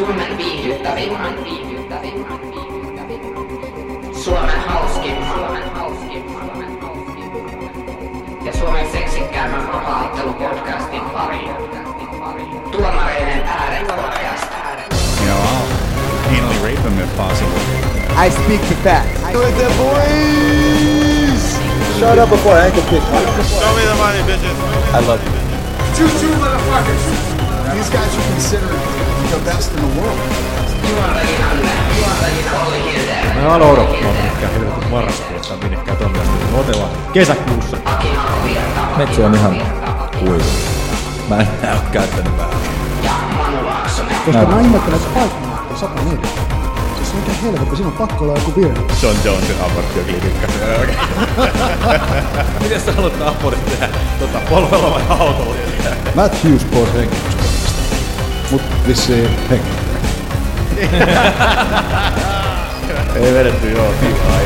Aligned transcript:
Suomen. 0.00 0.38
Suomen 4.24 4.60
hauskimman, 4.66 5.34
Suomen 5.34 5.70
hauskimman, 5.74 6.46
Suomen 6.46 6.80
hauskimman. 6.82 8.44
Ja 8.44 8.52
Suomen 8.52 8.92
seksikkäimmän 8.92 9.72
vapaaottelupodcastin 9.72 11.00
pariin. 11.00 11.50
Tuomareiden 12.70 13.42
ääret 13.46 13.86
podcast. 13.86 14.52
You 15.20 15.26
know, 15.26 15.38
I'll 15.42 15.68
anally 16.38 16.58
rape 16.62 16.82
them 16.82 16.98
if 16.98 17.16
possible. 17.16 17.60
I 18.26 18.30
speak 18.30 18.60
the 18.60 18.74
facts. 18.84 19.32
Do 19.32 19.42
it 19.42 19.54
boys! 19.76 21.42
Shut 21.98 22.18
up 22.18 22.30
before 22.30 22.66
I 22.66 22.70
can 22.70 22.82
pick 22.82 23.02
you. 23.02 23.44
Show 23.44 23.74
me 23.76 23.82
the 23.82 23.94
money, 23.94 24.22
bitches. 24.22 24.56
I 24.94 25.06
love 25.06 25.20
you. 25.24 25.30
Choo-choo, 25.96 26.34
motherfuckers. 26.36 27.39
These 27.80 27.92
guys 27.96 28.12
are 28.14 28.26
considered 28.32 28.80
the 29.32 29.40
best 29.44 29.72
in 29.72 29.80
the 29.80 30.00
world. 30.00 30.18
Mä 33.34 33.54
ala 33.54 33.66
odottaa, 33.66 34.12
mitkä 34.22 34.48
helvetin 34.48 34.90
marraskuussa 34.90 35.56
minnekään 35.56 35.96
tonne 35.96 36.18
asti. 36.18 36.52
Me 36.52 36.58
otellaan 36.58 36.90
kesäkuussa. 37.12 37.76
Metsi 38.96 39.22
on 39.22 39.34
ihan 39.34 39.62
kuiva. 40.18 40.44
Mä 41.28 41.36
en 41.36 41.48
näe 41.62 41.72
ole 41.72 41.80
käyttänyt 41.92 42.32
Laaksonen. 43.64 44.16
Koska 44.24 44.46
mä 44.46 44.60
ihmettelen, 44.60 45.00
että 45.00 45.20
Spike 45.20 45.46
maksaa 45.46 45.78
104. 45.78 46.28
Siis 46.96 47.14
mikä 47.14 47.32
helvetti, 47.42 47.76
siinä 47.76 47.88
on 47.88 47.96
pakko 47.96 48.24
olla 48.24 48.38
joku 48.38 48.60
virhe. 48.60 48.80
John 49.02 49.16
Jonesin 49.24 49.56
aborttioklinikka. 49.60 50.46
Miten 52.62 52.80
sä 52.80 52.92
haluat 52.92 53.20
abortit 53.20 53.66
tehdä? 53.66 53.88
Tota, 54.18 54.38
polvella 54.50 54.90
vai 54.90 55.02
autolla? 55.08 55.54
Matt 56.14 56.44
Hughes 56.44 56.64
pois 56.64 56.92
hengityskoneesta. 56.94 57.39
Mut 58.50 58.62
vissiin 58.86 59.28
henki. 59.50 59.70
Ei 63.14 63.34
vedetty 63.34 63.70
joo, 63.70 63.92
tivaa 64.00 64.40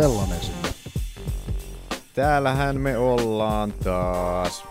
Sellainen 0.00 0.40
sinne. 0.40 0.68
Täällähän 2.14 2.80
me 2.80 2.98
ollaan 2.98 3.72
taas. 3.72 4.64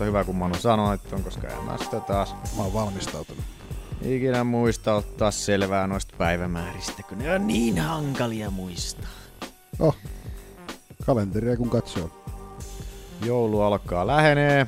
30.11. 0.00 0.04
Hyvä 0.04 0.24
kun 0.24 0.36
Manu 0.36 0.54
sanoit 0.54 1.08
ton, 1.10 1.22
koska 1.24 1.48
en 1.48 1.64
mä 1.64 1.78
sitä 1.78 2.00
taas 2.00 2.34
Mä 2.56 2.62
oon 2.62 2.72
valmistautunut. 2.74 3.44
ikinä 4.02 4.44
muista 4.44 4.94
ottaa 4.94 5.30
selvää 5.30 5.86
noista 5.86 6.14
päivämääristä, 6.18 7.02
kun 7.02 7.18
ne 7.18 7.34
on 7.34 7.46
niin 7.46 7.78
hankalia 7.78 8.50
muistaa. 8.50 9.08
Oh. 9.78 9.96
Kalenteria 11.06 11.56
kun 11.56 11.70
katsoo. 11.70 12.10
Joulu 13.24 13.60
alkaa 13.60 14.06
lähenee. 14.06 14.66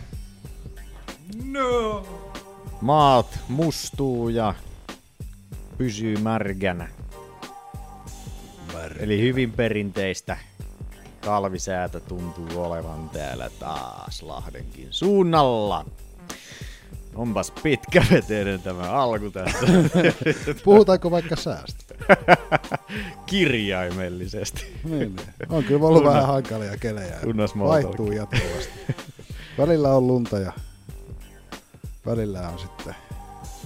No. 1.45 2.07
Maat 2.81 3.39
mustuu 3.49 4.29
ja 4.29 4.55
pysyy 5.79 6.17
märgänä. 8.87 9.05
Eli 9.05 9.21
hyvin 9.21 9.53
perinteistä 9.53 10.37
talvisäätä 11.21 12.01
tuntuu 12.01 12.63
olevan 12.63 13.11
täällä 13.11 13.51
taas 13.59 14.23
Lahdenkin 14.23 14.89
suunnalla. 14.91 15.85
Onpas 17.15 17.51
pitkäveteinen 17.63 18.63
tämä 18.63 18.83
alku 18.83 19.31
tässä. 19.31 19.67
Puhutaanko 20.65 21.11
vaikka 21.11 21.37
säästä? 21.37 21.95
Kirjaimellisesti. 23.27 24.67
niin, 24.85 24.99
niin. 24.99 25.21
On 25.49 25.65
kyllä 25.65 25.87
ollut 25.87 26.05
vähän 26.05 26.27
hankalia 26.27 26.77
kelejä. 26.77 27.17
Tunnas 27.23 27.59
Vaihtuu 27.59 28.13
jatkuvasti. 28.13 28.95
Välillä 29.59 29.95
on 29.95 30.07
lunta 30.07 30.39
ja 30.39 30.53
välillä 32.07 32.49
on 32.49 32.59
sitten 32.59 32.95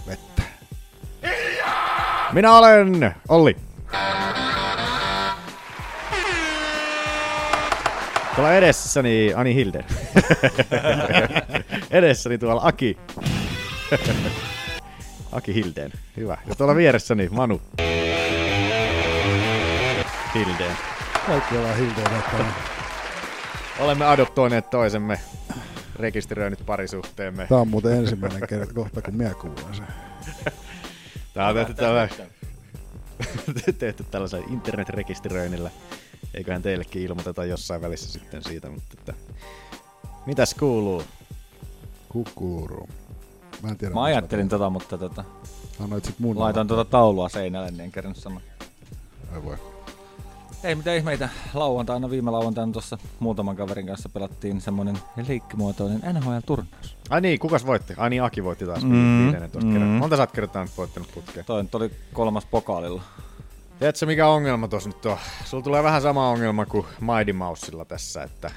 vettä. 0.07 0.43
Minä 2.33 2.53
olen 2.53 3.15
Olli. 3.29 3.57
Tuolla 8.41 8.55
edessäni 8.55 9.33
Ani 9.37 9.55
Hilder. 9.55 9.85
edessäni 11.91 12.39
tuolla 12.39 12.61
Aki. 12.65 12.97
Aki 15.33 15.55
Hildeen. 15.55 15.93
Hyvä. 16.17 16.39
Ja 16.47 16.55
tuolla 16.55 16.77
vieressäni 16.77 17.29
Manu. 17.31 17.63
Hildeen. 20.35 20.77
Kaikki 21.27 21.57
ollaan 21.57 21.77
hildeen 21.77 22.11
Olemme 23.79 24.05
adoptoineet 24.05 24.71
toisemme 24.71 25.21
rekisteröinyt 25.97 26.67
parisuhteemme. 26.67 27.47
Tää 27.47 27.59
on 27.59 27.69
muuten 27.69 27.93
ensimmäinen 27.93 28.49
kerta 28.49 28.75
kohta, 28.75 29.03
kun 29.03 29.15
minä 29.15 29.35
kuulen 29.35 29.75
sen. 29.75 29.87
Tää 31.35 31.49
on 31.49 31.55
tehty 31.55 31.75
tällä... 31.75 32.09
tehty 33.79 34.05
tällaisella 34.05 34.47
internetrekisteröinnillä. 34.51 35.71
Eiköhän 36.35 36.63
teillekin 36.63 37.03
ilmoiteta 37.03 37.45
jossain 37.45 37.83
välissä 37.83 38.13
sitten 38.13 38.43
siitä, 38.45 38.71
mutta 38.71 38.97
että... 38.99 39.15
Mitäs 40.27 40.55
kuuluu? 40.55 41.03
Kukkuluuru. 42.09 42.89
Mä 43.63 43.69
en 43.69 43.77
tiedä. 43.79 43.95
Mä 43.95 44.03
ajattelin 44.03 44.49
tota, 44.49 44.71
mutta 44.71 44.99
tota, 44.99 45.25
Annoit 45.85 46.05
sit 46.05 46.19
mun 46.19 46.39
laitan 46.39 46.67
tota 46.67 46.85
taulua 46.85 47.29
seinälle, 47.29 47.71
niin 47.71 47.81
en 47.81 47.93
kerran 47.93 48.15
sanoa. 48.15 48.41
Ei 49.35 49.45
voi. 49.45 49.57
Ei 50.65 50.75
mitään 50.75 50.97
ihmeitä. 50.97 51.29
Lauantaina, 51.55 52.11
viime 52.11 52.31
lauantaina 52.31 52.73
tuossa 52.73 52.99
muutaman 53.19 53.57
kaverin 53.57 53.87
kanssa 53.87 54.09
pelattiin 54.09 54.61
semmonen 54.61 54.99
leikkimuotoinen 55.29 56.01
NHL-turnaus. 56.15 56.97
Ai 57.11 57.21
niin, 57.21 57.39
kukas 57.39 57.67
voitti? 57.67 57.95
Ai 57.97 58.11
niin, 58.11 58.23
Aki 58.23 58.45
voitti 58.45 58.67
taas 58.67 58.85
Mm, 58.85 58.91
mm, 58.95 59.33
15 59.33 59.61
mm. 59.61 59.73
kerran. 59.73 59.89
Monta 59.89 60.17
sä 60.17 60.23
oot 60.23 60.33
kertaa 60.33 60.67
voittanut 60.77 61.09
putkeen? 61.15 61.47
Toi 61.47 61.63
nyt 61.63 61.75
oli 61.75 61.91
kolmas 62.13 62.47
pokaalilla. 62.47 63.03
Tiedätkö 63.81 64.07
mikä 64.07 64.29
ongelma 64.29 64.69
tuossa 64.69 64.89
nyt 64.89 65.07
on? 65.07 65.19
Sulla 65.45 65.65
tulee 65.65 65.83
vähän 65.83 66.03
sama 66.03 66.29
ongelma 66.31 66.67
kuin 66.67 66.87
Mighty 67.01 67.33
Mousella 67.33 67.85
tässä, 67.85 68.23
että 68.23 68.51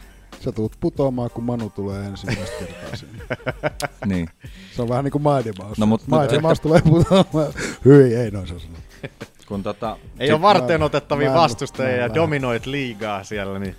Sä 0.44 0.51
tulet 0.51 0.72
putoamaan, 0.79 1.29
kun 1.29 1.44
Manu 1.44 1.69
tulee 1.69 2.06
ensimmäistä 2.06 2.56
kertaa 2.59 2.95
sinne. 2.95 3.23
niin. 4.06 4.29
Se 4.75 4.81
on 4.81 4.89
vähän 4.89 5.03
niin 5.03 5.12
kuin 5.12 5.23
Mighty 5.23 5.53
Mouse. 5.63 5.81
No, 5.81 5.85
mut- 5.85 6.07
Mighty 6.07 6.39
Mouse 6.39 6.62
tulee 6.62 6.81
putoamaan. 6.81 7.53
Hyi, 7.85 8.16
ei 8.16 8.31
noin 8.31 8.47
se 8.47 8.59
sanoo. 8.59 8.78
Kun 9.47 9.63
tota, 9.63 9.97
ei 10.19 10.31
ole 10.31 10.41
varten 10.41 10.83
otettavia 10.83 11.33
vastustajia 11.33 11.97
ja 11.97 12.13
dominoit 12.13 12.66
liigaa 12.66 13.23
siellä, 13.23 13.59
niin 13.59 13.75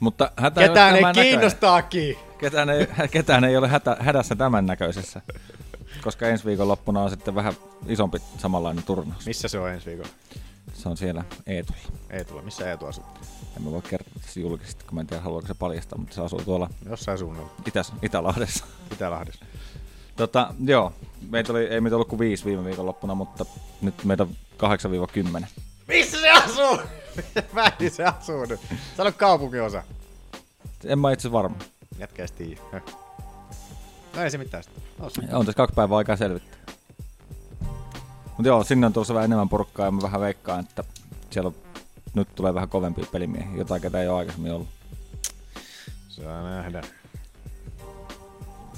mutta 0.00 0.30
hätä 0.36 0.60
ketään 0.60 0.94
ei 0.94 1.00
tämän 1.00 1.14
näköinen. 1.14 1.30
kiinnosta 1.30 1.76
Aki! 1.76 2.18
Ketään 2.38 2.70
ei, 2.70 2.86
ketään 3.10 3.44
ei 3.44 3.56
ole 3.56 3.68
hätä, 3.68 3.96
hädässä 4.00 4.36
tämän 4.36 4.66
näköisessä. 4.66 5.20
Koska 6.02 6.28
ensi 6.28 6.44
viikon 6.44 6.68
loppuna 6.68 7.00
on 7.02 7.10
sitten 7.10 7.34
vähän 7.34 7.52
isompi 7.86 8.18
samanlainen 8.38 8.84
turnaus. 8.84 9.26
Missä 9.26 9.48
se 9.48 9.58
on 9.58 9.70
ensi 9.70 9.86
viikolla? 9.86 10.10
Se 10.84 10.88
on 10.88 10.96
siellä 10.96 11.24
Eetulla. 11.46 11.80
Eetulla, 12.10 12.42
missä 12.42 12.70
Eetu 12.70 12.86
asuu? 12.86 13.04
En 13.56 13.62
mä 13.62 13.70
voi 13.70 13.82
kertoa 13.82 14.12
tässä 14.22 14.40
julkisesti, 14.40 14.84
kun 14.84 14.94
mä 14.94 15.00
en 15.00 15.06
tiedä 15.06 15.22
haluaako 15.22 15.48
se 15.48 15.54
paljastaa, 15.54 15.98
mutta 15.98 16.14
se 16.14 16.22
asuu 16.22 16.42
tuolla 16.44 16.70
Jossain 16.88 17.18
suunnalla, 17.18 17.50
Itäs, 17.66 17.92
Itälahdessa. 18.02 18.64
Itä-Lahdessa. 18.92 19.44
Tota, 20.16 20.54
joo, 20.64 20.92
meitä 21.30 21.52
oli, 21.52 21.64
ei 21.64 21.80
meitä 21.80 21.96
ollut 21.96 22.08
kuin 22.08 22.18
viisi 22.18 22.44
viime 22.44 22.64
viikon 22.64 22.86
loppuna, 22.86 23.14
mutta 23.14 23.46
nyt 23.82 24.04
meitä 24.04 24.22
on 24.22 24.30
8-10. 25.42 25.46
Missä 25.88 26.20
se 26.20 26.30
asuu? 26.30 26.78
Vähin 27.54 27.90
se 27.90 28.04
asuu 28.04 28.44
nyt. 28.44 28.60
Sano 28.96 29.12
kaupunginosa. 29.12 29.82
En 30.84 30.98
mä 30.98 31.12
itse 31.12 31.32
varma. 31.32 31.56
Jätkä 31.98 32.22
ei 32.22 32.28
tiedä. 32.28 32.60
Höh. 32.72 32.82
No 34.16 34.22
ei 34.22 34.30
se 34.30 34.38
mitään 34.38 34.62
sitten. 34.62 34.82
Osu. 35.00 35.20
On 35.32 35.46
tässä 35.46 35.56
kaksi 35.56 35.74
päivää 35.74 35.98
aikaa 35.98 36.16
selvittää. 36.16 36.63
Mutta 38.36 38.48
joo, 38.48 38.64
sinne 38.64 38.86
on 38.86 38.92
tulossa 38.92 39.14
vähän 39.14 39.24
enemmän 39.24 39.48
porukkaa 39.48 39.86
ja 39.86 39.90
mä 39.90 40.02
vähän 40.02 40.20
veikkaan, 40.20 40.60
että 40.60 40.84
siellä 41.30 41.48
on, 41.48 41.54
nyt 42.14 42.28
tulee 42.34 42.54
vähän 42.54 42.68
kovempia 42.68 43.06
pelimiehiä, 43.12 43.56
jotain 43.56 43.82
ketä 43.82 44.02
ei 44.02 44.08
ole 44.08 44.18
aikaisemmin 44.18 44.52
ollut. 44.52 44.68
Saa 46.08 46.42
nähdä. 46.42 46.82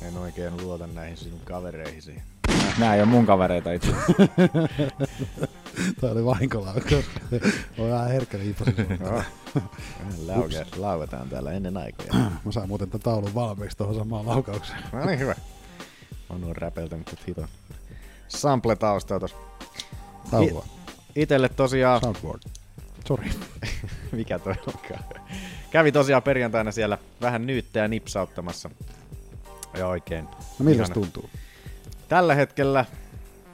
En 0.02 0.16
oikein 0.16 0.56
luota 0.56 0.86
näihin 0.86 1.16
sinun 1.16 1.40
kavereihisi. 1.44 2.22
Nää 2.78 2.94
ei 2.94 3.00
ole 3.00 3.08
mun 3.08 3.26
kavereita 3.26 3.72
itse. 3.72 3.88
Tämä 6.00 6.12
oli 6.12 6.24
vahinkolaukaus. 6.24 7.04
on 7.78 7.90
vähän 7.90 8.08
herkkä 8.08 8.38
liipasin. 8.38 8.74
Lauke, 10.26 10.66
lauetaan 10.76 11.28
täällä 11.28 11.52
ennen 11.52 11.76
aikoja. 11.76 12.12
Mä 12.44 12.52
saan 12.52 12.68
muuten 12.68 12.90
tämän 12.90 13.02
taulun 13.02 13.34
valmiiksi 13.34 13.76
tuohon 13.76 13.96
samaan 13.96 14.26
laukaukseen. 14.26 14.82
No 14.92 15.04
niin, 15.04 15.18
hyvä. 15.18 15.34
On 16.28 16.40
nuo 16.40 16.52
räpeltänyt 16.52 17.10
nyt 17.10 17.26
hiton 17.26 17.48
sample 18.28 18.76
taustaa 18.76 19.20
tossa. 19.20 19.36
Taulua. 20.30 20.64
Itelle 21.16 21.48
tosiaan, 21.48 22.00
Soundboard. 22.00 22.42
Sorry. 23.08 23.30
mikä 24.12 24.38
toi 24.38 24.54
onkaan. 24.66 25.04
Kävi 25.70 25.92
tosiaan 25.92 26.22
perjantaina 26.22 26.72
siellä 26.72 26.98
vähän 27.20 27.46
nyyttejä 27.46 27.88
nipsauttamassa. 27.88 28.70
Ja 29.78 29.86
oikein. 29.86 30.24
No 30.58 30.64
miltä 30.64 30.94
tuntuu? 30.94 31.30
Tällä 32.08 32.34
hetkellä 32.34 32.84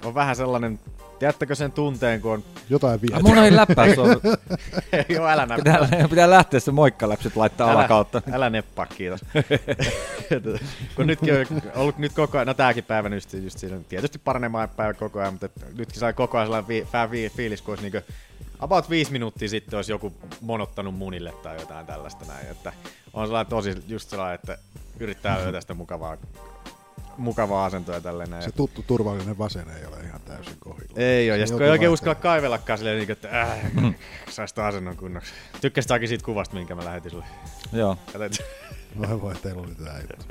on 0.04 0.14
vähän 0.14 0.36
sellainen, 0.36 0.80
tiedättekö 1.22 1.54
sen 1.54 1.72
tunteen, 1.72 2.20
kun 2.20 2.32
on... 2.32 2.44
Jotain 2.70 3.02
vielä. 3.02 3.16
Ah, 3.16 3.22
mun 3.22 3.38
ei 3.38 3.56
läppää 3.56 3.94
sua. 3.94 4.06
Joo, 5.14 5.26
älä 5.26 5.46
näppää. 5.46 5.78
Pitää, 5.78 6.08
pitää 6.08 6.30
lähteä 6.30 6.60
se 6.60 6.72
moikkaläpsyt 6.72 7.36
laittaa 7.36 7.70
Älä, 7.70 7.78
alakautta. 7.78 8.22
älä 8.32 8.50
neppaa, 8.50 8.86
kiitos. 8.86 9.20
kun 10.96 11.06
nytkin 11.06 11.34
on 11.34 11.46
ollut 11.74 11.98
nyt 11.98 12.12
koko 12.12 12.38
ajan, 12.38 12.46
no 12.46 12.54
tääkin 12.54 12.84
päivä 12.84 13.08
nyt 13.08 13.24
just, 13.24 13.44
just 13.44 13.58
siinä, 13.58 13.76
tietysti 13.88 14.18
paranemaan 14.18 14.68
päivä 14.68 14.94
koko 14.94 15.20
ajan, 15.20 15.34
mutta 15.34 15.48
nytkin 15.76 16.00
sai 16.00 16.12
koko 16.12 16.38
ajan 16.38 16.46
sellainen 16.46 16.68
vi, 16.68 16.86
vähän 16.92 17.10
vi, 17.10 17.32
fiilis, 17.36 17.62
kun 17.62 17.72
olisi 17.72 17.82
niinku, 17.82 18.12
about 18.58 18.90
viisi 18.90 19.12
minuuttia 19.12 19.48
sitten 19.48 19.76
olisi 19.76 19.92
joku 19.92 20.12
monottanut 20.40 20.94
munille 20.94 21.32
tai 21.42 21.60
jotain 21.60 21.86
tällaista 21.86 22.24
näin, 22.24 22.46
että 22.46 22.72
on 23.12 23.26
sellainen 23.26 23.50
tosi 23.50 23.84
just 23.88 24.10
sellainen, 24.10 24.34
että 24.34 24.58
yrittää 25.00 25.38
löytää 25.38 25.60
sitä 25.60 25.74
mukavaa, 25.74 26.16
mukavaa 27.16 27.64
asentoa 27.64 27.94
ja 27.94 28.00
tälleen 28.00 28.30
näin. 28.30 28.42
Se 28.42 28.52
tuttu 28.52 28.84
turvallinen 28.86 29.38
vasen 29.38 29.66
ei 29.80 29.86
ole 29.86 29.96
ihan 30.04 30.20
täysin 30.20 30.56
kohdilla. 30.58 30.94
Ei 30.96 31.30
ole, 31.30 31.38
ja 31.38 31.46
sitten 31.46 31.58
kun 31.58 31.64
ei 31.66 31.70
oikein 31.70 31.90
uskalla 31.90 32.14
kaivellakaan 32.14 32.78
silleen, 32.78 32.98
niin, 32.98 33.10
että 33.10 33.40
äh, 33.42 33.58
saisi 34.30 34.54
tämän 34.54 34.68
asennon 34.68 34.96
kunnoksi. 34.96 35.32
Tykkäsit 35.60 35.88
säkin 35.88 36.08
siitä 36.08 36.24
kuvasta, 36.24 36.54
minkä 36.56 36.74
mä 36.74 36.84
lähetin 36.84 37.10
sulle? 37.10 37.24
Joo, 37.72 37.96
Katsot- 38.12 38.44
Voi 39.08 39.20
voi, 39.22 39.34
teillä 39.34 39.62
oli 39.62 39.74
tää 39.74 39.98
ilta. 40.00 40.24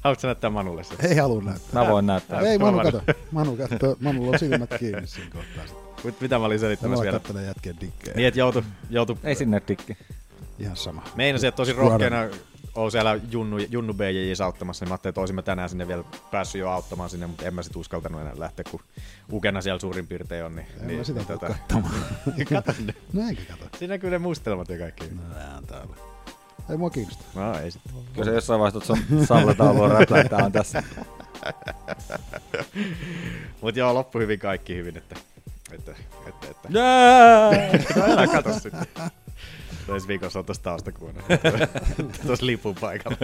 Haluatko 0.00 0.20
sä 0.20 0.28
näyttää 0.28 0.50
Manulle 0.50 0.84
sen? 0.84 0.96
Ei 1.02 1.16
halua 1.16 1.42
näyttää. 1.42 1.82
mä 1.84 1.90
voin 1.90 2.06
näyttää. 2.06 2.40
Ei, 2.40 2.58
Manu 2.58 2.76
Manu. 2.76 2.90
kato. 2.92 3.12
Manu 3.30 3.56
kato. 3.56 3.96
Manulla 4.00 4.30
on 4.30 4.38
silmät 4.38 4.70
kiinni 4.78 5.06
siinä 5.06 5.30
kohtaa. 5.30 5.80
Mit- 6.04 6.20
Mitä 6.20 6.38
mä 6.38 6.44
olin 6.44 6.58
selittämässä 6.58 7.02
vielä? 7.02 7.18
kattelee 7.18 7.44
jätkien 7.44 7.76
dikkejä. 7.80 8.16
Niin, 8.16 8.28
että 8.28 8.40
joutu, 8.40 8.64
joutu 8.90 9.18
Ei 9.24 9.34
sinne 9.34 9.60
tikki. 9.60 9.96
Ihan 10.58 10.76
sama. 10.76 11.02
meinasin, 11.16 11.48
että 11.48 11.56
tosi 11.56 11.72
rohkeana 11.72 12.16
on 12.74 12.90
siellä 12.90 13.20
Junnu, 13.30 13.58
Junnu 13.58 13.94
BJJs 13.94 14.40
auttamassa, 14.40 14.84
niin 14.84 14.90
mä 14.90 14.94
ajattelin, 14.94 15.10
että 15.10 15.20
olisin 15.20 15.34
mä 15.34 15.42
tänään 15.42 15.68
sinne 15.68 15.88
vielä 15.88 16.04
päässyt 16.30 16.60
jo 16.60 16.70
auttamaan 16.70 17.10
sinne, 17.10 17.26
mutta 17.26 17.46
en 17.46 17.54
mä 17.54 17.62
sit 17.62 17.76
uskaltanut 17.76 18.20
enää 18.20 18.32
lähteä, 18.36 18.64
kun 18.70 18.80
Ukena 19.32 19.60
siellä 19.60 19.80
suurin 19.80 20.06
piirtein 20.06 20.44
on. 20.44 20.56
Niin, 20.56 20.66
En 20.80 20.86
niin, 20.86 20.98
mä 20.98 21.04
sitä 21.04 21.20
niin, 21.20 21.28
tota- 21.28 21.48
katsomaan. 21.48 21.94
Kato 22.54 22.72
ne. 22.84 22.94
No 23.12 23.28
eikä 23.28 23.42
kato. 23.48 23.76
Siinä 23.78 23.98
kyllä 23.98 24.10
ne 24.10 24.18
muistelmat 24.18 24.68
ja 24.68 24.78
kaikki. 24.78 25.04
No 25.04 25.22
nää 25.34 25.56
on 25.56 25.66
täällä. 25.66 25.96
Ei 26.70 26.76
mua 26.76 26.90
kiinnosta. 26.90 27.24
No 27.34 27.58
ei 27.58 27.70
sitten. 27.70 27.92
Kyllä 28.12 28.24
se 28.24 28.30
jossain 28.30 28.60
vaiheessa 28.60 28.94
tuossa 28.94 29.26
Salle-taulua 29.26 29.88
räplähtää 29.88 30.44
on 30.44 30.52
tässä. 30.52 30.82
Mut 33.62 33.76
joo, 33.76 33.94
loppu 33.94 34.18
hyvin, 34.18 34.38
kaikki 34.38 34.76
hyvin, 34.76 34.96
että... 34.96 35.16
että, 35.72 35.94
että, 36.26 36.46
että. 36.50 36.68
Jää! 36.70 37.50
No 37.96 38.04
älä 38.12 38.26
kato 38.26 38.52
sitten. 38.52 38.86
Ensi 39.88 40.08
viikossa 40.08 40.38
on 40.38 40.44
tossa 40.50 40.62
taustakuvana. 40.62 41.22
Tuossa 42.26 42.46
lipun 42.46 42.74
paikalla. 42.74 43.16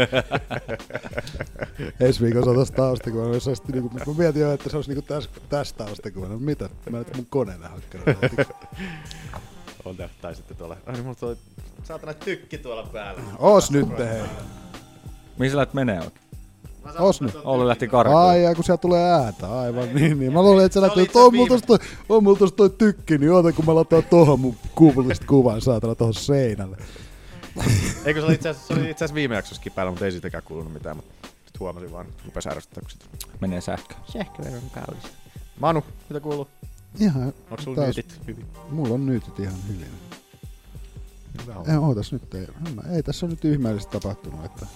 Ensi 2.00 2.24
viikossa 2.24 2.50
on 2.50 2.56
tossa 2.56 2.74
taustakuvana. 2.74 3.34
Jos 3.34 3.48
olisit 3.48 3.68
niinku, 3.68 3.90
mä 4.06 4.14
mietin 4.18 4.42
jo, 4.42 4.52
että 4.52 4.68
se 4.68 4.76
olisi 4.76 4.90
niinku 4.90 5.02
tässä, 5.02 5.30
tässä 5.48 5.76
taustakuvana. 5.76 6.32
No 6.34 6.40
mitä? 6.40 6.68
Mä 6.90 7.00
et 7.00 7.16
mun 7.16 7.26
koneella 7.26 7.68
hakkanut. 7.68 8.08
On 9.84 9.96
täällä, 9.96 10.14
tai 10.22 10.34
sitten 10.34 10.56
tuolla. 10.56 10.76
Ai 10.86 10.92
niin, 10.92 11.04
mulla 11.04 11.16
toi 11.20 11.36
saatana 11.84 12.14
tykki 12.14 12.58
tuolla 12.58 12.82
päällä. 12.92 13.22
Oos 13.38 13.70
nyt 13.70 13.98
hei. 13.98 14.22
Mihin 15.38 15.50
sä 15.50 15.56
lähdet 15.56 15.74
menee 15.74 15.98
oikein? 15.98 16.29
Oos 16.98 17.20
nyt. 17.20 17.34
Olli 17.44 17.69
lähti 17.69 17.88
karkuun. 17.88 18.20
Ai, 18.20 18.42
ja 18.42 18.54
kun 18.54 18.64
siellä 18.64 18.78
tulee 18.78 19.12
ääntä, 19.12 19.58
aivan 19.60 19.94
niin, 19.94 20.19
niin. 20.19 20.32
Mä 20.32 20.42
luulin, 20.42 20.64
että 20.64 20.81
sä 20.81 20.87
Se 20.87 20.92
itse 20.92 21.02
että 21.02 21.19
on 21.19 21.34
mulla 21.34 21.60
toi, 21.66 21.78
on 22.08 22.25
mulla 22.25 22.50
toi 22.56 22.70
tykki, 22.70 23.19
niin 23.19 23.32
oota 23.32 23.52
kun 23.52 23.64
mä 23.66 23.75
laitan 23.75 24.02
tohon 24.10 24.40
mun 24.40 24.56
kuvallista 24.75 25.26
kuvan 25.26 25.60
saatana 25.60 25.94
tohon 25.94 26.14
seinälle. 26.14 26.76
Eikö 28.04 28.20
se 28.20 28.26
oli 28.26 28.34
itse 28.34 28.48
asiassa, 28.48 29.14
viime 29.14 29.34
jaksossakin 29.34 29.72
päällä, 29.72 29.90
mutta 29.90 30.04
ei 30.04 30.12
siitäkään 30.12 30.42
kuulunut 30.42 30.72
mitään. 30.72 30.96
Mutta 30.96 31.12
sit 31.46 31.60
huomasin 31.60 31.92
vaan, 31.92 32.06
rupesi 32.25 32.48
ärsyttää, 32.48 32.81
kun 32.81 32.90
sit... 32.90 33.31
Menee 33.40 33.60
sähkö. 33.60 33.94
Sähköveron 34.12 34.70
kallis. 34.72 35.04
Manu, 35.60 35.84
mitä 36.08 36.20
kuuluu? 36.20 36.48
Ihan, 37.00 37.22
Onko 37.50 37.62
sulla 37.62 37.76
taas, 37.76 37.96
nyytit 37.96 38.20
hyvin? 38.26 38.46
mulla 38.70 38.94
on 38.94 39.06
nyytit 39.06 39.38
ihan 39.38 39.54
hyvin. 39.69 39.87
Hyvä 41.42 41.54
Ei, 41.72 41.76
ootas 41.76 42.12
nyt, 42.12 42.34
ei, 42.34 42.46
ei 42.92 43.02
tässä 43.02 43.26
on 43.26 43.31
nyt 43.31 43.44
ihmeellisesti 43.44 43.92
tapahtunut, 44.00 44.44
että 44.44 44.66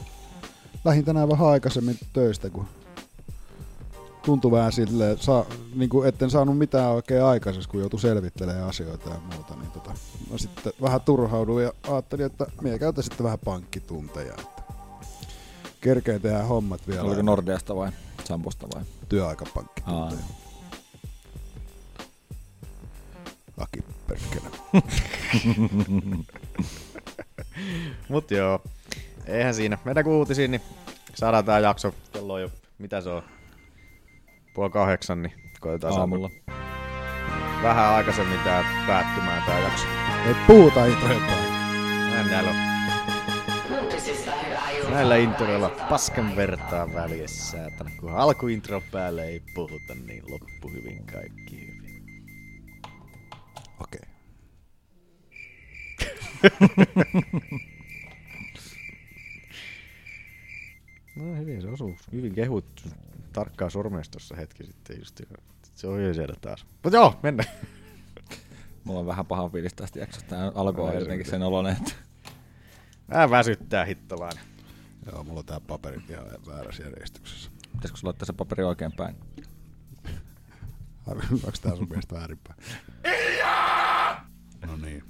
lähdin 0.85 1.05
tänään 1.05 1.29
vähän 1.29 1.49
aikaisemmin 1.49 1.99
töistä, 2.13 2.51
kun 2.51 2.67
tuntui 4.25 4.51
vähän 4.51 4.73
silleen, 4.73 5.19
saa, 5.19 5.45
niin 5.75 5.91
kuin 5.91 6.09
etten 6.09 6.31
saanut 6.31 6.59
mitään 6.59 6.91
oikein 6.91 7.23
aikaisessa, 7.23 7.71
kun 7.71 7.81
joutui 7.81 8.01
selvittelemään 8.01 8.69
asioita 8.69 9.11
ja 9.11 9.17
muuta, 9.35 9.55
niin 9.57 9.71
tota, 9.71 9.91
mä 10.31 10.39
sitten 10.39 10.73
vähän 10.83 11.01
turhauduin 11.01 11.65
ja 11.65 11.73
ajattelin, 11.89 12.27
että 12.27 12.47
mie 12.63 12.79
käytän 12.79 13.05
sitten 13.05 13.25
vähän 13.25 13.39
pankkitunteja, 13.45 14.33
että 14.33 14.63
kerkeen 15.81 16.21
tehdä 16.21 16.43
hommat 16.43 16.89
vielä 16.89 17.03
Oliko 17.03 17.23
Nordeasta 17.23 17.77
vai 17.77 17.91
Samposta 18.25 18.67
vai? 18.75 18.83
työaikapankkitunteja. 19.09 20.21
Aa. 20.21 20.45
Aki 23.59 23.81
perkele. 24.09 24.51
Mut 28.09 28.31
joo, 28.31 28.61
eihän 29.27 29.55
siinä. 29.55 29.79
Mennään 29.85 30.07
uutisiin, 30.07 30.51
niin 30.51 30.63
saadaan 31.15 31.45
tää 31.45 31.59
jakso. 31.59 31.95
Kello 32.13 32.33
on 32.33 32.43
jo, 32.43 32.51
mitä 32.79 33.01
se 33.01 33.11
on? 33.11 33.23
Puoli 34.55 34.71
kahdeksan, 34.71 35.23
niin 35.23 35.33
koitetaan 35.61 35.93
saada 35.93 36.01
Aamulla. 36.03 36.31
vähän 37.63 37.87
aikaisemmin 37.95 38.41
tää 38.41 38.65
päättymään 38.87 39.43
tää 39.43 39.61
jakso. 39.61 39.87
Ei 40.27 40.35
puhuta 40.47 40.87
eteenpäin. 40.87 41.53
Näin 42.11 42.27
näillä 42.27 42.51
on. 42.51 42.57
Näillä 44.91 45.17
introilla 45.17 45.69
paskan 45.69 46.37
vertaa 46.37 46.95
välissä, 46.95 47.51
säätänä. 47.51 47.91
Kun 48.01 48.11
alkuintro 48.11 48.83
päälle 48.93 49.25
ei 49.25 49.43
puhuta, 49.55 49.95
niin 50.07 50.23
loppu 50.31 50.69
hyvin 50.69 51.07
kaikki 51.07 51.61
hyvin. 51.61 52.05
Okei. 53.81 54.01
No 61.17 61.35
hyvin 61.37 61.63
se 61.63 61.69
osuu. 61.69 61.97
Hyvin 62.13 62.35
kehut 62.35 62.89
tarkkaa 63.33 63.71
sormeistossa 63.71 64.37
hetki 64.37 64.65
sitten 64.67 64.99
just. 64.99 65.21
Se 65.75 65.87
on 65.89 66.15
siellä 66.15 66.35
taas. 66.41 66.67
Mutta 66.83 66.97
joo, 66.97 67.15
mennään. 67.23 67.49
Mulla 68.85 69.01
on 69.01 69.07
vähän 69.07 69.27
paha 69.27 69.49
fiilis 69.49 69.75
tästä 69.75 69.99
jaksosta. 69.99 70.29
Tää 70.29 70.53
alkoi 70.55 70.93
Mä 70.93 70.99
jotenkin 71.01 71.31
sen 71.31 71.43
oloinen, 71.43 71.77
että 71.77 71.93
Vähän 73.11 73.31
väsyttää 73.31 73.85
hittolainen. 73.85 74.45
Joo, 75.13 75.25
mulla 75.25 75.39
on 75.41 75.47
tää 75.47 75.61
paperit 75.61 76.11
ihan 76.11 76.27
väärässä 76.47 76.83
järjestyksessä. 76.83 77.51
pitäisikö 77.73 77.99
sulla 77.99 78.09
laittaa 78.09 78.27
se 78.27 78.33
paperi 78.33 78.65
oikein 78.65 78.93
päin? 78.93 79.17
Onko 81.07 81.51
tää 81.63 81.77
sun 81.77 81.89
mielestä 81.89 82.15
väärinpäin? 82.15 82.59
No 84.67 84.77
niin. 84.77 85.03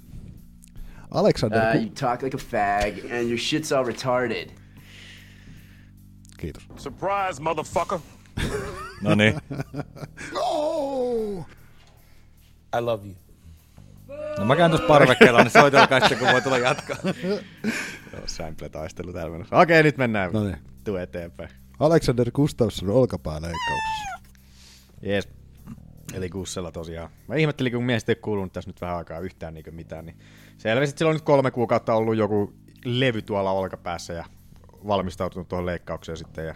Alexander, 1.11 1.77
Uh, 1.77 1.83
you 1.83 1.91
talk 2.01 2.23
like 2.23 2.37
a 2.37 2.41
fag, 2.41 2.99
and 2.99 3.29
your 3.29 3.39
shit's 3.39 3.77
all 3.77 3.85
retarded. 3.87 4.64
Kiitos. 6.39 6.67
Surprise, 6.77 7.43
motherfucker. 7.43 7.99
No 9.03 9.15
niin. 9.15 9.35
Oh! 10.35 11.47
I 12.79 12.81
love 12.81 13.07
you. 13.07 13.15
No 14.39 14.45
mä 14.45 14.57
käyn 14.57 14.71
tuossa 14.71 14.87
parvekkeella, 14.87 15.43
niin 15.43 15.51
soitelkaa 15.51 16.01
sitten, 16.09 16.19
kun 16.19 16.29
voi 16.33 16.43
tulla 16.43 16.59
jatkaa. 16.59 16.97
Joo, 18.13 18.23
sample-taistelu 18.27 19.13
täällä 19.13 19.33
menossa. 19.33 19.57
Okei, 19.59 19.83
nyt 19.83 19.97
mennään. 19.97 20.33
No 20.33 20.45
niin. 20.45 20.57
Tuu 20.85 20.97
eteenpäin. 20.97 21.49
Alexander 21.81 22.31
Gustafsson 22.31 22.91
olkapääleikkauksessa. 22.91 24.19
Jees. 25.03 25.29
Eli 26.15 26.29
Gussella 26.29 26.73
tosiaan. 26.73 27.11
Mä 27.29 27.35
ihmettelin, 27.35 27.73
kun 27.73 27.85
mies 27.85 28.05
ei 28.09 28.17
kuulunut 28.17 28.53
tässä 28.53 28.71
nyt 28.71 28.81
vähän 28.81 28.97
aikaa 28.97 29.19
yhtään 29.19 29.55
niin 29.55 29.65
mitään, 29.71 30.07
niin 30.07 30.19
selvästi 30.59 30.91
että 30.91 30.99
sillä 30.99 31.09
on 31.09 31.17
nyt 31.17 31.25
kolme 31.25 31.51
kuukautta 31.51 31.95
ollut 31.95 32.17
joku 32.17 32.55
levy 32.85 33.23
tuolla 33.23 33.51
olkapäässä 33.51 34.13
ja 34.13 34.25
valmistautunut 34.87 35.49
tuohon 35.49 35.67
leikkaukseen 35.67 36.19
sitten. 36.19 36.47
Ja 36.47 36.55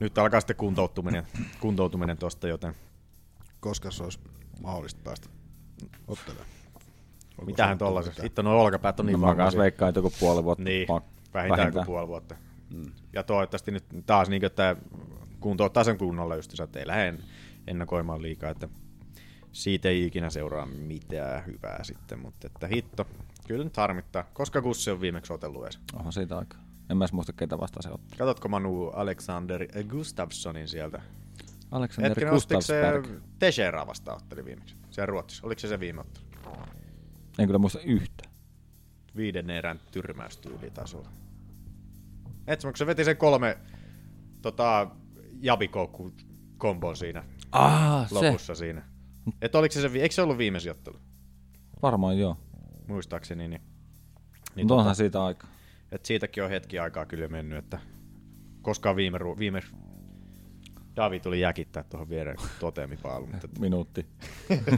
nyt 0.00 0.18
alkaa 0.18 0.40
sitten 0.40 0.56
kuntoutuminen, 0.56 1.26
kuntoutuminen 1.60 2.18
tosta, 2.18 2.48
joten 2.48 2.74
Koska 3.60 3.90
se 3.90 4.02
olisi 4.02 4.18
mahdollista 4.62 5.00
päästä 5.04 5.28
ottelemaan. 6.08 6.46
mitähän 7.46 7.78
tollaisessa. 7.78 8.22
Hitto, 8.22 8.42
nuo 8.42 8.52
olkapäät 8.62 9.00
on 9.00 9.06
No 9.06 9.10
niin 9.10 9.20
mä 9.20 9.26
kans 9.26 9.36
vammaisia. 9.36 9.60
veikkaan, 9.60 9.88
että 9.88 9.98
joku 9.98 10.12
puoli 10.20 10.44
vuotta. 10.44 10.64
Niin, 10.64 10.88
Pak- 10.88 11.32
vähintään, 11.34 11.72
kuin 11.72 11.86
puoli 11.86 12.08
vuotta. 12.08 12.34
Mm. 12.74 12.92
Ja 13.12 13.22
toivottavasti 13.22 13.70
nyt 13.70 13.84
taas 14.06 14.28
niin, 14.28 14.44
että 14.44 14.76
kuntouttaa 15.40 15.84
sen 15.84 15.98
kunnolla 15.98 16.36
just, 16.36 16.60
että 16.60 16.78
ei 16.78 16.86
lähde 16.86 17.14
ennakoimaan 17.66 18.22
liikaa, 18.22 18.50
että 18.50 18.68
siitä 19.52 19.88
ei 19.88 20.06
ikinä 20.06 20.30
seuraa 20.30 20.66
mitään 20.66 21.46
hyvää 21.46 21.84
sitten, 21.84 22.18
mutta 22.18 22.46
että 22.46 22.66
hitto, 22.66 23.06
kyllä 23.48 23.64
nyt 23.64 23.76
harmittaa. 23.76 24.24
Koska 24.32 24.60
Gussi 24.62 24.90
on 24.90 25.00
viimeksi 25.00 25.32
otellut 25.32 25.64
edes? 25.64 25.78
Onhan 25.94 26.12
siitä 26.12 26.38
aikaa. 26.38 26.60
En 26.90 26.96
mä 26.96 27.04
edes 27.04 27.12
muista, 27.12 27.32
ketä 27.32 27.58
vastaan 27.58 27.82
se 27.82 27.90
otti. 27.90 28.16
Katsotko 28.16 28.48
Manu 28.48 28.86
Alexander 28.88 29.66
Gustafssonin 29.88 30.68
sieltä? 30.68 31.02
Alexander 31.70 32.10
Hetkinen, 32.10 32.32
ostiko 32.34 32.60
se 32.60 32.80
Gustafsberg. 32.82 33.22
Teixeira 33.38 33.86
vastaan 33.86 34.16
otteli 34.16 34.44
viimeksi? 34.44 34.76
Se 34.90 35.06
Ruotsissa. 35.06 35.46
Oliko 35.46 35.58
se 35.58 35.68
se 35.68 35.80
viime 35.80 36.00
ottelu? 36.00 36.24
En 37.38 37.46
kyllä 37.46 37.58
muista 37.58 37.80
yhtä. 37.80 38.28
Viiden 39.16 39.50
erän 39.50 39.80
tyrmäystyyli 39.92 40.70
taisi 40.70 40.96
olla. 40.96 41.08
Et 42.46 42.60
se 42.76 42.86
veti 42.86 43.04
sen 43.04 43.16
kolme 43.16 43.58
tota, 44.42 44.90
jabikoukku 45.40 46.10
kombon 46.58 46.96
siinä 46.96 47.24
Ah, 47.52 48.08
se. 48.08 48.14
lopussa 48.14 48.54
siinä. 48.54 48.82
Et 49.42 49.54
oliko 49.54 49.72
se 49.72 49.80
se, 49.88 49.98
eikö 49.98 50.14
se 50.14 50.22
ollut 50.22 50.38
viimeisin 50.38 50.70
ottelu? 50.70 50.96
Varmaan 51.82 52.18
joo. 52.18 52.36
Muistaakseni. 52.88 53.48
Niin, 53.48 53.60
Niin 54.54 54.64
Mutta 54.66 54.74
onhan 54.74 54.94
siitä 54.96 55.24
aika. 55.24 55.46
Et 55.92 56.04
siitäkin 56.06 56.44
on 56.44 56.50
hetki 56.50 56.78
aikaa 56.78 57.06
kyllä 57.06 57.28
mennyt, 57.28 57.58
että 57.58 57.80
koskaan 58.62 58.96
viime, 58.96 59.18
ru- 59.18 59.38
viime 59.38 59.62
Davi 60.96 61.20
tuli 61.20 61.40
jäkittää 61.40 61.82
tuohon 61.82 62.08
viereen 62.08 62.36
totemipaaluun. 62.60 63.30
Mutta, 63.30 63.48
Minuutti. 63.60 64.06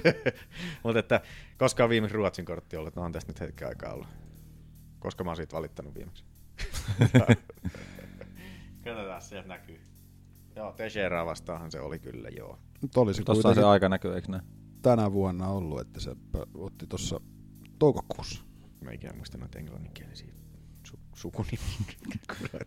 mutta 0.85 0.99
että 0.99 1.21
koska 1.59 1.85
on 1.85 1.90
viimeksi 1.90 2.16
Ruotsin 2.16 2.45
kortti 2.45 2.76
ollut, 2.76 2.97
no 2.97 3.02
on 3.02 3.12
tästä 3.12 3.33
nyt 3.33 3.40
hetki 3.40 3.64
aikaa 3.64 3.92
ollut. 3.92 4.09
Koska 4.99 5.25
mä 5.25 5.31
oon 5.31 5.37
siitä 5.37 5.57
valittanut 5.57 5.95
viimeksi. 5.95 6.25
Katsotaan, 8.85 9.23
sieltä 9.23 9.49
näkyy. 9.49 9.81
Joo, 10.57 10.73
Teixeiraa 10.73 11.26
vastaanhan 11.26 11.71
se 11.71 11.81
oli 11.81 11.99
kyllä, 11.99 12.28
joo. 12.28 12.59
Nyt 12.83 12.97
olisi 12.97 13.25
Tossa 13.25 13.49
on 13.49 13.54
se 13.54 13.64
aika 13.64 13.88
näkyy, 13.88 14.14
eikö 14.14 14.33
näin? 14.33 14.42
tänä 14.83 15.12
vuonna 15.12 15.49
ollut, 15.49 15.81
että 15.81 16.00
se 16.00 16.16
otti 16.54 16.87
tuossa 16.87 17.21
toukokuussa. 17.78 18.45
Mä 18.81 18.90
ikinä 18.92 19.12
muista 19.16 19.38
noita 19.38 19.59
englanninkielisiä 19.59 20.41
su- 21.12 21.16
sukunimiä. 21.21 21.69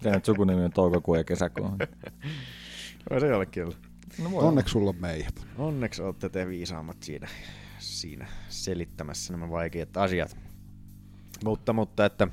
Teidän 0.03 0.21
sukunimi 0.25 0.63
on 0.63 0.71
toukokuu 0.71 1.15
ja 1.15 1.23
kesäkuu. 1.23 1.65
Voi 3.09 3.19
se 3.19 3.27
jollekin 3.27 3.63
olla. 3.65 3.75
No 4.23 4.31
voi 4.31 4.43
Onneksi 4.43 4.71
sulla 4.71 4.89
on 4.89 4.95
meidät. 4.99 5.45
Onneksi 5.57 6.01
olette 6.01 6.29
te 6.29 6.47
viisaammat 6.47 7.03
siinä, 7.03 7.27
siinä 7.79 8.27
selittämässä 8.49 9.33
nämä 9.33 9.49
vaikeat 9.49 9.97
asiat. 9.97 10.37
Mutta, 11.43 11.73
mutta 11.73 12.05
että 12.05 12.27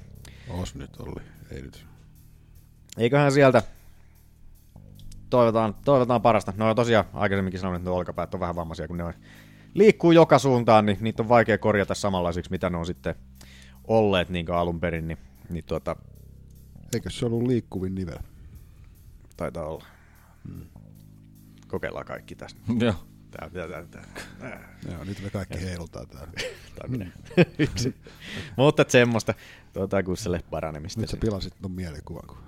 Os 0.49 0.75
nyt 0.75 0.97
oli, 0.97 1.23
ei 1.51 1.63
nyt. 1.63 1.87
eiköhän 2.99 3.33
sieltä 3.33 3.63
toivotaan, 5.31 5.75
toivotaan 5.85 6.23
parasta. 6.23 6.53
No 6.57 6.75
tosiaan 6.75 7.05
aikaisemminkin 7.13 7.61
sanoin, 7.61 7.77
että 7.77 7.91
ne 7.91 7.97
olkapäät 7.97 8.35
on 8.35 8.41
vähän 8.41 8.57
vammaisia, 8.57 8.89
kun 8.89 8.97
ne 8.97 9.05
on, 9.05 9.15
liikkuu 9.75 10.13
joka 10.13 10.39
suuntaan, 10.39 10.87
niin 10.87 10.99
niitä 11.01 11.23
on 11.23 11.29
vaikea 11.29 11.59
korjata 11.59 11.95
samanlaisiksi, 11.95 12.51
mitä 12.51 12.71
ne 12.71 12.77
on 12.77 12.87
sitten 12.87 13.15
olleet 13.85 14.29
niin 14.29 14.51
alun 14.51 14.81
perin, 14.81 15.09
niin, 15.09 15.19
niin 15.53 15.65
tuota, 15.65 15.97
Eikö 16.95 17.11
se 17.11 17.27
ollut 17.27 17.43
liikkuvin 17.47 17.95
nivel? 17.95 18.19
taitaa 19.37 19.67
olla. 19.67 19.85
Kokeillaan 21.69 22.07
kaikki 22.07 22.35
tässä. 22.35 22.57
Joo. 22.79 22.95
Tää, 23.31 23.51
tää, 23.51 23.69
tää, 23.69 24.05
tää. 24.41 24.79
Joo, 24.93 25.05
nyt 25.05 25.23
me 25.23 25.31
kaikki 25.31 25.61
heilutaan 25.61 26.09
täällä. 26.09 26.33
Tai 26.79 26.89
minä. 26.89 27.11
Yksi. 27.59 27.95
Mutta 28.57 28.85
semmoista 28.89 29.35
tuota, 29.73 30.03
kusselle 30.03 30.41
paranemista. 30.51 31.01
Nyt 31.01 31.11
sä 31.11 31.17
pilasit 31.17 31.55
ton 31.63 31.73
mielikuvan, 31.73 32.27
kun... 32.27 32.39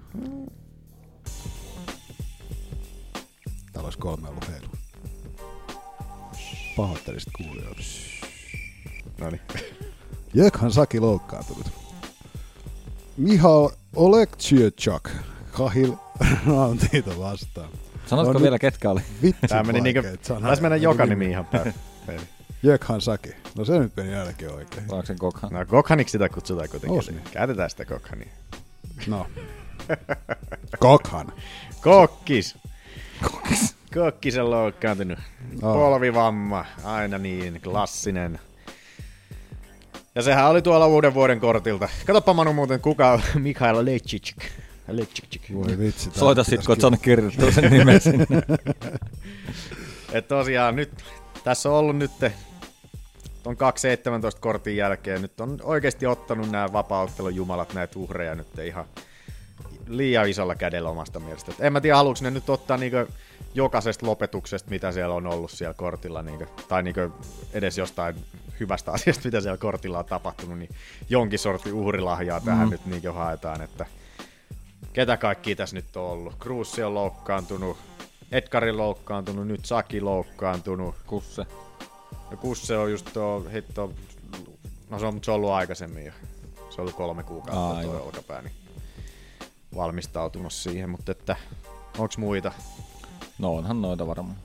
Täällä 3.73 3.87
olisi 3.87 3.99
kolme 3.99 4.29
ollut 4.29 4.49
heilu. 4.49 4.69
Pahoittelisit 6.77 7.33
kuulijoille. 7.37 7.85
No 9.21 9.31
niin. 9.31 9.41
Jökhan 10.35 10.73
Saki 10.73 11.01
loukkaantunut. 11.01 11.84
Mihal 13.17 13.69
Olekchiechak 13.97 15.11
Kahil 15.53 15.93
Rauntiita 16.47 17.19
vastaan. 17.19 17.69
Sanotko 18.07 18.33
No 18.33 18.41
vielä 18.43 18.59
ketkä 18.59 18.91
oli? 18.91 19.01
Vitsi 19.23 19.41
Tää 19.49 19.63
meni 19.63 19.95
sanoja. 20.23 20.47
taisi 20.47 20.63
mennä 20.63 20.75
Meni 20.75 20.83
joka 20.83 21.07
nimi. 21.07 21.27
ihan 21.31 21.45
päin. 21.47 21.75
Jökhan 22.63 23.01
Saki. 23.01 23.31
No 23.59 23.65
se 23.65 23.79
nyt 23.79 23.97
meni 23.97 24.13
jälkeen 24.13 24.55
oikein. 24.55 24.83
Onko 24.89 25.07
sen 25.07 25.19
kokhan? 25.19 25.53
No 25.53 25.67
Kokhaniksi 25.67 26.13
sitä 26.13 26.29
kutsutaan 26.29 26.69
kuitenkin. 26.69 26.99
Os 26.99 27.11
niin. 27.11 27.23
Käytetään 27.33 27.71
sitä 27.71 27.85
Kokhania. 27.85 28.29
No. 29.07 29.27
Kokhan. 30.79 31.33
Kokkis! 31.81 32.59
Kokkis. 33.31 33.77
Kokkis 33.95 34.39
on 34.39 34.51
loukkaantunut. 34.51 35.19
Oh. 35.63 35.75
Polvivamma, 35.75 36.65
aina 36.85 37.19
niin, 37.19 37.61
klassinen. 37.61 38.41
Ja 40.15 40.23
sehän 40.23 40.49
oli 40.49 40.63
tuolla 40.63 40.87
uuden 40.87 41.15
vuoden 41.15 41.41
kortilta. 41.41 41.89
Katoppa 42.07 42.35
Manu 42.35 42.53
muuten, 42.53 42.81
kuka 42.81 43.13
on 43.13 43.23
Mikhail 43.43 43.85
Lechicik. 43.85 44.37
Lechicik. 44.89 45.43
Voi 45.55 45.79
vitsi. 45.79 46.11
Soita 46.15 46.45
sit, 46.45 46.67
kun 46.67 46.81
saanut 46.81 47.01
kirjoittaa 47.03 47.51
sen 47.51 47.71
nimen 47.71 48.01
sinne. 48.01 48.27
Et 50.13 50.29
tosiaan 50.29 50.77
nyt, 50.77 51.05
tässä 51.45 51.71
on 51.71 51.75
ollut 51.75 51.97
nyt 51.97 52.11
ton 53.43 53.55
2.17 53.55 54.39
kortin 54.41 54.77
jälkeen, 54.77 55.23
nyt 55.23 55.41
on 55.41 55.59
oikeasti 55.63 56.07
ottanut 56.07 56.51
nämä 56.51 56.73
vapauttelun 56.73 57.35
jumalat 57.35 57.75
näitä 57.75 57.99
uhreja 57.99 58.35
nyt 58.35 58.59
ihan 58.65 58.85
liian 59.87 60.29
isolla 60.29 60.55
kädellä 60.55 60.91
omasta 60.91 61.21
mielestä. 61.21 61.53
Et 61.53 61.61
en 61.61 61.73
mä 61.73 61.81
tiedä, 61.81 61.97
haluuks 61.97 62.23
ne 62.23 62.31
nyt 62.31 62.51
ottaa 62.51 62.77
niinku 62.77 62.97
jokaisesta 63.55 64.07
lopetuksesta, 64.07 64.71
mitä 64.71 64.93
siellä 64.93 65.15
on 65.15 65.27
ollut 65.27 65.51
siellä 65.51 65.75
kortilla, 65.75 66.23
niinku, 66.23 66.47
tai 66.69 66.83
niinku 66.83 67.01
edes 67.53 67.79
jostain 67.79 68.17
hyvästä 68.61 68.93
asiasta, 68.93 69.23
mitä 69.25 69.41
siellä 69.41 69.57
kortilla 69.59 69.99
on 69.99 70.05
tapahtunut, 70.05 70.59
niin 70.59 70.71
jonkin 71.09 71.39
sortin 71.39 71.73
uhrilahjaa 71.73 72.41
tähän 72.41 72.67
Mm. 72.69 72.71
nyt 72.71 72.87
niinku 72.87 73.13
haetaan, 73.13 73.63
että 73.63 73.87
ketä 74.93 75.17
kaikki 75.17 75.57
tässä 75.57 75.77
nyt 75.77 75.97
on 75.97 76.03
ollut. 76.03 76.35
Kruussi 76.39 76.83
on 76.83 76.95
loukkaantunut, 76.95 77.77
Edgari 78.33 78.73
loukkaantunut, 78.73 79.47
nyt 79.47 79.65
Saki 79.65 80.01
loukkaantunut. 80.01 80.95
Kusse. 81.07 81.47
Ja 82.31 82.37
Kusse 82.37 82.77
on 82.77 82.91
just 82.91 83.13
tuo 83.13 83.47
hitto, 83.53 83.93
no 84.91 84.99
se 84.99 85.07
on, 85.07 85.21
se 85.25 85.31
on 85.31 85.35
ollut 85.35 85.51
aikaisemmin 85.51 86.05
jo. 86.07 86.13
Se 86.57 86.81
on 86.81 86.81
ollut 86.81 86.95
kolme 86.95 87.23
kuukautta 87.23 87.67
Aa, 87.77 87.83
tuo 87.83 88.03
olkapää, 88.03 88.43
niin 88.43 88.55
valmistautunut 89.77 90.53
siihen, 90.53 90.91
mutta 90.91 91.13
että 91.13 91.37
onks 91.99 92.19
muita? 92.19 92.53
No 93.39 93.55
onhan 93.55 93.83
noita 93.83 94.07
varmaan. 94.07 94.37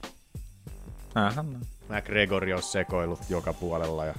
Ähän 1.15 1.53
no. 1.53 1.59
Mä 1.89 2.01
Gregori 2.01 2.53
on 2.53 2.63
sekoillut 2.63 3.19
joka 3.29 3.53
puolella 3.53 4.05
ja 4.05 4.15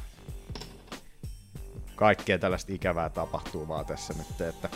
kaikkea 1.95 2.39
tällaista 2.39 2.73
ikävää 2.73 3.09
tapahtuu 3.09 3.69
vaan 3.69 3.87
tässä 3.87 4.15
nyt, 4.19 4.41
että 4.41 4.69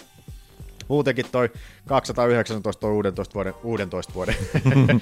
muutenkin 0.88 1.26
toi 1.32 1.50
219 1.86 2.86
on 2.86 2.98
11 2.98 3.34
vuoden, 3.34 3.54
11 3.82 4.14
vuoden. 4.14 4.36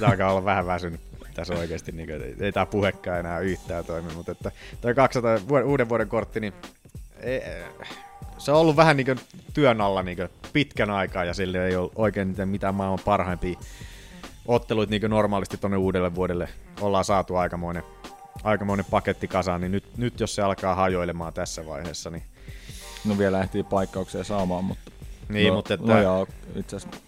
Tämä 0.00 0.10
alkaa 0.10 0.30
olla 0.30 0.44
vähän 0.44 0.66
väsynyt 0.66 1.00
tässä 1.34 1.54
oikeasti, 1.54 1.92
niin 1.92 2.08
kuin, 2.08 2.22
ei, 2.22 2.36
ei 2.40 2.52
tämä 2.52 2.66
puhekkaan 2.66 3.20
enää 3.20 3.38
yhtään 3.38 3.84
toimi, 3.84 4.14
mutta 4.14 4.32
että 4.32 4.52
toi 4.80 4.94
200 4.94 5.48
vuoden, 5.48 5.66
uuden 5.66 5.88
vuoden 5.88 6.08
kortti, 6.08 6.40
niin 6.40 6.52
ei, 7.20 7.42
se 8.44 8.52
on 8.52 8.58
ollut 8.60 8.76
vähän 8.76 8.96
niin 8.96 9.20
työn 9.54 9.80
alla 9.80 10.02
niin 10.02 10.16
kuin 10.16 10.28
pitkän 10.52 10.90
aikaa 10.90 11.24
ja 11.24 11.34
sille 11.34 11.66
ei 11.66 11.76
ole 11.76 11.90
oikein 11.94 12.34
mitään 12.44 12.74
maailman 12.74 12.98
parhaimpia 13.04 13.58
otteluita 14.46 14.90
niin 14.90 15.10
normaalisti 15.10 15.56
tuonne 15.56 15.76
uudelle 15.76 16.14
vuodelle 16.14 16.48
ollaan 16.80 17.04
saatu 17.04 17.36
aikamoinen, 17.36 17.82
aikamoinen 18.44 18.86
paketti 18.90 19.28
kasaan, 19.28 19.60
niin 19.60 19.72
nyt, 19.72 19.96
nyt 19.96 20.20
jos 20.20 20.34
se 20.34 20.42
alkaa 20.42 20.74
hajoilemaan 20.74 21.32
tässä 21.32 21.66
vaiheessa, 21.66 22.10
niin 22.10 22.22
No 23.04 23.18
vielä 23.18 23.42
ehtii 23.42 23.62
paikkauksia 23.62 24.24
saamaan, 24.24 24.64
mutta... 24.64 24.90
Niin, 25.28 25.48
no, 25.48 25.54
mutta 25.54 25.74
että- 25.74 25.86
No 25.86 26.02
joo, 26.02 26.26
itse 26.56 26.76
asiassa... 26.76 26.98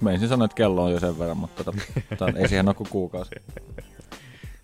Mä 0.00 0.12
ensin 0.12 0.28
sanoa, 0.28 0.44
että 0.44 0.54
kello 0.54 0.84
on 0.84 0.92
jo 0.92 1.00
sen 1.00 1.18
verran, 1.18 1.36
mutta 1.36 1.64
tota, 1.64 1.78
tota, 2.18 2.38
ei 2.38 2.48
siihen 2.48 2.68
ole 2.68 2.74
kuin 2.74 2.88
kuukausi. 2.90 3.30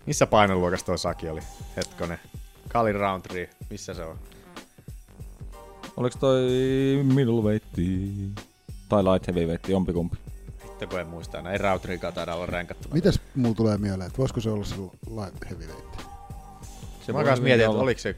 missä 0.05 0.27
painoluokassa 0.27 0.85
toi 0.85 0.97
Saki 0.97 1.29
oli? 1.29 1.41
Hetkonen. 1.77 2.19
Kalin 2.69 2.95
Roundtree, 2.95 3.49
missä 3.69 3.93
se 3.93 4.03
on? 4.03 4.19
Oliko 6.01 6.17
toi 6.19 6.41
middleweightti 7.03 8.11
tai 8.89 9.03
light 9.03 9.27
heavyweight, 9.27 9.69
jompikumpi? 9.69 10.17
Hitto 10.63 10.87
kun 10.87 10.99
en 10.99 11.07
muista 11.07 11.39
enää. 11.39 11.51
Ei 11.51 11.57
Roundtreekaan 11.57 12.13
taida 12.13 12.35
olla 12.35 12.45
ränkättynä. 12.45 12.93
Mitäs 12.93 13.19
mulla 13.35 13.55
tulee 13.55 13.77
mieleen, 13.77 14.07
että 14.07 14.17
voisiko 14.17 14.41
se 14.41 14.49
olla 14.49 14.65
se 14.65 14.75
light 14.75 15.49
heavyweight? 15.49 16.01
Se 17.05 17.13
Mä 17.13 17.23
kans 17.23 17.41
mietin, 17.41 17.61
että 17.61 17.69
olla. 17.71 17.83
oliko 17.83 17.99
se... 17.99 18.15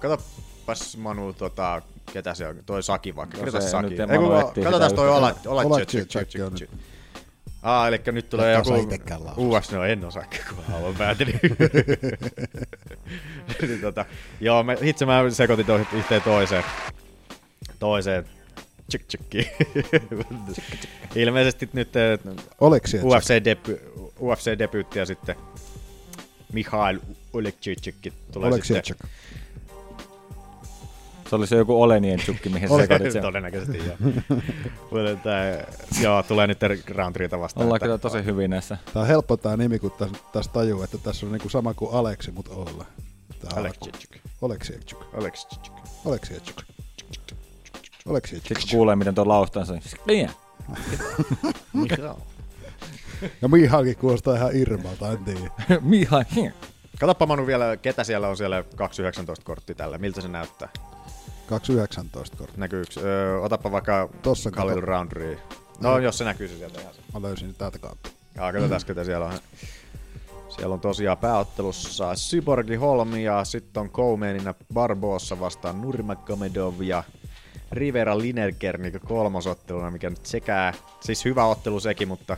Katsopas 0.00 0.96
Manu, 0.96 1.32
tota, 1.32 1.82
ketä 2.12 2.34
se 2.34 2.46
on, 2.46 2.56
toi 2.66 2.82
Saki 2.82 3.16
vaikka. 3.16 3.36
No 3.36 3.44
Katsotaan 3.44 3.62
se 3.62 3.70
Saki. 3.70 3.94
Ei, 3.94 4.18
kun, 4.18 4.64
katsotaan 4.64 4.94
toi 4.94 5.08
just. 5.08 5.46
Ola, 5.46 5.62
Ola, 5.64 5.78
Aa, 7.62 7.88
eli 7.88 8.00
nyt 8.12 8.28
tulee 8.28 8.54
Et 8.54 8.66
joku. 8.66 8.88
UFC, 9.36 9.72
no 9.72 9.84
en 9.84 10.04
osaa, 10.04 10.24
kun 10.48 10.64
haluan 10.64 10.94
päätellä. 10.94 11.32
niin, 13.62 13.80
tota, 13.80 14.04
joo, 14.40 14.62
me, 14.62 14.78
itse 14.82 15.06
mä 15.06 15.30
sekoitin 15.30 15.66
toi 15.66 15.86
yhteen 15.92 16.22
toiseen. 16.22 16.64
Toiseen. 17.78 18.24
Tsyk, 18.88 19.04
tsykkiin. 19.06 19.46
Ilmeisesti 21.14 21.70
nyt 21.72 21.96
eh. 21.96 22.18
UFC, 22.60 23.44
deby, 23.44 23.80
UFC 24.20 24.58
debyytti 24.58 24.98
ja 24.98 25.06
sitten 25.06 25.36
Mikhail 26.52 26.98
Oleksietsek 27.32 27.94
tulee 28.32 28.48
Oleksietsek. 28.48 28.96
sitten 28.96 29.10
Se 31.30 31.36
oli 31.36 31.46
se 31.46 31.56
joku 31.56 31.82
Olenien 31.82 32.18
tsukki, 32.18 32.48
mihin 32.48 32.68
sä 32.68 32.74
Oli. 32.74 32.82
sekoitit 32.82 33.12
sen. 33.12 33.22
Todennäköisesti 33.22 33.78
joo. 33.78 33.96
Mutta 34.90 35.16
tää, 35.24 35.66
joo, 36.02 36.22
tulee 36.22 36.46
nyt 36.46 36.58
Roundtreeta 36.88 37.40
vastaan. 37.40 37.64
Ollaan 37.64 37.80
kyllä 37.80 37.98
tosi 37.98 38.24
hyvin 38.24 38.50
näissä. 38.50 38.78
Tää 38.94 39.02
on 39.02 39.08
helppo 39.08 39.36
tää 39.36 39.56
nimi, 39.56 39.78
kun 39.78 39.90
tässä, 39.90 40.16
tässä 40.32 40.52
tajuu, 40.52 40.82
että 40.82 40.98
tässä 40.98 41.26
on 41.26 41.32
niinku 41.32 41.48
sama 41.48 41.74
kuin 41.74 41.94
Aleksi, 41.94 42.30
mutta 42.30 42.50
Olla. 42.54 42.84
Alex 43.56 43.72
Chichuk. 43.84 44.16
Oleksi 44.42 44.74
Echuk. 44.74 46.62
Oleksi 48.06 48.34
Sitten 48.34 48.68
kuulee, 48.70 48.96
miten 48.96 49.14
tuo 49.14 49.28
laustaa, 49.28 49.64
se 49.64 49.80
niin. 50.06 50.30
Ja 53.42 53.48
Mihakin 53.48 53.96
kuulostaa 53.96 54.36
ihan 54.36 54.56
Irmalta, 54.56 55.12
en 55.12 55.24
tiedä. 55.24 55.50
Miha, 55.80 56.24
hier. 56.34 56.52
Katoppa 57.00 57.26
Manu 57.26 57.46
vielä, 57.46 57.76
ketä 57.76 58.04
siellä 58.04 58.28
on 58.28 58.36
siellä 58.36 58.64
219 58.76 59.44
kortti 59.44 59.74
tällä. 59.74 59.98
Miltä 59.98 60.20
se 60.20 60.28
näyttää? 60.28 60.68
219 61.50 62.36
kortti. 62.36 62.60
Näkyykö? 62.60 63.00
Öö, 63.00 63.40
otappa 63.40 63.72
vaikka 63.72 64.08
Tossa 64.22 64.50
Khalil 64.50 64.74
kato. 64.74 64.86
Roundtree. 64.86 65.38
No, 65.80 65.98
jos 65.98 66.18
se 66.18 66.24
näkyy 66.24 66.48
se 66.48 66.56
sieltä 66.56 66.80
ihan. 66.80 66.94
Mä 67.14 67.22
löysin 67.22 67.54
täältä 67.54 67.78
kautta. 67.78 68.10
Ja 68.34 68.52
katsotaan, 68.52 68.80
ketä 68.86 69.04
siellä 69.04 69.26
on. 69.26 69.32
Siellä 70.48 70.74
on 70.74 70.80
tosiaan 70.80 71.18
pääottelussa 71.18 72.14
Syborgi 72.14 72.74
Holmi 72.74 73.24
ja 73.24 73.44
sitten 73.44 73.80
on 73.80 73.90
Koumeenina 73.90 74.54
Barbossa 74.74 75.40
vastaan 75.40 75.80
Nurmagomedov 75.80 76.82
ja 76.82 77.04
Rivera 77.72 78.18
Lineker 78.18 78.78
niin 78.78 79.00
kolmosotteluna, 79.00 79.90
mikä 79.90 80.10
nyt 80.10 80.26
sekä, 80.26 80.72
siis 81.00 81.24
hyvä 81.24 81.44
ottelu 81.44 81.80
sekin, 81.80 82.08
mutta 82.08 82.36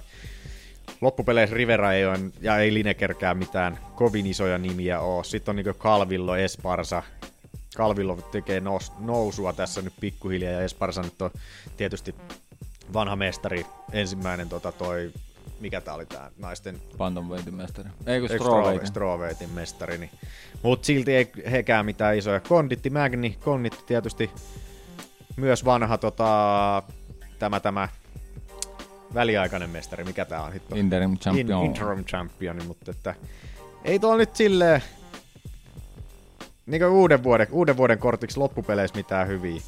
loppupeleissä 1.01 1.57
Rivera 1.57 1.93
ei 1.93 2.07
ole, 2.07 2.19
ja 2.41 2.59
ei 2.59 2.75
Linekerkään 2.75 3.39
mitään 3.39 3.79
kovin 3.95 4.27
isoja 4.27 4.59
nimiä 4.59 5.01
ole. 5.01 5.25
Sitten 5.25 5.53
on 5.53 5.57
niin 5.57 5.75
Calvillo, 5.75 6.37
Esparsa. 6.37 7.03
Calvillo 7.77 8.17
tekee 8.17 8.61
nous, 8.61 8.93
nousua 8.99 9.53
tässä 9.53 9.83
nyt 9.83 9.93
pikkuhiljaa, 10.01 10.53
ja 10.53 10.61
Esparsa 10.61 11.03
nyt 11.03 11.23
on 11.23 11.31
tietysti 11.77 12.15
vanha 12.93 13.17
mestari, 13.17 13.67
ensimmäinen 13.93 14.49
tota 14.49 14.73
toi, 14.73 15.13
mikä 15.61 15.81
tää 15.81 15.95
oli 15.95 16.07
tää 16.07 16.31
naisten 16.39 16.83
Bantamweightin 16.99 17.55
mestari. 17.55 17.89
Ei 18.07 18.21
kun 18.21 18.31
Eikö 18.31 18.45
Strawweightin. 18.45 18.89
Strawweightin 18.89 19.51
mestari, 19.51 19.99
niin. 19.99 20.11
Mutta 20.63 20.87
silti 20.87 21.15
ei 21.15 21.33
hekään 21.51 21.87
mitään 21.87 22.19
isoja. 22.19 22.41
Konditti 22.41 22.91
Magni, 22.91 23.39
Konditti 23.45 23.85
tietysti 23.87 24.31
myös 25.37 25.65
vanha 25.65 25.99
tota, 25.99 26.83
tämä, 27.39 27.61
tämä 27.61 27.89
väliaikainen 29.15 29.71
mestari, 29.71 30.05
mikä 30.05 30.25
tää 30.25 30.43
on 30.43 30.53
hitto? 30.53 30.77
Interim 30.77 31.19
champion. 31.19 31.65
In, 31.65 31.71
interim 31.71 32.05
championi, 32.05 32.65
mutta 32.65 32.91
että 32.91 33.15
ei 33.85 33.99
tuolla 33.99 34.17
nyt 34.17 34.37
silleen 34.37 34.83
niin 36.67 36.85
uuden 36.85 37.23
vuoden, 37.23 37.47
uuden 37.51 37.77
vuoden 37.77 37.99
kortiksi 37.99 38.39
loppupeleissä 38.39 38.97
mitään 38.97 39.29
hyviä, 39.29 39.61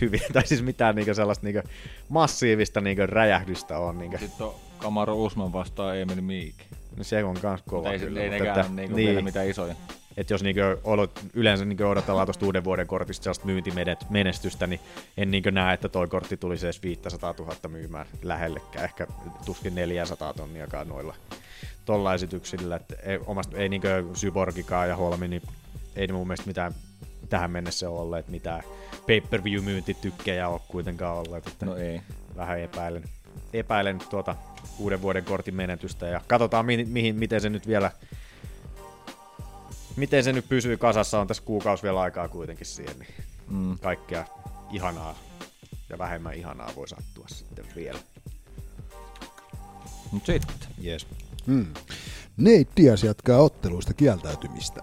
hyviä 0.00 0.26
tai 0.32 0.46
siis 0.46 0.62
mitään 0.62 0.94
niinku 0.94 1.14
sellaista 1.14 1.46
niinku 1.46 1.68
massiivista 2.08 2.80
niinku 2.80 3.02
räjähdystä 3.06 3.78
on. 3.78 3.98
Niinku. 3.98 4.18
Sitten 4.18 4.46
on 4.46 4.54
Kamaru 4.78 5.24
Usman 5.24 5.52
vastaan 5.52 5.98
Emil 5.98 6.20
Meek. 6.20 6.54
No 6.96 7.04
se 7.04 7.24
on 7.24 7.34
kans 7.42 7.62
kova 7.68 7.92
ei, 7.92 7.98
kyllä. 7.98 8.20
ei 8.20 8.30
mutta 8.30 8.44
nekään 8.44 8.60
että- 8.60 8.72
niinku 8.72 8.96
vielä 8.96 9.22
mitään 9.22 9.48
isoja. 9.48 9.74
että 10.16 10.34
jos 10.34 10.42
niinku 10.42 10.60
olot, 10.84 11.20
yleensä 11.34 11.64
niinku 11.64 11.84
odotellaan 11.84 12.26
tuosta 12.26 12.46
uuden 12.46 12.64
vuoden 12.64 12.86
kortista 12.86 13.24
sellaista 13.24 13.46
myyntimenestystä, 13.46 14.66
niin 14.66 14.80
en 15.16 15.30
niinku 15.30 15.50
näe, 15.50 15.74
että 15.74 15.88
toi 15.88 16.08
kortti 16.08 16.36
tulisi 16.36 16.66
edes 16.66 16.82
500 16.82 17.34
000 17.38 17.56
myymään 17.68 18.06
lähellekään. 18.22 18.84
Ehkä 18.84 19.06
tuskin 19.44 19.74
400 19.74 20.34
tonniakaan 20.34 20.88
noilla 20.88 21.14
tolla 21.84 22.14
esityksillä. 22.14 22.76
Että 22.76 22.94
ei, 23.02 23.18
omasta, 23.26 23.56
ei 23.56 23.68
niinku 23.68 23.88
Syborgikaan 24.14 24.88
ja 24.88 24.96
Holmi, 24.96 25.28
niin 25.28 25.42
ei 25.96 26.06
ne 26.06 26.12
mun 26.12 26.26
mielestä 26.26 26.46
mitään 26.46 26.74
tähän 27.28 27.50
mennessä 27.50 27.90
ole 27.90 28.00
olleet 28.00 28.28
mitään 28.28 28.62
pay-per-view-myyntitykkejä 29.06 30.48
ole 30.48 30.60
kuitenkaan 30.68 31.16
olleet. 31.18 31.46
Että 31.46 31.66
No 31.66 31.76
ei. 31.76 32.00
vähän 32.36 32.60
epäilen, 32.60 33.04
epäilen 33.52 33.98
tuota 34.10 34.36
uuden 34.78 35.02
vuoden 35.02 35.24
kortin 35.24 35.54
menetystä 35.54 36.06
ja 36.06 36.20
katsotaan 36.26 36.66
mihin, 36.66 36.88
mihin, 36.88 37.16
miten 37.16 37.40
se 37.40 37.48
nyt 37.50 37.66
vielä 37.66 37.90
miten 39.96 40.24
se 40.24 40.32
nyt 40.32 40.48
pysyy 40.48 40.76
kasassa, 40.76 41.20
on 41.20 41.26
tässä 41.26 41.42
kuukausi 41.42 41.82
vielä 41.82 42.00
aikaa 42.00 42.28
kuitenkin 42.28 42.66
siihen, 42.66 42.98
niin 42.98 43.14
Mm. 43.48 43.78
kaikkea 43.78 44.24
ihanaa 44.72 45.18
ja 45.88 45.98
vähemmän 45.98 46.34
ihanaa 46.34 46.70
voi 46.76 46.88
sattua 46.88 47.24
sitten 47.28 47.64
vielä. 47.76 47.98
Mut 50.12 50.26
sitten. 50.26 50.54
Yes. 50.84 51.06
Hmm. 51.46 51.66
Nate 52.36 52.66
Diaz 52.76 53.04
jatkaa 53.04 53.38
otteluista 53.38 53.94
kieltäytymistä. 53.94 54.82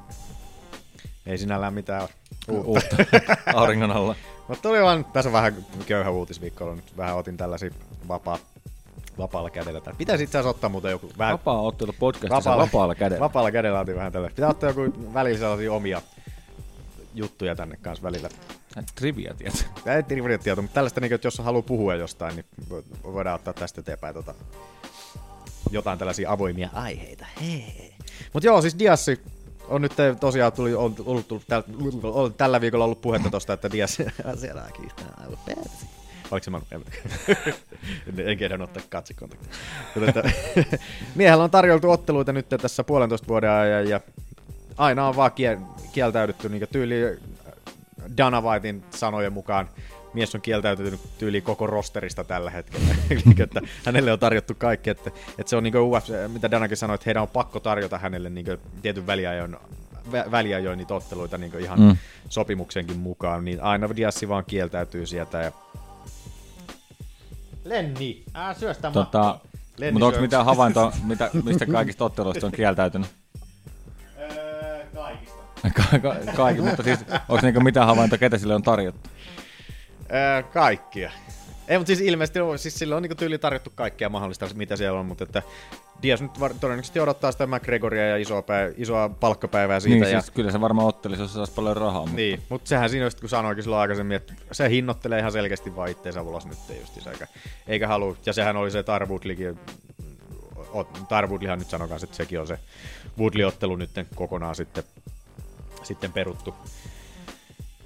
Ei 1.25 1.37
sinällään 1.37 1.73
mitään 1.73 2.07
uutta. 2.49 2.67
Uutta. 2.67 2.95
Auringon 3.59 3.91
alla. 3.91 4.15
Mutta 4.47 4.69
oli 4.69 4.81
vaan, 4.81 5.05
tässä 5.05 5.29
on 5.29 5.33
vähän 5.33 5.65
köyhä 5.85 6.09
uutisviikko 6.09 6.63
ollut 6.63 6.75
nyt, 6.75 6.97
vähän 6.97 7.15
otin 7.15 7.37
tällaisia 7.37 7.69
vapaa, 8.07 8.37
vapaalla 9.17 9.49
kädellä. 9.49 9.81
Tai 9.81 9.93
Pitäisi 9.97 10.23
itse 10.23 10.37
asiassa 10.37 10.49
ottaa 10.49 10.69
muuten 10.69 10.91
joku 10.91 11.11
vähän 11.17 11.33
Vapaa 11.33 11.61
ottelu 11.61 11.93
podcastissa 11.99 12.57
vapaalla 12.57 12.95
kädellä. 12.95 13.19
Vapaalla 13.19 13.51
kädellä 13.51 13.79
otin 13.79 13.95
vähän 13.95 14.11
tällä. 14.11 14.29
Pitää 14.29 14.49
ottaa 14.49 14.69
joku 14.69 15.13
välillä 15.13 15.39
sellaisia 15.39 15.73
omia 15.73 16.01
juttuja 17.13 17.55
tänne 17.55 17.77
kanssa 17.81 18.03
välillä. 18.03 18.29
Trivia, 18.95 19.33
tiedätkö? 19.33 19.91
Ei 19.95 20.03
trivia 20.03 20.37
tieto, 20.37 20.61
mutta 20.61 20.75
tällaista, 20.75 21.01
niin, 21.01 21.13
että 21.13 21.27
jos 21.27 21.39
haluaa 21.39 21.61
puhua 21.61 21.95
jostain, 21.95 22.35
niin 22.35 22.45
vo- 22.69 23.13
voidaan 23.13 23.35
ottaa 23.35 23.53
tästä 23.53 23.81
eteenpäin 23.81 24.13
tota, 24.13 24.33
jotain 25.71 25.99
tällaisia 25.99 26.31
avoimia 26.31 26.69
aiheita. 26.73 27.25
Hei. 27.41 27.93
Mutta 28.33 28.47
joo, 28.47 28.61
siis 28.61 28.79
Diassi 28.79 29.21
on 29.67 29.81
nyt 29.81 29.93
tosiaan 30.19 30.53
tuli, 30.53 30.73
on, 30.73 30.95
ollut, 31.05 31.27
tullut 31.27 31.47
täl, 31.47 31.63
on 32.03 32.33
tällä 32.33 32.61
viikolla 32.61 32.85
ollut 32.85 33.01
puhetta 33.01 33.29
tosta, 33.29 33.53
että 33.53 33.71
Dias 33.71 33.97
siellä 34.39 34.61
persi. 35.45 35.85
Oliko 36.31 36.43
se 36.43 36.51
mä? 36.51 36.61
En, 36.71 36.83
en, 38.19 38.29
en 38.29 38.37
kehdannut 38.37 38.69
ottaa 38.69 38.83
katsekontaktia. 38.89 39.53
Että, 40.07 40.23
miehellä 41.15 41.43
on 41.43 41.51
tarjoltu 41.51 41.91
otteluita 41.91 42.33
nyt 42.33 42.49
tässä 42.49 42.83
puolentoista 42.83 43.27
vuoden 43.27 43.51
ajan 43.51 43.89
ja 43.89 43.99
aina 44.77 45.07
on 45.07 45.15
vaan 45.15 45.31
kie, 45.31 45.59
kieltäydytty 45.91 46.49
niin 46.49 46.67
tyyli 46.71 46.95
Dana 48.17 48.41
Whitein 48.41 48.83
sanojen 48.89 49.33
mukaan 49.33 49.69
mies 50.13 50.35
on 50.35 50.41
kieltäytynyt 50.41 50.99
tyyli 51.17 51.41
koko 51.41 51.67
rosterista 51.67 52.23
tällä 52.23 52.51
hetkellä. 52.51 52.95
Että 53.43 53.61
hänelle 53.85 54.13
on 54.13 54.19
tarjottu 54.19 54.53
kaikki, 54.57 54.89
että, 54.89 55.11
että 55.37 55.49
se 55.49 55.55
on 55.55 55.63
niin 55.63 55.77
UFC, 55.77 56.13
mitä 56.27 56.51
Danakin 56.51 56.77
sanoi, 56.77 56.95
että 56.95 57.03
heidän 57.05 57.21
on 57.23 57.29
pakko 57.29 57.59
tarjota 57.59 57.97
hänelle 57.97 58.29
niin 58.29 58.45
tietyn 58.81 59.07
väliajoin, 59.07 59.57
vä, 60.11 60.25
väliajoin 60.31 60.77
niitä 60.77 60.93
otteluita 60.93 61.37
niin 61.37 61.59
ihan 61.59 61.79
Mm. 61.79 61.97
sopimuksenkin 62.29 62.97
mukaan, 62.97 63.45
niin 63.45 63.61
aina 63.61 63.95
Diassi 63.95 64.29
vaan 64.29 64.45
kieltäytyy 64.45 65.05
sieltä. 65.05 65.41
Ja... 65.41 65.51
Lenni, 67.65 68.23
ää 68.33 68.53
syö 68.53 68.73
sitä 68.73 68.91
Tota, 68.91 69.39
mutta 69.91 70.05
onko 70.05 70.11
syö- 70.15 70.21
mitään 70.21 70.45
havaintoa, 70.45 70.93
mitä, 71.07 71.29
mistä 71.43 71.65
kaikista 71.65 72.05
otteluista 72.05 72.45
on 72.45 72.51
kieltäytynyt? 72.51 73.07
Öö, 74.19 74.85
Kaikista. 74.95 75.43
Ka- 75.73 75.99
ka- 75.99 76.31
kaikki, 76.35 76.61
mutta 76.61 76.83
siis 76.83 76.99
onko 77.29 77.39
niinku 77.41 77.59
mitään 77.59 77.87
havaintoa, 77.87 78.17
ketä 78.17 78.37
sille 78.37 78.55
on 78.55 78.63
tarjottu? 78.63 79.09
Öö, 80.13 80.43
kaikkia. 80.43 81.11
Ei, 81.67 81.77
mutta 81.77 81.87
siis 81.87 82.01
ilmeisesti 82.01 82.39
on, 82.39 82.59
siis 82.59 82.79
sille 82.79 82.95
on 82.95 83.01
niinku 83.01 83.15
tyyli 83.15 83.37
tarjottu 83.37 83.71
kaikkea 83.75 84.09
mahdollista, 84.09 84.47
mitä 84.53 84.75
siellä 84.75 84.99
on, 84.99 85.05
mutta 85.05 85.23
että 85.23 85.41
Diaz 86.03 86.21
nyt 86.21 86.39
var, 86.39 86.53
todennäköisesti 86.53 86.99
odottaa 86.99 87.31
sitä 87.31 87.47
McGregoria 87.47 88.07
ja 88.07 88.17
isoa, 88.17 88.41
päivä, 88.41 88.73
isoa 88.77 89.09
palkkapäivää 89.09 89.79
siitä. 89.79 90.05
Niin, 90.05 90.13
ja, 90.13 90.21
siis 90.21 90.31
kyllä 90.31 90.51
se 90.51 90.61
varmaan 90.61 90.87
ottelisi, 90.87 91.21
jos 91.21 91.31
se 91.31 91.35
saisi 91.35 91.53
paljon 91.53 91.77
rahaa. 91.77 92.01
Mutta... 92.01 92.15
niin, 92.15 92.41
mutta 92.49 92.69
sehän 92.69 92.89
siinä 92.89 93.05
just, 93.05 93.19
kun 93.19 93.29
sanoikin 93.29 93.63
silloin 93.63 93.81
aikaisemmin, 93.81 94.17
että 94.17 94.33
se 94.51 94.69
hinnoittelee 94.69 95.19
ihan 95.19 95.31
selkeästi 95.31 95.75
vaan 95.75 95.89
itteensä 95.89 96.21
ulos 96.21 96.45
nyt 96.45 96.57
just, 96.79 97.07
eikä, 97.07 97.27
eikä 97.67 97.87
halua, 97.87 98.15
ja 98.25 98.33
sehän 98.33 98.57
oli 98.57 98.71
se 98.71 98.83
Tar 98.83 99.05
Woodleykin, 99.09 99.59
Tar 101.09 101.27
Woodleyhan 101.27 101.59
nyt 101.59 101.69
sanoi 101.69 101.89
kanssa, 101.89 102.05
että 102.05 102.17
sekin 102.17 102.39
on 102.39 102.47
se 102.47 102.59
Woodley-ottelu 103.19 103.75
nyt 103.75 103.91
kokonaan 104.15 104.55
sitten, 104.55 104.83
sitten 105.83 106.13
peruttu. 106.13 106.55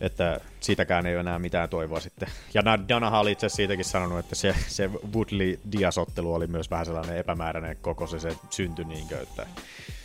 Että 0.01 0.39
siitäkään 0.59 1.05
ei 1.05 1.13
ole 1.15 1.19
enää 1.19 1.39
mitään 1.39 1.69
toivoa 1.69 1.99
sitten. 1.99 2.29
Ja 2.53 2.61
Na- 2.61 2.87
Danahan 2.89 3.21
oli 3.21 3.31
itse 3.31 3.49
siitäkin 3.49 3.85
sanonut, 3.85 4.19
että 4.19 4.35
se, 4.35 4.55
se 4.67 4.89
Woodley-Dias-ottelu 5.15 6.33
oli 6.33 6.47
myös 6.47 6.71
vähän 6.71 6.85
sellainen 6.85 7.17
epämääräinen 7.17 7.77
koko 7.81 8.07
se, 8.07 8.19
se 8.19 8.29
syntyi, 8.49 8.85
niin 8.85 9.07
kuin, 9.07 9.21
että, 9.21 9.45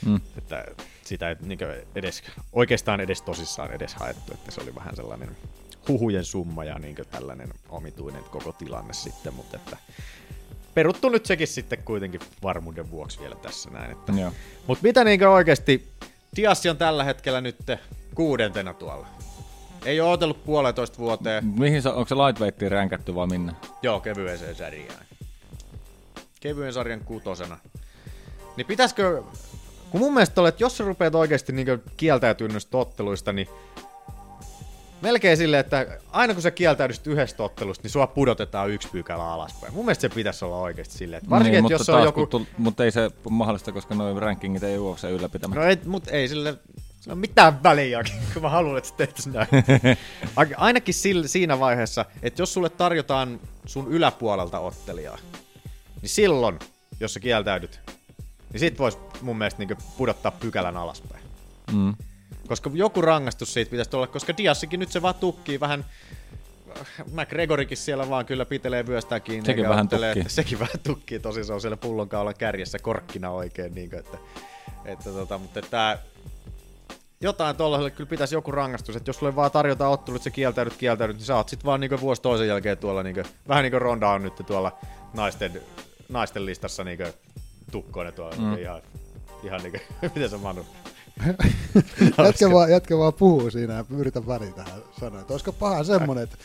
Mm. 0.06 0.20
että 0.38 0.64
sitä 1.04 1.28
ei 1.28 1.36
niin 1.40 1.58
edes, 1.94 2.22
oikeastaan 2.52 3.00
edes 3.00 3.22
tosissaan 3.22 3.72
edes 3.72 3.94
haettu, 3.94 4.32
että 4.34 4.50
se 4.50 4.60
oli 4.60 4.74
vähän 4.74 4.96
sellainen 4.96 5.36
huhujen 5.88 6.24
summa 6.24 6.64
ja 6.64 6.78
niin 6.78 6.96
tällainen 7.10 7.48
omituinen 7.68 8.24
koko 8.24 8.52
tilanne 8.52 8.92
sitten, 8.94 9.34
mutta 9.34 9.56
että 9.56 9.76
peruttu 10.74 11.08
nyt 11.08 11.26
sekin 11.26 11.48
sitten 11.48 11.82
kuitenkin 11.84 12.20
varmuuden 12.42 12.90
vuoksi 12.90 13.20
vielä 13.20 13.34
tässä 13.34 13.70
näin. 13.70 13.90
Että. 13.92 14.12
Mutta 14.66 14.82
mitä 14.82 15.04
niinkö 15.04 15.30
oikeasti, 15.30 15.88
Diassi 16.36 16.68
on 16.68 16.76
tällä 16.76 17.04
hetkellä 17.04 17.40
nyt 17.40 17.56
kuudentena 18.14 18.74
tuolla. 18.74 19.06
Ei 19.84 20.00
ole 20.00 20.10
otellut 20.10 20.44
puolentoista 20.44 20.98
vuoteen. 20.98 21.44
Mihin 21.46 21.82
se, 21.82 21.88
onko 21.88 22.08
se 22.08 22.14
lightweightiin 22.14 22.70
ränkätty 22.70 23.14
vai 23.14 23.26
minne? 23.26 23.52
Joo, 23.82 24.00
kevyeseen 24.00 24.54
sarjaan. 24.54 25.04
Kevyen 26.40 26.72
sarjan 26.72 27.00
kutosena. 27.00 27.58
Niin 28.56 28.66
pitäisikö, 28.66 29.22
kun 29.90 30.00
mun 30.00 30.14
mielestä 30.14 30.40
olet, 30.40 30.60
jos 30.60 30.76
sä 30.76 30.84
rupeat 30.84 31.14
oikeasti 31.14 31.52
niin 31.52 31.82
kieltäytyä 31.96 32.48
noista 32.48 32.78
otteluista, 32.78 33.32
niin 33.32 33.48
melkein 35.00 35.36
silleen, 35.36 35.60
että 35.60 35.86
aina 36.10 36.34
kun 36.34 36.42
sä 36.42 36.50
kieltäydyt 36.50 37.06
yhdestä 37.06 37.42
ottelusta, 37.42 37.82
niin 37.82 37.90
sua 37.90 38.06
pudotetaan 38.06 38.70
yksi 38.70 38.88
pykälä 38.92 39.32
alaspäin. 39.32 39.74
Mun 39.74 39.84
mielestä 39.84 40.00
se 40.00 40.08
pitäisi 40.08 40.44
olla 40.44 40.56
oikeasti 40.56 40.94
silleen. 40.94 41.18
Että 41.18 41.30
varsinkin, 41.30 41.64
niin, 41.64 41.72
että 41.72 41.78
mutta, 41.78 41.80
jos 41.80 41.86
se 41.86 41.92
on 41.92 42.04
joku... 42.04 42.26
kun 42.26 42.40
tul- 42.40 42.52
mutta 42.58 42.84
ei 42.84 42.90
se 42.90 43.10
mahdollista, 43.30 43.72
koska 43.72 43.94
noin 43.94 44.22
rankingit 44.22 44.62
ei 44.62 44.78
UFC 44.78 45.04
ylläpitämä. 45.04 45.54
No 45.54 45.62
ei, 45.62 45.78
mut 45.86 46.08
ei 46.08 46.28
sille... 46.28 46.54
Sillä 47.02 47.12
on 47.12 47.18
mitään 47.18 47.62
väliä, 47.62 48.04
kun 48.32 48.42
mä 48.42 48.48
haluan, 48.48 48.78
että 48.78 48.90
sä 48.90 48.94
teet 48.96 49.26
näin. 49.26 49.48
Ai- 50.36 50.54
Ainakin 50.56 50.94
sillä, 50.94 51.28
siinä 51.28 51.60
vaiheessa, 51.60 52.04
että 52.22 52.42
jos 52.42 52.54
sulle 52.54 52.70
tarjotaan 52.70 53.40
sun 53.66 53.88
yläpuolelta 53.88 54.58
ottelijaa, 54.58 55.18
niin 56.02 56.08
silloin, 56.08 56.58
jos 57.00 57.14
sä 57.14 57.20
kieltäydyt, 57.20 57.80
niin 58.52 58.60
sit 58.60 58.78
vois 58.78 58.98
mun 59.20 59.38
mielestä 59.38 59.58
niinku 59.58 59.74
pudottaa 59.96 60.32
pykälän 60.32 60.76
alaspäin. 60.76 61.24
Mm. 61.72 61.94
Koska 62.48 62.70
joku 62.74 63.02
rangaistus 63.02 63.54
siitä 63.54 63.70
pitäisi 63.70 63.96
olla, 63.96 64.06
koska 64.06 64.36
Diassikin 64.36 64.80
nyt 64.80 64.92
se 64.92 65.02
vaan 65.02 65.14
tukkii 65.14 65.60
vähän 65.60 65.84
McGregorikin 67.12 67.76
siellä 67.76 68.08
vaan 68.08 68.26
kyllä 68.26 68.44
pitelee 68.44 68.86
vyöstää 68.86 69.20
kiinni. 69.20 69.46
Sekin 69.46 69.68
vähän 69.68 69.84
ottelee, 69.84 70.10
tukkii. 70.10 70.20
Että 70.20 70.32
sekin 70.32 70.58
vähän 70.64 70.80
tukkii, 70.82 71.18
tosi 71.18 71.44
se 71.44 71.52
on 71.52 71.60
siellä 71.60 71.76
pullonkaulan 71.76 72.34
kärjessä 72.38 72.78
korkkina 72.78 73.30
oikein. 73.30 73.74
Niin 73.74 73.90
kuin, 73.90 74.00
että, 74.00 74.18
että, 74.84 75.10
tota, 75.10 75.38
mutta 75.38 75.60
että 75.60 75.98
jotain 77.22 77.56
tuollaiselle 77.56 77.90
kyllä 77.90 78.10
pitäisi 78.10 78.34
joku 78.34 78.50
rangaistus, 78.50 78.96
että 78.96 79.08
jos 79.08 79.16
sulle 79.16 79.36
vaan 79.36 79.50
tarjotaan 79.50 79.92
ottelu, 79.92 80.16
että 80.16 80.24
sä 80.24 80.30
kieltäydyt, 80.30 80.76
kieltäydyt, 80.76 81.16
niin 81.16 81.26
sä 81.26 81.36
oot 81.36 81.48
sit 81.48 81.64
vaan 81.64 81.80
niin 81.80 82.00
vuosi 82.00 82.22
toisen 82.22 82.48
jälkeen 82.48 82.78
tuolla, 82.78 83.02
niin 83.02 83.14
kuin, 83.14 83.26
vähän 83.48 83.62
niin 83.62 83.72
kuin 83.72 83.82
Ronda 83.82 84.08
on 84.08 84.22
nyt 84.22 84.34
tuolla 84.46 84.78
naisten, 85.14 85.62
naisten 86.08 86.46
listassa 86.46 86.84
niin 86.84 86.98
tukkoinen 87.70 88.12
tuolla, 88.12 88.36
mm. 88.36 88.58
ihan, 88.58 88.82
ihan 89.42 89.62
niin 89.62 89.72
kuin, 89.72 90.10
miten 90.14 90.30
se 90.30 90.36
Manu? 90.36 90.66
jätkä, 92.24 92.50
vaan, 92.50 92.70
jätkä 92.70 92.98
vaan 92.98 93.14
puhuu 93.14 93.50
siinä 93.50 93.74
ja 93.74 93.84
yritä 93.96 94.26
väliin 94.26 94.54
tähän 94.54 94.82
sanoa, 95.00 95.20
että 95.20 95.34
olisiko 95.34 95.52
paha 95.52 95.84
semmonen, 95.84 96.24
että 96.24 96.36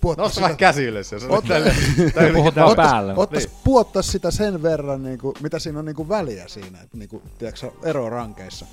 puottaisi 0.00 0.28
Nosta 0.28 0.40
vähän 0.40 0.56
käsi 0.56 0.84
ylös, 0.84 1.12
jos 1.12 1.22
Ot- 1.22 1.48
tälle. 1.48 1.74
tälle 2.14 2.32
Puhut 2.32 2.56
vaan 2.56 2.76
päälle. 2.76 3.14
Ottais, 3.16 3.46
niin. 3.46 3.56
puottais 3.64 4.12
sitä 4.12 4.30
sen 4.30 4.62
verran, 4.62 5.02
niin 5.02 5.18
kuin, 5.18 5.36
mitä 5.42 5.58
siinä 5.58 5.78
on 5.78 5.84
niin 5.84 5.96
kuin 5.96 6.08
väliä 6.08 6.48
siinä, 6.48 6.80
että 6.80 6.96
niin 6.96 7.08
kuin, 7.08 7.22
tiedätkö, 7.38 7.70
ero 7.82 8.10
rankeissa. 8.10 8.66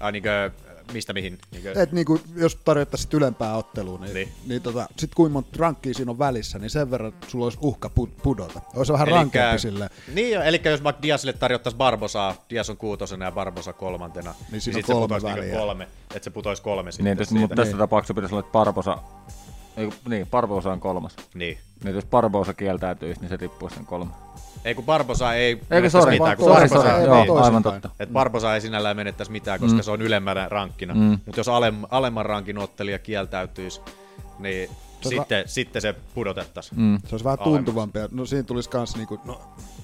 Ai 0.00 0.12
niinkö, 0.12 0.50
mistä 0.92 1.12
mihin? 1.12 1.38
Niinkö, 1.52 1.82
Et 1.82 1.92
niin 1.92 2.06
kuin, 2.06 2.20
jos 2.36 2.56
tarjottaisit 2.56 3.14
ylempää 3.14 3.56
ottelua, 3.56 3.98
niin, 3.98 4.04
Niin. 4.04 4.14
niin. 4.14 4.32
niin 4.48 4.62
tota, 4.62 4.86
sit 4.98 5.14
kuinka 5.14 5.32
monta 5.32 5.50
rankkia 5.56 5.94
siinä 5.94 6.10
on 6.10 6.18
välissä, 6.18 6.58
niin 6.58 6.70
sen 6.70 6.90
verran 6.90 7.12
sulla 7.28 7.44
olisi 7.46 7.58
uhka 7.60 7.90
pu- 8.00 8.10
pudota. 8.22 8.60
Olisi 8.76 8.92
vähän 8.92 9.08
Elikkä- 9.08 9.18
rankempi 9.40 9.58
silleen. 9.58 9.90
Niin 10.14 10.34
jo, 10.34 10.42
eli 10.42 10.60
jos 10.64 10.84
vaikka 10.84 11.02
Diasille 11.02 11.32
tarjottaisiin 11.32 11.78
Barbosaa, 11.78 12.34
Dias 12.50 12.70
on 12.70 12.76
kuutosena 12.76 13.24
ja 13.24 13.32
Barbosa 13.32 13.72
kolmantena, 13.72 14.34
niin, 14.50 14.60
siinä 14.60 14.78
sit 14.80 14.90
on 14.90 14.96
se 14.96 15.00
putoisi 15.00 15.26
niinku 15.26 15.56
kolme, 15.58 15.88
että 16.14 16.24
se 16.24 16.30
putoisi 16.30 16.62
kolme 16.62 16.92
sitten 16.92 17.16
Niin, 17.16 17.26
siitä. 17.26 17.40
mutta 17.40 17.54
tässä 17.56 17.76
tapauksessa 17.76 18.14
pitäisi 18.14 18.34
olla, 18.34 18.40
että 18.40 18.52
Barbosa, 18.52 18.98
ei, 19.76 19.90
niin, 20.08 20.26
Barbosa 20.26 20.72
on 20.72 20.80
kolmas. 20.80 21.16
Niin. 21.34 21.58
Niin, 21.84 21.94
jos 21.94 22.04
Barbosa 22.06 22.54
kieltäytyisi, 22.54 23.20
niin 23.20 23.28
se 23.28 23.38
tippuu 23.38 23.68
sitten 23.68 23.86
kolme. 23.86 24.10
Ei 24.66 24.74
kun 24.74 24.84
Barbosa 24.84 25.34
ei 25.34 25.42
Eikö, 25.50 25.64
menettäisi 25.70 25.98
sori, 26.04 26.18
mitään, 26.18 26.36
kun 26.36 26.46
sori, 26.46 26.68
Barbosa 26.68 26.82
sori, 26.82 27.00
ei 27.00 27.06
joo, 27.06 27.34
mene 27.34 27.46
aivan 27.46 27.62
totta. 27.62 27.90
Et 28.00 28.12
Barbosa 28.12 28.54
ei 28.54 28.60
sinällään 28.60 28.96
menettäisi 28.96 29.32
mitään, 29.32 29.60
koska 29.60 29.76
mm. 29.76 29.82
se 29.82 29.90
on 29.90 30.02
ylemmänä 30.02 30.48
rankkina. 30.48 30.94
Mm. 30.94 31.00
Mutta 31.26 31.40
jos 31.40 31.48
alem, 31.48 31.74
alemman 31.90 32.26
rankin 32.26 32.58
ottelija 32.58 32.98
kieltäytyisi, 32.98 33.80
niin 34.38 34.70
Se 35.00 35.08
sitten, 35.08 35.48
sitten 35.48 35.82
se 35.82 35.94
pudotettaisiin. 36.14 36.80
Mm. 36.80 36.98
Se 37.06 37.14
olisi 37.14 37.24
vähän 37.24 37.38
tuntuvampi. 37.38 37.98
No 38.10 38.26
siinä 38.26 38.42
tulisi 38.42 38.70
kans 38.70 38.96
niinku, 38.96 39.20
no 39.24 39.40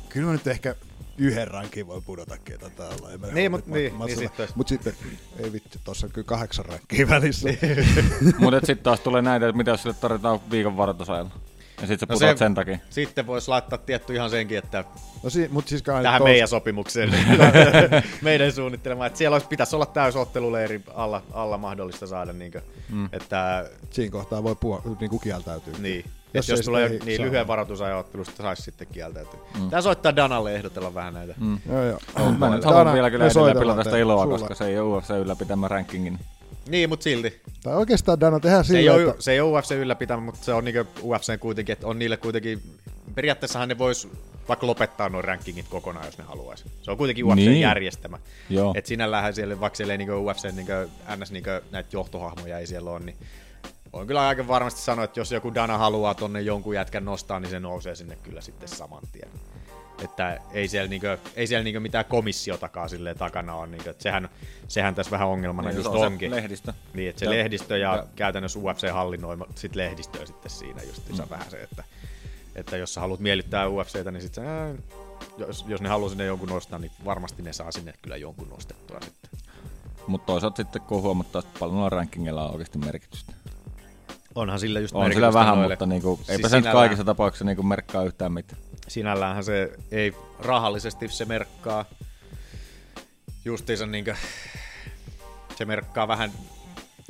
kyllä 0.08 0.26
mä 0.26 0.32
nyt 0.32 0.46
ehkä 0.46 0.74
yhden 1.18 1.48
rankin 1.48 1.86
voi 1.86 2.00
pudota 2.00 2.38
ketä 2.44 2.66
olla. 2.78 3.10
Ei 3.10 3.18
Niin, 3.32 3.52
mut- 3.52 3.66
niin, 3.66 3.98
niin 4.06 4.18
sitten- 4.18 4.48
Mut 4.54 4.68
sitten, 4.68 4.92
ei 5.38 5.52
vittu, 5.52 5.78
tossa 5.84 6.06
on 6.06 6.12
kyllä 6.12 6.26
kahdeksan 6.26 6.64
rankkia 6.64 7.08
välissä. 7.08 7.48
Mutta 8.38 8.66
sitten 8.66 8.84
taas 8.84 9.00
tulee 9.00 9.22
näitä, 9.22 9.48
että 9.48 9.56
mitä 9.56 9.70
jos 9.70 9.82
sille 9.82 9.96
tarvitaan 10.00 10.40
viikon 10.50 10.76
varoitusajalla. 10.76 11.30
Ja 11.82 11.86
sitten 11.88 12.08
sä 12.08 12.12
No 12.12 12.16
putoat 12.16 12.38
se- 12.38 12.44
sen 12.44 12.54
takia. 12.54 12.78
Sitten 12.90 13.26
voisi 13.26 13.48
laittaa 13.48 13.78
tietty 13.78 14.14
ihan 14.14 14.30
senkin, 14.30 14.58
että 14.58 14.84
No 15.22 15.30
si, 15.30 15.48
mut 15.52 15.68
siis 15.68 15.82
kai 15.82 16.02
tähän 16.02 16.20
tos- 16.20 16.24
meidän 16.24 16.48
sopimukseen, 16.48 17.14
meidän 18.22 18.52
suunnittelemaan, 18.52 19.06
että 19.06 19.16
siellä 19.18 19.34
olisi, 19.34 19.48
pitäisi 19.48 19.76
olla 19.76 19.86
täysotteluleiri 19.86 20.80
alla, 20.94 21.22
alla 21.32 21.58
mahdollista 21.58 22.06
saada, 22.06 22.32
niin 22.32 22.52
kuin, 22.52 22.64
mm. 22.88 23.08
että 23.12 23.70
Siinä 23.90 24.10
kohtaa 24.12 24.42
voi 24.42 24.54
puhua, 24.60 24.82
niinku 25.00 25.18
kieltäytyä. 25.18 25.74
niin, 25.78 26.04
Jos 26.34 26.48
jos, 26.48 26.60
tulee 26.60 26.88
niin 26.88 27.16
saa. 27.16 27.26
lyhyen 27.26 27.46
varoitusajan 27.46 27.98
ottelusta, 27.98 28.42
saisi 28.42 28.62
sitten 28.62 28.86
kieltäytyä. 28.92 29.40
Mm. 29.60 29.70
Tää 29.70 29.80
soittaa 29.82 30.16
Danalle 30.16 30.54
ehdotella 30.54 30.94
vähän 30.94 31.14
näitä. 31.14 31.34
Mm. 31.40 31.58
Joo, 31.72 31.82
joo. 31.84 31.98
Mä 32.38 32.50
nyt 32.50 32.62
Dana, 32.62 32.74
haluan 32.76 32.94
vielä 32.94 33.10
kyllä 33.10 33.26
edelleen 33.26 33.58
pilata 33.58 33.84
sitä 33.84 33.96
iloa, 33.98 34.22
Sulla- 34.24 34.38
koska 34.38 34.54
se 34.54 34.66
ei 34.66 34.78
ole 34.78 34.96
UFC 34.96 35.10
ylläpitämä 35.10 35.68
rankingin. 35.68 36.18
Niin, 36.68 36.88
mutta 36.88 37.04
silti. 37.04 37.40
Tai 37.62 37.74
oikeastaan 37.76 38.20
Dana 38.20 38.40
tehdään 38.40 38.64
Se 38.64 38.78
ei, 38.78 38.88
ole, 38.88 39.02
että... 39.02 39.22
se 39.22 39.32
ei 39.32 39.40
ole 39.40 39.58
UFC 39.58 39.70
ylläpitämä, 39.70 40.22
mutta 40.22 40.44
se 40.44 40.52
on 40.52 40.64
niinku 40.64 40.86
UFC 41.02 41.38
kuitenkin, 41.40 41.72
että 41.72 41.86
on 41.86 41.98
niille 41.98 42.16
kuitenkin, 42.16 42.62
periaatteessahan 43.14 43.68
ne 43.68 43.78
vois 43.78 44.08
vaikka 44.48 44.66
lopettaa 44.66 45.08
nuo 45.08 45.22
rankingit 45.22 45.68
kokonaan, 45.68 46.06
jos 46.06 46.18
ne 46.18 46.24
haluaisi. 46.24 46.64
Se 46.82 46.90
on 46.90 46.96
kuitenkin 46.96 47.24
UFC 47.24 47.36
Niin. 47.36 47.60
järjestämä. 47.60 48.18
Joo. 48.50 48.72
Et 48.76 48.86
sinällähän 48.86 49.34
siellä, 49.34 49.60
vaikka 49.60 49.76
siellä 49.76 49.94
ei 49.94 49.98
niinku 49.98 50.26
UFC 50.26 50.44
niinku, 50.52 50.72
ns 51.16 51.32
niinku, 51.32 51.50
näitä 51.70 51.88
johtohahmoja 51.92 52.58
ei 52.58 52.66
siellä 52.66 52.90
ole, 52.90 53.00
niin 53.00 53.16
on 53.92 54.06
kyllä 54.06 54.28
aika 54.28 54.48
varmasti 54.48 54.80
sanoa, 54.80 55.04
että 55.04 55.20
jos 55.20 55.32
joku 55.32 55.54
Dana 55.54 55.78
haluaa 55.78 56.14
tonne 56.14 56.40
jonkun 56.40 56.74
jätkän 56.74 57.04
nostaa, 57.04 57.40
niin 57.40 57.50
se 57.50 57.60
nousee 57.60 57.94
sinne 57.94 58.16
kyllä 58.22 58.40
sitten 58.40 58.68
saman 58.68 59.02
tien. 59.12 59.28
Että 60.04 60.38
ei 60.52 60.68
siellä, 60.68 60.88
niinku, 60.88 61.06
ei 61.36 61.46
siellä 61.46 61.64
niinku 61.64 61.80
mitään 61.80 62.04
komissiotakaan 62.04 62.88
silleen 62.88 63.18
takana 63.18 63.54
on. 63.54 63.70
Niinku, 63.70 63.90
sehän, 63.98 64.28
sehän 64.68 64.94
tässä 64.94 65.10
vähän 65.10 65.28
ongelmana 65.28 65.68
Niin, 65.68 65.76
just 65.76 65.84
se 65.84 65.90
on 65.90 66.00
se 66.00 66.06
onkin. 66.06 66.30
lehdistö. 66.30 66.72
Niin, 66.94 67.10
että 67.10 67.18
se 67.20 67.24
Ja- 67.24 67.30
lehdistö 67.30 67.78
ja, 67.78 67.96
ja- 67.96 68.06
käytännössä 68.16 68.58
UFC 68.58 68.90
hallinnoima 68.92 69.46
sit 69.54 69.74
lehdistöä 69.76 70.26
sitten 70.26 70.50
siinä 70.50 70.82
just 70.82 71.08
mm. 71.08 71.18
vähän 71.30 71.50
se, 71.50 71.62
että, 71.62 71.84
että 72.54 72.76
jos 72.76 72.94
sä 72.94 73.00
haluat 73.00 73.20
miellyttää 73.20 73.68
UFCtä, 73.68 74.10
niin 74.10 74.22
sit 74.22 74.34
sä, 74.34 74.42
ää, 74.62 74.74
jos, 75.38 75.64
jos 75.68 75.80
ne 75.80 75.88
haluaa 75.88 76.08
sinne 76.08 76.24
jonkun 76.24 76.48
nostaa, 76.48 76.78
niin 76.78 76.92
varmasti 77.04 77.42
ne 77.42 77.52
saa 77.52 77.72
sinne 77.72 77.94
kyllä 78.02 78.16
jonkun 78.16 78.48
nostettua 78.48 78.98
sitten. 79.00 79.30
Mutta 80.06 80.26
toisaalta 80.26 80.56
sitten 80.56 80.82
kun 80.82 81.02
huomattaa, 81.02 81.38
että 81.38 81.58
paljon 81.58 81.74
noilla 81.76 81.88
rankingilla 81.96 82.44
on 82.44 82.52
oikeasti 82.52 82.78
merkitystä. 82.78 83.32
Onhan 84.34 84.60
sillä 84.60 84.80
just 84.80 84.94
On 84.94 85.12
sillä 85.12 85.32
vähän, 85.32 85.54
noille. 85.58 85.74
mutta 85.74 85.86
niinku, 85.86 86.16
Siis 86.16 86.30
eipä 86.30 86.48
se 86.48 86.60
nyt 86.60 86.72
kaikissa 86.72 87.04
tapauksissa 87.04 87.44
niinku 87.44 87.62
merkkaa 87.62 88.04
yhtään 88.04 88.32
mitään. 88.32 88.62
Sinälläänhän 88.92 89.44
se 89.44 89.72
ei 89.90 90.12
rahallisesti 90.38 91.08
se 91.08 91.24
merkkaa 91.24 91.84
justiinsa 93.44 93.86
niinkö, 93.86 94.14
se 95.58 95.64
merkkaa 95.64 96.08
vähän 96.08 96.32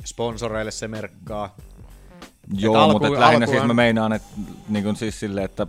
sponsoreille 0.05 0.71
se 0.71 0.87
merkkaa. 0.87 1.55
Joo, 2.57 2.75
alku- 2.75 2.91
mutta 2.93 3.07
et 3.07 3.13
lähinnä 3.19 3.45
siis 3.45 3.55
alkuhan- 3.55 3.67
mä 3.67 3.73
meinaan, 3.73 4.13
että 4.13 4.27
niin 4.69 4.83
kuin 4.83 4.95
siis 4.95 5.19
silleen, 5.19 5.45
että 5.45 5.67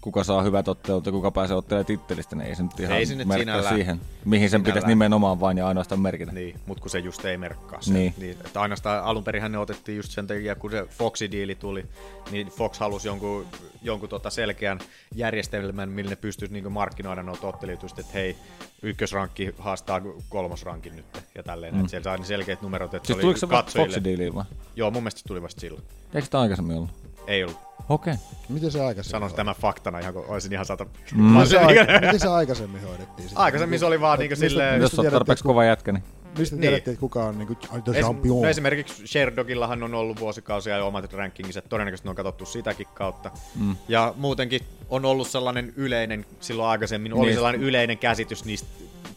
kuka 0.00 0.24
saa 0.24 0.42
hyvät 0.42 0.68
ottelut 0.68 1.06
ja 1.06 1.12
kuka 1.12 1.30
pääsee 1.30 1.56
ottelemaan 1.56 1.86
tittelistä, 1.86 2.36
niin 2.36 2.48
ei 2.48 2.54
se 2.54 2.62
nyt 2.62 2.80
ihan 2.80 2.96
Ei 2.96 3.06
se 3.06 3.14
nyt 3.14 3.28
merkkaa 3.28 3.42
sinällään- 3.54 3.74
siihen, 3.74 4.00
mihin 4.24 4.50
sen 4.50 4.62
pitäisi 4.62 4.88
nimenomaan 4.88 5.40
vain 5.40 5.58
ja 5.58 5.68
ainoastaan 5.68 6.00
merkitä. 6.00 6.32
Niin, 6.32 6.60
mutta 6.66 6.82
kun 6.82 6.90
se 6.90 6.98
just 6.98 7.24
ei 7.24 7.36
merkkaa 7.38 7.82
se. 7.82 7.92
Niin. 7.92 8.14
niin 8.18 8.36
että 8.46 8.60
ainoastaan 8.60 9.04
alun 9.04 9.24
perin 9.24 9.52
ne 9.52 9.58
otettiin 9.58 9.96
just 9.96 10.10
sen 10.10 10.26
takia, 10.26 10.54
kun 10.54 10.70
se 10.70 10.86
Foxi-diili 10.90 11.54
tuli, 11.54 11.84
niin 12.30 12.46
Fox 12.46 12.78
halusi 12.78 13.08
jonkun, 13.08 13.46
jonkun 13.82 14.08
tota 14.08 14.30
selkeän 14.30 14.78
järjestelmän, 15.14 15.88
millä 15.88 16.10
ne 16.10 16.16
pystyisi 16.16 16.54
niinku 16.54 16.70
markkinoida 16.70 17.22
noita 17.22 17.46
ottelijoita, 17.46 17.86
että 17.98 18.12
hei, 18.14 18.36
ykkösrankki 18.82 19.54
haastaa 19.58 20.00
kolmosrankin 20.28 20.96
nyt 20.96 21.06
ja 21.34 21.42
tälleen, 21.42 21.74
mm. 21.74 21.80
että 21.80 21.90
siellä 21.90 22.04
saa 22.04 22.16
ne 22.16 22.24
selkeät 22.24 22.62
numerot, 22.62 22.94
että 22.94 23.06
Siis 23.06 23.16
se 23.16 23.20
tuliko 23.20 23.38
oli 23.42 23.50
katsojille. 23.50 23.94
Foxi-diiliin 23.96 24.34
vai? 24.34 24.44
Joo, 24.76 24.90
mun 24.90 25.02
mielestä 25.02 25.20
se 25.20 25.24
tuli 25.28 25.42
vasta 25.42 25.60
silloin. 25.60 25.84
Eikö 26.14 26.24
sitä 26.24 26.40
aikaisemmin 26.40 26.76
ollut? 26.76 27.07
Ei 27.28 27.44
ollut. 27.44 27.58
Okei. 27.88 28.14
Miten 28.48 28.70
se 28.70 28.80
aikaisemmin 28.80 29.10
Sanon 29.10 29.22
hoidettiin? 29.22 29.36
tämän 29.36 29.54
faktana 29.60 29.98
ihan, 29.98 30.14
kun 30.14 30.24
olisin 30.28 30.52
ihan 30.52 30.66
sata... 30.66 30.84
Mm. 31.14 31.22
Mä 31.22 31.32
Miten 31.32 31.48
se, 31.48 31.58
aika, 31.58 31.80
miten 32.00 32.20
se 32.20 32.28
aikaisemmin 32.28 32.82
hoidettiin? 32.82 33.28
sitten? 33.28 33.38
Aikaisemmin 33.44 33.78
se 33.78 33.86
oli 33.86 34.00
vaan 34.00 34.18
niinku 34.18 34.32
Mistä- 34.32 34.48
silleen- 34.48 34.72
mistä 34.74 34.84
Jos 34.84 34.90
oot 34.94 34.96
tiedettiin, 35.02 35.12
tarpeeksi 35.18 35.42
että 35.42 35.46
kova 35.48 35.64
jätkä, 35.64 35.92
niin 35.92 36.04
Mistä 36.38 36.56
Niin. 36.56 36.60
tiedettiin, 36.60 36.92
että 36.92 37.00
kuka 37.00 37.24
on 37.24 37.38
niinku 37.38 37.54
the 37.84 37.98
Es, 37.98 38.04
champion? 38.04 38.42
no 38.42 38.48
esimerkiksi 38.48 39.06
Sherdogillahan 39.06 39.82
on 39.82 39.94
ollut 39.94 40.20
vuosikausia 40.20 40.76
jo 40.76 40.86
omat 40.86 41.12
rankinginsa, 41.12 41.62
todennäköisesti 41.62 42.06
ne 42.06 42.10
on 42.10 42.16
katsottu 42.16 42.46
sitäkin 42.46 42.86
kautta. 42.94 43.30
Mm. 43.60 43.76
Ja 43.88 44.14
muutenkin 44.16 44.60
on 44.90 45.04
ollut 45.04 45.28
sellainen 45.28 45.72
yleinen, 45.76 46.26
silloin 46.40 46.68
aikaisemmin 46.68 47.12
oli 47.14 47.26
Niin. 47.26 47.34
sellainen 47.34 47.62
yleinen 47.62 47.98
käsitys 47.98 48.44
niistä 48.44 48.68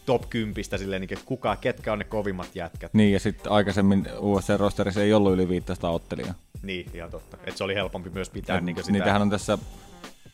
top 0.06 0.30
10 0.30 0.64
silleen, 0.76 1.02
niin, 1.02 1.18
kuka, 1.24 1.56
ketkä 1.56 1.92
on 1.92 1.98
ne 1.98 2.04
kovimmat 2.04 2.56
jätkät. 2.56 2.94
Niin, 2.94 3.12
ja 3.12 3.20
sitten 3.20 3.52
aikaisemmin 3.52 4.06
UFC-rosterissa 4.06 5.00
ei 5.00 5.12
ollut 5.12 5.32
yli 5.32 5.48
500 5.48 5.90
ottelijaa. 5.90 6.34
Niin, 6.62 6.90
ihan 6.94 7.10
totta. 7.10 7.36
Että 7.36 7.58
se 7.58 7.64
oli 7.64 7.74
helpompi 7.74 8.10
myös 8.10 8.30
pitää 8.30 8.56
Ja 8.56 8.60
niin 8.60 8.76
sitä. 8.76 8.92
Niitähän 8.92 9.22
on 9.22 9.30
tässä 9.30 9.58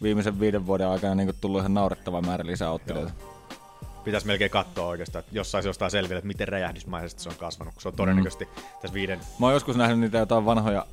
viimeisen 0.02 0.40
viiden 0.40 0.66
vuoden 0.66 0.88
aikana 0.88 1.14
niin 1.14 1.32
tullut 1.40 1.61
ihan 1.61 1.74
naurettava 1.74 2.20
määrä 2.20 2.46
lisää 2.46 2.70
ottelijoita. 2.70 3.12
Pitäisi 4.04 4.26
melkein 4.26 4.50
katsoa 4.50 4.87
oikeastaan, 4.87 5.20
että 5.20 5.37
jos 5.37 5.50
saisi 5.50 5.68
jostain 5.68 5.90
selville, 5.90 6.18
että 6.18 6.26
miten 6.28 6.48
räjähdysmaisesti 6.48 7.22
se 7.22 7.28
on 7.28 7.34
kasvanut, 7.38 7.74
kun 7.74 7.82
se 7.82 7.88
on 7.88 7.94
todennäköisesti 7.94 8.44
mm. 8.44 8.62
tässä 8.82 8.94
viiden... 8.94 9.20
Mä 9.38 9.46
oon 9.46 9.54
joskus 9.54 9.76
nähnyt 9.76 9.98
niitä 9.98 10.18
jotain 10.18 10.44
vanhoja 10.44 10.87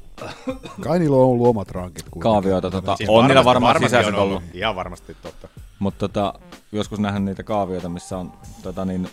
Kai 0.81 0.99
niillä 0.99 1.17
on 1.17 1.23
ollut 1.23 1.47
omat 1.47 1.71
rankit. 1.71 2.03
kuitenkin. 2.03 2.21
kaavioita. 2.21 2.71
Tota, 2.71 2.95
Siis 2.95 3.09
on 3.09 3.27
niillä 3.27 3.45
varmaan 3.45 3.73
varmasti 3.73 3.89
sisäiset 3.89 4.13
on 4.13 4.19
ollut. 4.19 4.43
Ihan 4.53 4.75
varmasti 4.75 5.17
totta. 5.23 5.47
Mutta 5.79 5.99
tota, 5.99 6.39
joskus 6.71 6.99
nähnyt 6.99 7.23
niitä 7.23 7.43
kaavioita, 7.43 7.89
missä 7.89 8.17
on 8.17 8.33
tota, 8.63 8.85
niin, 8.85 9.09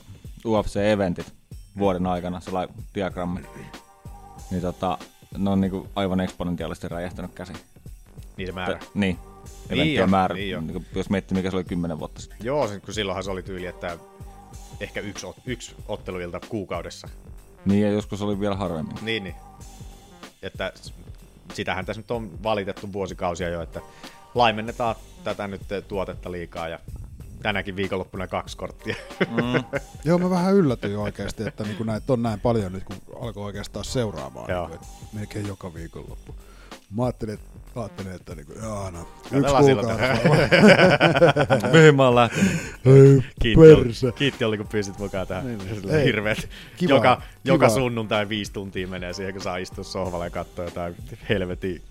UFC-eventit 0.47 1.33
vuoden 1.79 2.07
aikana, 2.07 2.41
sellainen 2.41 2.75
diagrammi. 2.95 3.41
Niin 4.51 4.63
tota, 4.63 4.99
ne 5.39 5.51
on 5.51 5.61
niinku 5.61 5.89
aivan 5.97 6.21
eksponentiaalisesti 6.21 6.89
räjähtänyt 6.89 7.35
käsin. 7.35 7.57
Niin 8.37 8.49
se 8.49 8.53
määrä. 8.53 8.79
T- 8.79 8.95
niin. 8.95 9.19
Niin 9.71 10.03
on, 10.03 10.11
määrä, 10.11 10.35
niin 10.35 10.59
on. 10.59 10.67
niin 10.67 10.87
jos 10.95 11.11
miettii 11.11 11.37
mikä 11.37 11.51
se 11.51 11.57
oli 11.57 11.65
kymmenen 11.65 11.99
vuotta 11.99 12.21
sitten. 12.21 12.39
Joo, 12.43 12.69
kun 12.85 12.95
silloinhan 12.95 13.25
se 13.25 13.31
oli 13.31 13.43
tyyli, 13.43 13.67
että 13.67 13.99
ehkä 14.81 15.01
yksi, 15.01 15.27
ot- 15.27 15.43
yksi 15.47 15.75
otteluilta 15.89 16.41
kuukaudessa. 16.49 17.09
Niin 17.65 17.83
ja 17.83 17.91
joskus 17.91 18.23
oli 18.23 18.41
vielä 18.41 18.57
harvemmin. 18.57 18.97
Niin, 19.03 19.25
niin. 19.25 19.35
Että 20.43 20.73
sitähän 21.55 21.87
tässä 21.87 22.01
nyt 22.01 22.11
on 22.11 22.43
valitettu 22.43 22.93
vuosikausia 22.93 23.49
jo, 23.49 23.63
että 23.63 23.81
laimennetaan 24.35 24.97
tätä 25.25 25.49
nyt 25.49 25.63
tuotetta 25.89 26.33
liikaa 26.33 26.69
ja 26.69 26.79
tänäkin 27.43 27.77
viikonloppuna 27.77 28.27
kaksi 28.27 28.57
korttia. 28.57 28.95
Mm. 29.21 29.81
Joo, 30.05 30.19
mä 30.19 30.31
vähän 30.31 30.55
yllätyin 30.55 30.99
oikeasti, 30.99 31.43
että 31.49 31.65
niinku 31.65 31.85
näitä 31.85 32.13
on 32.13 32.23
näin 32.23 32.41
paljon 32.41 32.73
nyt, 32.73 32.85
kun 32.85 32.97
alkoi 33.21 33.45
oikeastaan 33.45 33.85
seuraamaan. 33.85 34.51
Joo. 34.51 34.69
Niinku, 34.69 34.85
että 34.85 35.07
melkein 35.13 35.47
joka 35.47 35.75
viikonloppu. 35.75 36.35
Mä 36.97 37.05
ajattelin, 37.05 37.35
että, 37.35 37.81
ajattelin, 37.81 38.13
että 38.13 38.35
niinku, 38.35 38.53
jaa, 38.53 38.91
no, 38.91 39.09
yksi 39.33 39.55
kuukausi. 39.55 40.03
Mihin 41.73 41.95
mä 41.95 42.05
oon 42.05 42.15
lähtenyt? 42.15 42.53
Hei, 42.85 43.23
Kiitti, 43.41 44.13
kiitti 44.15 44.45
oli, 44.45 44.57
kun 44.57 44.69
pystyt 44.69 44.99
mukaan 44.99 45.27
tähän. 45.27 45.47
Niin, 45.47 45.59
niin. 45.59 46.05
Hirveet. 46.05 46.49
kiva, 46.77 46.95
joka, 46.95 47.17
kiva. 47.17 47.27
joka 47.45 47.69
sunnuntai 47.69 48.29
viisi 48.29 48.53
tuntia 48.53 48.89
menee 48.89 49.13
siihen, 49.13 49.33
kun 49.33 49.43
saa 49.43 49.57
istua 49.57 49.85
sohvalle 49.85 50.27
ja 50.27 50.31
katsoa 50.31 50.65
jotain 50.65 50.95
helvetin 51.29 51.83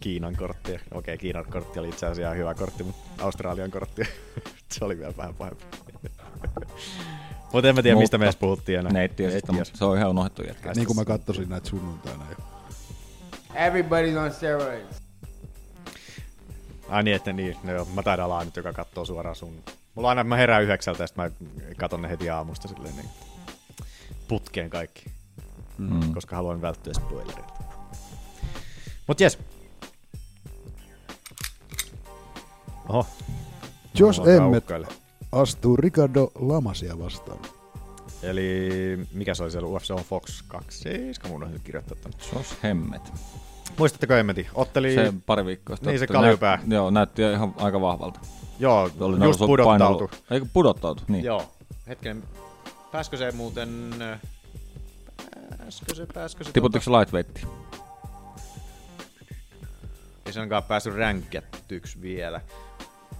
Kiinan 0.00 0.36
korttia. 0.36 0.80
Okei, 0.94 1.18
Kiinan 1.18 1.44
kortti 1.44 1.78
oli 1.78 1.88
itse 1.88 2.06
asiassa 2.06 2.34
hyvä 2.34 2.54
kortti, 2.54 2.82
mutta 2.82 3.24
Australian 3.24 3.70
kortti, 3.70 4.02
se 4.72 4.84
oli 4.84 4.98
vielä 4.98 5.14
vähän 5.16 5.34
pahempi. 5.34 5.64
mutta 7.52 7.68
en 7.68 7.74
mä 7.74 7.82
tiedä, 7.82 7.98
mistä 7.98 8.18
me 8.18 8.24
edes 8.24 8.36
puhuttiin 8.36 8.78
enää. 8.78 8.92
Neittiösistä, 8.92 9.52
Neittiös. 9.52 9.68
mutta 9.68 9.78
se 9.78 9.84
on 9.84 9.96
ihan 9.96 10.10
unohdettu 10.10 10.42
jätkä. 10.42 10.72
Niin 10.72 10.86
kuin 10.86 10.96
mä 10.96 11.04
katsosin 11.04 11.48
näitä 11.48 11.68
sunnuntaina 11.68 12.24
jo. 12.30 12.44
Everybody's 13.54 14.18
on 14.18 14.32
steroids. 14.32 15.02
Ai 16.88 17.02
niin, 17.02 17.16
että 17.16 17.32
niin. 17.32 17.56
No 17.64 17.72
joo, 17.72 17.84
mä 17.94 18.02
taidan 18.02 18.24
olla 18.24 18.38
ainut, 18.38 18.56
joka 18.56 18.72
katsoo 18.72 19.04
suoraan 19.04 19.36
sun. 19.36 19.62
Mulla 19.94 20.08
on 20.08 20.18
aina, 20.18 20.24
mä 20.24 20.36
herään 20.36 20.62
yhdeksältä 20.62 21.02
ja 21.02 21.08
mä 21.16 21.30
katon 21.76 22.02
ne 22.02 22.08
heti 22.08 22.30
aamusta 22.30 22.68
silleen 22.68 22.96
niin 22.96 23.08
putkeen 24.28 24.70
kaikki. 24.70 25.04
Mm. 25.78 26.14
Koska 26.14 26.36
haluan 26.36 26.62
välttyä 26.62 26.92
spoilerilta. 26.94 27.52
Mut 29.06 29.20
jes. 29.20 29.38
Oho. 32.88 33.06
Jos 33.98 34.18
emme 34.18 34.62
astuu 35.32 35.76
Ricardo 35.76 36.30
Lamasia 36.34 36.98
vastaan. 36.98 37.38
Eli 38.22 38.68
mikä 39.12 39.34
se 39.34 39.42
oli 39.42 39.50
siellä 39.50 39.68
UFC 39.68 39.90
on 39.90 39.98
Fox 40.04 40.42
2? 40.48 40.78
Seiska 40.78 41.28
mun 41.28 41.42
on 41.42 41.52
nyt 41.52 41.62
kirjoittaa 41.62 41.96
tänne. 42.02 42.18
Sos 42.20 42.56
hemmet. 42.62 43.12
Muistatteko 43.78 44.14
Emmeti? 44.14 44.46
Otteli... 44.54 44.94
Se 44.94 45.12
pari 45.26 45.44
viikkoa 45.46 45.76
sitten. 45.76 45.90
Niin 45.90 45.98
se 45.98 46.06
kaljupää. 46.06 46.56
Näyt- 46.56 46.72
Joo, 46.74 46.90
näytti 46.90 47.22
ihan 47.22 47.54
aika 47.56 47.80
vahvalta. 47.80 48.20
Joo, 48.58 48.90
Oli 49.00 49.24
just 49.24 49.38
pudottautu. 49.38 50.06
painelu- 50.06 50.22
Eikö 50.30 50.46
pudottautu? 50.52 51.02
Niin. 51.08 51.24
Joo. 51.24 51.52
Hetken. 51.88 52.22
Pääskö 52.92 53.16
se 53.16 53.32
muuten... 53.32 53.94
Pääskö 55.58 55.94
se, 55.94 56.06
pääskö 56.14 56.44
se... 56.44 56.52
Tiputtiko 56.52 56.82
se 56.84 56.90
lightweightiin? 56.90 57.46
Ei 60.26 60.32
se 60.32 60.40
onkaan 60.40 60.62
päässyt 60.62 60.94
ränkättyksi 60.94 62.00
vielä. 62.02 62.40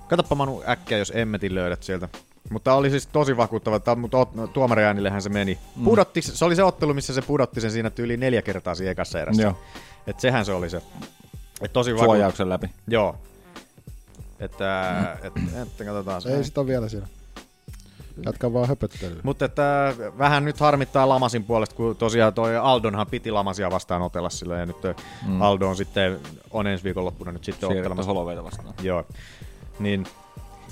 Katoppa 0.08 0.34
Manu 0.34 0.62
äkkiä, 0.68 0.98
jos 0.98 1.12
Emmetin 1.14 1.54
löydät 1.54 1.82
sieltä. 1.82 2.08
Mutta 2.50 2.74
oli 2.74 2.90
siis 2.90 3.06
tosi 3.06 3.36
vakuuttava, 3.36 3.80
ta- 3.80 3.94
mutta 3.96 4.26
tuomariäänillehän 4.52 5.22
se 5.22 5.28
meni. 5.28 5.58
Mm. 5.76 5.84
Pudotti, 5.84 6.22
se 6.22 6.44
oli 6.44 6.56
se 6.56 6.62
ottelu, 6.64 6.94
missä 6.94 7.14
se 7.14 7.22
pudotti 7.22 7.60
sen 7.60 7.70
siinä 7.70 7.90
yli 7.98 8.16
neljä 8.16 8.42
kertaa 8.42 8.74
siinä 8.74 8.90
ekassa 8.90 9.20
erässä. 9.20 9.42
Joo. 9.42 9.58
Et 10.06 10.20
sehän 10.20 10.44
se 10.44 10.52
oli 10.52 10.70
se. 10.70 10.82
Et 11.60 11.72
tosi 11.72 11.94
vaku- 11.94 12.04
Suojauksen 12.04 12.48
läpi. 12.48 12.70
Joo. 12.88 13.16
Että, 14.40 14.92
et, 15.22 15.32
että 15.62 15.84
katsotaan 15.84 16.22
se. 16.22 16.36
Ei 16.36 16.44
sitä 16.44 16.60
ole 16.60 16.68
vielä 16.68 16.88
siellä. 16.88 17.06
Jatka 18.26 18.52
vaan 18.52 18.68
höpöttelyä. 18.68 19.20
Mutta 19.22 19.44
että 19.44 19.94
vähän 20.18 20.44
nyt 20.44 20.60
harmittaa 20.60 21.08
Lamasin 21.08 21.44
puolesta, 21.44 21.74
kun 21.76 21.96
tosiaan 21.96 22.34
toi 22.34 22.56
Aldonhan 22.56 23.06
piti 23.06 23.30
Lamasia 23.30 23.70
vastaan 23.70 24.02
otella 24.02 24.30
sillä 24.30 24.56
ja 24.56 24.66
nyt 24.66 24.76
Mm. 24.82 25.32
mm. 25.32 25.42
Aldo 25.42 25.68
on 25.68 25.76
sitten, 25.76 26.20
on 26.50 26.66
ensi 26.66 26.84
viikonloppuna 26.84 27.32
nyt 27.32 27.44
sitten 27.44 27.60
Siirretty 27.60 27.78
ottelemassa. 27.80 28.10
Holoveita 28.10 28.44
vastaan. 28.44 28.74
Joo. 28.82 29.04
Niin 29.78 30.06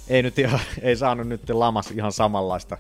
ei 0.09 0.23
nyt 0.23 0.39
ihan, 0.39 0.61
ei 0.83 0.97
saanut 0.97 1.29
nyt 1.29 1.51
Lamas 1.51 1.91
ihan 1.91 2.13
samanlaista 2.13 2.79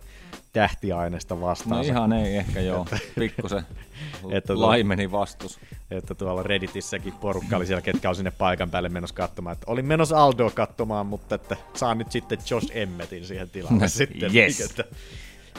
tähtiaineesta 0.52 1.40
vastaan. 1.40 1.76
No 1.76 1.82
ihan 1.82 2.12
ei 2.12 2.36
ehkä 2.36 2.60
joo. 2.60 2.86
Pikkusen 3.18 3.66
että 4.30 4.60
laimeni 4.60 5.12
vastus. 5.12 5.60
Että 5.90 6.14
tuolla 6.14 6.42
Redditissäkin 6.42 7.12
porukka 7.12 7.56
oli 7.56 7.66
siellä, 7.66 7.82
ketkä 7.82 8.08
on 8.08 8.16
sinne 8.16 8.30
paikan 8.30 8.70
päälle 8.70 8.88
menossa 8.88 9.14
katsomaan. 9.14 9.52
Että 9.52 9.70
olin 9.70 9.84
menossa 9.84 10.24
Aldoa 10.24 10.50
katsomaan, 10.50 11.06
mutta 11.06 11.34
että 11.34 11.56
saan 11.74 11.98
nyt 11.98 12.12
sitten 12.12 12.38
Josh 12.50 12.76
Emmetin 12.76 13.26
siihen 13.26 13.50
tilalle 13.50 13.88
sitten. 13.88 14.34
Yes. 14.34 14.58
Niin, 14.58 14.70
Että 14.70 14.84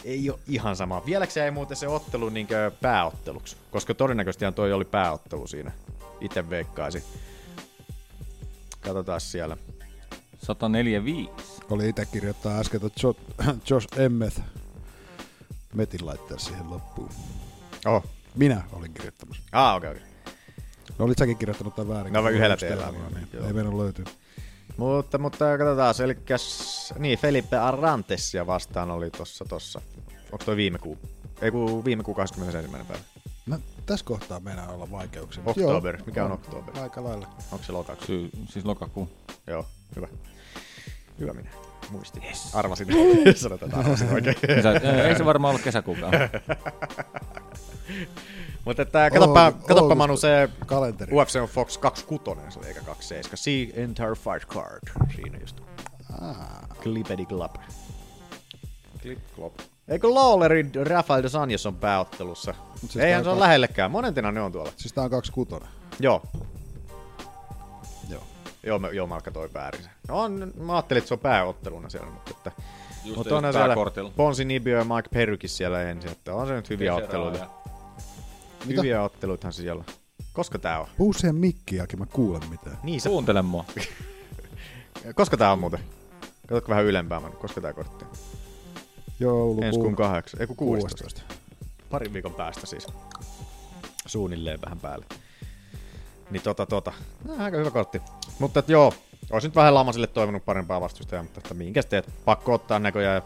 ei 0.03 0.29
ole 0.29 0.39
ihan 0.47 0.75
sama. 0.75 1.05
Vieläkö 1.05 1.33
se 1.33 1.45
ei 1.45 1.51
muuten 1.51 1.77
se 1.77 1.87
ottelu 1.87 2.29
niin 2.29 2.47
pääotteluksi? 2.81 3.57
Koska 3.71 3.93
todennäköisesti 3.93 4.45
toi 4.55 4.73
oli 4.73 4.85
pääottelu 4.85 5.47
siinä. 5.47 5.71
Itse 6.21 6.49
veikkaisin. 6.49 7.03
Katsotaan 8.81 9.21
siellä. 9.21 9.57
145. 10.45 11.31
Oli 11.69 11.89
itse 11.89 12.05
kirjoittaa 12.05 12.59
äsken, 12.59 12.85
että 12.85 12.99
Josh, 13.03 13.19
Josh 13.69 13.99
Emmett 13.99 14.39
metin 15.73 16.05
laittaa 16.05 16.37
siihen 16.37 16.69
loppuun. 16.69 17.09
Oho. 17.85 18.03
Minä 18.35 18.63
olin 18.73 18.93
kirjoittamassa. 18.93 19.43
Ah, 19.51 19.75
okei, 19.75 19.91
okay, 19.91 20.01
okei. 20.01 20.33
No 20.99 21.05
olit 21.05 21.17
säkin 21.17 21.37
kirjoittanut 21.37 21.75
tämän 21.75 21.95
väärin. 21.95 22.13
No, 22.13 22.29
yhdellä 22.29 22.57
teillä, 22.57 22.91
niin, 22.91 23.29
niin. 23.33 23.45
Ei 23.45 23.53
meidän 23.53 23.77
löytyy. 23.77 24.05
Mutta, 24.77 25.17
mutta 25.17 25.57
katsotaan, 25.57 25.95
eli 26.03 26.17
niin, 26.99 27.19
Felipe 27.19 27.57
Arantesia 27.57 28.47
vastaan 28.47 28.91
oli 28.91 29.11
tossa 29.11 29.45
tossa. 29.45 29.81
Onko 30.31 30.45
toi 30.45 30.55
viime 30.55 30.77
kuu? 30.77 30.97
Ei 31.41 31.51
kun 31.51 31.85
viime 31.85 32.03
kuu 32.03 32.13
21. 32.15 32.71
päivä. 32.71 33.03
No, 33.45 33.59
tässä 33.85 34.05
kohtaa 34.05 34.39
meidän 34.39 34.69
olla 34.69 34.91
vaikeuksia. 34.91 35.43
Oktober. 35.45 35.95
joo, 35.95 36.05
Mikä 36.05 36.25
on 36.25 36.31
oktober? 36.31 36.79
Aika 36.79 37.03
lailla. 37.03 37.27
Onko 37.51 37.65
se 37.65 37.71
lokakuu? 37.71 38.05
Sy- 38.05 38.29
siis 38.49 38.65
lokakuu. 38.65 39.09
Joo, 39.47 39.65
hyvä. 39.95 40.07
Hyvä 41.19 41.33
minä. 41.33 41.49
Muistin. 41.89 42.23
Yes. 42.23 42.55
Arvasin. 42.55 42.87
Sanotaan, 43.35 43.69
että 43.71 43.79
arvasin 43.79 44.13
oikein. 44.13 44.63
Sä, 44.63 44.71
ei 45.07 45.15
se 45.15 45.25
varmaan 45.25 45.49
ollut 45.51 45.61
kesäkuukaan. 45.63 46.13
Mutta 48.65 48.81
että 48.81 49.09
katoppa, 49.11 49.49
August- 49.51 49.65
katoppa 49.67 49.95
Manu 49.95 50.17
se 50.17 50.49
Kalenteri. 50.65 51.13
UFC 51.13 51.35
on 51.41 51.47
Fox 51.47 51.77
26, 51.77 52.41
se 52.49 52.59
oli 52.59 52.67
eikä 52.67 52.81
27. 52.81 53.37
See 53.37 53.83
entire 53.83 54.15
fight 54.15 54.49
card. 54.49 54.79
Siinä 55.15 55.37
just. 55.37 55.61
Ah. 56.21 56.35
Clippedy 56.81 57.25
Club. 57.25 57.55
Clip 59.01 59.19
Club. 59.35 59.53
Eikö 59.87 60.13
Lawlerin 60.13 60.71
Rafael 60.85 61.23
dos 61.23 61.35
Anjos 61.35 61.65
on 61.65 61.75
pääottelussa? 61.75 62.53
siis 62.79 62.97
Eihän 62.97 63.23
se 63.23 63.29
on 63.29 63.33
ole 63.33 63.39
kaksi- 63.39 63.47
lähellekään. 63.47 63.91
Monentina 63.91 64.31
ne 64.31 64.41
on 64.41 64.51
tuolla. 64.51 64.71
Siis 64.77 64.93
tää 64.93 65.03
on 65.03 65.09
26. 65.09 65.65
Joo. 65.99 66.21
Joo. 68.65 68.73
Joo, 68.73 68.79
mä, 68.79 68.89
joo, 68.89 69.07
mä 69.07 69.21
toi 69.33 69.49
väärin. 69.53 69.83
sen. 69.83 69.91
No, 70.07 70.19
on, 70.19 70.53
mä 70.59 70.73
ajattelin, 70.73 70.97
että 70.97 71.07
se 71.07 71.13
on 71.13 71.19
pääotteluna 71.19 71.89
siellä, 71.89 72.09
mutta 72.11 72.31
että... 72.31 72.51
Just 73.03 73.17
mutta 73.17 73.35
just 73.35 73.51
siellä. 73.51 74.11
Ponsi 74.15 74.45
Nibio 74.45 74.77
ja 74.77 74.83
Mike 74.83 75.09
Perykis 75.13 75.57
siellä 75.57 75.81
ensin, 75.81 76.11
että 76.11 76.33
on 76.35 76.47
se 76.47 76.53
nyt 76.53 76.69
hyviä 76.69 76.91
Keseraa 76.91 77.05
otteluita. 77.05 77.37
ja- 77.37 77.49
Mitä? 78.65 78.81
Hyviä 78.81 79.01
otteluitahan 79.03 79.53
siellä. 79.53 79.83
Koska 80.33 80.59
tää 80.59 80.79
on? 80.79 80.87
Puhu 80.97 81.13
siihen 81.13 81.35
mikkiäkin, 81.35 81.99
mä 81.99 82.05
kuulen 82.05 82.49
mitään. 82.49 82.77
Niin 82.83 83.01
se... 83.01 83.09
Kuuntele 83.09 83.41
mua. 83.41 83.65
Koska 85.15 85.37
tää 85.37 85.51
on 85.51 85.59
muuten? 85.59 85.79
Katsotko 86.47 86.69
vähän 86.69 86.85
ylempää, 86.85 87.19
Manu? 87.19 87.35
Koska 87.35 87.61
tää 87.61 87.73
kortti 87.73 88.05
on? 88.05 88.11
Joulukuun 89.19 89.63
Ensi 89.63 89.79
kuun 89.79 89.95
kahdeksan, 89.95 90.41
ei 90.41 90.47
kun 90.47 90.55
16. 90.55 91.03
16. 91.03 91.35
Parin 91.89 92.13
viikon 92.13 92.33
päästä 92.33 92.65
siis. 92.65 92.87
Suunnilleen 94.05 94.61
vähän 94.61 94.79
päälle. 94.79 95.05
Niin 96.31 96.41
tota 96.41 96.65
tota, 96.65 96.93
no, 97.25 97.43
aika 97.43 97.57
hyvä 97.57 97.71
kortti. 97.71 98.01
Mutta 98.39 98.59
et 98.59 98.69
joo, 98.69 98.93
olisin 99.31 99.49
nyt 99.49 99.55
vähän 99.55 99.73
Lamasille 99.73 100.07
toivonut 100.07 100.45
parempaa 100.45 100.81
vastustajaa, 100.81 101.23
mutta 101.23 101.39
että 101.39 101.53
minkäs 101.53 101.85
teet, 101.85 102.09
pakko 102.25 102.53
ottaa 102.53 102.79
näköjään 102.79 103.15
ja 103.15 103.21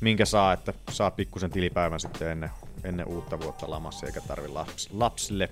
minkä 0.00 0.24
saa, 0.24 0.52
että 0.52 0.72
saa 0.90 1.10
pikkusen 1.10 1.50
tilipäivän 1.50 2.00
sitten 2.00 2.30
ennen, 2.30 2.50
ennen 2.84 3.08
uutta 3.08 3.40
vuotta 3.40 3.70
lamassa, 3.70 4.06
eikä 4.06 4.20
tarvi 4.20 4.48
laps, 4.48 4.88
lapsille 4.92 5.48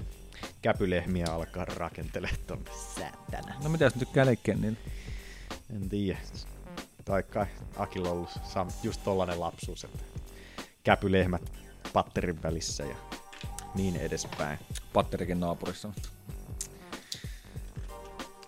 käpylehmiä 0.62 1.26
alkaa 1.30 1.64
rakentelemaan 1.64 2.40
tonne 2.46 2.70
säätänä. 2.94 3.54
No 3.62 3.68
mitä 3.68 3.85
jos 3.85 3.94
tykkää 3.94 4.26
leikkiä 4.26 4.54
niin? 4.54 4.78
En 5.76 5.88
tiedä. 5.88 6.18
Tai 7.04 7.22
kai 7.22 7.46
Akilla 7.76 8.09
on 8.09 8.16
ollut 8.16 8.30
just 8.82 9.04
tollanen 9.04 9.40
lapsuus, 9.40 9.85
että 9.85 9.98
käpylehmät 10.85 11.52
patterin 11.92 12.42
välissä 12.42 12.85
ja 12.85 12.96
niin 13.74 13.96
edespäin. 13.96 14.59
Patterikin 14.92 15.40
naapurissa. 15.40 15.92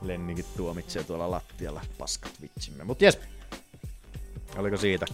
Lennikin 0.01 0.45
tuomitsee 0.57 1.05
tuolla 1.05 1.31
lattialla 1.31 1.81
paskat 1.99 2.33
vitsimme. 2.43 2.85
Mut 2.85 3.03
jes, 3.03 3.19
oliko 4.57 4.77
siitä? 4.77 5.07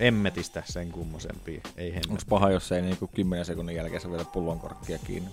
Emmetistä 0.00 0.62
sen 0.66 0.92
kummosempia. 0.92 1.60
Ei 1.76 1.90
hemmet. 1.90 2.10
Onko 2.10 2.22
paha, 2.28 2.50
jos 2.50 2.72
ei 2.72 2.82
niinku 2.82 3.06
10 3.14 3.44
sekunnin 3.44 3.76
jälkeen 3.76 4.00
saa 4.00 4.10
vielä 4.10 4.24
pullonkorkkia 4.24 4.98
kiinni? 4.98 5.30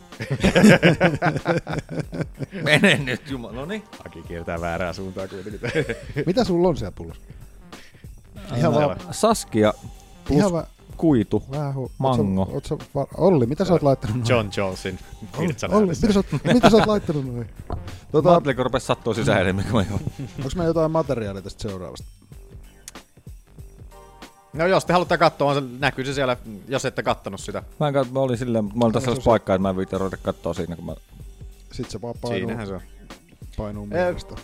Mene 2.63 2.97
nyt, 2.97 3.31
jumala. 3.31 3.53
No 3.53 3.65
niin. 3.65 3.83
Aki 4.05 4.21
kiertää 4.21 4.61
väärää 4.61 4.93
suuntaan 4.93 5.29
kuitenkin. 5.29 5.61
Mitä 6.25 6.43
sulla 6.43 6.67
on 6.67 6.77
siellä 6.77 6.91
pullossa? 6.91 7.23
Ihan 8.57 8.73
vaan, 8.73 8.99
Saskia 9.11 9.73
plus 10.27 10.39
ihan 10.39 10.51
vaan, 10.51 10.67
kuitu. 10.97 11.43
vähän 11.51 11.73
hu- 11.75 11.91
Mango. 11.97 12.41
Oot 12.53 12.65
sä, 12.65 12.73
oot 12.73 12.81
sä 12.83 12.87
var- 12.95 13.07
Olli, 13.17 13.45
mitä 13.45 13.65
sä 13.65 13.73
oot 13.73 13.83
laittanut 13.83 14.15
noin? 14.17 14.27
John 14.29 14.49
Jonesin 14.57 14.99
Olli, 15.71 15.87
mitä, 16.01 16.13
sä 16.13 16.19
oot, 16.19 16.25
mitä 16.53 16.69
sä 16.69 16.77
oot 16.77 16.85
laittanut 16.87 17.25
noin? 17.25 17.49
Tota, 18.11 18.29
Matle, 18.29 18.53
kun 18.53 18.63
rupesi 18.65 18.85
sattua 18.85 19.13
sisään, 19.13 19.55
mikä 19.55 19.71
mä 19.73 19.85
joo. 19.89 19.99
onks 20.43 20.55
meillä 20.55 20.69
jotain 20.69 20.91
materiaalia 20.91 21.41
tästä 21.41 21.61
seuraavasta? 21.61 22.05
No 24.53 24.67
jos 24.67 24.85
te 24.85 24.93
haluatte 24.93 25.17
katsoa, 25.17 25.49
on 25.51 25.55
se, 25.55 25.61
näkyy 25.79 26.05
se 26.05 26.13
siellä, 26.13 26.37
jos 26.67 26.85
ette 26.85 27.03
kattonut 27.03 27.39
sitä. 27.39 27.63
Mä, 27.79 27.87
en 27.87 27.93
kat, 27.93 28.11
mä 28.11 28.19
olin 28.19 28.37
silleen, 28.37 28.63
mutta 28.63 28.77
mä 28.79 28.85
olin 28.85 28.93
tässä 28.93 29.15
se 29.15 29.21
paikkaa, 29.25 29.55
että 29.55 29.61
mä 29.61 29.69
en 29.69 29.77
viitti 29.77 29.97
ruveta 29.97 30.17
katsoa 30.17 30.53
siinä, 30.53 30.75
kun 30.75 30.85
mä... 30.85 30.95
Sit 31.71 31.89
se 31.91 32.01
vaan 32.01 32.15
painuu, 32.21 32.37
Siinähän 32.39 32.67
se 32.67 32.73
on. 32.73 32.81
painuu 33.57 33.85
mielestä. 33.85 34.35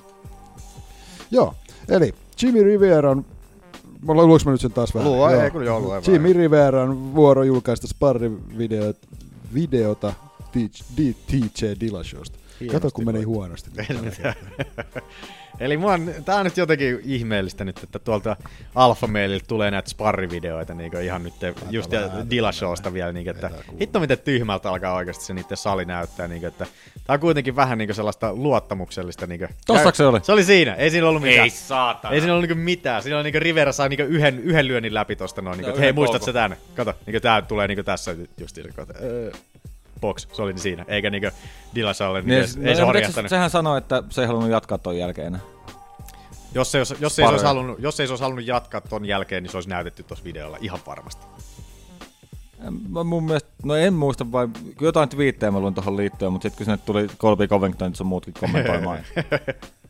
Joo, 1.31 1.53
eli 1.89 2.15
Jimmy 2.41 2.63
Riveran, 2.63 3.25
luuks 4.07 4.45
mä 4.45 4.51
nyt 4.51 4.61
sen 4.61 4.71
taas 4.71 4.95
vähän? 4.95 5.11
Luo, 5.11 5.29
ei 5.29 5.51
kyllä 5.51 5.65
joo, 5.65 5.87
vaan. 5.87 6.03
Jimmy 6.07 6.33
Riveran 6.33 7.15
vuoro 7.15 7.43
julkaista 7.43 7.87
sparrivideota 7.87 9.07
videota 9.53 10.13
DJ 11.31 11.65
Kato, 12.71 12.89
kun 12.93 13.05
meni 13.05 13.23
huonosti. 13.23 13.69
Eli 15.59 15.77
mua, 15.77 15.93
on- 15.93 16.13
tää 16.25 16.35
on 16.35 16.43
nyt 16.45 16.57
jotenkin 16.57 16.99
ihmeellistä 17.03 17.63
nyt, 17.65 17.83
että 17.83 17.99
tuolta 17.99 18.35
Alpha 18.75 19.07
Maililta 19.07 19.45
tulee 19.47 19.71
näitä 19.71 19.89
sparrivideoita 19.89 20.73
niin 20.73 21.01
ihan 21.01 21.23
nyt 21.23 21.33
just 21.69 21.91
ja 21.91 22.01
vähän, 22.01 22.29
Dillashowsta 22.29 22.93
vielä, 22.93 23.13
niin 23.13 23.29
että 23.29 23.51
hitto 23.81 23.99
miten 23.99 24.19
tyhmältä 24.19 24.69
alkaa 24.69 24.93
oikeasti 24.93 25.25
se 25.25 25.33
niiden 25.33 25.57
sali 25.57 25.85
näyttää, 25.85 26.27
niin 26.27 26.45
että 26.45 26.65
tää 27.07 27.13
on 27.13 27.19
kuitenkin 27.19 27.55
vähän 27.55 27.77
niin 27.77 27.95
sellaista 27.95 28.33
luottamuksellista. 28.35 29.27
Niin 29.27 29.47
Tossako 29.65 29.95
se 29.95 30.05
oli? 30.05 30.19
Se 30.23 30.31
oli 30.31 30.43
siinä, 30.43 30.73
ei 30.73 30.89
siinä 30.89 31.07
ollut 31.07 31.21
mitään. 31.21 31.43
Ei 31.43 31.49
saatana. 31.49 32.13
Ei 32.13 32.21
siinä 32.21 32.33
ollut 32.33 32.49
niinku 32.49 32.63
mitään. 32.63 33.03
Siinä 33.03 33.15
oli 33.17 33.23
niinku 33.23 33.39
Rivera 33.39 33.71
sai 33.71 33.89
niinku 33.89 34.05
yhden, 34.13 34.39
yhden 34.39 34.67
lyönnin 34.67 34.93
läpi 34.93 35.15
tosta 35.15 35.41
noin. 35.41 35.57
Niinku, 35.57 35.67
No, 35.67 35.69
että 35.69 35.79
hei, 35.79 35.87
yhden 35.87 35.95
muistat 35.95 36.19
polku. 36.19 36.25
sä 36.25 36.33
tän? 36.33 36.57
Kato, 36.75 36.93
niinku 37.05 37.19
tää 37.19 37.41
tulee 37.41 37.67
niinku 37.67 37.83
tässä 37.83 38.15
just 38.39 38.57
kato. 38.75 38.93
Öö, 39.01 39.31
box, 40.03 40.27
se 40.33 40.41
oli 40.41 40.57
siinä. 40.57 40.85
Eikä 40.87 41.09
niinku 41.09 41.29
Dilashalle, 41.75 42.21
niinku, 42.21 42.29
Niin, 42.29 42.39
edes- 42.43 42.57
no, 42.57 42.69
ei 42.69 42.75
se 42.75 42.81
horjahtanut. 42.81 43.29
Sehän 43.29 43.49
sanoi, 43.49 43.77
että 43.77 44.03
se 44.09 44.21
ei 44.21 44.27
halunnut 44.27 44.51
jatkaa 44.51 44.77
ton 44.77 44.97
jälkeen. 44.97 45.37
Jos, 46.55 46.75
ei, 46.75 46.79
jos, 46.81 46.95
jos, 46.99 47.19
ei 47.19 47.25
se 47.25 47.31
olisi 47.31 47.45
halunnut, 47.45 47.79
jos 47.79 47.99
ei 47.99 48.07
se 48.07 48.13
olisi 48.13 48.23
halunnut 48.23 48.45
jatkaa 48.45 48.81
ton 48.81 49.05
jälkeen, 49.05 49.43
niin 49.43 49.51
se 49.51 49.57
olisi 49.57 49.69
näytetty 49.69 50.03
tuossa 50.03 50.23
videolla 50.25 50.57
ihan 50.61 50.79
varmasti. 50.87 51.25
Mä 52.89 53.03
mun 53.03 53.23
mielestä, 53.23 53.49
no 53.63 53.75
en 53.75 53.93
muista 53.93 54.31
vai, 54.31 54.47
jotain 54.81 55.09
twiittejä 55.09 55.51
mä 55.51 55.59
luin 55.59 55.73
tuohon 55.73 55.97
liittyen, 55.97 56.31
mutta 56.31 56.43
sitten 56.49 56.57
kun 56.57 56.65
sinne 56.65 56.85
tuli 56.85 57.07
Colby 57.17 57.47
Covington, 57.47 57.87
niin 57.89 57.95
sun 57.95 58.07
muutkin 58.07 58.33
kommentoimaan. 58.39 58.99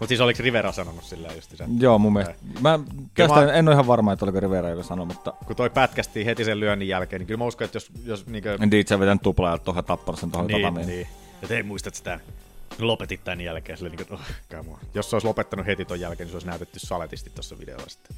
Mutta 0.00 0.06
siis 0.08 0.20
oliko 0.20 0.42
Rivera 0.42 0.72
sanonut 0.72 1.04
sillä 1.04 1.28
just 1.32 1.56
sen? 1.56 1.80
Joo, 1.80 1.98
mun 1.98 2.12
mielestä. 2.12 2.34
Mä, 2.60 2.78
mä- 2.78 2.84
tästä 3.14 3.52
en 3.52 3.68
ole 3.68 3.74
ihan 3.74 3.86
varma, 3.86 4.12
että 4.12 4.24
oliko 4.24 4.40
Rivera, 4.40 4.68
joka 4.68 4.82
sanoi, 4.82 5.06
mutta 5.06 5.32
Kun 5.46 5.56
toi 5.56 5.70
pätkästiin 5.70 6.26
heti 6.26 6.44
sen 6.44 6.60
lyönnin 6.60 6.88
jälkeen, 6.88 7.20
niin 7.20 7.26
kyllä 7.26 7.38
mä 7.38 7.44
uskon, 7.44 7.64
että 7.64 7.76
jos, 7.76 7.90
jos 8.04 8.26
niinkö... 8.26 8.58
en 8.60 8.70
tiedä, 8.70 8.88
sä 8.88 8.98
vetän 9.00 9.18
tuplaa 9.20 9.52
ja 9.52 9.58
tuohon 9.58 9.84
tappanut 9.84 10.20
sen 10.20 10.30
tuohon 10.30 10.46
Niin, 10.46 10.62
tatamiin. 10.62 10.86
niin. 10.88 11.06
Ja 11.42 11.48
te 11.48 11.62
muistat 11.62 11.94
sitä. 11.94 12.20
Lopetit 12.78 13.24
tän 13.24 13.40
jälkeen. 13.40 13.78
Sille, 13.78 13.90
niin 13.90 14.06
kuin, 14.06 14.20
oh. 14.70 14.78
Jos 14.94 15.10
se 15.10 15.16
olisi 15.16 15.26
lopettanut 15.26 15.66
heti 15.66 15.84
ton 15.84 16.00
jälkeen, 16.00 16.26
niin 16.26 16.30
se 16.32 16.36
olisi 16.36 16.46
näytetty 16.46 16.78
saletisti 16.78 17.30
tuossa 17.30 17.58
videolla 17.58 17.88
sitten. 17.88 18.16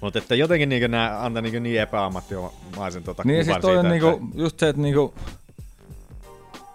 Mutta 0.00 0.18
että 0.18 0.34
jotenkin 0.34 0.68
niin 0.68 0.90
nää 0.90 1.24
antaa 1.24 1.42
niin, 1.42 1.62
niin 1.62 1.80
epäammattimaisen 1.80 3.02
tota 3.04 3.22
Niin 3.24 3.44
kuvan 3.46 3.54
siis 3.54 3.62
toi 3.62 3.74
siitä, 3.74 3.88
on 3.88 3.94
että- 3.94 4.06
niinku, 4.28 4.42
just 4.42 4.58
se, 4.58 4.68
että 4.68 4.82
niinku... 4.82 5.14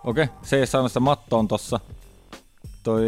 Okei, 0.03 0.27
se 0.43 0.57
ei 0.59 0.67
saanut 0.67 0.91
sitä 0.91 0.99
mattoon 0.99 1.47
tossa. 1.47 1.79
Toi... 2.83 3.03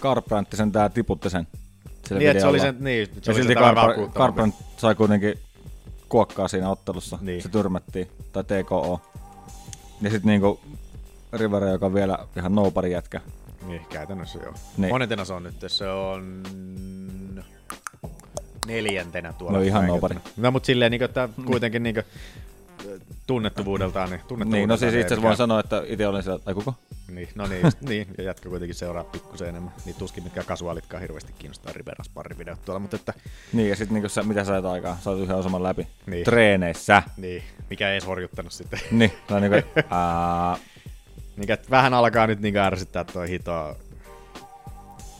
Garbrandt 0.00 0.52
sen 0.56 0.72
tää 0.72 0.88
tiputti 0.88 1.30
sen. 1.30 1.46
Sillä 2.06 2.18
Niin, 2.18 2.30
että 2.30 2.40
se 2.40 2.46
oli 2.46 2.60
sen, 2.60 2.76
niin, 2.80 3.08
se 3.22 3.30
Ja 3.30 3.34
oli 3.34 3.42
silti. 3.42 3.54
Garbrandt 4.14 4.56
sai 4.76 4.94
kuitenkin 4.94 5.38
kuokkaa 6.08 6.48
siinä 6.48 6.70
ottelussa. 6.70 7.18
Niin. 7.20 7.42
Se 7.42 7.48
tyrmättiin, 7.48 8.08
tai 8.32 8.44
TKO. 8.44 9.00
Ja 10.00 10.10
sit 10.10 10.24
niinku 10.24 10.60
Rivera, 11.32 11.68
joka 11.68 11.86
on 11.86 11.94
vielä 11.94 12.18
ihan 12.36 12.54
nobody 12.54 12.88
jätkä. 12.88 13.20
Niin, 13.66 13.86
käytännössä 13.88 14.38
joo. 14.38 14.52
Niin. 14.52 14.62
Niin. 14.76 14.94
Monentena 14.94 15.24
se 15.24 15.32
on 15.32 15.42
nyt? 15.42 15.54
Se 15.66 15.88
on 15.88 16.42
neljäntenä 18.66 19.32
tuolla. 19.32 19.58
No 19.58 19.64
ihan 19.64 19.86
nobody. 19.86 20.14
No, 20.36 20.50
mutta 20.50 20.66
silleen, 20.66 20.90
niin 20.90 20.98
kuin, 20.98 21.04
että 21.04 21.28
kuitenkin 21.46 21.82
niin 21.82 21.94
kuin, 21.94 22.04
tunnettuvuudeltaan. 23.26 24.10
Niin, 24.10 24.20
tunnettuvuudeltaan 24.20 24.60
Niin, 24.60 24.68
no 24.68 24.76
siis 24.76 24.94
itse 24.94 25.06
asiassa 25.06 25.22
voin 25.22 25.36
sanoa, 25.36 25.60
että 25.60 25.82
itse 25.86 26.06
olin 26.06 26.22
siellä, 26.22 26.38
tai 26.38 26.54
kuka? 26.54 26.72
Niin, 27.08 27.28
no 27.34 27.46
niin, 27.46 27.62
just, 27.64 27.80
niin, 27.88 28.06
ja 28.18 28.24
jätkä 28.24 28.48
kuitenkin 28.48 28.74
seuraa 28.74 29.04
pikkusen 29.04 29.48
enemmän. 29.48 29.72
Niitä 29.84 29.98
tuskin 29.98 30.24
mitkä 30.24 30.44
kasuaalitkaan 30.44 31.00
hirveästi 31.00 31.32
kiinnostaa 31.38 31.72
Riveras 31.72 32.08
parivideot 32.08 32.64
tuolla, 32.64 32.78
mutta 32.80 32.96
että 32.96 33.14
Niin, 33.52 33.68
ja 33.68 33.76
sit 33.76 33.90
niinku 33.90 34.08
sä, 34.08 34.22
mitä 34.22 34.44
sä 34.44 34.48
sait 34.48 34.64
aikaa? 34.64 34.98
Sait 35.00 35.18
yhden 35.18 35.36
osuman 35.36 35.62
läpi. 35.62 35.86
Niin. 36.06 36.24
Treeneissä. 36.24 37.02
niin, 37.16 37.42
mikä 37.70 37.88
ei 37.88 37.92
edes 37.92 38.06
horjuttanut 38.06 38.52
sitten. 38.52 38.80
Niin, 38.98 39.12
no 39.30 39.38
niinku, 39.38 39.68
ää, 39.90 40.56
niin, 41.36 41.50
että 41.50 41.70
vähän 41.70 41.94
alkaa 41.94 42.26
nyt 42.26 42.40
niin 42.40 42.56
ärsyttää 42.56 43.04
toi 43.04 43.28
hito. 43.28 43.76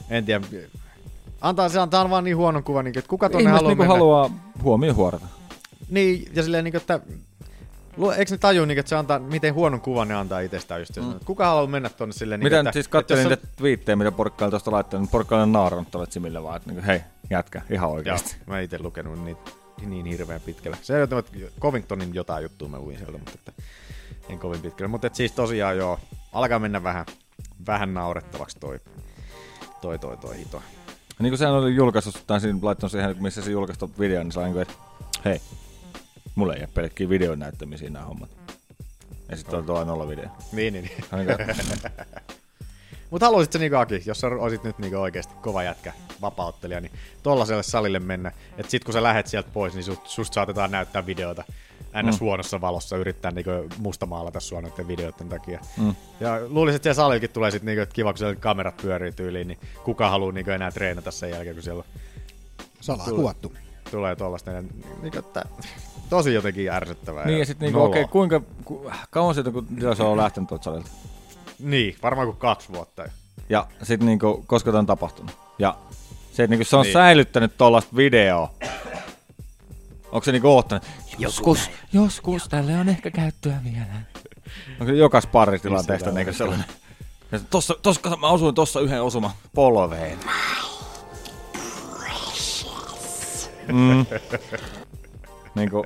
En 0.09 0.25
tiedä, 0.25 0.45
antaa, 1.41 1.69
se 1.69 1.79
antaa 1.79 2.09
vaan 2.09 2.23
niin 2.23 2.37
huonon 2.37 2.63
kuvan, 2.63 2.85
niin, 2.85 2.97
että 2.97 3.09
kuka 3.09 3.25
ihmiset 3.25 3.51
haluaa 3.51 3.69
niinku 3.69 3.83
mennä. 3.83 3.93
haluaa 3.93 4.29
huomioon 4.63 4.95
huorata. 4.95 5.25
Niin, 5.89 6.31
ja 6.33 6.43
silleen, 6.43 6.63
niin, 6.63 6.75
että 6.75 6.99
Eikö 8.17 8.33
ne 8.33 8.37
taju, 8.37 8.65
niin, 8.65 8.79
että 8.79 8.89
se 8.89 8.95
antaa, 8.95 9.19
miten 9.19 9.53
huonon 9.53 9.81
kuvan 9.81 10.07
ne 10.07 10.15
antaa 10.15 10.39
itsestään 10.39 10.81
just. 10.81 10.97
Mm. 10.97 11.19
Kuka 11.25 11.45
haluaa 11.45 11.67
mennä 11.67 11.89
tonne 11.89 12.13
silleen, 12.13 12.39
niin, 12.39 12.45
Mitä 12.45 12.59
että, 12.59 12.67
nyt 12.67 12.73
siis 12.73 12.85
että 12.85 12.91
katselin 12.91 13.29
niitä 13.29 13.47
twiittejä, 13.55 13.95
mitä 13.95 14.11
porukka 14.11 14.45
on 14.45 14.51
tuosta 14.51 14.71
laittanut, 14.71 15.01
niin 15.01 15.11
porukka 15.11 15.37
on 15.41 15.51
naurannut 15.51 15.91
tuolle 15.91 16.07
Simille 16.11 16.43
vaan, 16.43 16.57
että 16.57 16.69
niinku, 16.69 16.87
hei, 16.87 17.01
jätkä, 17.29 17.61
ihan 17.69 17.87
Joo, 17.87 17.95
oikeasti. 17.95 18.35
mä 18.47 18.59
itse 18.59 18.79
lukenut 18.79 19.25
niitä 19.25 19.51
niin 19.85 20.05
hirveän 20.05 20.41
pitkälle. 20.41 20.77
Se 20.81 21.01
ole 21.01 21.51
Covingtonin 21.59 22.15
jotain 22.15 22.43
juttua 22.43 22.67
mä 22.67 22.79
luin 22.79 22.97
sieltä, 22.97 23.17
mutta 23.17 23.31
että 23.35 23.51
en 24.29 24.39
kovin 24.39 24.61
pitkälle. 24.61 24.87
Mutta 24.87 25.07
että 25.07 25.17
siis 25.17 25.31
tosiaan 25.31 25.77
joo, 25.77 25.99
alkaa 26.33 26.59
mennä 26.59 26.83
vähän, 26.83 27.05
vähän 27.67 27.93
naurettavaksi 27.93 28.59
toi, 28.59 28.79
toi, 29.81 29.99
toi, 29.99 30.17
toi 30.17 30.37
hito. 30.37 30.61
Niin 31.19 31.31
kuin 31.31 31.37
sehän 31.37 31.53
oli 31.53 31.75
julkaissut, 31.75 32.23
tai 32.27 32.41
siinä 32.41 32.59
laittanut 32.61 32.91
siihen, 32.91 33.15
missä 33.19 33.41
se 33.41 33.51
julkaisi 33.51 33.79
ton 33.79 33.89
videon, 33.99 34.25
niin 34.25 34.31
se 34.31 34.39
oli 34.39 34.45
niin 34.45 34.53
kuin, 34.53 34.61
että 34.61 34.73
hei, 35.25 35.41
mulle 36.39 36.53
ei 36.53 36.59
jää 36.59 36.69
pelkkiä 36.73 37.09
videon 37.09 37.39
näyttämisiä 37.39 37.89
nämä 37.89 38.05
hommat. 38.05 38.29
Ja 39.29 39.37
sitten 39.37 39.55
oli 39.55 39.65
tuo 39.65 39.83
nolla 39.83 40.07
video. 40.07 40.25
Niin, 40.51 40.73
niin. 40.73 40.85
niin. 40.85 41.05
On 41.11 41.19
niin 41.19 41.79
Mutta 43.09 43.25
haluaisit 43.25 43.51
se 43.51 43.59
niinku 43.59 43.77
Aki, 43.77 44.03
jos 44.05 44.19
sä 44.19 44.27
olisit 44.27 44.63
nyt 44.63 44.79
niinku 44.79 44.97
oikeasti 44.97 45.33
kova 45.41 45.63
jätkä, 45.63 45.93
vapauttelija, 46.21 46.81
niin 46.81 46.91
tollaselle 47.23 47.63
salille 47.63 47.99
mennä, 47.99 48.31
että 48.57 48.71
sit 48.71 48.83
kun 48.83 48.93
sä 48.93 49.03
lähet 49.03 49.27
sieltä 49.27 49.49
pois, 49.53 49.73
niin 49.73 49.83
sust, 49.83 50.17
just 50.17 50.33
saatetaan 50.33 50.71
näyttää 50.71 51.05
videota 51.05 51.43
ns. 52.03 52.19
Mm. 52.19 52.25
huonossa 52.25 52.61
valossa, 52.61 52.97
yrittää 52.97 53.31
niinku 53.31 53.49
mustamaalata 53.77 54.39
sua 54.39 54.61
noiden 54.61 54.87
videoiden 54.87 55.29
takia. 55.29 55.59
Mm. 55.77 55.95
Ja 56.19 56.39
luulisin, 56.47 56.75
että 56.75 56.83
siellä 56.83 56.95
salillekin 56.95 57.29
tulee 57.29 57.51
sit 57.51 57.63
niinku, 57.63 57.81
että 57.81 57.95
kiva, 57.95 58.13
kun 58.13 58.17
siellä 58.17 58.35
kamerat 58.35 58.77
pyörii 58.77 59.11
tyyliin, 59.11 59.47
niin 59.47 59.59
kuka 59.83 60.09
haluaa 60.09 60.31
niinku 60.31 60.51
enää 60.51 60.71
treenata 60.71 61.11
sen 61.11 61.29
jälkeen, 61.29 61.55
kun 61.55 61.63
siellä 61.63 61.83
Salaa 62.81 63.05
Tulee. 63.05 63.19
kuvattu. 63.19 63.53
tulee 63.91 64.15
tollasta. 64.15 64.51
Ja, 64.51 64.63
niinku, 65.01 65.19
että, 65.19 65.45
tosi 66.09 66.33
jotenkin 66.33 66.71
ärsyttävää. 66.71 67.25
niin 67.25 67.39
ja 67.39 67.45
sitten 67.45 67.65
niinku, 67.65 67.81
okei, 67.81 68.01
okay, 68.01 68.11
kuinka, 68.11 68.41
ku, 68.65 68.91
kauan 69.09 69.35
siitä, 69.35 69.51
kun 69.51 69.67
Dilas 69.79 69.99
on 69.99 70.17
lähtenyt 70.17 70.47
tuolta 70.47 70.63
salilta? 70.63 70.89
Niin, 71.59 71.95
varmaan 72.03 72.27
kuin 72.27 72.37
kaksi 72.37 72.73
vuotta. 72.73 73.05
Ja 73.49 73.67
sitten 73.83 74.05
niinku, 74.05 74.43
koska 74.47 74.71
tämä 74.71 74.79
on 74.79 74.85
tapahtunut. 74.85 75.31
Ja 75.59 75.75
se, 76.31 76.43
että 76.43 76.51
niinku, 76.51 76.65
se 76.65 76.75
on 76.75 76.81
Niin. 76.81 76.87
niin. 76.87 76.93
säilyttänyt 76.93 77.57
tuollaista 77.57 77.95
videoa. 77.95 78.53
Onko 80.11 80.25
se 80.25 80.31
niinku 80.31 80.47
oottanut? 80.47 80.83
Joskus, 81.17 81.69
joskus 81.93 82.49
tälle 82.49 82.79
on 82.79 82.89
ehkä 82.89 83.11
käyttöä 83.11 83.59
vielä. 83.63 83.85
Onko 84.71 84.85
se 84.85 84.93
joka 84.93 85.21
sparritilanteesta 85.21 86.11
Missä 86.11 86.19
niinku 86.19 86.33
sellainen? 86.33 86.65
Ja 87.31 87.39
tossa, 87.49 87.75
tossa, 87.81 88.17
mä 88.17 88.27
osuin 88.27 88.55
tossa 88.55 88.79
yhden 88.79 89.01
osuman 89.01 89.31
polveen. 89.55 90.17
Mm. 93.67 94.05
niinku, 95.55 95.85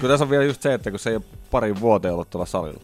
kun 0.00 0.08
tässä 0.08 0.24
on 0.24 0.30
vielä 0.30 0.44
just 0.44 0.62
se, 0.62 0.74
että 0.74 0.90
kun 0.90 0.98
se 1.00 1.10
ei 1.10 1.16
ole 1.16 1.24
pari 1.50 1.80
vuoteen 1.80 2.14
ollut 2.14 2.30
tuolla 2.30 2.46
salilla. 2.46 2.80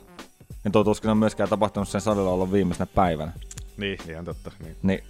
Niin 0.64 0.72
tuo 0.72 0.84
tuskin 0.84 1.10
on 1.10 1.16
myöskään 1.16 1.48
tapahtunut 1.48 1.88
sen 1.88 2.00
salilla 2.00 2.30
olla 2.30 2.52
viimeisenä 2.52 2.86
päivänä. 2.94 3.32
Niin, 3.76 3.98
ihan 4.08 4.24
totta. 4.24 4.50
Niin. 4.60 4.76
Niin 4.82 5.04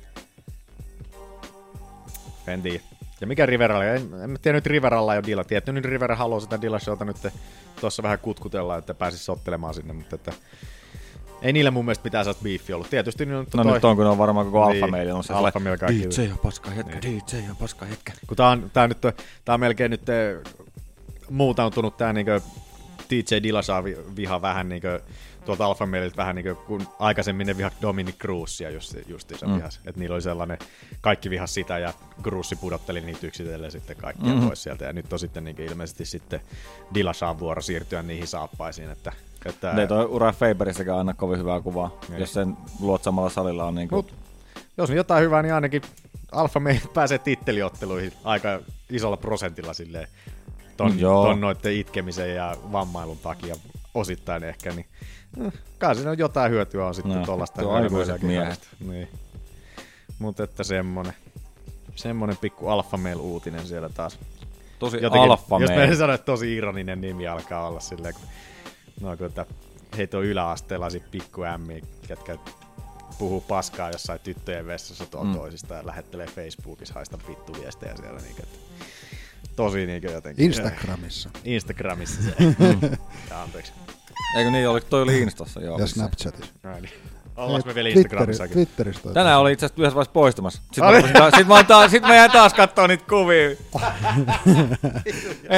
En 2.47 2.63
tiedä. 2.63 2.81
Ja 3.21 3.27
mikä 3.27 3.47
Riveralla, 3.47 3.85
en, 3.85 4.09
en 4.25 4.39
tiedä 4.43 4.57
nyt 4.59 4.67
Riveralla 4.67 5.15
jo 5.15 5.23
Dilla. 5.27 5.45
Tietty 5.45 5.73
nyt 5.73 5.85
Rivera 5.85 6.17
haluaa 6.17 6.41
sitä 6.41 6.61
Dilla 6.63 6.79
Showta 6.79 7.05
nyt 7.05 7.17
tuossa 7.81 8.03
vähän 8.03 8.19
kutkutella, 8.19 8.77
että 8.77 8.95
pääsisi 8.95 9.25
sottelemaan 9.25 9.75
sinne, 9.75 9.93
mutta 9.93 10.17
että 10.17 10.33
Ei 11.43 11.53
niillä 11.53 11.71
mun 11.71 11.85
mielestä 11.85 12.05
mitään 12.05 12.25
sellaista 12.25 12.43
biiffiä 12.43 12.77
ollut. 12.77 12.91
Tietysti 12.91 13.27
niin 13.27 13.37
on 13.37 13.47
No 13.55 13.65
toi, 13.65 13.73
nyt 13.73 13.85
on, 13.85 13.97
kun 13.97 14.07
on 14.07 14.19
varmaan 14.19 14.47
koko 14.47 14.69
Niin. 14.71 14.85
alfa 14.85 14.91
meillä 14.97 15.15
on 15.15 15.25
se 15.25 15.33
Male 15.33 15.53
kaikki. 15.53 16.09
DJ 16.09 16.33
on 16.33 16.39
paska 16.39 16.71
hetkä, 16.71 17.03
DJ 17.03 17.51
on 17.51 17.57
paska 17.57 17.87
hetkä. 17.87 18.13
kun 18.27 18.37
tää 18.37 18.49
on, 18.49 18.71
tää 18.73 18.83
on, 18.85 18.89
nyt, 18.91 19.01
tää 19.45 19.55
on 19.55 19.61
melkein 19.61 19.91
nyt 19.91 20.09
eh, 20.09 20.39
muutautunut 21.31 21.97
tää 21.97 22.13
niinkö 22.13 22.41
DJ 23.11 23.43
Dillashaw 23.43 23.85
vi- 23.85 24.17
viha 24.17 24.43
vähän 24.43 24.69
niinkö 24.69 25.01
tuolta 25.45 25.87
Maleilta 25.87 26.17
vähän 26.17 26.35
niinkö 26.35 26.55
kun 26.55 26.89
aikaisemmin 26.99 27.47
ne 27.47 27.57
vihat 27.57 27.73
Dominic 27.83 28.17
Cruzia 28.17 28.71
just, 28.71 28.95
justiinsa 29.07 29.47
mm. 29.47 29.55
vihas. 29.57 29.81
Et 29.87 29.97
niillä 29.97 30.15
oli 30.15 30.23
sellainen, 30.23 30.59
kaikki 31.01 31.31
vihas 31.31 31.55
sitä 31.55 31.79
ja 31.79 31.93
Cruz 32.23 32.53
pudotteli 32.61 33.01
niitä 33.01 33.27
yksitellen 33.27 33.71
sitten 33.71 33.97
kaikkia 33.97 34.29
mm-hmm. 34.33 34.47
pois 34.47 34.63
sieltä. 34.63 34.85
Ja 34.85 34.93
nyt 34.93 35.13
on 35.13 35.19
sitten 35.19 35.45
niinkö 35.45 35.65
ilmeisesti 35.65 36.05
sitten 36.05 36.41
Dillashawn 36.95 37.39
vuoro 37.39 37.63
siirtyä 37.63 38.03
niihin 38.03 38.27
saappaisiin, 38.27 38.91
että, 38.91 39.13
että 39.47 39.73
Ne 39.73 39.87
toi 39.87 40.05
Ura 40.05 40.33
Faberistäkään 40.33 40.99
aina 40.99 41.15
kovin 41.15 41.39
hyvää 41.39 41.61
kuvaa, 41.61 41.99
Niin. 42.09 42.21
jos 42.21 42.33
sen 42.33 42.57
luot 42.81 43.03
samalla 43.03 43.31
salilla 43.31 43.65
on 43.65 43.75
niinku... 43.75 43.95
Mut, 43.97 44.15
jos 44.77 44.91
on 44.91 44.97
jotain 44.97 45.25
hyvää, 45.25 45.43
niin 45.43 45.55
ainakin 45.55 45.83
Alfa 46.33 46.61
Male 46.61 46.81
pääsee 46.95 47.19
titteliotteluihin 47.19 48.13
aika 48.25 48.61
isolla 48.91 49.17
prosentilla 49.17 49.75
silleen 49.75 50.09
ton, 50.77 50.99
joo. 51.01 51.25
ton 51.25 51.41
noitten 51.41 51.73
itkemisen 51.77 52.35
ja 52.35 52.57
vammailun 52.73 53.19
takia 53.19 53.57
osittain 53.95 54.45
ehkä, 54.45 54.71
niin 54.73 54.87
eh, 55.47 55.53
kai 55.79 55.95
siinä 55.95 56.11
on 56.11 56.19
jotain 56.19 56.53
hyötyä 56.53 56.87
on 56.87 56.95
sitten 56.95 57.19
No, 57.19 57.25
tuollaista 57.25 57.63
tuo 57.63 57.73
aikuiset 57.73 58.23
miehet. 58.23 58.69
Niin. 58.81 59.09
Mutta 60.19 60.45
että 60.45 60.65
semmonen, 60.65 61.13
semmonen 61.97 62.37
pikku 62.37 62.69
Alfa 62.69 62.97
Male 62.97 63.15
uutinen 63.15 63.67
siellä 63.67 63.89
taas. 63.89 64.19
Tosi 64.79 65.03
Jotenkin, 65.03 65.31
alfa 65.31 65.59
Jos 65.61 65.71
meidän. 65.71 65.89
me 65.89 65.97
sanoa, 65.97 66.15
että 66.15 66.25
tosi 66.25 66.57
ironinen 66.57 67.01
nimi 67.01 67.27
alkaa 67.27 67.69
olla 67.69 67.81
silleen, 67.81 68.15
kun, 68.15 68.23
no, 69.01 69.17
kun 69.17 69.27
että 69.27 69.47
heitä 69.97 70.19
on 70.19 70.25
yläasteella 70.25 70.91
sit 70.91 71.11
pikku 71.11 71.43
ämmiä, 71.45 71.81
ketkä 72.09 72.37
puhuu 73.19 73.41
paskaa 73.41 73.91
jossain 73.91 74.21
tyttöjen 74.21 74.67
vessassa 74.67 75.05
Mm. 75.05 75.27
mm. 75.27 75.35
toisista 75.35 75.75
ja 75.75 75.87
lähettelee 75.87 76.27
Facebookissa 76.27 76.95
haista 76.95 77.19
vittu 77.29 77.53
viestejä 77.61 77.97
siellä. 77.97 78.21
Niin, 78.21 78.37
että, 78.43 78.59
tosi 79.57 79.87
niin 79.87 80.03
jotenkin. 80.03 80.45
Instagramissa 80.45 81.31
Instagramissa 81.45 82.23
se. 82.23 82.35
ja 83.31 83.43
anteeksi. 83.43 83.73
Eikö 84.37 84.51
niin, 84.51 84.69
oli, 84.69 84.81
toi 84.81 85.03
oli 85.03 85.21
Instassa, 85.21 85.61
joo. 85.61 85.79
ja 85.79 85.87
Snapchatissa. 85.87 86.53
Näin. 86.63 86.89
Ollaanko 87.37 87.69
me 87.69 87.75
vielä 87.75 87.89
Instagramissakin? 87.89 88.55
Twitteristä. 88.55 89.03
toi 89.03 89.15
Tänään 89.15 89.41
oli 89.41 89.53
itse 89.53 89.67
asiassa 89.67 89.83
yhdessä 89.83 89.95
vaiheessa 89.95 90.13
poistumassa. 90.13 90.63
Sitten 90.73 90.85
mä, 90.85 91.13
taas- 91.13 91.35
sit 91.37 91.47
mä, 91.47 91.65
taas, 91.65 91.91
sit 91.91 92.03
mä 92.03 92.15
jäin 92.15 92.31
taas 92.31 92.55
kattoo 92.55 92.87
niitä 92.87 93.05
kuvia. 93.09 93.51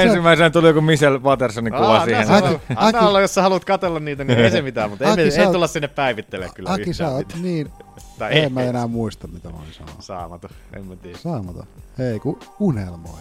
Ensimmäisenä 0.03 0.49
tuli 0.49 0.67
joku 0.67 0.81
Michelle 0.81 1.19
Pattersonin 1.19 1.73
kuva 1.73 1.97
Aa, 1.97 2.05
siihen. 2.05 2.31
Anna, 2.31 2.59
anna 2.75 2.99
olla, 2.99 3.21
jos 3.21 3.33
sä 3.33 3.41
haluat 3.41 3.65
katsella 3.65 3.99
niitä, 3.99 4.23
niin 4.23 4.39
ei 4.39 4.51
se 4.51 4.61
mitään, 4.61 4.89
mutta 4.89 5.05
ei, 5.05 5.41
ei 5.41 5.47
tulla 5.51 5.67
sinne 5.67 5.87
päivittelemään 5.87 6.55
kyllä 6.55 6.71
Aki, 6.71 6.93
sä 6.93 7.09
oot 7.09 7.27
mitään. 7.27 7.43
niin... 7.43 7.69
Tai 8.19 8.31
ei, 8.33 8.39
ei, 8.41 8.49
mä 8.49 8.61
enää 8.61 8.87
muista, 8.87 9.27
mitä 9.27 9.49
mä 9.49 9.57
olin 9.57 9.73
sanoa. 9.73 9.95
Saamaton, 9.99 10.49
en 10.75 10.85
mä 10.85 10.95
tiedä. 10.95 11.17
Saamaton. 11.17 11.67
Hei, 11.97 12.19
kun 12.19 12.39
unelmoi. 12.59 13.19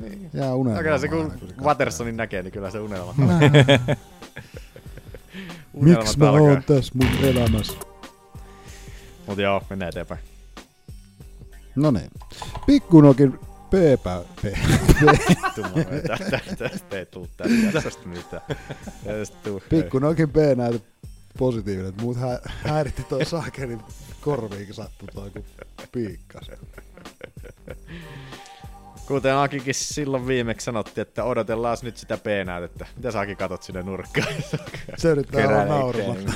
Niin. 0.00 0.30
Jää 0.34 0.54
unelmoimaan. 0.54 0.76
No 0.76 0.82
kyllä 0.82 0.98
se 0.98 1.08
aina, 1.08 1.38
kun 1.38 1.48
se. 1.48 1.54
Watersonin 1.62 2.16
näkee, 2.16 2.42
niin 2.42 2.52
kyllä 2.52 2.70
se 2.70 2.78
unelma. 2.80 3.14
Miksi 5.72 6.18
mä 6.18 6.30
oon 6.30 6.62
tässä 6.66 6.92
mun 6.94 7.24
elämässä? 7.24 7.72
Mut 9.26 9.38
joo, 9.38 9.62
mennään 9.70 9.88
eteenpäin. 9.88 10.20
No 11.76 11.90
niin. 11.90 12.10
Pikkunokin 12.66 13.38
P-pä... 13.70 14.22
P. 14.42 14.44
Tästä 16.58 16.96
ei 16.98 17.06
tuu 17.06 17.28
tästä 17.72 18.08
mitään. 18.08 18.42
Pikkunokin 19.68 20.30
P 20.30 20.36
näytä 20.56 20.86
positiivinen, 21.38 21.92
muut 22.00 22.16
hä- 22.16 22.40
häiritti 22.44 23.02
toi 23.02 23.24
saakelin 23.24 23.80
korviinkin 24.20 24.74
sattu 24.74 25.06
toi 25.14 25.30
kun 25.30 25.44
piikkas. 25.92 26.50
Kuten 29.10 29.36
Akikin 29.36 29.74
silloin 29.74 30.26
viimeksi 30.26 30.64
sanottiin, 30.64 31.02
että 31.02 31.24
odotellaan 31.24 31.76
nyt 31.82 31.96
sitä 31.96 32.16
P-näytettä. 32.16 32.86
Mitä 32.96 33.10
sä 33.10 33.20
Aki 33.20 33.36
katot 33.36 33.62
sinne 33.62 33.82
nurkkaan? 33.82 34.34
Se 34.96 35.08
yrittää 35.10 35.48
olla 35.48 35.64
nauramatta. 35.64 36.32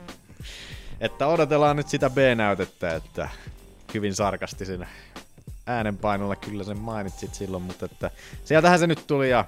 että 1.00 1.26
odotellaan 1.26 1.76
nyt 1.76 1.88
sitä 1.88 2.10
B-näytettä, 2.10 2.94
että 2.94 3.28
hyvin 3.94 4.14
sarkastisena 4.14 4.86
äänenpainolla 5.66 6.36
kyllä 6.36 6.64
sen 6.64 6.78
mainitsit 6.78 7.34
silloin, 7.34 7.62
mutta 7.62 7.84
että 7.84 8.10
sieltähän 8.44 8.78
se 8.78 8.86
nyt 8.86 9.06
tuli 9.06 9.30
ja 9.30 9.44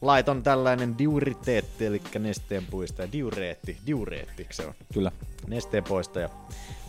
laiton 0.00 0.42
tällainen 0.42 0.98
diuriteetti, 0.98 1.86
eli 1.86 2.02
nesteen 2.18 2.66
puistaja, 2.66 3.12
diureetti, 3.12 3.76
diureetti 3.86 4.46
se 4.50 4.66
on, 4.66 4.74
Kyllä. 4.92 5.12
nesteen 5.46 5.84
poistaja 5.84 6.28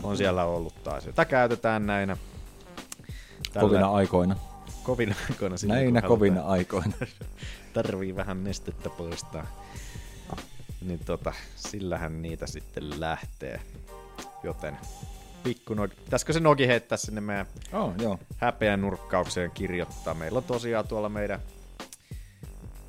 on 0.03 0.17
siellä 0.17 0.43
ollut 0.43 0.83
taas. 0.83 1.05
Jota 1.05 1.25
käytetään 1.25 1.85
näinä 1.85 2.17
Kovina 3.59 3.91
aikoina. 3.91 4.35
kovina 4.83 5.15
aikoina. 5.29 5.55
Näinä 5.67 6.01
kun 6.01 6.09
kovina 6.09 6.41
aikoina. 6.41 6.93
tarvii 7.73 8.15
vähän 8.15 8.43
nestettä 8.43 8.89
poistaa. 8.89 9.47
Niin 10.81 10.99
tota, 11.05 11.33
sillähän 11.55 12.21
niitä 12.21 12.47
sitten 12.47 12.99
lähtee. 12.99 13.61
Joten 14.43 14.77
pikku 15.43 15.73
nogi. 15.73 15.95
Pitäisikö 15.95 16.33
se 16.33 16.39
nogi 16.39 16.67
heittää 16.67 16.97
sinne 16.97 17.21
meidän 17.21 17.45
Oh, 17.73 17.93
joo. 18.01 18.19
häpeän 18.37 18.81
nurkkaukseen 18.81 19.51
kirjoittaa? 19.51 20.13
Meillä 20.13 20.37
on 20.37 20.43
tosiaan 20.43 20.87
tuolla 20.87 21.09
meidän 21.09 21.39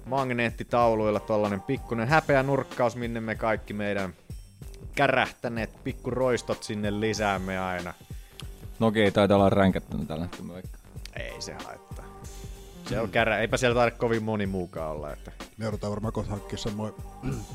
magneettitauluilla 0.06 1.20
tollanen 1.20 1.60
pikkunen 1.60 2.08
häpeä 2.08 2.42
nurkkaus, 2.42 2.96
minne 2.96 3.20
me 3.20 3.34
kaikki 3.34 3.72
meidän 3.72 4.14
kärähtäneet 4.94 5.84
pikku 5.84 6.10
roistot 6.10 6.62
sinne 6.62 7.00
lisäämme 7.00 7.58
aina. 7.58 7.94
Noki 8.78 9.02
ei 9.02 9.10
taida 9.10 9.36
olla 9.36 9.50
ränkättänyt 9.50 10.08
tällä 10.08 10.22
hetkellä. 10.24 10.62
Ei 11.16 11.42
se 11.42 11.52
haittaa. 11.64 12.04
Se 12.88 13.00
on 13.00 13.10
kärä. 13.10 13.38
Eipä 13.38 13.56
siellä 13.56 13.74
taida 13.74 13.96
kovin 13.96 14.22
moni 14.22 14.46
muukaan 14.46 14.90
olla. 14.90 15.12
Että... 15.12 15.32
Me 15.56 15.64
joudutaan 15.64 15.90
varmaan 15.90 16.12
kohta 16.12 16.30
hankkia 16.30 16.58
semmoinen 16.58 17.00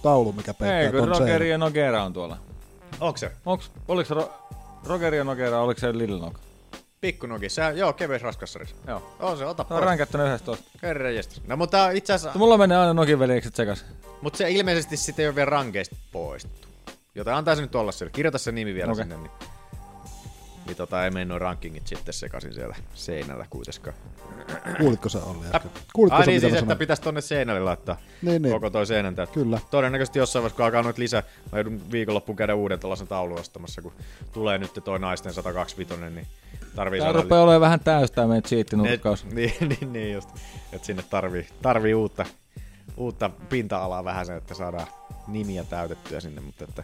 taulu, 0.04 0.32
mikä 0.32 0.54
peittää 0.54 0.80
Ei, 0.80 0.92
kun 0.92 1.08
Rogeri 1.08 1.50
ja 1.50 1.58
Nogera 1.58 2.04
on 2.04 2.14
tuolla. 2.14 2.38
Onko 3.00 3.18
se? 3.18 3.32
Onks, 3.46 3.72
oliks 3.88 4.08
se 4.08 4.14
Ro- 4.16 4.32
Rogeri 4.86 5.18
ja 5.18 5.24
Nogera, 5.24 5.62
oliko 5.62 5.80
se 5.80 5.98
Little 5.98 6.20
Nog? 6.20 6.38
Pikkunogi. 7.02 7.50
Sehän, 7.50 7.78
joo, 7.78 7.94
kevyys 7.94 8.22
raskassarissa. 8.22 8.76
Joo. 8.88 9.16
On 9.20 9.38
se, 9.38 9.46
ota 9.46 9.64
Se 9.68 9.74
on 9.74 9.80
pois. 9.80 9.86
ränkättänyt 9.90 10.28
yhdestä 10.28 10.46
tosta. 10.46 10.70
Herra 10.84 11.10
jestas. 11.10 11.42
No 11.48 11.58
mutta 11.58 11.90
itse 11.90 12.14
asiassa, 12.14 12.40
Mulla 12.40 12.58
menee 12.58 12.78
aina 12.78 12.94
Nogin 12.94 13.20
veljekset 13.20 13.56
sekas. 13.56 13.86
mutta 14.22 14.38
se 14.38 14.52
ilmeisesti 14.52 14.98
sitten 14.98 15.24
ei 15.24 15.28
ole 15.28 15.36
vielä 15.36 15.50
rankeista 15.50 15.96
poistettu. 16.12 16.68
Joten 17.16 17.34
antaa 17.34 17.56
se 17.56 17.62
nyt 17.62 17.76
olla 17.76 17.92
siellä. 17.92 18.12
Kirjoita 18.12 18.38
se 18.38 18.52
nimi 18.52 18.74
vielä 18.74 18.92
Okei. 18.92 19.04
sinne. 19.04 19.18
Niin, 19.18 19.32
niin 20.66 20.78
tota, 20.78 21.06
ei 21.06 21.12
mene 21.12 21.26
noin 21.26 21.42
rankingit 21.42 21.88
sitten 21.88 22.14
sekaisin 22.14 22.54
siellä 22.54 22.76
seinällä 22.94 23.46
kuitenkaan. 23.50 23.96
Kuulitko 24.78 25.10
sä 25.10 25.24
Olli 25.24 25.46
äsken? 25.54 25.72
Kuulitko 25.94 26.18
Ai 26.18 26.26
sä, 26.26 26.32
niin 26.32 26.42
siis, 26.42 26.54
että 26.54 26.76
pitäisi 26.76 27.02
tonne 27.02 27.22
seinälle 27.22 27.60
laittaa 27.60 27.98
Niin, 28.22 28.42
niin. 28.42 28.54
koko 28.54 28.70
toi 28.70 28.86
seinän 28.86 29.16
täyttä. 29.16 29.34
Kyllä. 29.34 29.60
Todennäköisesti 29.72 30.20
jossain 30.20 30.44
vaiheessa, 30.44 30.56
kun 30.56 30.66
alkaa 30.66 30.84
noita 30.84 31.02
lisää, 31.02 31.24
mä 31.52 31.60
joudun 31.60 31.82
viikonloppuun 31.92 32.36
käydä 32.36 32.56
uuden 32.56 32.80
tällaisen 32.80 33.08
taulun 33.08 33.40
ostamassa, 33.40 33.82
kun 33.82 33.94
tulee 34.34 34.58
nyt 34.58 34.72
toi 34.84 35.00
naisten 35.00 35.34
125, 35.34 36.10
niin 36.16 36.28
tarvii 36.76 37.00
saada 37.00 37.22
rupeaa 37.22 37.42
olemaan 37.42 37.62
vähän 37.62 37.80
täys 37.80 38.12
tää 38.12 38.28
meidän 38.28 38.44
cheat-nurkkaus. 38.44 39.26
Niin, 39.34 39.54
niin, 39.60 39.94
niin 39.94 40.14
just. 40.14 40.30
Että 40.74 40.86
sinne 40.86 41.04
tarvii, 41.10 41.48
tarvii 41.62 41.94
uutta, 41.94 42.26
uutta 42.98 43.30
pinta-alaa 43.50 44.04
vähän 44.04 44.26
sen, 44.26 44.38
että 44.38 44.54
saadaan 44.54 44.88
nimiä 45.28 45.64
täytettyä 45.64 46.20
sinne, 46.20 46.42
mutta 46.42 46.64
että... 46.64 46.84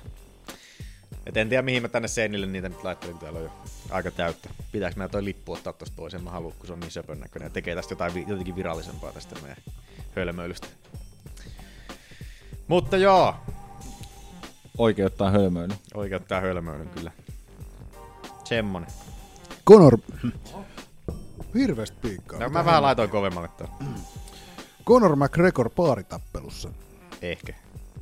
Et 1.30 1.38
en 1.38 1.50
tiedä 1.50 1.62
mihin 1.62 1.82
mä 1.82 1.88
tänne 1.88 2.08
seinille 2.08 2.46
niitä 2.46 2.70
nyt 2.70 2.84
laittelin, 2.84 3.18
täällä 3.18 3.40
on 3.40 3.46
jo 3.46 3.52
aika 3.90 4.12
täyttä. 4.12 4.50
Pitääkö 4.72 4.96
meidän 4.98 5.12
toi 5.12 5.24
lippu 5.24 5.54
ottaa 5.54 5.74
tosta 5.74 5.96
toisen, 5.96 6.24
mä 6.24 6.30
haluan, 6.32 6.54
kun 6.58 6.68
se 6.68 6.74
on 6.74 6.80
niin 6.80 6.92
söpön 6.92 7.20
näköinen 7.20 7.46
ja 7.46 7.50
tekee 7.50 7.76
tästä 7.76 7.92
jotain 7.92 8.28
jotenkin 8.28 8.56
virallisempaa 8.56 9.12
tästä 9.12 9.36
meidän 9.42 9.58
hölmöilystä. 10.16 10.68
Mutta 12.68 12.98
joo, 12.98 13.36
Oikeuttaa 14.78 15.32
hölmöily. 15.32 15.74
oikeuttaa 15.94 16.42
hölmöilyn 16.42 16.90
kyllä. 16.90 17.12
Semmonen. 18.44 18.90
Conor... 19.68 19.98
Hirveästi 21.56 21.98
piikkaa. 22.02 22.40
No, 22.40 22.50
mä 22.50 22.66
vähän 22.66 22.82
laitoin 22.84 23.10
kovemmalle 23.10 23.50
tää. 23.58 23.68
Conor 24.86 25.16
McGregor 25.16 25.70
paaritappelussa. 25.70 26.70
Ehkä. 27.22 27.54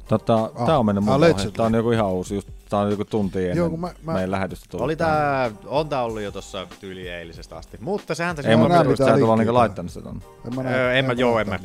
Tota, 0.08 0.52
Ah, 0.56 0.66
tää 0.66 0.80
on 0.80 0.86
mennyt 0.86 1.02
ah, 1.02 1.06
mun 1.06 1.14
ohi. 1.16 1.26
allegedly. 1.26 1.52
Tää 1.52 1.66
on 1.66 1.74
joku 1.74 1.92
ihan 1.92 2.08
uusi, 2.08 2.36
just, 2.36 2.48
tää 2.70 2.80
on 2.80 2.90
joku 2.92 3.06
tunti 3.06 3.40
ennen 3.40 3.58
Joo, 3.58 3.70
mä- 3.70 3.94
mä- 4.04 4.14
meidän 4.14 4.32
lähetystä 4.32 4.66
tullut. 4.70 4.84
Oli 4.86 4.96
tää, 4.96 5.52
on 5.66 5.90
tää 5.90 6.04
ollut 6.04 6.22
jo 6.22 6.32
tossa 6.32 6.68
tyyli 6.80 7.10
eilisestä 7.10 7.56
asti. 7.58 7.78
Mutta 7.82 8.16
sehän 8.16 8.36
tässä 8.36 8.50
Ei 8.52 8.58
mä 8.58 8.68
näe 8.68 8.84
mitään 8.84 8.98
sä 8.98 9.04
et 9.04 9.10
olla 9.10 9.14
linkkiä 9.14 9.36
niinku 9.36 9.46
tähän. 9.46 9.54
laittanut 9.54 9.92
sitä 9.92 10.04
tonne. 10.04 10.22
En 10.48 10.56
mä, 10.56 10.62
Öö, 10.72 10.94
en 10.94 11.06
mä, 11.06 11.14
joo, 11.14 11.40
en 11.40 11.50
mä, 11.50 11.60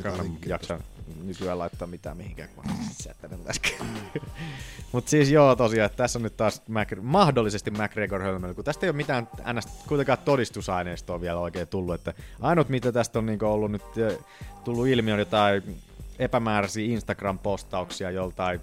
jaksa 0.45 0.79
nykyään 1.23 1.59
laittaa 1.59 1.87
mitään 1.87 2.17
mihinkään, 2.17 2.49
kun 2.55 2.65
mä 2.67 2.73
sättänyt 3.03 3.49
äsken. 3.49 3.71
Mut 4.91 5.07
siis 5.07 5.29
joo 5.31 5.55
tosiaan, 5.55 5.85
että 5.85 5.97
tässä 5.97 6.19
on 6.19 6.23
nyt 6.23 6.37
taas 6.37 6.61
Mac, 6.67 6.87
mahdollisesti 7.01 7.71
McGregor 7.71 8.21
hölmöily, 8.21 8.53
kun 8.53 8.63
tästä 8.63 8.85
ei 8.85 8.89
ole 8.89 8.97
mitään 8.97 9.27
ns, 9.53 9.65
kuitenkaan 9.87 10.17
todistusaineistoa 10.25 11.21
vielä 11.21 11.39
oikein 11.39 11.67
tullut, 11.67 11.95
että 11.95 12.13
ainut 12.41 12.69
mitä 12.69 12.91
tästä 12.91 13.19
on 13.19 13.25
niinku 13.25 13.45
ollut 13.45 13.71
nyt 13.71 13.81
tullut 14.63 14.87
ilmi 14.87 15.11
on 15.11 15.19
jotain 15.19 15.63
epämääräisiä 16.19 16.85
Instagram-postauksia 16.85 18.11
joltain 18.11 18.61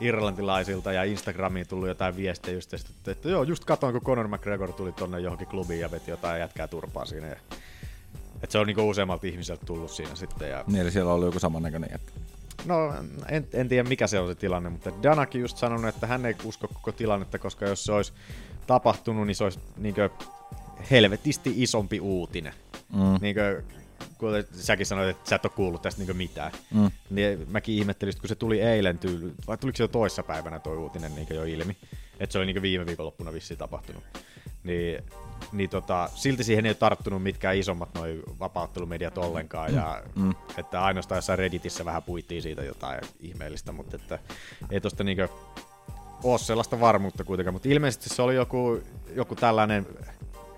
irlantilaisilta 0.00 0.92
ja 0.92 1.04
Instagramiin 1.04 1.68
tullut 1.68 1.88
jotain 1.88 2.16
viestejä 2.16 2.54
just 2.54 2.70
tästä, 2.70 2.90
että, 2.96 3.10
että 3.10 3.28
joo, 3.28 3.42
just 3.42 3.64
katoin, 3.64 3.92
kun 3.92 4.02
Conor 4.02 4.28
McGregor 4.28 4.72
tuli 4.72 4.92
tonne 4.92 5.20
johonkin 5.20 5.46
klubiin 5.46 5.80
ja 5.80 5.90
veti 5.90 6.10
jotain 6.10 6.40
jätkää 6.40 6.68
turpaa 6.68 7.04
siinä. 7.04 7.26
Ja, 7.26 7.36
että 8.42 8.52
se 8.52 8.58
on 8.58 8.66
niinku 8.66 8.88
useammalta 8.88 9.26
ihmiseltä 9.26 9.66
tullut 9.66 9.90
siinä 9.90 10.14
sitten. 10.14 10.50
Ja, 10.50 10.64
Niin, 10.66 10.80
eli 10.80 10.90
siellä 10.90 11.12
oli 11.12 11.24
joku 11.24 11.38
samannäköinen 11.38 11.90
jätkä. 11.92 12.12
no, 12.64 12.94
en, 13.28 13.48
en, 13.52 13.68
tiedä 13.68 13.88
mikä 13.88 14.06
se 14.06 14.20
on 14.20 14.28
se 14.28 14.34
tilanne, 14.34 14.70
mutta 14.70 14.90
Danakin 15.02 15.40
just 15.40 15.56
sanonut, 15.56 15.88
että 15.88 16.06
hän 16.06 16.26
ei 16.26 16.34
usko 16.44 16.68
koko 16.68 16.92
tilannetta, 16.92 17.38
koska 17.38 17.66
jos 17.66 17.84
se 17.84 17.92
olisi 17.92 18.12
tapahtunut, 18.66 19.26
niin 19.26 19.34
se 19.34 19.44
olisi 19.44 19.60
niinkö 19.76 20.10
helvetisti 20.90 21.52
isompi 21.56 22.00
uutinen. 22.00 22.54
Mm. 22.92 23.18
Niinkö, 23.20 23.62
kuten 24.18 24.44
säkin 24.52 24.86
sanoit, 24.86 25.16
että 25.16 25.28
sä 25.30 25.36
et 25.36 25.44
ole 25.44 25.52
kuullut 25.56 25.82
tästä 25.82 25.98
niinkö 25.98 26.14
mitään. 26.14 26.52
Mm. 26.74 26.90
Niin 27.10 27.46
mäkin 27.50 27.74
ihmettelin, 27.74 28.14
kun 28.20 28.28
se 28.28 28.34
tuli 28.34 28.60
eilen 28.60 28.98
tyyli, 28.98 29.32
vai 29.46 29.58
tuliko 29.58 29.76
se 29.76 29.82
jo 29.82 29.88
toissa 29.88 30.22
päivänä 30.22 30.58
toi 30.58 30.76
uutinen 30.76 31.14
niinkö 31.14 31.34
jo 31.34 31.44
ilmi, 31.44 31.76
että 32.20 32.32
se 32.32 32.38
oli 32.38 32.46
niinkö 32.46 32.62
viime 32.62 32.86
viikonloppuna 32.86 33.32
vissiin 33.32 33.58
tapahtunut. 33.58 34.04
Niin, 34.64 35.02
niin 35.52 35.70
tota, 35.70 36.10
silti 36.14 36.44
siihen 36.44 36.66
ei 36.66 36.70
ole 36.70 36.74
tarttunut 36.74 37.22
mitkään 37.22 37.56
isommat 37.56 37.94
noi 37.94 38.22
vapauttelumediat 38.40 39.18
ollenkaan, 39.18 39.74
ja 39.74 40.02
Mm. 40.14 40.34
että 40.58 40.84
ainoastaan 40.84 41.16
jossain 41.18 41.38
Redditissä 41.38 41.84
vähän 41.84 42.02
puittiin 42.02 42.42
siitä 42.42 42.64
jotain 42.64 43.00
ihmeellistä, 43.20 43.72
mutta 43.72 43.96
että 43.96 44.18
ei 44.70 44.80
tosta 44.80 45.04
niinkö 45.04 45.28
ole 46.22 46.38
sellaista 46.38 46.80
varmuutta 46.80 47.24
kuitenkaan, 47.24 47.54
mutta 47.54 47.68
ilmeisesti 47.68 48.08
se 48.08 48.22
oli 48.22 48.34
joku, 48.34 48.80
joku 49.14 49.34
tällainen 49.34 49.86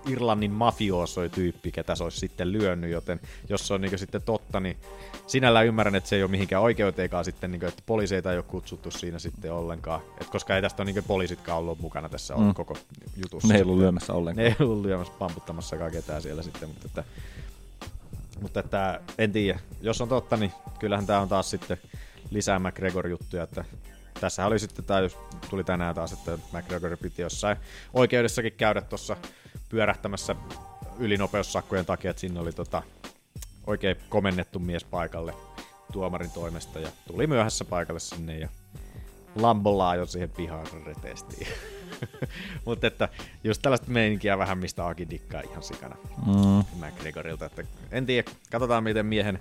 Irlannin 0.08 0.50
mafioosoi 0.50 1.28
tyyppi, 1.28 1.72
ketä 1.72 1.94
se 1.94 2.04
olisi 2.04 2.18
sitten 2.18 2.52
lyönyt, 2.52 2.90
joten 2.90 3.20
jos 3.48 3.66
se 3.68 3.74
on 3.74 3.80
niin 3.80 3.98
sitten 3.98 4.22
totta, 4.22 4.60
niin 4.60 4.76
sinällään 5.26 5.66
ymmärrän, 5.66 5.94
että 5.94 6.10
se 6.10 6.16
ei 6.16 6.22
ole 6.22 6.30
mihinkään 6.30 6.62
oikeuteenkaan 6.62 7.24
sitten, 7.24 7.50
niin 7.50 7.60
kuin, 7.60 7.68
että 7.68 7.82
poliiseita 7.86 8.32
ei 8.32 8.38
ole 8.38 8.44
kutsuttu 8.48 8.90
siinä 8.90 9.18
sitten 9.18 9.52
ollenkaan, 9.52 10.00
Et 10.20 10.30
koska 10.30 10.56
ei 10.56 10.62
tästä 10.62 10.82
ole 10.82 10.92
niin 10.92 11.04
poliisitkaan 11.04 11.58
ollut 11.58 11.80
mukana 11.80 12.08
tässä 12.08 12.34
mm. 12.34 12.54
Koko 12.54 12.76
jutussa. 13.16 13.48
Ne 13.48 13.54
ei 13.54 13.62
ollut 13.62 13.78
lyömässä 13.78 14.12
ollenkaan. 14.12 14.44
Ne 14.44 14.56
ei 14.60 14.66
ollut 14.66 14.84
lyömässä, 14.84 15.12
pamputtamassakaan 15.18 15.92
ketään 15.92 16.22
siellä 16.22 16.42
sitten, 16.42 16.68
mutta 16.68 16.86
että, 16.86 17.04
mutta 18.40 18.60
että 18.60 19.00
en 19.18 19.32
tiedä, 19.32 19.60
jos 19.80 20.00
on 20.00 20.08
totta, 20.08 20.36
niin 20.36 20.52
kyllähän 20.78 21.06
tämä 21.06 21.20
on 21.20 21.28
taas 21.28 21.50
sitten 21.50 21.78
lisää 22.30 22.58
McGregor-juttuja, 22.58 23.42
että 23.42 23.64
tässä 24.20 24.46
oli 24.46 24.58
sitten, 24.58 24.84
tämä 24.84 25.00
tuli 25.50 25.64
tänään 25.64 25.94
taas, 25.94 26.12
että 26.12 26.38
McGregor 26.52 26.96
piti 26.96 27.22
jossain 27.22 27.56
oikeudessakin 27.94 28.52
käydä 28.52 28.80
tuossa 28.80 29.16
pyörähtämässä 29.68 30.36
ylinopeussakkojen 30.98 31.86
takia, 31.86 32.10
että 32.10 32.20
sinne 32.20 32.40
oli 32.40 32.52
tota, 32.52 32.82
oikein 33.66 33.96
komennettu 34.08 34.58
mies 34.58 34.84
paikalle 34.84 35.34
tuomarin 35.92 36.30
toimesta 36.30 36.78
ja 36.78 36.88
tuli 37.06 37.26
myöhässä 37.26 37.64
paikalle 37.64 38.00
sinne 38.00 38.38
ja 38.38 38.48
Lambolla 39.36 39.90
ajoi 39.90 40.06
siihen 40.06 40.30
pihaan 40.30 40.66
retestiin. 40.86 41.46
Mutta 42.64 42.86
että 42.86 43.08
just 43.44 43.62
tällaista 43.62 43.90
meininkiä 43.90 44.38
vähän, 44.38 44.58
mistä 44.58 44.86
Aki 44.86 45.10
dikkaa 45.10 45.40
ihan 45.50 45.62
sikana 45.62 45.96
Mm. 46.26 46.64
McGregorilta. 46.86 47.46
Että 47.46 47.62
en 47.92 48.06
tiedä, 48.06 48.30
katsotaan 48.50 48.84
miten 48.84 49.06
miehen 49.06 49.38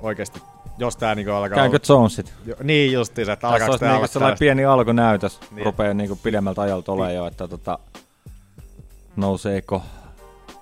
oikeasti, 0.00 0.40
jos 0.78 0.96
tää 0.96 1.14
niinku 1.14 1.32
alkaa... 1.32 1.56
Käynkö 1.56 1.78
Jonesit? 1.88 2.32
Jo, 2.46 2.54
niin 2.62 2.92
justiinsa, 2.92 3.32
että 3.32 3.40
Tässä 3.40 3.52
alkaako 3.54 3.72
olisi 3.72 3.80
tää 3.80 3.88
olla 3.90 3.98
niinku 3.98 4.12
sellainen 4.12 4.36
tällaista- 4.38 4.40
pieni 4.42 4.64
alkunäytös, 4.64 5.40
Niin. 5.40 5.54
niin. 5.54 5.64
rupeaa 5.66 5.94
niinku 5.94 6.16
pidemmältä 6.16 6.62
ajalta 6.62 6.92
olemaan 6.92 7.14
jo, 7.14 7.26
että 7.26 7.48
tota, 7.48 7.78
nouseeko 9.16 9.82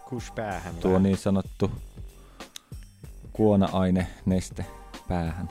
Kush 0.09 0.35
päähän 0.35 0.75
tuo 0.77 0.91
vähän. 0.91 1.03
niin 1.03 1.17
sanottu 1.19 1.71
kuona-aine 3.33 4.07
neste 4.27 4.67
päähän. 5.09 5.49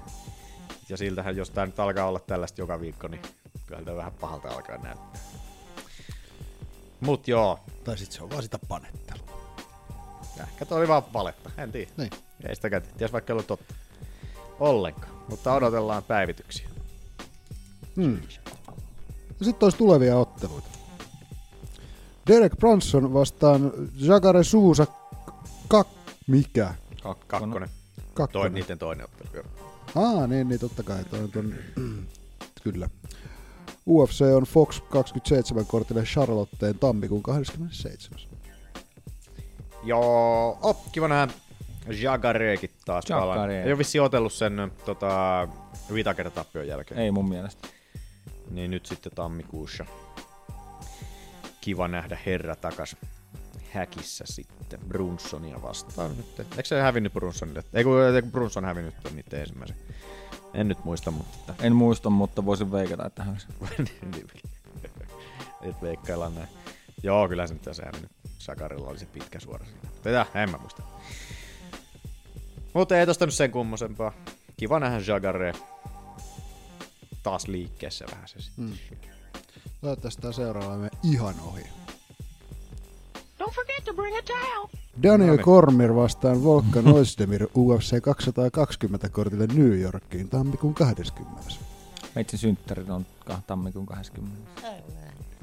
Ja 0.89 0.97
siltähän, 0.97 1.35
jos 1.37 1.49
tää 1.49 1.65
nyt 1.65 1.79
alkaa 1.79 2.05
olla 2.07 2.19
tällaista 2.19 2.61
joka 2.61 2.79
viikko, 2.79 3.07
niin 3.07 3.21
kyllä 3.67 3.81
tää 3.81 3.95
vähän 3.95 4.11
pahalta 4.13 4.47
alkaa 4.49 4.77
näyttää. 4.77 5.21
Mut 7.01 7.27
joo, 7.27 7.59
Tai 7.83 7.97
sit 7.97 8.11
se 8.11 8.23
on 8.23 8.29
vaan 8.29 8.43
sitä 8.43 8.59
panettelua. 8.67 9.41
ehkä 10.43 10.65
toi 10.65 10.79
oli 10.79 10.87
vaan 10.87 11.03
valetta, 11.13 11.49
en 11.57 11.71
tiedä. 11.71 11.91
Niin. 11.97 12.09
Ei 12.47 12.55
sitäkään 12.55 12.81
tiedä, 12.81 12.97
ties 12.97 13.13
vaikka 13.13 13.31
ei 13.31 13.35
ollut 13.35 13.47
totta. 13.47 13.73
Ollenkaan, 14.59 15.13
mutta 15.29 15.53
odotellaan 15.53 16.03
päivityksiä. 16.03 16.69
Hmm. 17.95 18.21
Sitten 19.41 19.65
olisi 19.65 19.77
tulevia 19.77 20.17
otteluita. 20.17 20.69
Derek 22.29 22.57
Brunson 22.57 23.13
vastaan 23.13 23.71
Jagare 23.95 24.43
Suusa 24.43 24.87
kak... 25.67 25.87
Mikä? 26.27 26.73
Kakkonen. 27.03 27.69
Kakkonen. 28.13 28.31
Toi, 28.31 28.49
niiden 28.49 28.77
toinen 28.77 29.05
ottelu. 29.05 29.43
Aa, 29.95 30.27
niin, 30.27 30.47
niin 30.47 30.59
totta 30.59 30.83
kai. 30.83 31.03
Toi 31.03 31.19
on 31.19 31.31
ton... 31.31 31.53
Kyllä. 32.63 32.89
UFC 33.87 34.21
on 34.21 34.43
Fox 34.43 34.81
27 34.89 35.65
kortille 35.65 36.03
Charlotteen 36.03 36.79
tammikuun 36.79 37.23
27. 37.23 38.21
Joo, 39.83 40.59
op, 40.61 40.77
kiva 40.91 41.07
nähdä 41.07 41.33
Jagareekin 42.01 42.69
taas 42.85 43.05
palaan. 43.09 43.51
Ei 43.51 43.71
ole 43.71 43.77
vissiin 43.77 44.01
otellut 44.01 44.33
sen 44.33 44.71
tota, 44.85 45.47
Whitaker-tappion 45.91 46.67
jälkeen. 46.67 46.99
Ei 46.99 47.11
mun 47.11 47.29
mielestä. 47.29 47.67
Niin 48.51 48.71
nyt 48.71 48.85
sitten 48.85 49.11
tammikuussa. 49.15 49.85
Kiva 51.61 51.87
nähdä 51.87 52.17
herra 52.25 52.55
takas 52.55 52.95
häkissä 53.71 54.23
sitten 54.27 54.79
Brunsonia 54.87 55.61
vastaan 55.61 56.17
nyt. 56.17 56.39
Eikö 56.39 56.63
se 56.63 56.81
hävinnyt 56.81 57.13
Brunsonille? 57.13 57.63
Ei 57.73 57.83
kun, 57.83 57.93
Brunson 58.31 58.65
hävinnyt 58.65 58.95
niiden 59.13 59.39
ensimmäisen. 59.39 59.77
En 60.53 60.67
nyt 60.67 60.85
muista, 60.85 61.11
mutta... 61.11 61.55
En 61.61 61.75
muista, 61.75 62.09
mutta 62.09 62.45
voisin 62.45 62.71
veikata, 62.71 63.05
että 63.05 63.23
hän 63.23 63.37
Niin. 64.11 64.27
nyt 65.61 65.81
veikkaillaan 65.81 66.35
näin. 66.35 66.47
Joo, 67.03 67.29
kyllä 67.29 67.47
se 67.47 67.53
nyt 67.53 67.63
tässä 67.63 67.83
hävinnyt. 67.85 68.11
Sakarilla 68.37 68.89
oli 68.89 68.99
se 68.99 69.05
pitkä 69.05 69.39
suora 69.39 69.65
siinä. 69.65 69.89
Tätä, 70.03 70.25
en 70.35 70.51
mä 70.51 70.57
muista. 70.57 70.83
Mutta 72.73 72.99
ei 72.99 73.05
tosta 73.05 73.25
nyt 73.25 73.35
sen 73.35 73.51
kummosempaa. 73.51 74.13
Kiva 74.57 74.79
nähdä 74.79 75.03
Jagare 75.07 75.53
taas 77.23 77.47
liikkeessä 77.47 78.05
vähän 78.11 78.27
se 78.27 78.41
sitten. 78.41 78.65
Mm. 78.65 78.73
Toivottavasti 79.81 80.21
tää 80.21 80.31
seuraava 80.31 80.75
menee 80.75 80.89
ihan 81.03 81.35
ohi. 81.45 81.63
Don't 83.39 83.53
forget 83.55 83.83
to 83.85 83.93
bring 83.93 84.17
a 84.17 84.21
towel. 84.21 84.67
Daniel 85.03 85.27
No 85.29 85.35
niin. 85.35 85.45
Cormier 85.45 85.95
vastaan 85.95 86.43
Volkan 86.43 86.87
Oisdemir 86.87 87.47
UFC 87.55 88.01
220 88.01 89.09
kortille 89.09 89.47
New 89.47 89.79
Yorkiin 89.79 90.29
tammikuun 90.29 90.73
20. 90.73 91.41
Meitsin 92.15 92.39
synttärit 92.39 92.89
on 92.89 93.05
ka- 93.25 93.41
tammikuun 93.47 93.85
20. 93.85 94.37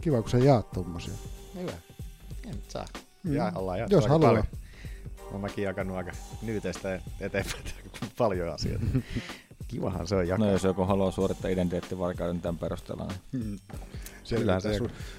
Kiva, 0.01 0.22
kun 0.22 0.30
sä 0.30 0.39
jaat 0.39 0.70
tommosia. 0.72 1.14
Hyvä. 1.55 1.72
En 2.45 2.51
nyt 2.51 2.70
saa. 2.70 2.87
Mm. 3.22 3.32
Ja 3.34 3.53
ollaan 3.55 3.78
jaettu 3.78 3.95
Jos 3.97 4.05
aika 4.05 4.12
haluaa. 4.12 4.28
paljon. 4.30 4.45
Olen 5.30 5.41
mäkin 5.41 5.64
jakanut 5.64 5.97
aika 5.97 6.12
nyyteistä 6.43 7.01
eteenpäin 7.20 7.64
paljon 8.18 8.53
asioita. 8.55 8.87
Kivahan 9.68 10.07
se 10.07 10.14
on 10.16 10.28
jakaa. 10.28 10.47
No 10.47 10.53
jos 10.53 10.64
joku 10.64 10.84
haluaa 10.84 11.11
suorittaa 11.11 11.51
identiteettivarkauden 11.51 12.41
tämän 12.41 12.59
perusteella, 12.59 13.09
niin 13.32 13.61
Kyllähän 14.29 14.62
se, 14.62 14.79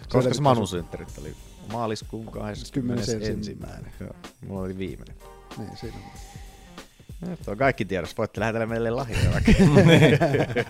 koska 0.09 0.33
se 0.33 0.41
Manu 0.41 0.67
synttärit 0.67 1.17
oli 1.17 1.35
maaliskuun 1.71 2.25
21. 2.25 3.15
21. 3.15 3.57
Joo, 3.99 4.15
mulla 4.47 4.61
oli 4.61 4.77
viimeinen. 4.77 5.15
Niin, 5.57 5.77
siinä 5.77 5.97
on. 5.97 6.03
Nyt 7.29 7.47
on 7.47 7.57
kaikki 7.57 7.85
tiedossa. 7.85 8.17
Voitte 8.17 8.39
lähetellä 8.39 8.65
meille 8.65 8.89
lahjoja 8.89 9.31
vaikka. 9.31 9.51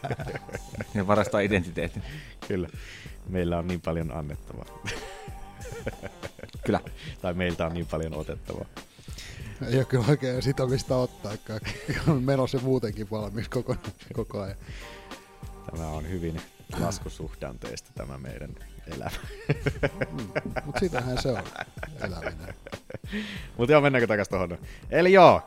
ja 0.96 1.08
varastaa 1.08 1.40
identiteetin. 1.40 2.04
Kyllä. 2.48 2.70
Meillä 3.30 3.58
on 3.58 3.68
niin 3.68 3.82
paljon 3.82 4.12
annettavaa. 4.12 4.66
Kyllä. 6.66 6.80
tai 7.22 7.34
meiltä 7.34 7.66
on 7.66 7.74
niin 7.74 7.86
paljon 7.86 8.14
otettavaa. 8.14 8.66
Ei 9.68 9.78
ole 9.78 9.86
kyllä 9.86 10.06
oikein 10.10 10.44
sitä 10.44 10.66
mistä 10.66 10.96
ottaakaan. 10.96 11.60
On 12.08 12.24
menossa 12.24 12.60
muutenkin 12.60 13.12
valmis 13.12 13.50
koko, 13.50 13.76
koko 14.14 14.42
ajan. 14.42 14.58
Tämä 15.72 15.88
on 15.88 16.10
hyvin 16.10 16.42
laskusuhdanteista 16.80 17.92
tämä 17.96 18.18
meidän 18.18 18.56
elämä. 18.96 19.12
Mutta 20.66 20.80
sitähän 20.80 21.22
se 21.22 21.30
on 21.30 21.44
eläminen. 22.02 22.54
Mutta 23.58 23.72
joo, 23.72 23.82
mennäänkö 23.82 24.08
takaisin 24.08 24.30
tuohon? 24.30 24.58
Eli 24.90 25.14
joo, 25.14 25.42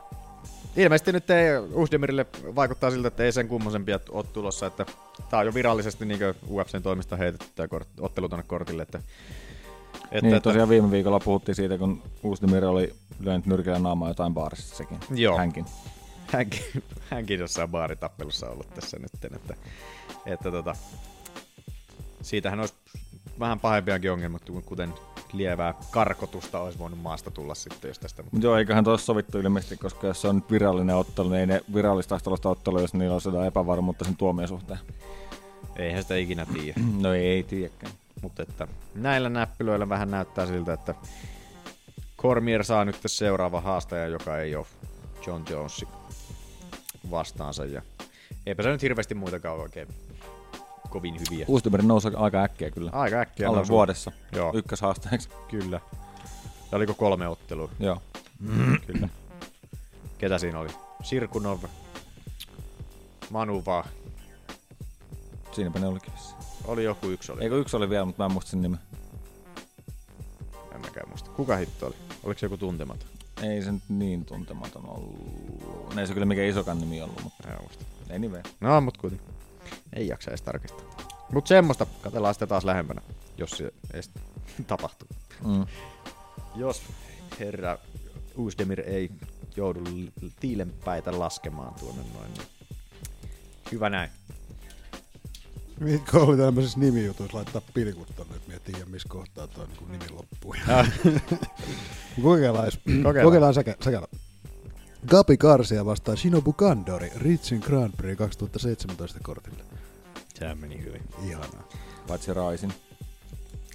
ilmeisesti 0.77 1.11
nyt 1.11 1.29
ei 1.29 1.57
Usdemirille 1.73 2.25
vaikuttaa 2.55 2.91
siltä, 2.91 3.07
että 3.07 3.23
ei 3.23 3.31
sen 3.31 3.47
kummosempia 3.47 3.99
ole 4.09 4.23
tulossa, 4.23 4.65
että 4.65 4.85
tää 5.29 5.39
on 5.39 5.45
jo 5.45 5.53
virallisesti 5.53 6.05
niin 6.05 6.19
UFCn 6.49 6.81
toimista 6.83 7.17
heitetty 7.17 7.47
tämä 7.55 7.67
kort, 7.67 7.87
ottelu 7.99 8.29
tuonne 8.29 8.45
kortille, 8.47 8.83
että, 8.83 8.97
että, 8.97 10.21
niin, 10.21 10.35
että 10.35 10.49
tosiaan 10.49 10.69
viime 10.69 10.91
viikolla 10.91 11.19
puhuttiin 11.19 11.55
siitä, 11.55 11.77
kun 11.77 12.03
Uusdemir 12.23 12.65
oli 12.65 12.93
lyönyt 13.19 13.45
nyrkillä 13.45 13.79
naamaa 13.79 14.09
jotain 14.09 14.33
baarissa 14.33 14.75
sekin. 14.75 14.97
Joo. 15.15 15.37
Hänkin. 15.37 15.65
hänkin, 16.33 16.83
hänkin 17.09 17.39
jossain 17.39 17.69
baaritappelussa 17.69 18.49
ollut 18.49 18.73
tässä 18.73 18.97
nyt, 18.99 19.35
että, 19.35 19.55
että 20.25 20.51
tota, 20.51 20.75
siitähän 22.21 22.59
olisi 22.59 22.73
vähän 23.39 23.59
pahempiakin 23.59 24.11
ongelmat, 24.11 24.41
kuten 24.65 24.93
lievää 25.33 25.73
karkotusta 25.91 26.59
olisi 26.59 26.79
voinut 26.79 27.01
maasta 27.01 27.31
tulla 27.31 27.55
sitten, 27.55 27.89
jos 27.89 27.99
tästä... 27.99 28.23
Mutta 28.23 28.47
joo, 28.47 28.57
eiköhän 28.57 28.83
tuossa 28.83 29.05
sovittu 29.05 29.39
ilmeisesti, 29.39 29.77
koska 29.77 30.07
jos 30.07 30.21
se 30.21 30.27
on 30.27 30.35
nyt 30.35 30.51
virallinen 30.51 30.95
ottelu, 30.95 31.29
niin 31.29 31.39
ei 31.39 31.47
ne 31.47 31.61
virallista 31.73 32.15
ottelusta 32.15 32.49
ottelu, 32.49 32.79
jos 32.79 32.93
niillä 32.93 33.15
on 33.15 33.21
sitä 33.21 33.45
epävarmuutta 33.45 34.05
sen 34.05 34.17
tuomion 34.17 34.47
suhteen. 34.47 34.79
Eihän 35.75 36.01
sitä 36.01 36.15
ikinä 36.15 36.45
tiedä. 36.45 36.81
No 37.01 37.13
ei 37.13 37.43
tiedäkään. 37.43 37.93
Mutta 38.21 38.43
että 38.43 38.67
näillä 38.95 39.29
näppylöillä 39.29 39.89
vähän 39.89 40.11
näyttää 40.11 40.45
siltä, 40.45 40.73
että 40.73 40.95
Cormier 42.17 42.63
saa 42.63 42.85
nyt 42.85 42.99
seuraava 43.05 43.61
haastaja, 43.61 44.07
joka 44.07 44.37
ei 44.37 44.55
ole 44.55 44.65
John 45.27 45.43
Jones 45.49 45.85
vastaansa. 47.11 47.65
Ja 47.65 47.81
eipä 48.45 48.63
se 48.63 48.69
nyt 48.69 48.81
hirveästi 48.81 49.15
muitakaan 49.15 49.59
oikein 49.59 49.87
kovin 50.91 51.15
hyviä. 51.19 51.45
Uustimeri 51.47 51.83
nousi 51.83 52.07
aika 52.15 52.43
äkkiä 52.43 52.71
kyllä. 52.71 52.91
Aika 52.93 53.19
äkkiä. 53.19 53.47
Alle 53.47 53.57
nousu. 53.57 53.73
vuodessa. 53.73 54.11
Joo. 54.35 54.51
Ykköshaasteeksi. 54.55 55.29
Kyllä. 55.47 55.79
Ja 56.71 56.75
oliko 56.75 56.93
kolme 56.93 57.27
ottelua? 57.27 57.69
Joo. 57.79 58.01
Kyllä. 58.87 59.09
Ketä 60.17 60.37
siinä 60.37 60.59
oli? 60.59 60.69
Sirkunov, 61.03 61.59
Manuva, 63.29 63.85
Siinäpä 65.51 65.79
ne 65.79 65.87
olikin. 65.87 66.13
oli 66.65 66.83
joku 66.83 67.07
yksi 67.07 67.31
oli. 67.31 67.43
Eikö 67.43 67.57
yksi 67.59 67.75
oli 67.77 67.89
vielä, 67.89 68.05
mutta 68.05 68.23
mä 68.23 68.25
en 68.25 68.31
muista 68.31 68.51
sen 68.51 68.61
nimen. 68.61 68.79
En 70.75 70.81
mäkään 70.81 71.09
muista. 71.09 71.29
Kuka 71.29 71.55
hitto 71.57 71.85
oli? 71.87 71.95
Oliko 72.23 72.39
se 72.39 72.45
joku 72.45 72.57
tuntematon? 72.57 73.07
Ei 73.43 73.61
se 73.63 73.71
nyt 73.71 73.83
niin 73.89 74.25
tuntematon 74.25 74.89
ollut. 74.89 75.97
Ei 75.97 76.07
se 76.07 76.13
kyllä 76.13 76.25
mikä 76.25 76.43
isokan 76.45 76.79
nimi 76.79 77.01
ollut, 77.01 77.23
mutta 77.23 77.47
En 77.49 77.57
muista. 77.61 77.85
ei 78.09 78.19
nimeä. 78.19 78.43
No, 78.61 78.81
mut 78.81 78.97
kuitenkin. 78.97 79.30
Ei 79.93 80.07
jaksa 80.07 80.31
edes 80.31 80.41
tarkistaa. 80.41 80.81
Mut 81.33 81.47
semmoista. 81.47 81.85
Katellaan 82.01 82.33
sitten 82.33 82.47
taas 82.47 82.65
lähempänä, 82.65 83.01
jos 83.37 83.49
se 83.51 83.71
edes 83.93 84.09
tapahtuu. 84.67 85.07
Mm. 85.45 85.65
Jos 86.55 86.81
herra 87.39 87.77
Uusdemir 88.37 88.79
ei 88.89 89.09
joudu 89.55 89.79
tiilenpäitä 90.39 91.19
laskemaan 91.19 91.73
tuonne 91.79 92.01
noin, 92.13 92.33
niin 92.33 92.47
hyvä 93.71 93.89
näin. 93.89 94.09
Mitkä 95.79 96.17
oli 96.17 96.37
tämmöisessä 96.37 96.79
nimijutuissa 96.79 97.37
laittaa 97.37 97.61
pilkut 97.73 98.15
tonne, 98.15 98.35
että 98.35 98.47
mä 98.49 98.53
en 98.55 98.61
tiedä 98.61 98.85
missä 98.85 99.09
kohtaa 99.09 99.47
toi 99.47 99.67
niin 99.67 99.91
nimi 99.91 100.09
loppuu. 100.09 100.55
kokeillaan, 102.23 102.71
Kokeillaan. 103.03 103.25
kokeillaan 103.25 103.53
säkä, 103.53 103.75
säkällä. 103.83 104.07
Gabi 105.07 105.37
Garcia 105.37 105.85
vastaa 105.85 106.15
Shinobu 106.15 106.53
Kandori 106.53 107.11
Ritsin 107.15 107.59
Grand 107.59 107.93
Prix 107.97 108.17
2017 108.17 109.19
kortille. 109.23 109.63
Sehän 110.39 110.57
meni 110.57 110.83
hyvin. 110.83 111.01
Ihanaa. 111.27 111.63
Paitsi 112.07 112.33
Raisin. 112.33 112.73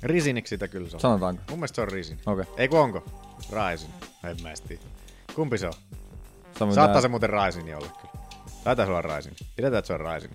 Risiniksi 0.02 0.48
sitä 0.50 0.68
kyllä 0.68 0.88
se 0.88 0.96
on. 0.96 1.00
Sanotaanko? 1.00 1.42
Mun 1.50 1.58
mielestä 1.58 1.74
se 1.74 1.80
on 1.82 1.88
Risin. 1.88 2.18
Okei. 2.26 2.42
Okay. 2.42 2.54
Ei 2.56 2.68
kun 2.68 2.78
onko? 2.78 3.04
Raisin. 3.50 3.90
En 4.24 4.36
mä 4.42 4.48
tiedä. 4.68 4.82
Kumpi 5.34 5.58
se 5.58 5.66
on? 5.66 5.72
Samoin 6.58 6.74
Saattaa 6.74 6.94
tää- 6.94 7.02
se 7.02 7.08
muuten 7.08 7.30
Raisini 7.30 7.74
olla 7.74 7.88
kyllä. 7.88 8.26
Taitaa 8.64 8.86
se 8.86 8.90
olla 8.90 9.02
Raisin. 9.02 9.32
Pidetään, 9.56 9.78
että 9.78 9.86
se 9.86 9.92
on 9.92 10.00
Raisin. 10.00 10.30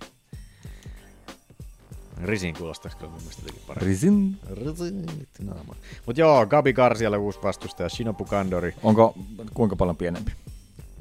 Risin 2.23 2.55
kuulostaisi 2.57 2.97
kyllä 2.97 3.11
mun 3.11 3.21
mielestä 3.21 3.41
jotenkin 3.41 3.63
paremmin. 3.67 3.87
Risin. 3.87 4.37
Risin. 4.49 5.05
naama. 5.43 5.75
Mut 6.05 6.17
joo, 6.17 6.45
Gabi 6.45 6.73
Garcialle 6.73 7.17
uusi 7.17 7.39
vastustaja, 7.43 7.89
Shinobu 7.89 8.25
Kandori. 8.25 8.73
Onko 8.83 9.15
kuinka 9.53 9.75
paljon 9.75 9.97
pienempi? 9.97 10.31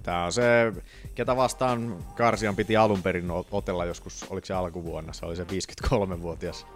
Tää 0.02 0.24
on 0.24 0.32
se, 0.32 0.72
ketä 1.14 1.36
vastaan 1.36 2.04
Garcian 2.14 2.56
piti 2.56 2.76
alun 2.76 3.02
perin 3.02 3.30
otella 3.50 3.84
joskus, 3.84 4.26
oliko 4.30 4.46
se 4.46 4.54
alkuvuonna, 4.54 5.12
se 5.12 5.26
oli 5.26 5.36
se 5.36 5.44
53-vuotias 5.44 6.66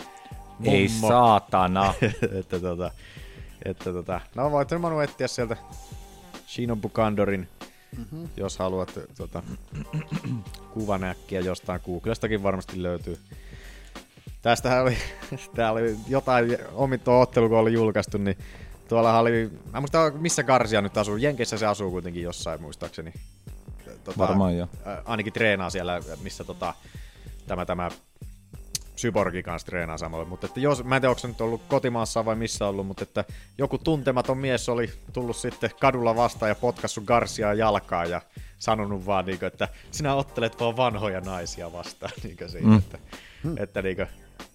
Ei 0.64 0.89
mummo. 0.89 1.09
saatana. 1.09 1.95
että 2.41 2.61
tota, 2.61 2.91
että 3.64 3.93
tota, 3.93 4.20
no 4.35 4.51
voit 4.51 4.68
sen 4.68 4.81
Manu 4.81 5.01
etsiä 5.01 5.29
sieltä 5.29 5.57
Shinobu 6.47 6.89
Kandorin, 6.89 7.49
mm-hmm. 7.97 8.29
jos 8.37 8.59
haluat 8.59 8.99
tota, 9.16 9.43
kuvan 10.72 11.05
äkkiä 11.05 11.41
jostain 11.41 11.81
Googlestakin 11.87 12.43
varmasti 12.43 12.83
löytyy. 12.83 13.18
Tästähän 14.43 14.83
oli, 14.83 14.97
tää 15.57 15.72
oli 15.72 15.97
jotain 16.09 16.59
omittua 16.72 17.18
ottelu, 17.18 17.49
kun 17.49 17.59
oli 17.59 17.72
julkaistu, 17.72 18.18
niin 18.18 18.39
tuolla 18.89 19.18
oli, 19.18 19.51
mä 19.72 19.80
muista 19.80 20.11
missä 20.11 20.43
Garcia 20.43 20.82
nyt 20.82 20.99
asuu, 20.99 21.16
Jenkeissä 21.16 21.59
se 21.59 21.66
asuu 21.66 21.91
kuitenkin 21.91 22.22
jossain 22.22 22.62
muistaakseni. 22.62 23.12
Tota, 24.05 24.18
Varmaan 24.18 24.57
joo. 24.57 24.68
ainakin 25.05 25.32
treenaa 25.32 25.70
siellä, 25.70 26.01
missä 26.22 26.45
tota, 26.45 26.74
tämä, 27.47 27.66
tämä 27.66 27.91
Syborgi 28.97 29.43
kanssa 29.43 29.66
treenaa 29.66 29.99
samalla, 29.99 30.24
mutta 30.24 30.47
että 30.47 30.61
jos, 30.61 30.85
mä 30.85 30.97
en 30.97 31.03
tiedä, 31.03 31.11
onko 31.11 31.18
se 31.18 31.28
nyt 31.28 31.41
ollut 31.41 31.62
kotimaassa 31.68 32.24
vai 32.24 32.37
missä 32.37 32.66
ollut, 32.66 32.87
mutta 32.87 33.03
että 33.03 33.24
joku 33.59 33.78
tuntematon 33.78 34.39
mies 34.39 34.68
oli 34.68 34.93
tullut 35.12 35.37
sitten 35.37 35.70
kadulla 35.80 36.16
vastaan 36.16 36.49
ja 36.49 36.55
potkassut 36.55 37.05
Garciaa 37.05 37.55
jalkaa 37.55 38.05
ja 38.05 38.20
sanonut 38.59 39.07
vaan, 39.07 39.26
niin 39.26 39.39
kuin, 39.39 39.47
että 39.47 39.68
sinä 39.91 40.14
ottelet 40.14 40.61
vaan 40.61 40.76
vanhoja 40.76 41.20
naisia 41.20 41.72
vastaan. 41.72 42.12
Niin, 42.24 42.37
kuin 42.37 42.51
siinä, 42.51 42.68
Mm. 42.68 42.78
että, 42.78 42.99
että 43.62 43.82
niin 43.82 43.97
kuin, 43.97 44.09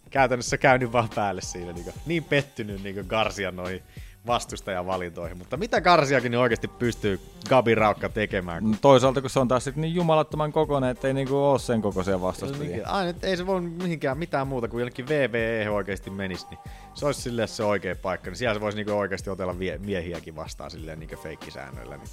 käytännössä 0.10 0.58
käynyt 0.58 0.92
vaan 0.92 1.10
päälle 1.16 1.42
siinä. 1.42 1.74
Niin, 1.74 1.84
kuin, 1.84 1.96
niin 2.06 2.24
pettynyt 2.24 2.84
niin 2.84 3.06
Garcia 3.08 3.52
noihin 3.52 3.84
vastustajavalintoihin. 4.28 5.38
Mutta 5.38 5.58
mitä 5.58 5.82
Garciakin 5.82 6.32
niin 6.32 6.40
oikeasti 6.40 6.68
pystyy 6.68 7.20
Gabi 7.50 7.76
Raukka 7.76 8.10
tekemään? 8.10 8.72
No 8.72 8.78
Toisaalta 8.82 9.22
kun 9.22 9.30
se 9.30 9.40
on 9.40 9.48
taas 9.48 9.64
sit 9.64 9.76
niin 9.76 9.96
jumalattoman 9.96 10.52
kokoinen, 10.52 10.90
että 10.90 11.08
ei 11.08 11.14
niinku 11.14 11.36
oo 11.38 11.58
sen 11.58 11.82
kokoisia 11.82 12.22
vastustajia. 12.22 12.88
Aina, 12.88 13.14
ei 13.24 13.38
se 13.38 13.48
voi 13.48 13.62
mihinkään 13.62 14.18
mitään 14.18 14.48
muuta 14.48 14.68
kuin 14.68 14.80
jonnekin 14.82 15.08
VVE 15.08 15.70
oikeasti 15.70 16.10
menisi, 16.10 16.48
niin 16.50 16.60
se 16.94 17.06
olisi 17.06 17.22
silleen 17.22 17.48
se 17.48 17.64
oikea 17.64 17.96
paikka. 17.96 18.30
Niin 18.30 18.38
siellä 18.38 18.54
se 18.54 18.62
voisi 18.62 18.76
niinku 18.78 18.92
oikeasti 18.94 19.30
otella 19.30 19.60
vie, 19.60 19.78
miehiäkin 19.78 20.36
vastaan 20.36 20.72
silleen 20.72 21.00
niinku 21.00 21.16
feikkisäännöillä. 21.16 21.98
Niin. 21.98 22.08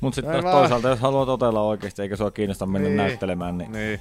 Mut 0.00 0.14
sitten 0.14 0.42
vaan. 0.44 0.56
toisaalta, 0.56 0.88
jos 0.88 1.00
haluat 1.00 1.28
otella 1.28 1.62
oikeasti, 1.62 2.02
eikä 2.02 2.16
sua 2.16 2.30
kiinnosta 2.30 2.66
mennä 2.66 2.88
Niin. 2.88 2.96
näyttelemään, 2.96 3.58
niin, 3.58 3.72
niin. 3.72 4.00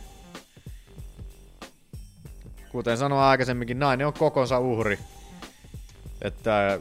Kuten 2.72 2.98
sanoin 2.98 3.22
aikaisemminkin, 3.22 3.80
nainen 3.80 4.08
on 4.08 4.14
kokonsa 4.14 4.60
uhri. 4.60 5.00
Että 6.22 6.80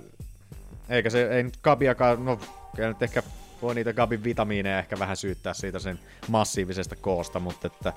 eikä 0.89 1.11
se, 1.11 1.29
ei 1.29 1.43
nyt 1.43 1.59
Gabiakaan, 1.63 2.25
no 2.25 2.41
kyllä 2.77 2.89
nyt 2.89 3.03
ehkä 3.03 3.23
voi 3.63 3.75
niitä 3.75 3.93
Gabin 3.93 4.25
vitamiineja 4.25 4.79
ehkä 4.79 4.99
vähän 4.99 5.17
syyttää 5.17 5.55
siitä 5.55 5.79
sen 5.79 5.99
massiivisesta 6.29 6.97
koosta, 6.97 7.41
mutta 7.41 7.67
että, 7.67 7.93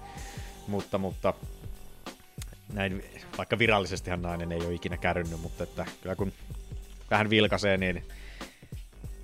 mutta, 0.67 0.97
mutta 0.97 1.33
näin, 2.73 3.03
vaikka 3.37 3.59
virallisestihan 3.59 4.21
nainen 4.21 4.51
ei 4.51 4.65
ole 4.65 4.73
ikinä 4.73 4.97
kärynnyt, 4.97 5.41
mutta 5.41 5.63
että 5.63 5.85
kyllä 6.01 6.15
kun 6.15 6.33
vähän 7.11 7.29
vilkaisee, 7.29 7.77
niin 7.77 8.03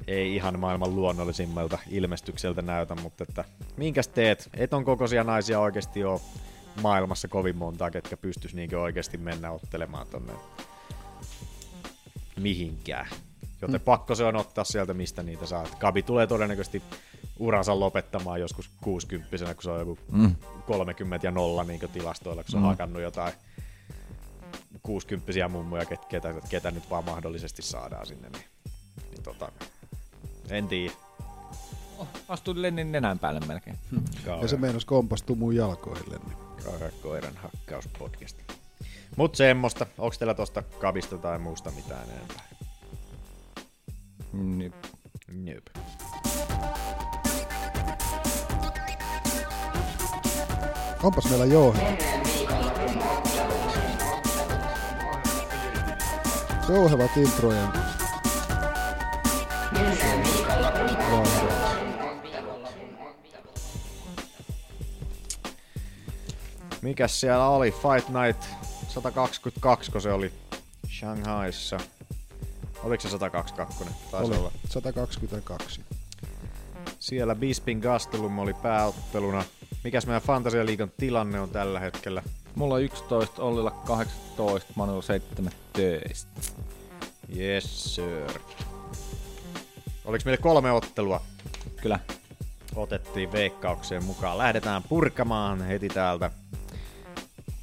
ei 0.08 0.36
ihan 0.36 0.60
maailman 0.60 0.96
luonnollisimmalta 0.96 1.80
ilmestykseltä 1.90 2.62
näytä, 2.62 2.96
mutta 2.96 3.24
että 3.30 3.44
minkäs 3.78 4.08
teet? 4.08 4.50
Et 4.54 4.74
on 4.74 4.86
kokoisia 4.86 5.24
naisia 5.24 5.60
oikeasti 5.60 6.04
ole 6.04 6.22
maailmassa 6.82 7.28
kovin 7.28 7.56
montaa, 7.56 7.92
ketkä 7.92 8.18
pystyis 8.18 8.56
niinkö 8.56 8.82
oikeasti 8.82 9.18
mennä 9.18 9.52
ottelemaan 9.52 10.08
tonne 10.08 10.34
mihinkään. 12.40 13.08
Joten 13.62 13.82
pakko 13.82 14.16
se 14.16 14.24
on 14.24 14.36
ottaa 14.36 14.64
sieltä, 14.64 14.94
mistä 14.94 15.24
niitä 15.24 15.46
saa. 15.46 15.64
Et 15.64 15.76
Gabi 15.76 16.02
tulee 16.04 16.28
todennäköisesti 16.28 16.82
uransa 17.40 17.80
lopettamaan 17.80 18.40
joskus 18.40 18.70
60 18.82 19.54
kun 19.54 19.64
se 19.64 19.70
on 19.72 19.80
joku 19.80 19.98
Mm. 20.12 20.36
30 20.68 21.28
ja 21.28 21.32
nolla 21.32 21.64
niin 21.64 21.80
tilastoilla, 21.94 22.44
kun 22.44 22.52
se 22.52 22.58
on 22.58 22.64
Mm. 22.64 22.68
hakannut 22.68 23.02
jotain 23.02 23.34
60 24.84 25.48
mummoja, 25.50 25.86
ket, 25.86 26.06
ketä, 26.06 26.34
ketä 26.50 26.72
nyt 26.72 26.90
vaan 26.90 27.06
mahdollisesti 27.06 27.62
saadaan 27.62 28.06
sinne. 28.06 28.30
Niin, 28.30 28.46
niin 29.12 29.24
tota, 29.24 29.52
en 30.50 30.68
tiedä. 30.68 30.94
astui 32.28 32.62
Lennin 32.62 32.92
nenän 32.92 33.20
päälle 33.20 33.40
melkein. 33.48 33.78
Ja 34.42 34.48
se 34.48 34.58
meinas 34.58 34.86
kompastua 34.86 35.36
mun 35.36 35.56
jalkoille. 35.56 36.18
Niin. 36.26 36.38
Kauhea 36.66 36.90
koiran 37.04 37.36
hakkauspodcast. 37.36 38.38
Mut 39.18 39.36
semmoista. 39.36 39.86
Onks 39.98 40.18
teillä 40.18 40.34
tosta 40.34 40.62
kabista 40.62 41.18
tai 41.18 41.40
muusta 41.40 41.72
mitään 41.72 42.10
enempää? 42.10 42.44
Niin. 44.34 44.74
Nöp. 45.32 45.68
Onpas 51.04 51.30
meillä 51.30 51.46
jouhe. 51.46 51.98
Jouhevat 56.70 57.18
introjen. 57.18 57.68
Mikäs 66.82 67.20
siellä 67.20 67.50
oli? 67.50 67.72
Fight 67.72 68.10
Night 68.10 68.67
122, 68.98 69.92
kun 69.92 70.02
se 70.02 70.12
oli 70.12 70.34
Shanghaissa. 71.00 71.78
Oliko 72.84 73.02
se 73.02 73.10
122? 73.10 73.84
Taisi 74.12 74.32
Oli 74.32 74.40
olla. 74.40 74.52
122. 74.70 75.82
Siellä 77.00 77.36
Bispin 77.36 77.80
Gastelum 77.80 78.40
oli 78.40 78.54
pääotteluna. 78.54 79.44
Mikäs 79.84 80.06
meidän 80.06 80.22
Fantasialiikan 80.22 80.92
tilanne 80.98 81.40
on 81.40 81.50
tällä 81.50 81.80
hetkellä? 81.80 82.24
Mulla 82.56 82.76
on 82.76 82.82
11, 82.82 83.44
Ollilla 83.44 83.72
18, 83.72 84.74
Manulla 84.76 85.02
17. 85.02 86.42
Yes, 87.38 87.96
sir. 87.96 88.40
Oliko 90.06 90.22
meillä 90.26 90.42
kolme 90.42 90.72
ottelua? 90.72 91.22
Kyllä. 91.82 92.00
Otettiin 92.76 93.32
veikkaukseen 93.32 94.04
mukaan. 94.04 94.38
Lähdetään 94.38 94.84
purkamaan 94.84 95.62
heti 95.62 95.88
täältä 95.90 96.32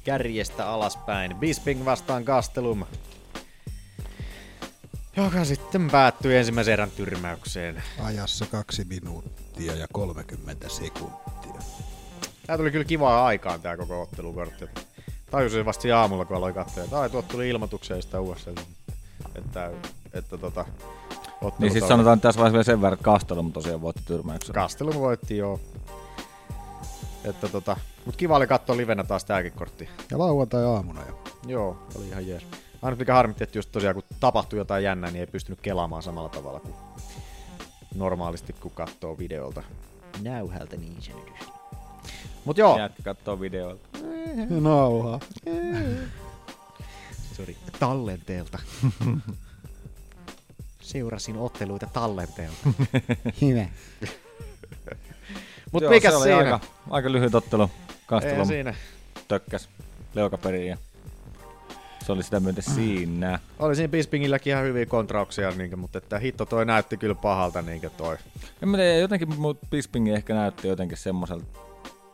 kärjestä 0.05 0.69
alaspäin. 0.69 1.35
Bisping 1.35 1.85
vastaan 1.85 2.23
Gastelum. 2.23 2.85
Joka 5.17 5.45
sitten 5.45 5.89
päättyi 5.89 6.35
ensimmäisen 6.35 6.73
erän 6.73 6.91
tyrmäykseen. 6.91 7.83
Ajassa 8.03 8.45
kaksi 8.45 8.83
minuuttia 8.83 9.75
ja 9.75 9.87
30 9.93 10.69
sekuntia. 10.69 11.61
Tää 12.47 12.57
tuli 12.57 12.71
kyllä 12.71 12.85
kivaa 12.85 13.25
aikaan 13.25 13.61
tää 13.61 13.77
koko 13.77 14.01
ottelukortti. 14.01 14.65
Tajusin 15.31 15.65
vasta 15.65 15.99
aamulla, 15.99 16.25
kun 16.25 16.37
aloin 16.37 16.53
katsoa, 16.53 16.83
että 16.83 16.99
ai, 16.99 17.09
tuot 17.09 17.27
tuli 17.27 17.49
ilmoituksia 17.49 18.01
sitä 18.01 18.19
uudessa, 18.19 18.51
että, 19.35 19.71
että 20.13 20.37
tota, 20.37 20.65
Niin 21.59 21.71
siis 21.71 21.87
sanotaan 21.87 22.21
tässä 22.21 22.39
vaiheessa 22.39 22.53
vielä 22.53 22.63
sen 22.63 22.81
verran, 22.81 22.93
että 22.93 23.03
Kastelum 23.03 23.51
tosiaan 23.51 23.81
voitti 23.81 24.03
tyrmäyksen. 24.05 24.55
Kastelum 24.55 24.95
voitti, 24.95 25.37
joo. 25.37 25.59
Että 27.23 27.47
tota, 27.47 27.77
mut 28.05 28.15
kiva 28.15 28.35
oli 28.35 28.47
katsoa 28.47 28.77
livenä 28.77 29.03
taas 29.03 29.25
tääkin 29.25 29.51
kortti. 29.51 29.89
Ja 30.11 30.19
lauantai-aamuna 30.19 31.01
jo. 31.07 31.23
Joo, 31.47 31.87
oli 31.95 32.07
ihan 32.07 32.27
jees. 32.27 32.45
Aina 32.81 32.97
mikä 32.97 33.13
harmitti, 33.13 33.43
että 33.43 33.57
just 33.57 33.71
tosiaan 33.71 33.95
kun 33.95 34.03
tapahtui 34.19 34.59
jotain 34.59 34.83
jännää, 34.83 35.11
niin 35.11 35.19
ei 35.19 35.27
pystynyt 35.27 35.61
kelaamaan 35.61 36.03
samalla 36.03 36.29
tavalla 36.29 36.59
kuin 36.59 36.75
normaalisti, 37.95 38.53
kun 38.53 38.71
katsoo 38.71 39.17
videolta. 39.17 39.63
Näyhältä 40.21 40.77
niin 40.77 41.01
sanotusti. 41.01 41.45
Mut 42.45 42.57
joo, 42.57 42.77
Jätkä 42.77 43.03
kattoo 43.03 43.39
videoilta. 43.39 43.87
Nauhaa. 44.49 45.19
Sori, 47.35 47.57
tallenteelta. 47.79 48.59
Seurasin 50.81 51.37
otteluita 51.37 51.87
tallenteelta. 51.93 52.57
Hyvä. 53.41 53.65
Mut 55.71 55.83
Joo, 55.83 55.91
mikä 55.91 56.09
se 56.09 56.15
oli 56.15 56.23
siinä? 56.23 56.37
Aika, 56.37 56.59
aika 56.89 57.11
lyhyt 57.11 57.35
ottelu. 57.35 57.69
Kastelum 58.05 58.47
siinä. 58.47 58.73
tökkäs 59.27 59.69
leukaperiin 60.13 60.67
ja 60.67 60.77
se 62.05 62.11
oli 62.11 62.23
sitä 62.23 62.39
myöten 62.39 62.63
siinä. 62.63 63.39
Oli 63.59 63.75
siinä 63.75 63.87
Bispingilläkin 63.91 64.51
ihan 64.51 64.63
hyviä 64.63 64.85
kontrauksia, 64.85 65.51
niin, 65.51 65.79
mutta 65.79 65.97
että 65.97 66.19
hitto 66.19 66.45
toi 66.45 66.65
näytti 66.65 66.97
kyllä 66.97 67.15
pahalta 67.15 67.61
niin 67.61 67.81
toi. 67.97 68.17
En 68.63 68.69
mä 68.69 68.77
tiedä, 68.77 68.97
jotenkin 68.97 69.39
mut 69.39 69.59
Bispingi 69.69 70.11
ehkä 70.11 70.33
näytti 70.33 70.67
jotenkin 70.67 70.97
semmoiselta 70.97 71.45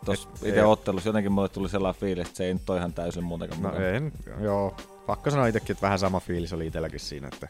Tuossa 0.06 0.30
itse 0.46 0.64
ottelussa 0.64 1.10
jotenkin 1.10 1.32
mulle 1.32 1.50
tuli 1.50 1.70
sellainen 1.70 2.00
fiilis, 2.02 2.28
että 2.28 2.38
se 2.38 2.46
ei 2.46 2.54
nyt 2.54 2.70
ole 2.70 2.78
ihan 2.78 2.94
täysin 2.94 3.24
muutenkaan 3.24 3.62
No 3.62 3.70
mukana. 3.70 3.88
en, 3.88 4.12
joo. 4.40 4.76
Pakko 5.06 5.32
sanoa 5.32 5.48
itsekin, 5.48 5.72
että 5.74 5.82
vähän 5.82 6.00
sama 6.00 6.20
fiilis 6.20 6.54
oli 6.54 6.68
itselläkin 6.68 7.00
siinä, 7.00 7.28
että 7.34 7.48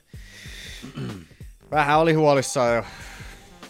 vähän 1.71 1.99
oli 1.99 2.13
huolissaan 2.13 2.75
jo 2.75 2.83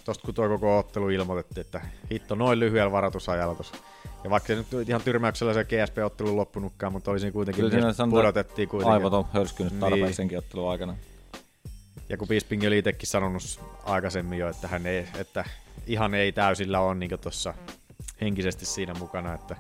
tosta 0.05 0.25
kun 0.25 0.33
tuo 0.33 0.47
koko 0.47 0.77
ottelu 0.77 1.09
ilmoitettiin, 1.09 1.65
että 1.65 1.81
hitto 2.11 2.35
noin 2.35 2.59
lyhyellä 2.59 2.91
varoitusajalla 2.91 3.55
tossa. 3.55 3.75
Ja 4.23 4.29
vaikka 4.29 4.47
se 4.47 4.55
nyt 4.55 4.89
ihan 4.89 5.01
tyrmäyksellä 5.01 5.53
se 5.53 5.63
GSP-ottelu 5.63 6.35
loppunutkaan, 6.35 6.91
mutta 6.93 7.11
oli 7.11 7.19
siinä 7.19 7.31
kuitenkin, 7.33 7.61
Kyllä 7.61 7.71
siinä 7.71 7.87
niin 7.87 7.95
sanotaan, 7.95 8.21
pudotettiin 8.21 8.69
kuitenkin. 8.69 8.93
Aivot 8.93 9.13
on 9.13 9.25
hörskynyt 9.33 9.73
Niin. 9.73 9.79
tarpeeseenkin 9.79 10.37
ottelun 10.37 10.71
aikana. 10.71 10.95
Ja 12.09 12.17
kun 12.17 12.27
Bisping 12.27 12.63
oli 12.67 12.77
itsekin 12.77 13.09
sanonut 13.09 13.59
aikaisemmin 13.83 14.39
jo, 14.39 14.49
että 14.49 14.67
hän 14.67 14.85
ei, 14.85 15.07
että 15.17 15.45
ihan 15.87 16.13
ei 16.13 16.31
täysillä 16.31 16.79
ole 16.79 16.95
niin 16.95 17.19
tuossa 17.21 17.53
henkisesti 18.21 18.65
siinä 18.65 18.93
mukana, 18.93 19.33
että 19.33 19.55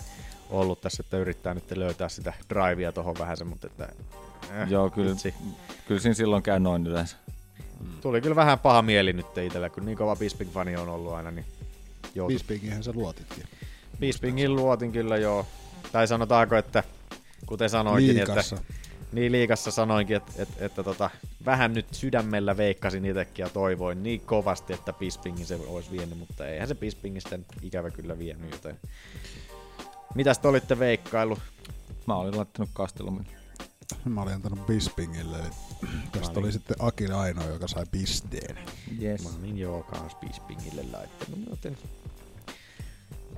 ollut 0.49 0.81
tässä, 0.81 1.03
että 1.05 1.17
yrittää 1.17 1.53
nyt 1.53 1.71
löytää 1.71 2.09
sitä 2.09 2.33
drivea 2.49 2.91
tuohon 2.91 3.15
vähän 3.19 3.37
se, 3.37 3.43
mutta 3.43 3.67
että 3.67 3.85
eh, 3.85 4.67
Joo, 4.69 4.89
kyllä, 4.89 5.09
vitsi. 5.11 5.33
kyllä 5.87 6.01
siinä 6.01 6.13
silloin 6.13 6.43
käy 6.43 6.59
noin 6.59 6.87
yleensä. 6.87 7.15
Tuli 8.01 8.21
kyllä 8.21 8.35
vähän 8.35 8.59
paha 8.59 8.81
mieli 8.81 9.13
nyt 9.13 9.37
itsellä, 9.37 9.69
kun 9.69 9.85
niin 9.85 9.97
kova 9.97 10.15
Bisping-fani 10.15 10.77
on 10.77 10.89
ollut 10.89 11.13
aina, 11.13 11.31
niin 11.31 11.45
joutui. 12.15 12.33
Bispingihän 12.35 12.83
sä 12.83 12.91
luotitkin. 12.95 13.43
Bispingin 14.01 14.55
luotin 14.55 14.91
kyllä 14.91 15.17
joo. 15.17 15.45
Tai 15.91 16.07
sanotaanko, 16.07 16.55
että 16.55 16.83
kuten 17.45 17.69
sanoinkin, 17.69 18.15
Liigassa. 18.15 18.55
että 18.55 18.73
niin 19.11 19.31
liikassa 19.31 19.71
sanoinkin, 19.71 20.15
että, 20.17 20.31
että, 20.37 20.65
että 20.65 20.83
tota, 20.83 21.09
vähän 21.45 21.73
nyt 21.73 21.85
sydämellä 21.91 22.57
veikkasin 22.57 23.05
itsekin 23.05 23.43
ja 23.43 23.49
toivoin 23.49 24.03
niin 24.03 24.21
kovasti, 24.21 24.73
että 24.73 24.93
Bispingin 24.93 25.45
se 25.45 25.59
olisi 25.67 25.91
vienyt, 25.91 26.17
mutta 26.17 26.47
eihän 26.47 26.67
se 26.67 26.75
Bispingistä 26.75 27.37
nyt 27.37 27.47
ikävä 27.61 27.89
kyllä 27.89 28.19
vienyt, 28.19 28.51
joten... 28.51 28.79
Mitäs 30.15 30.39
te 30.39 30.47
olitte 30.47 30.79
veikkailu? 30.79 31.37
Mä 32.07 32.15
olin 32.15 32.37
laittanut 32.37 32.69
kastelumin. 32.73 33.27
Mä 34.05 34.21
olin 34.21 34.33
antanut 34.33 34.65
Bispingille, 34.67 35.39
eli 35.39 35.49
tästä 36.11 36.39
oli 36.39 36.51
sitten 36.51 36.75
Akin 36.79 37.13
ainoa, 37.13 37.45
joka 37.45 37.67
sai 37.67 37.85
pisteen. 37.91 38.57
Yes. 39.01 39.23
Mä 39.23 39.29
olin 39.39 39.57
joo 39.57 39.83
kans 39.83 40.15
Bispingille 40.15 40.83
laittanut, 40.91 41.39
joten... 41.49 41.77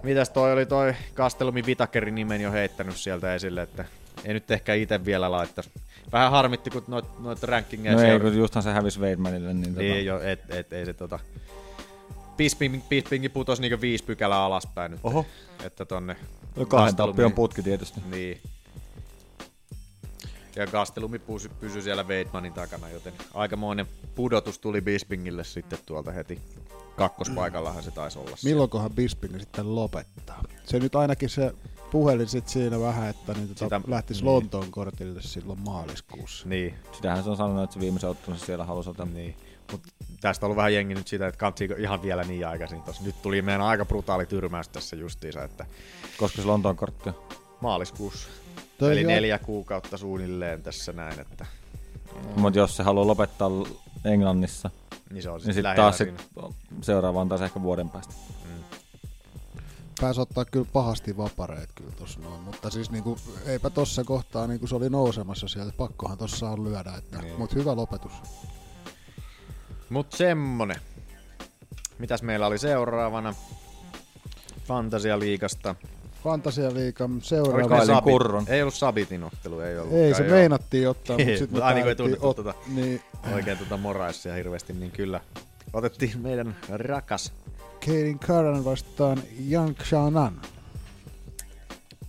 Mitäs 0.04 0.30
toi 0.30 0.54
oli 0.54 0.66
toi 0.66 0.94
Kastelumi 1.14 1.66
Vitakerin 1.66 2.16
nimen 2.16 2.42
jo 2.42 2.52
heittänyt 2.52 2.98
sieltä 2.98 3.36
esille, 3.36 3.62
että 3.62 3.86
ei 4.26 4.34
nyt 4.34 4.52
ehkä 4.52 4.74
itse 4.74 5.06
vielä 5.06 5.32
laittaisi. 5.32 5.72
Vähän 6.12 6.32
harmitti, 6.32 6.70
kun 6.70 6.84
noit, 6.88 7.20
noit 7.20 7.44
rankingeja 7.44 7.96
No 7.96 8.02
ei, 8.02 8.20
kun 8.20 8.38
justhan 8.38 8.64
se 8.64 8.72
hävisi 8.72 9.00
Weidmanille. 9.00 9.54
Niin, 9.54 9.76
Niin 9.76 9.94
tota, 9.94 10.00
jo, 10.00 10.22
et, 10.22 10.40
et, 10.50 10.74
ei 10.74 10.86
se 10.86 10.94
tota... 10.94 11.20
Bisping, 12.38 12.82
Bispingi 12.90 13.30
putosi 13.30 13.62
niinku 13.62 13.82
viisi 13.82 14.04
pykälää 14.04 14.44
alaspäin 14.44 14.92
nyt. 14.92 15.00
Oho. 15.04 15.26
Että 15.64 15.86
tonne... 15.86 16.16
No 16.56 16.66
kahden 16.66 16.96
tappion 16.96 17.34
putki 17.34 17.64
tietysti. 17.64 18.02
Niin. 18.12 18.42
Ja 20.56 20.68
Gastelumi 20.68 21.20
pysyi, 21.20 21.52
pysyi 21.60 21.82
siellä 21.82 22.04
Weidmanin 22.04 22.54
takana, 22.54 22.90
joten 22.90 23.14
aikamoinen 23.34 23.86
pudotus 24.16 24.60
tuli 24.60 24.82
Bispingille 24.82 25.44
sitten 25.44 25.80
tuolta 25.86 26.12
heti. 26.12 26.42
Kakkospaikallahan 26.96 27.84
se 27.84 27.92
taisi 27.92 28.20
olla. 28.20 28.38
Milloinkohan 28.44 28.92
Bisping 28.92 29.40
sitten 29.40 29.76
lopettaa? 29.76 30.44
Se 30.66 30.80
nyt 30.80 30.96
ainakin 30.96 31.30
se 31.30 31.54
puhelin 31.92 32.28
sit 32.28 32.48
siinä 32.48 32.80
vähän, 32.80 33.10
että 33.10 33.34
niin 33.34 33.48
tota 33.48 33.60
Sitä- 33.66 33.82
lähtisi 33.88 34.22
niin. 34.22 34.26
Lontoon 34.34 34.72
kortille 34.72 35.22
silloin 35.22 35.60
maaliskuussa. 35.60 36.50
Niin, 36.50 36.74
Sitähän 36.92 37.24
se 37.24 37.30
on 37.30 37.38
sanonut, 37.38 37.64
että 37.64 37.74
se 37.74 37.80
viimeisen 37.80 38.10
ottelunsa 38.10 38.46
siellä 38.46 38.66
halusi 38.66 38.90
ottaa. 38.90 39.06
niin. 39.06 39.36
Mut 39.72 39.82
tästä 40.22 40.46
on 40.46 40.48
ollut 40.48 40.58
vähän 40.58 40.74
jengi 40.74 40.94
nyt 40.96 41.08
sitä, 41.08 41.28
että 41.28 41.38
kantsiiko 41.40 41.74
ihan 41.78 42.02
vielä 42.02 42.24
niin 42.24 42.48
aikaisin. 42.48 42.82
Tossa 42.82 43.04
nyt 43.04 43.22
tuli 43.22 43.42
meidän 43.42 43.62
aika 43.62 43.86
brutaali 43.86 44.26
tyrmäys 44.26 44.68
tässä 44.70 44.96
justiinsa, 44.96 45.44
että 45.44 45.66
Koska 46.18 46.42
se 46.42 46.48
Lontoon 46.48 46.76
kortti 46.76 47.10
on. 47.10 47.16
maaliskuussa. 47.62 48.28
Toi 48.78 48.92
Eli 48.92 49.02
jo- 49.02 49.08
neljä 49.08 49.38
kuukautta 49.40 49.98
suunnilleen 49.98 50.64
tässä 50.64 50.92
näin, 50.94 51.20
että 51.20 51.46
Mutta 52.36 52.60
jos 52.60 52.76
se 52.78 52.84
haluaa 52.84 53.08
lopettaa 53.08 53.50
Englannissa, 54.06 54.70
niin 55.14 55.24
se 55.24 55.30
on 55.30 55.42
niin 55.46 55.54
sitten 55.54 55.76
taas 55.76 55.98
sit 55.98 56.10
seuraavaan 56.82 57.30
taas 57.30 57.42
ehkä 57.42 57.62
vuoden 57.62 57.90
päästä. 57.90 58.14
Pääsi 60.02 60.22
ottaa 60.22 60.46
kyllä 60.46 60.68
pahasti 60.74 61.18
vapareet 61.18 61.70
kyllä 61.76 61.92
tossa 61.92 62.20
noin, 62.20 62.42
mutta 62.42 62.70
siis 62.70 62.92
niinku, 62.92 63.18
eipä 63.46 63.70
tossa 63.70 64.04
kohtaa 64.04 64.48
niinku 64.48 64.68
se 64.68 64.76
oli 64.76 64.90
nousemassa 64.90 65.48
sieltä, 65.48 65.74
pakkohan 65.78 66.18
tossa 66.18 66.50
on 66.50 66.64
lyödä, 66.64 66.94
että, 66.98 67.18
Niin. 67.22 67.38
mut 67.38 67.56
hyvä 67.56 67.76
lopetus. 67.76 68.12
Mut 69.90 70.12
semmonen. 70.14 70.78
Mitäs 72.00 72.22
meillä 72.22 72.48
oli 72.48 72.58
seuraavana? 72.58 73.36
Fantasia-liigasta. 74.68 75.76
Fantasialiikan 76.24 77.12
Oliko 77.12 77.26
seuraava. 77.26 77.86
Sabit? 77.86 78.04
Kurron. 78.04 78.46
Ei 78.48 78.62
ollut 78.62 78.74
Sabitin 78.74 79.24
ottelu, 79.24 79.60
ei 79.60 79.80
ollut. 79.80 79.94
Ei, 79.94 80.14
se 80.14 80.24
meinattiin 80.24 80.90
ottaa, 80.90 81.18
mutta 81.18 81.38
sitten 81.38 81.64
aina 81.64 81.80
kun 81.80 81.90
ei 81.90 81.96
tunnettu 81.96 82.32
ot- 82.32 82.36
tota- 82.36 82.56
niin, 82.68 83.02
Oikein 83.34 83.58
tuota 83.58 83.78
moraissia 83.78 84.34
hirveästi, 84.34 84.74
niin 84.74 84.92
kyllä. 84.92 85.22
Otettiin 85.74 86.20
meidän 86.22 86.56
rakas. 86.70 87.34
Kaden 87.86 88.20
Curran 88.20 88.66
vastaan 88.66 89.18
Yang 89.52 89.78
Xiaonan. 89.78 90.42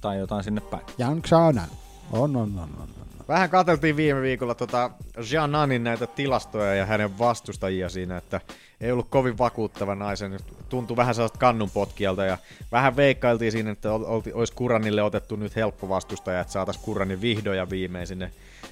Tai 0.00 0.18
jotain 0.18 0.44
sinne 0.44 0.60
päin. 0.60 0.82
Yang 0.98 1.22
Xiaonan. 1.22 1.68
On, 2.12 2.36
on, 2.36 2.58
on, 2.58 2.68
on. 2.80 2.88
Vähän 3.28 3.50
katseltiin 3.50 3.96
viime 3.96 4.22
viikolla 4.22 4.54
tota 4.54 4.90
Jeananin 5.32 5.84
näitä 5.84 6.06
tilastoja 6.06 6.74
ja 6.74 6.86
hänen 6.86 7.18
vastustajia 7.18 7.88
siinä, 7.88 8.16
että 8.16 8.40
ei 8.80 8.92
ollut 8.92 9.08
kovin 9.10 9.38
vakuuttava 9.38 9.94
naisen. 9.94 10.38
Tuntui 10.68 10.96
vähän 10.96 11.14
sellaista 11.14 11.38
kannunpotkijalta 11.38 12.24
ja 12.24 12.38
vähän 12.72 12.96
veikkailtiin 12.96 13.52
siinä, 13.52 13.70
että 13.70 13.92
olisi 14.34 14.52
Kuranille 14.52 15.02
otettu 15.02 15.36
nyt 15.36 15.56
helppo 15.56 15.88
vastustaja, 15.88 16.40
että 16.40 16.52
saataisiin 16.52 16.84
Kuranin 16.84 17.20
vihdoin 17.20 17.58
ja 17.58 17.70
viimein 17.70 18.06
sinne, 18.06 18.30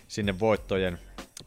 sinne 0.09 0.41
voittojen 0.41 0.99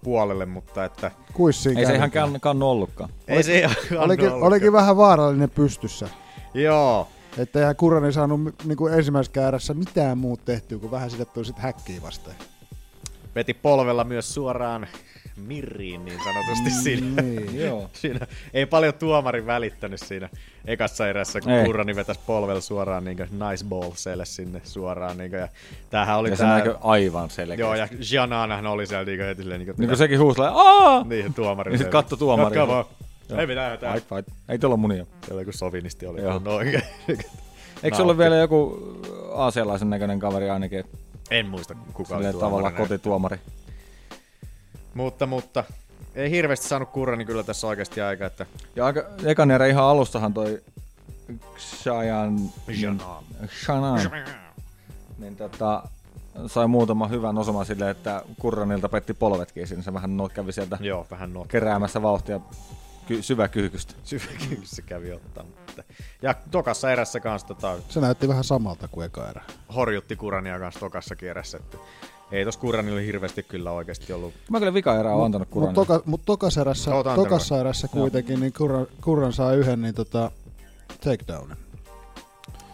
puolelle, 0.04 0.46
mutta 0.46 0.86
että 0.86 1.12
Kuissiin 1.34 1.78
Ei 1.78 1.86
se 1.86 1.96
ihan 1.96 2.12
kann, 2.12 2.40
kannu 2.40 2.70
ollutkaan. 2.70 3.10
ei 3.28 3.44
se 3.44 3.60
ihan 3.60 3.76
Olikin, 3.98 4.26
ollutkaan. 4.28 4.44
olikin 4.54 4.74
vähän 4.74 4.98
vaarallinen 4.98 5.50
pystyssä. 5.50 6.10
Joo, 6.54 7.08
Että 7.38 7.60
eihän 7.60 7.76
Kurani 7.76 8.14
saanut 8.14 8.42
niin 8.66 8.78
kuin 8.78 8.94
ensimmäisessä 8.94 9.34
käärässä 9.34 9.74
mitään 9.74 10.18
muut 10.18 10.46
tehtyä, 10.46 10.78
kun 10.78 10.92
vähän 10.92 11.12
sitä 11.12 11.26
tuli 11.26 11.46
sitten 11.46 11.64
häkkiä 11.64 12.02
vastaan. 12.02 12.36
Veti 13.36 13.54
polvella 13.54 14.04
myös 14.04 14.34
suoraan 14.34 14.88
mirriin 15.36 16.06
niin 16.06 16.20
sanotusti 16.24 16.70
siinä. 16.84 17.22
Niin. 17.22 17.60
Joo. 17.60 17.90
siinä. 17.94 18.28
Ei 18.54 18.66
paljon 18.66 18.94
tuomari 18.94 19.46
välittänyt 19.46 20.00
siinä 20.00 20.30
ekassa 20.66 21.08
erässä, 21.08 21.42
kun 21.42 21.52
Ei. 21.52 21.66
Kurrani 21.66 21.96
vetäisi 21.96 22.22
polvella 22.28 22.62
suoraan 22.62 23.06
niin 23.06 23.18
nice 23.18 23.66
ball 23.70 23.92
selle 23.96 24.26
sinne 24.26 24.62
suoraan. 24.64 25.18
Niin 25.18 25.32
ja 25.32 25.48
tämähän 25.90 26.18
oli 26.18 26.30
Ja 26.30 26.36
se 26.36 26.44
tää... 26.44 26.58
näkyi 26.58 26.74
aivan 26.82 27.30
selkeästi. 27.30 27.62
Joo, 27.62 27.76
ja 27.76 27.88
Giananahan 28.10 28.68
oli 28.68 28.88
siellä 28.88 29.06
niin 29.06 29.20
heti 29.20 29.42
silleen, 29.42 29.60
niin 29.60 29.66
kuin, 29.66 29.76
Niin 29.78 29.88
kuin 29.90 29.98
sekin 29.98 30.20
huusi, 30.20 30.42
aah! 30.42 31.08
niin 31.08 31.34
tuomari. 31.34 31.72
Niin 31.72 31.80
sit 31.80 31.88
katto 31.88 32.18
tuomari. 32.18 32.58
Jatka 32.58 32.74
vaan. 32.74 32.86
Joo. 33.30 33.40
Ei 33.40 33.48
mitään 33.48 33.72
hätää. 33.72 33.94
Fight, 33.94 34.10
fight. 34.10 34.30
Ei 34.50 34.60
tuolla 34.60 34.78
munia. 34.78 35.06
Siellä 35.26 35.42
joku 35.42 35.52
sovinisti 35.52 36.06
oli. 36.08 36.22
Joo. 36.22 36.42
No 36.46 36.56
oikein. 36.56 36.84
Eikö 37.84 37.98
se 37.98 38.04
ollut 38.04 38.18
vielä 38.18 38.36
joku 38.36 38.80
aasialaisen 39.34 39.90
näköinen 39.90 40.20
kaveri 40.20 40.50
ainakin? 40.50 40.84
En 41.32 41.50
muista 41.50 41.76
kuka 41.94 42.18
oli 42.18 42.34
tavallaan 42.34 42.74
kotituomari. 42.74 43.40
Mutta, 44.94 45.26
mutta 45.26 45.64
ei 46.16 46.32
hirveästi 46.32 46.68
saanut 46.68 46.90
kurrani 46.90 47.26
kyllä 47.26 47.44
tässä 47.44 47.68
oikeasti 47.68 48.02
aika, 48.02 48.26
että 48.26 48.46
Ja 48.76 48.86
aika, 48.86 49.04
ekan 49.26 49.52
erä 49.52 49.66
ihan 49.66 49.84
alustahan 49.84 50.34
toi 50.34 50.62
Shayan... 51.58 52.40
Shanan. 53.64 54.12
Niin 55.18 55.36
tota, 55.36 55.84
sai 56.48 56.68
muutama 56.68 57.08
hyvän 57.08 57.38
osuman 57.38 57.66
silleen, 57.66 57.92
että 57.92 58.24
Kurranilta 58.40 58.90
petti 58.90 59.14
polvetkin 59.14 59.68
siinä. 59.68 59.84
Se 59.84 59.94
vähän 59.94 60.18
no, 60.18 60.30
kävi 60.30 60.52
sieltä 60.52 60.78
joo, 60.82 61.08
vähän 61.12 61.34
nuo 61.34 61.46
keräämässä 61.46 62.02
vauhtia 62.02 62.40
ky- 63.08 63.22
syväkyyhkystä. 63.22 63.94
syväkykyssä 64.04 64.82
kävi 64.82 65.12
ottaa. 65.12 65.44
Mutta. 65.44 65.84
Ja 66.22 66.36
tokassa 66.52 66.92
erässä 66.92 67.20
kanssa 67.20 67.48
tota, 67.48 67.76
Se 67.90 68.00
näytti 68.02 68.28
vähän 68.28 68.44
samalta 68.44 68.88
kuin 68.88 69.06
eka 69.06 69.30
erä. 69.30 69.42
horjutti 69.76 70.16
Kurania 70.16 70.60
kanssa 70.60 70.80
tokassa 70.80 71.16
kierrässä. 71.16 71.58
Että 71.58 71.78
ei 72.32 72.46
tos 72.46 72.58
Kuranilla 72.58 73.00
hirveästi 73.00 73.44
kyllä 73.44 73.72
oikeasti 73.72 74.14
ollut. 74.14 74.34
Mä 74.50 74.60
kyllä 74.60 74.74
vika 74.74 75.00
erää 75.00 75.14
oon 75.16 75.26
antanut 75.26 75.48
Mutta 75.48 75.54
Kurranille. 75.54 75.86
toka, 75.86 76.04
mut 76.06 76.22
tokas 76.26 76.58
erässä, 76.58 76.92
tokassa 77.16 77.60
erässä 77.60 77.88
kuitenkin 77.88 78.40
niin 78.40 78.54
Kurran, 78.54 78.88
Kurran 79.04 79.34
sai 79.34 79.56
yhden 79.58 79.82
niin 79.82 79.96
tota, 79.96 80.32
takedownin. 81.04 81.58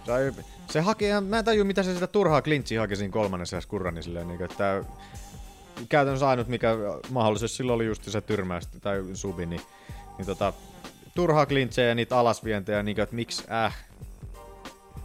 Sai, 0.05 0.31
se 0.69 0.81
haki 0.81 1.05
ihan, 1.05 1.23
mä 1.23 1.39
en 1.39 1.45
tajua 1.45 1.65
mitä 1.65 1.83
se 1.83 1.93
sitä 1.93 2.07
turhaa 2.07 2.41
klintsiä 2.41 2.81
haki 2.81 2.95
siinä 2.95 3.11
kolmannessa 3.11 3.55
erässä 3.55 3.69
Kurani 3.69 4.03
silleen, 4.03 4.27
niin, 4.27 4.43
että 4.43 4.83
käytännössä 5.89 6.29
ainut 6.29 6.47
mikä 6.47 6.75
mahdollisesti 7.09 7.57
silloin 7.57 7.75
oli 7.75 7.85
just 7.85 8.03
se 8.03 8.21
tyrmäys 8.21 8.67
tai 8.67 9.03
subi, 9.13 9.45
niin, 9.45 9.61
niin 10.21 10.37
tota, 10.37 10.53
turhaa 11.15 11.45
klintsejä 11.45 11.87
ja 11.89 11.95
niitä 11.95 12.17
alasvientejä, 12.19 12.83
niin, 12.83 12.99
että 12.99 13.15
miksi 13.15 13.43
äh, 13.51 13.77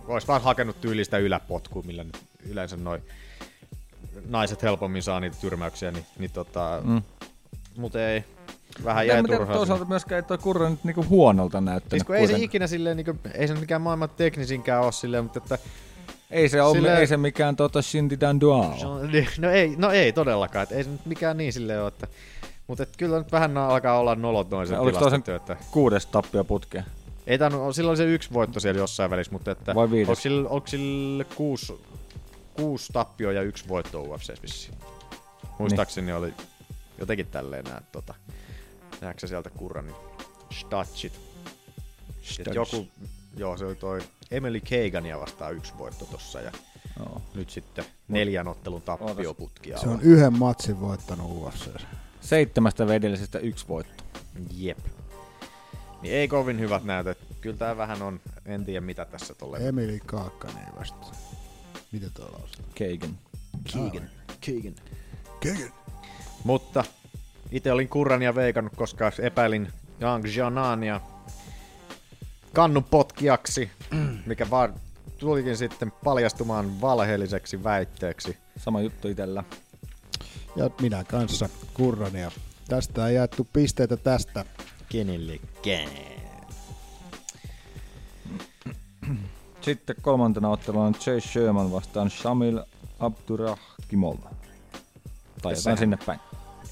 olisi 0.07 0.27
vaan 0.27 0.43
hakenut 0.43 0.81
tyylistä 0.81 1.19
yläpotkua, 1.19 1.83
millä 1.83 2.05
nyt 2.05 2.19
yleensä 2.49 2.77
noi 2.77 3.01
naiset 4.29 4.63
helpommin 4.63 5.03
saa 5.03 5.21
niitä 5.21 5.37
tyrmäyksiä, 5.41 5.91
niin, 5.91 6.07
niin 6.19 6.31
tota, 6.31 6.83
mm. 6.85 7.03
mutta 7.77 8.09
ei, 8.09 8.25
vähän 8.85 9.07
jäi 9.07 9.23
mä 9.23 9.29
tiedä, 9.29 9.39
turhaa. 9.39 9.57
toisaalta 9.57 9.85
myöskään 9.85 10.17
ei 10.17 10.23
toi 10.23 10.39
Kurran 10.39 10.71
nyt 10.71 10.85
niinku 10.85 11.05
huonolta 11.09 11.61
näyttänyt. 11.61 12.07
Siis 12.07 12.21
ei 12.21 12.27
se 12.27 12.45
ikinä 12.45 12.67
silleen, 12.67 12.97
niin 12.97 13.05
kuin, 13.05 13.21
ei 13.35 13.49
se 13.49 13.55
mikään 13.55 13.83
maailman 13.83 14.11
teknisinkään 14.17 14.83
ole 14.83 14.93
silleen, 14.93 15.25
mutta 15.25 15.39
että 15.39 15.59
Ei 16.31 16.49
se, 16.49 16.63
ole, 16.63 16.77
Silleen- 16.77 16.99
ei 16.99 17.07
se 17.07 17.17
mikään 17.17 17.57
tota 17.57 17.83
Shindy 17.83 18.21
Dan 18.21 18.41
Duao. 18.41 18.75
No, 19.39 19.51
ei, 19.51 19.75
no 19.77 19.91
ei 19.91 20.13
todellakaan, 20.13 20.63
et 20.63 20.73
ei 20.73 20.85
se 20.85 20.91
nyt 20.91 21.07
mikään 21.07 21.37
niin 21.37 21.53
silleen 21.53 21.81
ole, 21.81 21.89
että, 21.89 22.07
mutta 22.67 22.83
et 22.83 22.97
kyllä 22.97 23.19
nyt 23.19 23.33
vähän 23.33 23.57
alkaa 23.59 23.99
olla 23.99 24.15
nolot 24.15 24.51
noin 24.51 24.69
sen 24.69 24.81
Oliko 24.81 24.99
toisen 24.99 25.23
tilastot, 25.23 25.51
että 25.53 25.67
kuudes 25.71 26.07
tappio 26.07 26.45
putkeen? 26.45 26.85
ei 27.27 27.39
tainnut, 27.39 27.75
silloin 27.75 27.91
oli 27.91 27.97
se 27.97 28.05
yksi 28.15 28.33
voitto 28.33 28.61
siellä 28.61 28.79
jossain 28.79 29.11
välissä, 29.11 29.33
mutta 29.33 29.51
että 29.51 29.75
Vai 29.75 29.91
viides? 29.91 30.09
onko 30.09 30.21
sillä, 30.21 30.49
onko 30.49 30.67
sillä 30.67 31.25
kuusi, 31.25 31.81
kuusi 32.57 32.93
tappio 32.93 33.31
ja 33.31 33.43
yksi 33.43 33.69
voitto 33.69 34.03
UFC 34.03 34.43
vissiin? 34.43 34.75
Muistaakseni 35.59 36.13
oli 36.13 36.35
jotenkin 36.99 37.27
tälleen 37.27 37.65
nää, 37.65 37.83
tota, 37.93 38.15
näetkö 39.01 39.27
sieltä 39.27 39.51
kurran, 39.51 39.87
niin 39.87 39.97
statsit. 40.53 41.21
Joku, 42.55 42.87
joo 43.37 43.57
se 43.57 43.65
oli 43.65 43.75
toi 43.75 44.01
Emily 44.31 44.61
Kagania 44.61 45.21
vastaan 45.21 45.55
yksi 45.55 45.73
voitto 45.79 46.05
tossa 46.05 46.41
ja 46.41 46.53
Joo. 46.99 47.23
nyt 47.35 47.51
sitten 47.51 47.85
neljän 48.09 48.49
ottelun 48.49 48.83
tappioputkia. 48.83 49.79
Se 49.79 49.89
on 49.89 50.01
yhden 50.03 50.39
matsin 50.39 50.81
voittanut 50.81 51.31
UFC. 51.31 51.69
Seitsemästä 52.27 52.87
vedellisestä 52.87 53.39
yksi 53.39 53.69
voitto. 53.69 54.05
Jep. 54.57 54.79
Niin 56.03 56.15
ei 56.15 56.29
kovin 56.29 56.61
hyvät 56.61 56.85
näytöt. 56.85 57.19
Kyllä 57.41 57.57
tää 57.57 57.77
vähän 57.77 58.03
on, 58.03 58.21
en 58.47 58.65
tiedä 58.65 58.81
mitä 58.81 59.05
tässä 59.05 59.35
tulee. 59.35 59.69
Emili 59.69 60.01
Kaakkanen 60.07 60.67
vastaan. 60.79 61.15
Miten 61.93 62.11
tuo 62.15 62.25
lausutaan? 62.25 62.69
Keigen. 62.75 63.19
Keegan. 63.73 64.11
Keegan. 64.41 64.75
Keegan. 65.41 65.73
Mutta 66.45 66.85
itse 67.51 67.73
olin 67.73 67.89
Kurrania 67.89 68.35
veikannut, 68.35 68.77
koska 68.77 69.13
epäilin 69.23 69.73
Yang 70.01 70.37
Jianania 70.37 71.01
kannun 72.53 72.85
potkijaksi, 72.85 73.71
mikä 74.27 74.51
vaan 74.51 74.75
tulikin 75.19 75.57
sitten 75.57 75.93
paljastumaan 76.05 76.81
valheelliseksi 76.81 77.65
väitteeksi. 77.65 78.37
Sama 78.59 78.81
juttu 78.81 79.09
itellä. 79.09 79.45
Ja 80.57 80.71
minä 80.81 81.05
kanssa 81.05 81.49
Kurrania. 81.75 82.31
Tästä 82.69 83.09
ei 83.09 83.15
jaettu 83.15 83.47
pisteitä 83.53 83.97
tästä. 83.97 84.45
Kenellekään. 84.89 85.89
Sitten 89.61 89.97
kolmantena 90.03 90.49
otteluna 90.49 90.85
on 90.85 90.95
Jay 91.07 91.21
Sherman 91.21 91.73
vastaan 91.73 92.11
Shamil 92.11 92.61
Abdurrahimov. 92.99 94.17
Tai 95.43 95.55
jotain 95.55 95.79
sinne 95.79 95.99
päin. 96.07 96.21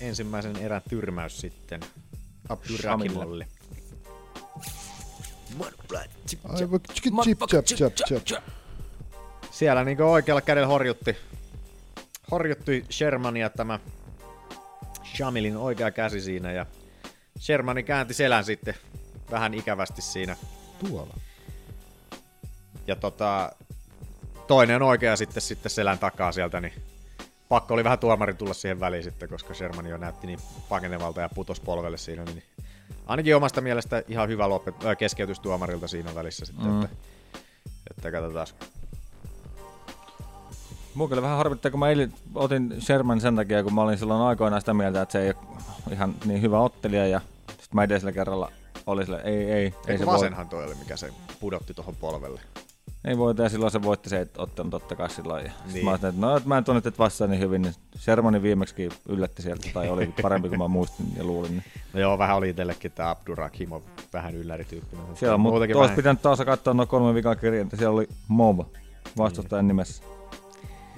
Ensimmäisen 0.00 0.56
erän 0.56 0.82
tyrmäys 0.88 1.40
sitten 1.40 1.80
chip. 6.94 7.08
Siellä 9.50 9.84
niin 9.84 10.02
oikealla 10.02 10.40
kädellä 10.40 10.66
horjutti, 10.66 11.16
horjutti 12.30 12.84
Shermania 12.90 13.50
tämä 13.50 13.80
Shamilin 15.16 15.56
oikea 15.56 15.90
käsi 15.90 16.20
siinä 16.20 16.52
ja 16.52 16.66
Shermani 17.40 17.82
käänti 17.82 18.14
selän 18.14 18.44
sitten 18.44 18.74
vähän 19.30 19.54
ikävästi 19.54 20.02
siinä. 20.02 20.36
Tuolla. 20.88 21.14
Ja 22.86 22.96
tota, 22.96 23.52
toinen 24.46 24.82
oikea 24.82 25.16
sitten, 25.16 25.42
sitten 25.42 25.70
selän 25.70 25.98
takaa 25.98 26.32
sieltä, 26.32 26.60
niin 26.60 26.72
pakko 27.48 27.74
oli 27.74 27.84
vähän 27.84 27.98
tuomarin 27.98 28.36
tulla 28.36 28.54
siihen 28.54 28.80
väliin 28.80 29.04
sitten, 29.04 29.28
koska 29.28 29.54
Shermani 29.54 29.88
jo 29.90 29.96
näytti 29.96 30.26
niin 30.26 30.38
pakenevalta 30.68 31.20
ja 31.20 31.28
putos 31.34 31.60
polvelle 31.60 31.96
siinä, 31.98 32.24
niin 32.24 32.42
ainakin 33.06 33.36
omasta 33.36 33.60
mielestä 33.60 34.02
ihan 34.08 34.28
hyvä 34.28 34.48
lopet, 34.48 34.84
äh, 34.84 34.96
keskeytys 34.96 35.40
tuomarilta 35.40 35.88
siinä 35.88 36.14
välissä 36.14 36.44
sitten, 36.46 36.66
Mm. 36.66 36.82
että, 36.84 36.96
että 37.90 38.10
katsotaan. 38.10 38.46
Mua 40.94 41.08
kyllä 41.08 41.22
vähän 41.22 41.36
harvittaa, 41.38 41.70
kun 41.70 41.80
mä 41.80 41.88
eilen 41.88 42.12
otin 42.34 42.74
Sherman 42.80 43.20
sen 43.20 43.36
takia, 43.36 43.62
kun 43.62 43.74
mä 43.74 43.82
olin 43.82 43.98
silloin 43.98 44.20
aikoinaan 44.20 44.62
sitä 44.62 44.74
mieltä, 44.74 45.02
että 45.02 45.12
se 45.12 45.22
ei 45.22 45.28
ole 45.28 45.36
ihan 45.92 46.14
niin 46.24 46.42
hyvä 46.42 46.60
ottelija. 46.60 47.06
Ja 47.06 47.20
sitten 47.48 47.68
mä 47.72 47.82
edellisellä 47.82 48.12
kerralla 48.12 48.52
oli 48.86 49.04
sille, 49.04 49.20
ei, 49.24 49.34
ei, 49.36 49.52
ei, 49.52 49.74
Ei 49.86 49.96
se 49.96 49.98
se 49.98 50.06
voi. 50.06 50.14
vasenhan 50.14 50.48
toi 50.48 50.64
oli, 50.64 50.74
mikä 50.74 50.96
se 50.96 51.10
pudotti 51.40 51.74
tuohon 51.74 51.96
polvelle. 51.96 52.40
Ei 53.04 53.18
voi, 53.18 53.34
ja 53.38 53.48
silloin 53.48 53.72
se 53.72 53.82
voitti 53.82 54.10
se 54.10 54.28
ottelun 54.38 54.70
totta 54.70 54.96
kai 54.96 55.10
silloin. 55.10 55.44
Ja 55.44 55.50
niin. 55.64 55.74
Niin. 55.74 55.84
mä 55.84 55.90
ajattelin, 55.90 56.14
että 56.14 56.26
no, 56.26 56.36
että 56.36 56.48
mä 56.48 56.58
en 56.58 56.64
tunne 56.64 56.80
teitä 56.80 56.98
vastaan 56.98 57.30
niin 57.30 57.40
hyvin, 57.40 57.62
niin 57.62 57.74
Shermani 57.98 58.42
viimeksi 58.42 58.88
yllätti 59.08 59.42
sieltä, 59.42 59.68
tai 59.74 59.88
oli 59.90 60.06
parempi 60.22 60.48
kuin 60.48 60.58
mä 60.58 60.68
muistin 60.68 61.06
ja 61.16 61.24
luulin. 61.24 61.50
Niin. 61.50 61.64
No 61.92 62.00
joo, 62.00 62.18
vähän 62.18 62.36
oli 62.36 62.50
itsellekin 62.50 62.92
tää 62.92 63.10
Abdurakimov 63.10 63.82
vähän 64.12 64.34
yllärityyppinen. 64.34 65.04
Siellä 65.14 65.34
on, 65.34 65.40
mutta 65.40 65.56
olisi 65.58 65.74
vähän- 65.74 65.96
pitänyt 65.96 66.22
taas 66.22 66.38
katsoa 66.44 66.74
noin 66.74 66.88
kolme 66.88 67.14
vikaa 67.14 67.36
kirjaa, 67.36 67.62
että 67.62 67.76
siellä 67.76 67.94
oli 67.94 68.08
Mov 68.28 68.58
vastustajan 69.18 69.68
nimessä 69.68 70.02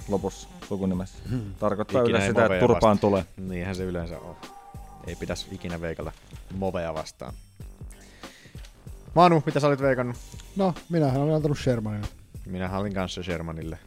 lopussa 0.07 0.47
sukunimessä. 0.67 1.17
Tarkoittaa 1.59 2.01
Ikinä 2.01 2.09
yleensä 2.17 2.27
sitä, 2.27 2.45
että 2.45 2.59
turpaan 2.59 2.73
vastaan. 2.81 2.99
tulee. 2.99 3.25
Niinhän 3.37 3.75
se 3.75 3.83
yleensä 3.83 4.19
on. 4.19 4.35
Ei 5.07 5.15
pitäisi 5.15 5.47
ikinä 5.51 5.81
veikata 5.81 6.11
Movea 6.55 6.93
vastaan. 6.93 7.33
Manu, 9.15 9.43
mitä 9.45 9.59
sä 9.59 9.67
olit 9.67 9.81
veikannut? 9.81 10.17
No, 10.55 10.73
minähän 10.89 11.21
olen 11.21 11.35
antanut 11.35 11.57
Shermanille. 11.59 12.07
Minä 12.45 12.77
olin 12.77 12.93
kanssa 12.93 13.23
Shermanille. 13.23 13.79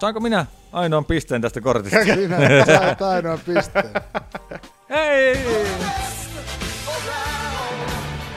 Saanko 0.00 0.20
minä 0.20 0.46
ainoan 0.72 1.04
pisteen 1.04 1.42
tästä 1.42 1.60
kortista? 1.60 2.04
Sinä 2.14 2.38
sait 2.66 3.02
ainoa 3.02 3.38
pisteen. 3.46 3.90
Hei! 4.90 5.36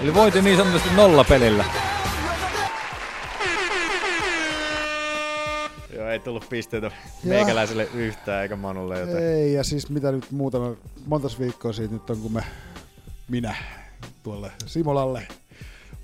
Eli 0.01 0.13
voitin 0.13 0.43
niin 0.43 0.57
sanotusti 0.57 0.89
nolla 0.95 1.23
pelillä. 1.23 1.65
Joo, 6.09 6.13
ei 6.13 6.19
tullut 6.19 6.49
pisteitä 6.49 6.91
meikäläiselle 7.23 7.87
yhtään, 7.93 8.43
eikä 8.43 8.55
Manulle 8.55 8.99
joten. 8.99 9.23
Ei, 9.23 9.53
ja 9.53 9.63
siis 9.63 9.89
mitä 9.89 10.11
nyt 10.11 10.31
muutama, 10.31 10.75
montas 11.05 11.39
viikkoa 11.39 11.73
siitä 11.73 11.93
nyt 11.93 12.09
on, 12.09 12.17
kun 12.17 12.33
me, 12.33 12.43
minä 13.29 13.55
tuolle 14.23 14.51
Simolalle 14.65 15.27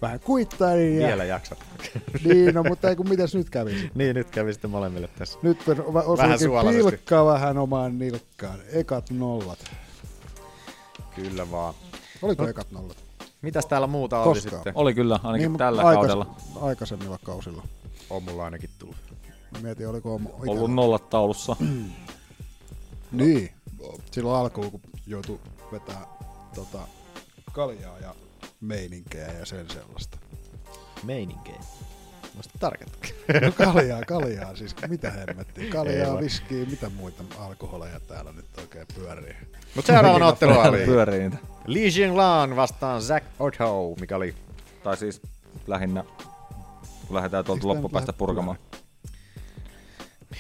vähän 0.02 0.20
kuittailin. 0.20 1.00
Ja, 1.02 1.08
Vielä 1.08 1.24
jaksat. 1.24 1.60
Niin, 2.26 2.54
no, 2.56 2.64
mutta 2.64 2.90
ei 2.90 2.96
kun 2.96 3.10
mitäs 3.10 3.36
nyt 3.36 3.50
kävisi. 3.50 3.92
niin, 3.96 4.16
nyt 4.16 4.30
kävi 4.30 4.54
sitten 4.54 4.72
molemmille 4.72 5.10
tässä. 5.18 5.40
Nyt 5.42 5.58
osuikin 6.06 6.40
suolaisesti. 6.40 6.92
pilkka 6.92 7.26
vähän 7.26 7.58
omaan 7.58 8.00
nilkkaan. 8.00 8.60
Ekat 8.74 9.10
nollat. 9.12 9.60
Kyllä 11.16 11.52
vaan. 11.52 11.74
Oliko 12.22 12.44
No, 12.44 12.50
ekat 12.50 12.72
nollat? 12.72 12.98
Mitäs 13.42 13.66
täällä 13.66 13.88
muuta 13.88 14.20
oli 14.20 14.24
Koskaan. 14.34 14.56
sitten? 14.58 14.74
Oli 14.76 14.94
kyllä, 14.94 15.20
ainakin 15.24 15.52
Niin, 15.52 15.58
tällä 15.58 15.82
aikas- 15.82 15.96
kaudella. 15.96 16.36
Aikaisemmilla 16.62 17.20
kausilla. 17.24 17.64
On 18.10 18.24
mulla 18.24 18.46
ainakin 18.46 18.70
tullut. 18.80 18.96
Mä 19.56 19.62
mietin, 19.62 19.88
oliko 19.90 20.16
oma 20.16 20.30
Ollut 20.48 20.74
nollat 20.74 21.10
taulussa. 21.10 21.56
Niin. 23.12 23.52
Silloin 24.12 24.40
alkuun, 24.42 24.72
kun 24.72 24.82
joutui 25.08 25.40
vetää 25.72 26.06
tota, 26.56 26.80
kaljaa 27.52 28.00
ja 28.00 28.16
meininkejä 28.62 29.32
ja 29.32 29.46
sen 29.46 29.70
sellaista. 29.70 30.18
Meininkejä. 31.04 31.60
Muista 32.34 32.60
tarkentaa. 32.60 33.02
No 33.42 33.52
kaljaa, 33.52 34.02
kaljaa, 34.08 34.56
siis 34.56 34.76
mitä 34.88 35.12
hemmettiä. 35.12 35.70
Kaljaa, 35.72 36.20
viskiä, 36.20 36.66
mitä 36.66 36.90
muita 36.90 37.24
alkoholeja 37.40 38.00
täällä 38.00 38.32
nyt 38.32 38.46
oikein 38.58 38.86
pyörii. 38.96 39.36
Mutta 39.76 39.94
seuraavana 39.94 40.28
ottelu 40.28 40.60
oli 40.60 40.86
Pyörii 40.86 41.20
niitä. 41.20 41.38
Li 41.66 42.00
Jinglan 42.00 42.56
vastaan 42.56 43.02
Zack 43.02 43.26
Otto, 43.40 43.96
mikä 44.00 44.16
oli 44.16 44.36
Tai 44.84 44.98
siis 44.98 45.22
lähinnä, 45.68 46.04
kun 47.08 47.16
lähdetään 47.16 47.46
tuolta 47.46 47.68
loppupäästä 47.68 48.14
purkamaan. 48.14 48.58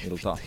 Iltaa. 0.04 0.38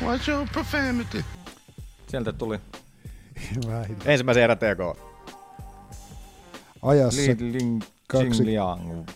What's 0.00 0.28
your 0.28 0.46
profanity? 0.52 1.24
Sieltä 2.08 2.32
tuli 2.32 2.58
Vähintään. 3.66 4.10
ensimmäisen 4.10 4.42
erän 4.42 4.58
TK. 4.58 4.98
Ajassa 6.82 7.20
Li 7.38 7.52
Ling 7.52 7.82
kaksi- 8.06 8.26
Jingliang. 8.26 9.06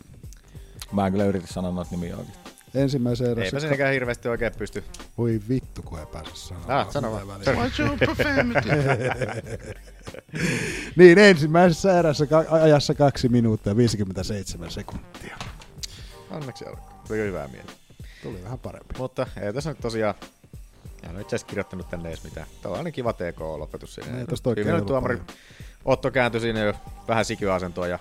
Mä 0.93 1.07
en 1.07 1.13
kyllä 1.13 1.25
yritä 1.25 1.47
sanoa 1.47 1.71
noita 1.71 1.91
nimiä 1.91 2.17
oikeesti. 2.17 2.38
Ensimmäisen 2.75 3.29
Eipä 3.29 3.41
erässä. 3.41 3.61
siinäkään 3.61 3.93
hirveästi 3.93 4.29
oikein 4.29 4.53
pysty. 4.59 4.85
Voi 5.19 5.41
vittu, 5.49 5.83
kun 5.83 5.99
ei 5.99 6.07
pääse 6.07 6.31
sanomaan. 6.35 6.79
Ah, 6.79 6.91
sano 6.91 7.13
vaan. 7.13 7.41
Niin, 10.97 11.19
ensimmäisessä 11.19 11.99
erässä 11.99 12.27
ka- 12.27 12.45
ajassa 12.51 12.95
2 12.95 13.29
minuuttia 13.29 13.77
57 13.77 14.71
sekuntia. 14.71 15.37
Onneksi 16.31 16.65
alkoi. 16.65 16.85
Tuli 17.09 17.19
hyvää 17.19 17.49
mieltä. 17.49 17.73
Tuli 18.23 18.45
vähän 18.45 18.59
parempi. 18.59 18.95
Mutta 18.99 19.27
ei 19.41 19.53
tässä 19.53 19.71
nyt 19.71 19.81
tosiaan... 19.81 20.15
En 21.03 21.11
ole 21.11 21.21
itse 21.21 21.37
asiassa 21.37 21.47
kirjoittanut 21.47 21.91
tänne 21.91 22.09
edes 22.09 22.25
mitään. 22.25 22.47
Tällainen 22.63 22.93
kiva 22.93 23.13
TK-lopetus 23.13 23.95
siinä. 23.95 24.19
Ei 24.19 24.27
tosta 24.27 24.51
oikein 24.51 24.87
tuomari 24.87 25.17
paljon. 25.17 25.37
Otto 25.85 26.11
kääntyi 26.11 26.41
siinä 26.41 26.61
jo 26.61 26.75
vähän 27.09 27.25
sikyasentoa 27.25 27.87
ja 27.87 27.99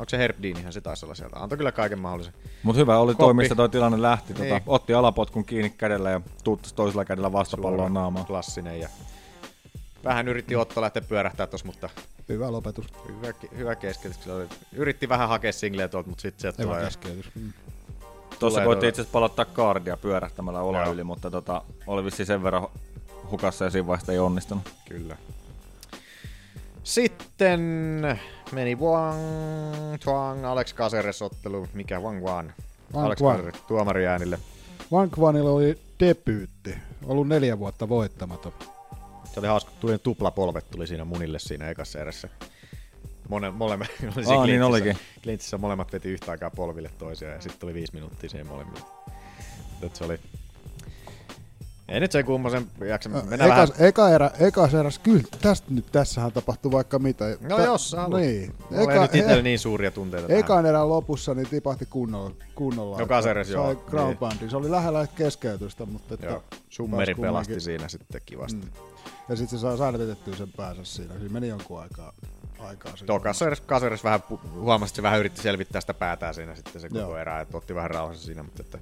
onko 0.00 0.08
se 0.10 0.18
Herbdinihän 0.18 0.72
se 0.72 0.80
taisi 0.80 1.06
olla 1.06 1.14
sieltä. 1.14 1.36
Antoi 1.38 1.58
kyllä 1.58 1.72
kaiken 1.72 1.98
mahdollisen. 1.98 2.34
Mut 2.62 2.76
hyvä 2.76 2.98
oli 2.98 3.14
toi, 3.14 3.18
Koppi. 3.28 3.34
mistä 3.42 3.54
toi 3.54 3.68
tilanne 3.68 4.02
lähti. 4.02 4.32
Tota, 4.34 4.44
Niin. 4.44 4.62
otti 4.66 4.94
alapotkun 4.94 5.44
kiinni 5.44 5.70
kädellä 5.70 6.10
ja 6.10 6.20
tuuttasi 6.44 6.74
toisella 6.74 7.04
kädellä 7.04 7.32
vastapalloa 7.32 7.78
Suora, 7.78 7.94
naamaan. 7.94 8.26
Klassinen 8.26 8.80
ja 8.80 8.88
vähän 10.04 10.28
yritti 10.28 10.56
Otto 10.56 10.80
lähteä 10.80 11.02
pyörähtää 11.08 11.46
tuossa, 11.46 11.66
mutta 11.66 11.88
Hyvä 12.28 12.52
lopetus. 12.52 12.86
hyvä, 13.08 13.32
hyvä 13.56 13.74
keskeytys. 13.76 14.24
Se 14.24 14.32
oli, 14.32 14.46
yritti 14.72 15.08
vähän 15.08 15.28
hakea 15.28 15.52
singleä 15.52 15.88
tuolta, 15.88 16.08
mutta 16.08 16.22
sitten 16.22 16.40
sieltä 16.40 16.62
Hyvä 16.62 16.72
tulee. 16.72 16.84
keskeytys. 16.84 17.30
Mm. 17.34 17.52
Tuossa 18.38 18.60
toi- 18.60 18.74
itse 18.74 18.88
asiassa 18.88 19.12
palottaa 19.12 19.44
kaardia 19.44 19.96
pyörähtämällä 19.96 20.60
ola 20.60 20.82
Joo. 20.82 20.92
yli, 20.92 21.04
mutta 21.04 21.30
tota, 21.30 21.62
oli 21.86 22.04
vissi 22.04 22.24
sen 22.24 22.42
verran 22.42 22.68
hukassa 23.30 23.64
ja 23.64 23.70
siinä 23.70 23.86
vaiheessa 23.86 24.12
ei 24.12 24.18
onnistunut. 24.18 24.64
Kyllä. 24.88 25.16
Sitten 26.84 27.60
meni 28.52 28.74
Wang 28.76 29.96
Tuang, 30.04 30.46
Alex 30.46 30.74
Caceres 30.74 31.22
ottelu, 31.22 31.68
mikä 31.74 32.00
Wang 32.00 32.24
Wan? 32.24 32.52
Wang 32.94 33.06
Alex 33.06 33.20
Wan. 33.20 33.36
Caceres, 33.36 33.62
tuomari 33.62 34.06
äänille. 34.06 34.38
Vankvanilla 34.92 35.50
oli 35.50 35.78
debyytti. 36.00 36.74
Ollut 37.04 37.28
neljä 37.28 37.58
vuotta 37.58 37.88
voittamaton. 37.88 38.52
Se 39.32 39.40
oli 39.40 39.46
hauska, 39.48 39.70
tuli 39.80 39.98
tuplapolvet 39.98 40.70
tuli 40.70 40.86
siinä 40.86 41.04
munille 41.04 41.38
siinä 41.38 41.68
ekassa 41.68 41.98
erässä. 41.98 42.28
Mone, 43.28 43.50
molemmat, 43.50 43.88
oli 44.16 44.24
siinä 44.24 44.44
niin 44.46 44.60
Clintissä- 44.60 44.64
olikin. 44.64 44.96
Clintissä 45.22 45.58
molemmat 45.58 45.92
veti 45.92 46.08
yhtä 46.08 46.30
aikaa 46.30 46.50
polville 46.50 46.90
toisiaan 46.98 47.34
ja 47.34 47.40
sitten 47.40 47.60
tuli 47.60 47.74
viisi 47.74 47.94
minuuttia 47.94 48.30
siihen 48.30 48.46
molemmille. 48.46 48.80
Se 49.92 50.04
oli... 50.04 50.20
Ei 51.88 52.00
nyt 52.00 52.12
sen 52.12 52.24
kummosen 52.24 52.66
jaksa 52.88 53.08
mennä 53.08 53.48
vähän... 53.48 53.64
Ekas, 53.64 53.80
eka 53.80 54.10
erä, 54.10 54.30
ekas 54.40 54.74
eräs, 54.74 54.98
kyllä 54.98 55.22
tästä 55.42 55.66
nyt 55.70 55.86
tässähän 55.92 56.32
tapahtuu 56.32 56.72
vaikka 56.72 56.98
mitä. 56.98 57.24
No 57.40 57.64
jos 57.64 57.90
sä 57.90 58.00
haluat. 58.00 58.20
Niin. 58.20 58.54
Mulla 58.70 58.92
ei 58.92 58.98
nyt 59.00 59.14
itsellä 59.14 59.42
niin 59.42 59.58
suuria 59.58 59.90
tunteita 59.90 60.28
tähän. 60.28 60.40
Ekan 60.40 60.66
erän 60.66 60.88
lopussa 60.88 61.34
niin 61.34 61.48
tipahti 61.48 61.86
kunnolla. 61.86 62.30
kunnolla 62.54 62.98
No 62.98 63.06
Caceres, 63.06 63.46
Sai 63.46 63.54
joo, 63.54 63.74
ground 63.74 64.08
niin. 64.08 64.18
poundin. 64.18 64.50
Se 64.50 64.56
oli 64.56 64.70
lähellä 64.70 65.06
keskeytystä, 65.06 65.86
mutta 65.86 66.14
että 66.14 66.26
Joo, 66.26 66.42
Summeri 66.68 67.14
pelasti 67.14 67.60
siinä 67.60 67.88
sitten 67.88 68.20
kivasti. 68.26 68.60
Mm. 68.60 68.70
Ja 69.28 69.36
sitten 69.36 69.58
se 69.58 69.62
saa 69.62 69.76
saada 69.76 69.98
vetettyä 69.98 70.36
sen 70.36 70.52
päänsä 70.56 70.84
siinä. 70.84 71.14
Siinä 71.14 71.32
meni 71.32 71.48
jonkun 71.48 71.80
aikaa. 71.80 72.12
aikaa. 72.58 72.92
Tuo 73.06 73.20
Caceres, 73.20 73.62
Caceres 73.62 74.04
vähän, 74.04 74.20
huomasi, 74.54 74.90
että 74.90 74.96
se 74.96 75.02
vähän 75.02 75.20
yritti 75.20 75.42
selvittää 75.42 75.80
sitä 75.80 75.94
päätään 75.94 76.34
siinä 76.34 76.54
sitten 76.54 76.82
se 76.82 76.88
koko 76.88 77.00
Joo. 77.00 77.16
erää, 77.16 77.40
että 77.40 77.56
otti 77.56 77.74
vähän 77.74 77.90
rauhassa 77.90 78.24
siinä, 78.24 78.42
mutta 78.42 78.62
että 78.62 78.78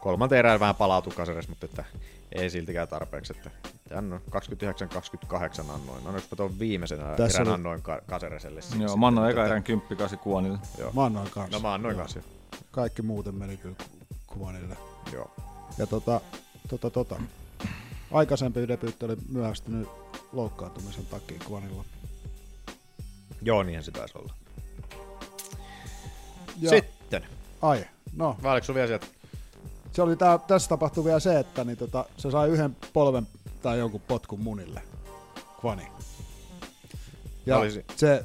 kolmanteen 0.00 0.38
erään 0.38 0.60
vähän 0.60 0.74
palautui 0.74 1.12
Caceres, 1.12 1.48
mutta 1.48 1.66
että 1.66 1.84
ei 2.32 2.50
siltikään 2.50 2.88
tarpeeksi, 2.88 3.32
että 3.36 3.50
annoin 3.98 4.22
29-28 4.30 5.70
annoin. 5.70 6.04
No 6.04 6.12
nyt 6.12 6.24
tuon 6.36 6.58
viimeisenä 6.58 7.16
Tässä 7.16 7.38
erän 7.38 7.48
oli- 7.48 7.54
annoin 7.54 7.82
Ka- 7.82 8.00
Cacereselle. 8.10 8.62
siis 8.62 8.80
Joo, 8.82 8.96
mä 8.96 9.06
annoin 9.06 9.30
eka 9.30 9.46
erän 9.46 9.62
10 9.62 10.18
kuonille. 10.18 10.58
Joo. 10.78 10.92
Mä 10.92 11.04
annoin 11.04 11.30
kanssa. 11.30 11.56
No 11.56 11.62
mä 11.62 11.74
annoin 11.74 11.92
Joo. 11.96 12.00
kanssa. 12.02 12.20
Kaikki 12.70 13.02
muuten 13.02 13.34
meni 13.34 13.56
kyllä 13.56 13.74
ku- 13.74 14.16
kuvanille. 14.26 14.76
Joo. 15.12 15.30
Ja 15.78 15.86
tota, 15.86 16.20
tota, 16.68 16.90
tota. 16.90 17.16
Aikaisempi 18.12 18.68
debyytti 18.68 19.04
oli 19.04 19.16
myöhästynyt 19.32 19.88
loukkaantumisen 20.32 21.06
takia 21.06 21.38
kuvanilla. 21.44 21.84
Joo, 23.42 23.62
niinhän 23.62 23.84
se 23.84 23.90
taisi 23.90 24.18
olla. 24.18 24.34
Ja, 26.60 26.70
Sitten. 26.70 27.26
Ai, 27.62 27.84
no. 28.16 28.36
Vai 28.42 28.52
oliko 28.52 28.74
vielä 28.74 28.86
sieltä? 28.86 29.06
Se 29.92 30.02
oli 30.02 30.16
tää, 30.16 30.38
tässä 30.38 30.68
tapahtui 30.68 31.04
vielä 31.04 31.20
se, 31.20 31.38
että 31.38 31.64
niin 31.64 31.78
tota, 31.78 32.04
se 32.16 32.30
sai 32.30 32.48
yhden 32.48 32.76
polven 32.92 33.26
tai 33.62 33.78
jonkun 33.78 34.00
potkun 34.08 34.40
munille. 34.40 34.82
Kvani. 35.60 35.88
Ja 37.46 37.58
Olisi- 37.58 37.84
se 37.96 38.24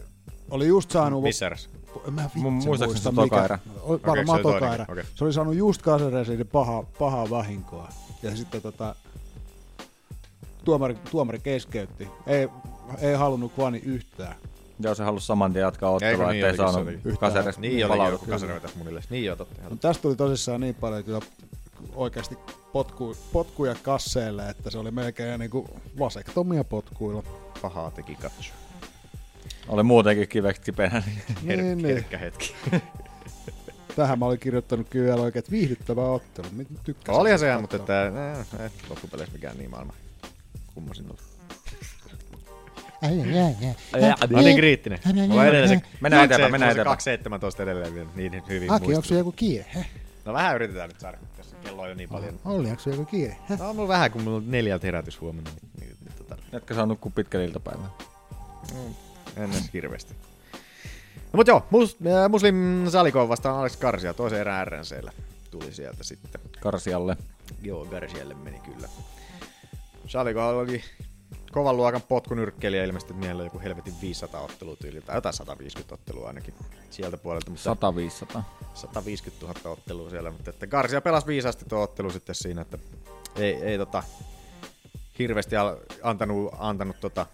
oli 0.50 0.68
just 0.68 0.92
saanut... 0.92 1.24
Missä 1.24 1.46
erässä? 1.46 1.70
En 2.08 2.14
mä 2.14 2.24
vitsi 2.24 2.40
muistaakseni 2.40 2.88
muista, 2.88 3.10
se 3.10 3.16
toka 3.16 3.46
erä. 3.46 3.60
Varmaan 3.88 4.26
se 4.26 4.32
oli 4.48 4.54
toka 4.54 4.74
erä. 4.74 4.86
okei. 4.90 5.04
Se 5.16 5.24
oli 5.24 5.34
saanut 5.34 5.56
just 5.56 5.82
Caceresin 5.82 6.48
pahaa, 6.48 6.84
pahaa 7.00 7.30
vahinkoa. 7.30 7.90
Ja 8.24 8.36
sitten 8.36 8.62
tota, 8.62 8.96
tuomari, 10.64 10.98
tuomari 11.12 11.40
keskeytti. 11.40 12.08
Ei, 12.28 12.50
ei 13.02 13.14
halunnut 13.14 13.54
Kvani 13.54 13.82
yhtään. 13.86 14.36
Joo, 14.80 14.96
se 14.96 15.04
halusi 15.04 15.26
saman 15.26 15.54
tien 15.54 15.62
jatkaa 15.62 15.92
ottelua, 15.92 16.32
niin 16.32 16.46
ettei 16.46 16.58
saanut. 16.58 16.90
Caceres 17.20 17.60
Niin 17.60 17.92
oli 17.92 18.12
joku 18.12 18.26
vetäisi 18.28 18.78
munille. 18.78 19.04
Niin 19.10 19.26
joo, 19.26 19.36
totta. 19.36 19.62
No, 19.70 19.76
tästä 19.76 20.02
tuli 20.02 20.16
tosissaan 20.16 20.62
niin 20.62 20.76
paljon 20.76 21.04
kyllä 21.04 21.20
oikeasti 21.96 22.38
potku, 22.74 23.18
potkuja 23.34 23.76
kasseille, 23.84 24.50
että 24.50 24.70
se 24.70 24.78
oli 24.78 24.92
melkein 24.92 25.40
niin 25.40 25.52
kuin 25.52 25.68
vasektomia 26.00 26.64
potkuilla. 26.64 27.24
Pahaa 27.62 27.92
teki 27.92 28.16
katso. 28.16 28.54
Oli 29.68 29.84
muutenkin 29.84 30.28
kiveksi 30.28 30.62
kipeänä. 30.62 31.04
niin 31.08 31.60
Her- 31.60 31.62
Niin, 31.64 31.78
niin. 31.78 31.88
herkkä 31.96 32.18
hetki. 32.18 32.56
Tähän 33.96 34.20
mä 34.20 34.26
olin 34.26 34.40
kirjoittanut 34.40 34.90
kyllä 34.90 35.06
vielä 35.06 35.22
oikein, 35.22 35.40
että 35.40 35.52
viihdyttävä 35.52 36.02
ottelu. 36.02 36.48
Tykkäsin. 36.84 37.22
Olihan 37.22 37.40
se 37.40 37.58
mutta 37.58 37.76
että, 37.76 38.06
äh, 38.08 38.62
ei 38.64 38.70
loppupeleissä 38.90 39.34
mikään 39.34 39.58
niin 39.58 39.70
maailman 39.70 39.96
kummosin 40.76 41.06
ollut. 41.06 41.22
Ai, 43.02 43.22
ai, 43.22 43.40
ai, 43.40 43.56
ai. 43.94 44.28
Mä 44.32 44.42
niin 44.42 44.58
kriittinen. 44.58 45.00
Mulla 45.28 45.46
edelleen 45.46 45.70
se, 45.70 45.82
Mennään 46.02 46.26
eteenpäin, 46.26 46.52
mennään 46.52 46.72
eteenpäin. 46.72 46.94
217 46.94 47.64
edelleen 47.64 47.96
vielä 47.96 48.10
niin 48.16 48.44
hyvin 48.50 48.72
Aki, 48.72 48.96
onko 48.96 49.08
se 49.08 49.16
joku 49.16 49.32
kiire? 49.32 49.66
No 50.26 50.34
vähän 50.34 50.56
yritetään 50.56 50.90
nyt 50.90 51.00
saada, 51.00 51.18
kello 51.64 51.82
on 51.82 51.90
jo 51.90 51.96
niin 51.96 52.10
paljon. 52.10 52.40
Olli, 52.46 52.70
onko 52.70 52.82
se 52.82 52.90
joku 52.90 53.06
kiire? 53.06 53.38
Heh? 53.50 53.60
No 53.60 53.70
on 53.70 53.76
mulla 53.76 53.88
vähän, 53.88 54.12
kun 54.12 54.22
mulla 54.22 54.38
on 54.38 54.52
neljältä 54.52 54.88
herätys 54.88 55.22
huomenna. 55.22 55.52
Niin, 55.62 55.72
niin, 55.80 55.98
niin, 56.06 56.18
tota, 56.18 56.38
Jätkä 56.52 56.74
saa 56.74 56.86
nukkua 56.86 57.12
pitkällä 57.16 57.46
iltapäivää. 57.46 57.90
en 59.38 59.52
edes 59.52 59.70
hirveästi. 59.74 60.14
No 61.14 61.38
mut 61.38 61.48
joo, 61.48 61.66
mus, 61.70 61.98
äh, 62.08 62.30
Muslim 62.30 62.56
Salikov 62.90 63.30
vastaan 63.30 63.60
Alex 63.60 63.78
Karsia, 63.78 64.14
toisen 64.14 64.40
erään 64.40 64.68
RNCllä 64.68 65.12
tuli 65.52 65.74
sieltä 65.74 66.04
sitten. 66.04 66.42
Karsialle. 66.60 67.18
Joo, 67.62 67.86
Garcialle 67.86 68.34
meni 68.34 68.60
kyllä. 68.60 68.90
Salikov 70.08 70.58
oli 70.58 70.82
kovan 71.54 71.78
luokan 71.78 72.02
potkunyrkkeilijä 72.02 72.84
ilmeisesti, 72.84 73.14
miehellä 73.14 73.44
joku 73.44 73.60
helvetin 73.60 73.94
500 74.02 74.42
ottelutyyli, 74.42 75.02
tai 75.02 75.18
jotain 75.18 75.34
150 75.34 75.96
ottelua 75.96 76.28
ainakin 76.28 76.54
sieltä 76.90 77.18
puolelta, 77.18 77.52
mutta 77.52 77.92
100-500. 78.40 78.42
150 78.74 79.46
000 79.46 79.72
ottelua 79.72 80.10
siellä, 80.10 80.32
mutta 80.32 80.50
että 80.50 80.68
Garcia 80.68 81.02
pelasi 81.02 81.28
viisaasti 81.28 81.66
tuo 81.66 81.82
ottelu 81.82 82.10
sitten 82.10 82.36
siinä, 82.36 82.62
että 82.62 82.78
ei, 83.36 83.54
ei 83.54 83.78
tota, 83.78 84.04
hirveästi 85.20 85.56
antanut, 86.04 86.54
antanut 86.58 87.00
tota 87.00 87.26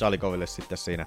Jalikoville 0.00 0.46
sitten 0.46 0.78
siinä 0.78 1.06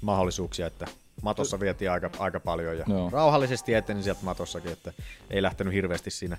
mahdollisuuksia, 0.00 0.66
että 0.66 0.86
matossa 1.22 1.60
vietiin 1.60 1.90
aika, 1.90 2.10
aika 2.18 2.40
paljon 2.40 2.78
ja 2.78 2.84
Joo. 2.88 3.10
rauhallisesti 3.12 3.74
eteni 3.74 4.02
sieltä 4.02 4.20
matossakin, 4.24 4.72
että 4.72 4.92
ei 5.30 5.42
lähtenyt 5.42 5.74
hirveästi 5.74 6.10
siinä 6.10 6.36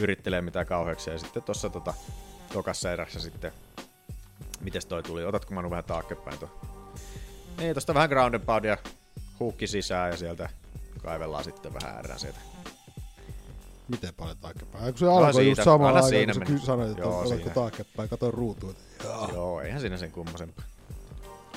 yrittelemään 0.00 0.44
mitään 0.44 0.66
kauheaksi. 0.66 1.10
Ja 1.10 1.18
sitten 1.18 1.42
tuossa 1.42 1.70
tota, 1.70 1.94
tokassa 2.52 2.92
erässä 2.92 3.20
sitten, 3.20 3.52
mites 4.60 4.86
toi 4.86 5.02
tuli, 5.02 5.24
otatko 5.24 5.54
Manu 5.54 5.70
vähän 5.70 5.84
taaksepäin 5.84 6.38
tuo? 6.38 6.48
Niin, 7.58 7.74
tosta 7.74 7.94
vähän 7.94 8.08
ground 8.08 8.34
and 8.34 8.44
pound 8.44 8.64
ja 8.64 8.76
huukki 9.40 9.66
sisään 9.66 10.10
ja 10.10 10.16
sieltä 10.16 10.48
kaivellaan 11.02 11.44
sitten 11.44 11.74
vähän 11.74 12.04
RNCtä. 12.04 12.40
Miten 13.88 14.14
paljon 14.14 14.36
taaksepäin? 14.38 14.84
Kun 14.84 14.98
se 14.98 15.06
alkoi 15.06 15.34
siitä. 15.34 15.50
just 15.50 15.62
samalla 15.64 15.88
Anna 15.88 16.04
aikaa, 16.04 16.08
siinä 16.08 16.46
kun 16.46 16.58
sä 16.58 16.66
sanoit, 16.66 16.90
että 16.90 17.02
Joo, 17.02 17.18
oletko 17.18 17.36
siinä. 17.36 17.54
taaksepäin, 17.54 18.08
kato 18.08 18.30
ruutuun. 18.30 18.74
Joo, 19.32 19.60
eihän 19.60 19.80
siinä 19.80 19.96
sen 19.96 20.12
kummosempaa. 20.12 20.64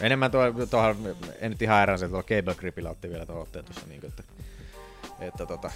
Enemmän 0.02 0.32
tuo, 0.32 0.42
tuohon, 0.70 1.16
en 1.40 1.52
nyt 1.52 1.62
ihan 1.62 1.78
äränsä, 1.78 2.08
tuolla 2.08 2.24
Cable 2.24 2.56
Gripillä 2.56 2.90
otti 2.90 3.10
vielä 3.10 3.26
tuon 3.26 3.42
otteen 3.42 3.66
tuossa, 3.66 3.88
niin 3.88 4.06
että, 4.06 4.24
että 5.20 5.46
tota, 5.46 5.72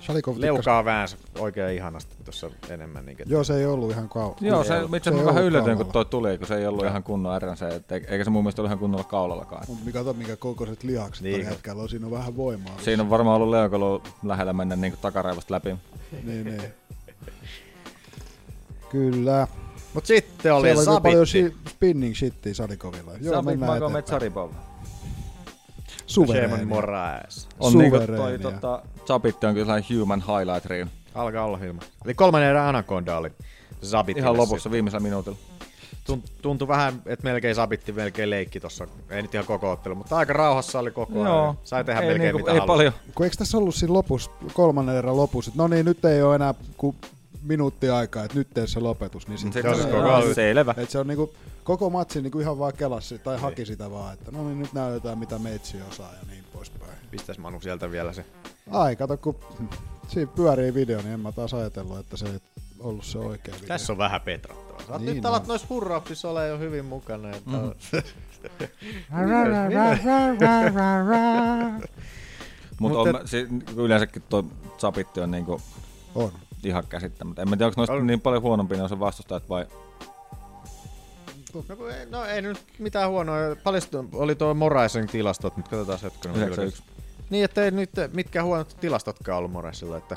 Shalikov 0.00 0.34
leukaa 0.38 0.84
väänsi 0.84 1.16
oikein 1.38 1.76
ihanasti 1.76 2.14
tuossa 2.24 2.50
enemmän. 2.68 3.06
Niin, 3.06 3.16
Joo, 3.26 3.44
se 3.44 3.56
ei 3.56 3.66
ollut 3.66 3.90
ihan 3.90 4.08
kauan. 4.08 4.34
Joo, 4.40 4.64
se, 4.64 4.78
itse 4.78 4.88
se 4.90 4.96
asiassa 4.96 5.10
ei 5.10 5.16
mä 5.16 5.24
vähän 5.24 5.36
ollut 5.42 5.46
yllätyin, 5.48 5.76
kun 5.76 5.86
kaulalla. 5.86 5.92
toi 5.92 6.04
tuli, 6.04 6.38
kun 6.38 6.46
se 6.46 6.56
ei 6.56 6.66
ollut 6.66 6.84
ihan 6.86 7.02
kunnon 7.02 7.42
RNC, 7.42 7.62
et 7.62 7.92
e- 7.92 7.94
eikä 8.08 8.24
se 8.24 8.30
mun 8.30 8.42
mielestä 8.44 8.62
ollut 8.62 8.68
ihan 8.68 8.78
kunnolla 8.78 9.04
kaulallakaan. 9.04 9.64
Mutta 9.68 9.84
mikä 9.84 9.98
kato, 9.98 10.12
mikä 10.12 10.36
kokoiset 10.36 10.82
lihakset 10.84 11.22
Niin. 11.24 11.36
niin. 11.36 11.46
hetkellä 11.48 11.82
on, 11.82 11.88
siinä 11.88 12.06
on 12.06 12.12
vähän 12.12 12.36
voimaa. 12.36 12.74
Siinä 12.82 13.02
on 13.02 13.10
varmaan 13.10 13.36
ollut 13.36 13.50
leukalo 13.50 14.02
lähellä 14.22 14.52
mennä 14.52 14.76
niin 14.76 14.94
takaraivosta 15.02 15.54
läpi. 15.54 15.76
Niin, 16.24 16.44
niin. 16.44 16.62
Kyllä. 18.90 19.46
Mut 19.94 20.06
sitten 20.06 20.54
oli 20.54 20.68
Siellä 20.74 20.92
oli 20.92 21.00
paljon 21.00 21.26
shi- 21.26 21.70
spinning 21.70 22.14
shittiä 22.14 22.54
Sadikovilla. 22.54 23.12
Joo, 23.20 23.34
Sabit 23.34 23.44
mennään 23.60 23.96
eteenpäin. 23.96 24.50
Saripov. 26.10 26.34
Shaman 26.34 26.48
Suvereeni. 26.48 26.64
Moraes. 26.64 27.48
On 27.60 27.72
niinku 27.78 27.96
toi 27.96 28.06
Suvereenia. 28.06 28.38
tota, 28.38 28.82
Zabitti 29.06 29.46
on 29.46 29.54
kyllä 29.54 29.74
human 29.98 30.20
highlight 30.26 30.66
reel. 30.66 30.86
Alkaa 31.14 31.44
olla 31.44 31.58
ilman. 31.64 31.82
Eli 32.04 32.14
kolmannen 32.14 32.50
erän 32.50 32.66
Anaconda 32.66 33.16
oli 33.16 33.30
Zabitti. 33.84 34.20
Ihan 34.20 34.36
lopussa 34.36 34.70
viimeisellä 34.70 35.02
minuutilla. 35.02 35.38
Tuntui 36.42 36.68
vähän, 36.68 37.02
että 37.06 37.24
melkein 37.24 37.54
Sabitti 37.54 37.92
melkein 37.92 38.30
leikki 38.30 38.60
tossa. 38.60 38.86
Ei 39.10 39.22
nyt 39.22 39.34
ihan 39.34 39.46
koko 39.46 39.70
ottelu, 39.70 39.94
mutta 39.94 40.16
aika 40.16 40.32
rauhassa 40.32 40.78
oli 40.78 40.90
koko 40.90 41.12
ajan. 41.22 41.26
Joo. 41.26 41.56
Sai 41.64 41.84
tehdä 41.84 42.00
Ei 42.00 42.06
melkein 42.06 42.22
niinku- 42.22 42.38
mitä 42.38 42.50
ei 42.50 42.58
halusi. 42.58 42.66
paljon. 42.76 42.92
Kun 43.14 43.26
eikö 43.26 43.36
tässä 43.36 43.58
ollut 43.58 43.74
siinä 43.74 43.92
lopussa, 43.94 44.30
kolmannen 44.52 44.96
erän 44.96 45.16
lopussa, 45.16 45.48
että 45.48 45.62
no 45.62 45.68
niin, 45.68 45.84
nyt 45.86 46.04
ei 46.04 46.22
ole 46.22 46.34
enää 46.34 46.54
kuin 46.76 46.96
minuutti 47.42 47.88
aikaa, 47.88 48.24
että 48.24 48.38
nyt 48.38 48.48
tee 48.54 48.66
se 48.66 48.80
lopetus. 48.80 49.28
Niin 49.28 49.38
sit 49.38 49.52
Se- 49.52 49.62
se- 49.62 49.68
koko 49.68 49.96
joo, 49.96 50.14
ajan. 50.14 50.34
Selvä. 50.34 50.74
Et 50.76 50.90
se 50.90 50.98
on 50.98 51.06
niinku, 51.06 51.32
koko 51.64 51.90
matsi 51.90 52.22
niinku 52.22 52.40
ihan 52.40 52.58
vaan 52.58 52.72
kelasi 52.72 53.18
tai 53.18 53.38
haki 53.40 53.66
sitä 53.66 53.90
vaan, 53.90 54.14
että 54.14 54.30
no 54.30 54.44
niin 54.44 54.58
nyt 54.58 54.72
näytetään 54.72 55.18
mitä 55.18 55.38
meitsi 55.38 55.76
osaa 55.90 56.12
ja 56.12 56.18
niin 56.30 56.44
poispäin. 56.52 56.90
Pistäis 57.10 57.38
Manu 57.38 57.60
sieltä 57.60 57.90
vielä 57.90 58.12
se. 58.12 58.24
Ai, 58.70 58.96
kato 58.96 59.16
kun 59.16 59.36
siinä 60.08 60.30
pyörii 60.36 60.74
video, 60.74 60.98
niin 60.98 61.12
en 61.12 61.20
mä 61.20 61.32
taas 61.32 61.54
ajatellut, 61.54 61.98
että 61.98 62.16
se 62.16 62.26
ei 62.26 62.38
ollut 62.80 63.04
se 63.04 63.18
oikea 63.18 63.54
video. 63.54 63.68
Tässä 63.68 63.92
on 63.92 63.98
vähän 63.98 64.20
petrattavaa. 64.20 64.80
Sä 64.86 64.92
oot 64.92 65.02
Niin 65.02 65.14
nyt 65.16 65.26
alat 65.26 65.42
on. 65.42 65.48
noissa 65.48 65.66
hurrauksissa 65.70 66.30
ole 66.30 66.48
jo 66.48 66.58
hyvin 66.58 66.84
mukana. 66.84 67.30
Että... 67.30 67.50
Mhm. 67.50 67.70
Mutta 72.78 72.98
Mut 72.98 73.08
on, 73.08 73.08
et- 73.20 73.26
si, 73.26 73.48
yleensäkin 73.76 74.22
tuo 74.28 74.44
Zabitti 74.78 75.20
on 75.20 75.30
niinku 75.30 75.60
On. 76.14 76.32
Ihan 76.66 76.86
käsittämättä. 76.88 77.42
En 77.42 77.50
mä 77.50 77.56
tiedä, 77.56 77.66
onko 77.66 77.80
noista 77.80 77.92
On. 77.94 78.06
niin 78.06 78.20
paljon 78.20 78.42
huonompia 78.42 78.76
ne 78.76 78.82
on 78.82 78.88
se 78.88 79.00
vastustajat 79.00 79.48
vai... 79.48 79.66
No, 81.54 81.64
no 82.10 82.24
ei 82.24 82.42
nyt 82.42 82.58
mitään 82.78 83.10
huonoa. 83.10 83.36
Paljon 83.64 83.82
oli 84.12 84.34
tuo 84.34 84.54
Moraisen 84.54 85.06
tilastot, 85.06 85.56
nyt 85.56 85.68
katsotaan 85.68 85.98
hetken. 86.02 86.30
91. 86.30 86.82
Niin, 87.30 87.44
että 87.44 87.64
ei 87.64 87.70
nyt 87.70 87.90
mitkään 88.12 88.46
huonot 88.46 88.76
tilastotkaan 88.80 89.38
ollut 89.38 89.52
Moraisilla. 89.52 89.96
Että, 89.96 90.16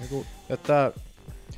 Niinku, 0.00 0.26
että 0.48 0.92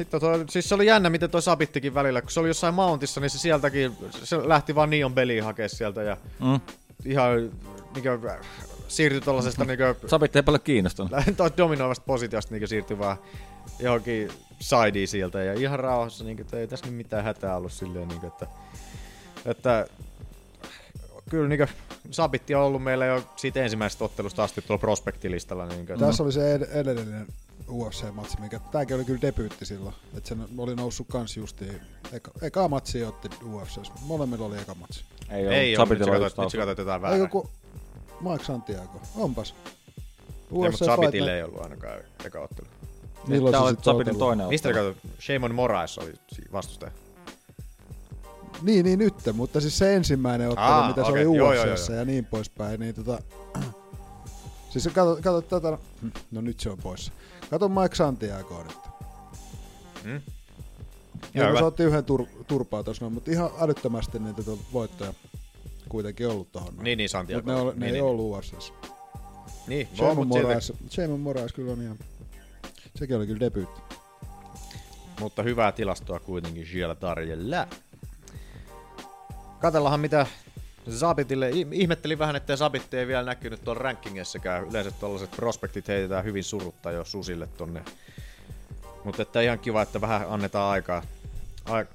Hitto, 0.00 0.20
toi, 0.20 0.44
siis 0.50 0.68
se 0.68 0.74
oli 0.74 0.86
jännä, 0.86 1.10
miten 1.10 1.30
toi 1.30 1.42
Sabittikin 1.42 1.94
välillä, 1.94 2.22
kun 2.22 2.30
se 2.30 2.40
oli 2.40 2.48
jossain 2.48 2.74
Mountissa, 2.74 3.20
niin 3.20 3.30
se 3.30 3.38
sieltäkin, 3.38 3.96
se 4.10 4.48
lähti 4.48 4.74
vaan 4.74 4.90
Neon 4.90 5.14
Belliin 5.14 5.44
hakea 5.44 5.68
sieltä 5.68 6.02
ja 6.02 6.16
Mm. 6.40 6.60
ihan 7.04 7.50
niinkö, 7.94 8.18
siirtyi 8.88 9.20
tollasesta 9.20 9.64
niinkö, 9.64 9.94
Zabitti 10.06 10.38
ei 10.38 10.42
paljon 10.42 10.60
kiinnostunut. 10.60 11.12
toi 11.36 11.50
dominoivasta 11.56 12.04
positiosta 12.06 12.54
niinkö 12.54 12.66
siirtyi 12.66 12.98
vaan 12.98 13.16
johonkin 13.78 14.30
sideen 14.60 15.08
sieltä 15.08 15.42
ja 15.42 15.52
ihan 15.54 15.80
rauhassa, 15.80 16.24
niinkö, 16.24 16.42
että 16.42 16.58
ei 16.58 16.68
tässä 16.68 16.86
nyt 16.86 16.94
mitään 16.94 17.24
hätää 17.24 17.56
ollut 17.56 17.72
silleen, 17.72 18.08
niinkö, 18.08 18.26
että, 18.26 18.46
että 19.46 19.86
kyllä 21.30 21.48
niinkö, 21.48 21.66
Sabitti 22.10 22.54
on 22.54 22.62
ollut 22.62 22.82
meillä 22.82 23.06
jo 23.06 23.22
siitä 23.36 23.62
ensimmäisestä 23.62 24.04
ottelusta 24.04 24.44
asti 24.44 24.62
tuolla 24.62 24.80
prospektilistalla. 24.80 25.66
Niinkö, 25.66 25.96
Tässä 25.96 26.22
oli 26.22 26.32
se 26.32 26.54
ed- 26.54 26.68
edellinen 26.72 27.26
UFC-matsi, 27.68 28.40
mikä 28.40 28.60
tääkin 28.72 28.96
oli 28.96 29.04
kyllä 29.04 29.20
debyytti 29.22 29.64
silloin. 29.64 29.94
Että 30.16 30.28
se 30.28 30.36
oli 30.58 30.74
noussut 30.74 31.06
kans 31.10 31.36
justiin. 31.36 31.80
Eka, 32.12 32.30
eka 32.42 32.68
matsi 32.68 33.04
otti 33.04 33.28
UFCs. 33.44 33.92
Molemmilla 34.00 34.46
oli 34.46 34.58
eka 34.58 34.74
matsi. 34.74 35.04
Ei, 35.30 35.46
Ei 35.46 35.76
ole, 35.76 35.86
nyt 35.88 35.98
sä 35.98 36.10
katsoit, 36.10 36.36
nyt 36.38 36.50
sä 36.50 36.58
katsoit 36.58 36.78
jotain 36.78 37.04
Eikö 37.04 37.10
väärää. 37.10 37.28
kun 37.28 37.48
Mike 38.20 38.44
Santiago? 38.44 39.00
Onpas. 39.16 39.54
Ei, 39.66 39.72
mutta 40.50 40.68
UFC 40.68 40.84
Sabitille 40.84 41.36
ei 41.36 41.42
ollut 41.42 41.62
ainakaan 41.62 42.00
eka 42.24 42.40
ottelu. 42.40 42.66
Milloin 43.28 43.54
se 43.54 43.58
oli 43.60 43.70
ottelu? 43.70 44.18
toinen 44.18 44.48
Mistä 44.48 44.72
katsoit? 44.72 44.96
Shimon 45.20 45.54
Moraes 45.54 45.98
oli 45.98 46.12
vastustaja. 46.52 46.92
Niin, 48.62 48.84
niin 48.84 48.98
nyt, 48.98 49.14
mutta 49.32 49.60
siis 49.60 49.78
se 49.78 49.94
ensimmäinen 49.96 50.48
ottelu, 50.48 50.66
Aa, 50.66 50.88
mitä 50.88 51.04
se 51.04 51.10
okei. 51.10 51.26
oli 51.26 51.40
UFCssä 51.40 51.92
ja 51.92 52.04
niin 52.04 52.24
poispäin, 52.24 52.80
niin 52.80 52.94
tota... 52.94 53.18
Siis 54.70 54.88
kato, 54.94 55.18
kato 55.22 55.42
tätä... 55.42 55.78
No 56.30 56.40
nyt 56.40 56.60
se 56.60 56.70
on 56.70 56.78
poissa. 56.78 57.12
Kato 57.50 57.68
Mike 57.68 57.94
Santiago 57.94 58.62
nyt. 58.62 58.76
Mm? 60.04 60.10
Ja 61.34 61.42
Joo, 61.42 61.52
se 61.52 61.56
hyvä. 61.56 61.66
otti 61.66 61.82
yhden 61.82 62.04
tur- 62.04 62.44
turpaa 62.46 62.82
tuossa, 62.82 63.04
noin, 63.04 63.14
mutta 63.14 63.30
ihan 63.30 63.50
älyttömästi 63.60 64.18
niitä 64.18 64.42
voittoja 64.72 65.14
kuitenkin 65.88 66.28
ollut 66.28 66.52
tohon. 66.52 66.74
noin. 66.74 66.84
Niin, 66.84 66.96
niin, 66.98 67.08
Santiago. 67.08 67.52
Mutta 67.52 67.64
ne, 67.64 67.70
ne 67.70 67.72
Niin, 67.74 67.82
ei 67.84 67.92
niin. 67.92 68.04
ollut 68.04 68.38
UFCssä. 68.38 68.72
Niin, 69.66 69.88
no, 70.00 70.14
silti, 70.14 70.24
Moraes, 70.24 70.72
Moraes 71.18 71.52
kyllä 71.52 71.72
on 71.72 71.82
ihan... 71.82 71.98
Sekin 72.94 73.16
oli 73.16 73.26
kyllä 73.26 73.40
debyytti. 73.40 73.80
mutta 75.20 75.42
hyvää 75.42 75.72
tilastoa 75.72 76.20
kuitenkin 76.20 76.66
siellä 76.66 76.94
tarjolla. 76.94 77.66
Katellahan 79.60 80.00
mitä 80.00 80.26
Zabitille, 80.90 81.50
ih- 81.50 81.68
ihmettelin 81.72 82.18
vähän, 82.18 82.36
että 82.36 82.56
Zabitti 82.56 82.96
ei 82.96 83.06
vielä 83.06 83.22
näkynyt 83.22 83.64
tuolla 83.64 83.82
rankingissäkään. 83.82 84.68
Yleensä 84.68 84.90
tuollaiset 84.90 85.30
prospektit 85.30 85.88
heitetään 85.88 86.24
hyvin 86.24 86.44
surutta 86.44 86.90
jo 86.90 87.04
susille 87.04 87.46
tonne. 87.46 87.84
Mutta 89.04 89.22
että 89.22 89.40
ihan 89.40 89.58
kiva, 89.58 89.82
että 89.82 90.00
vähän 90.00 90.26
annetaan 90.28 90.70
aikaa, 90.70 90.96
ai- 90.96 91.23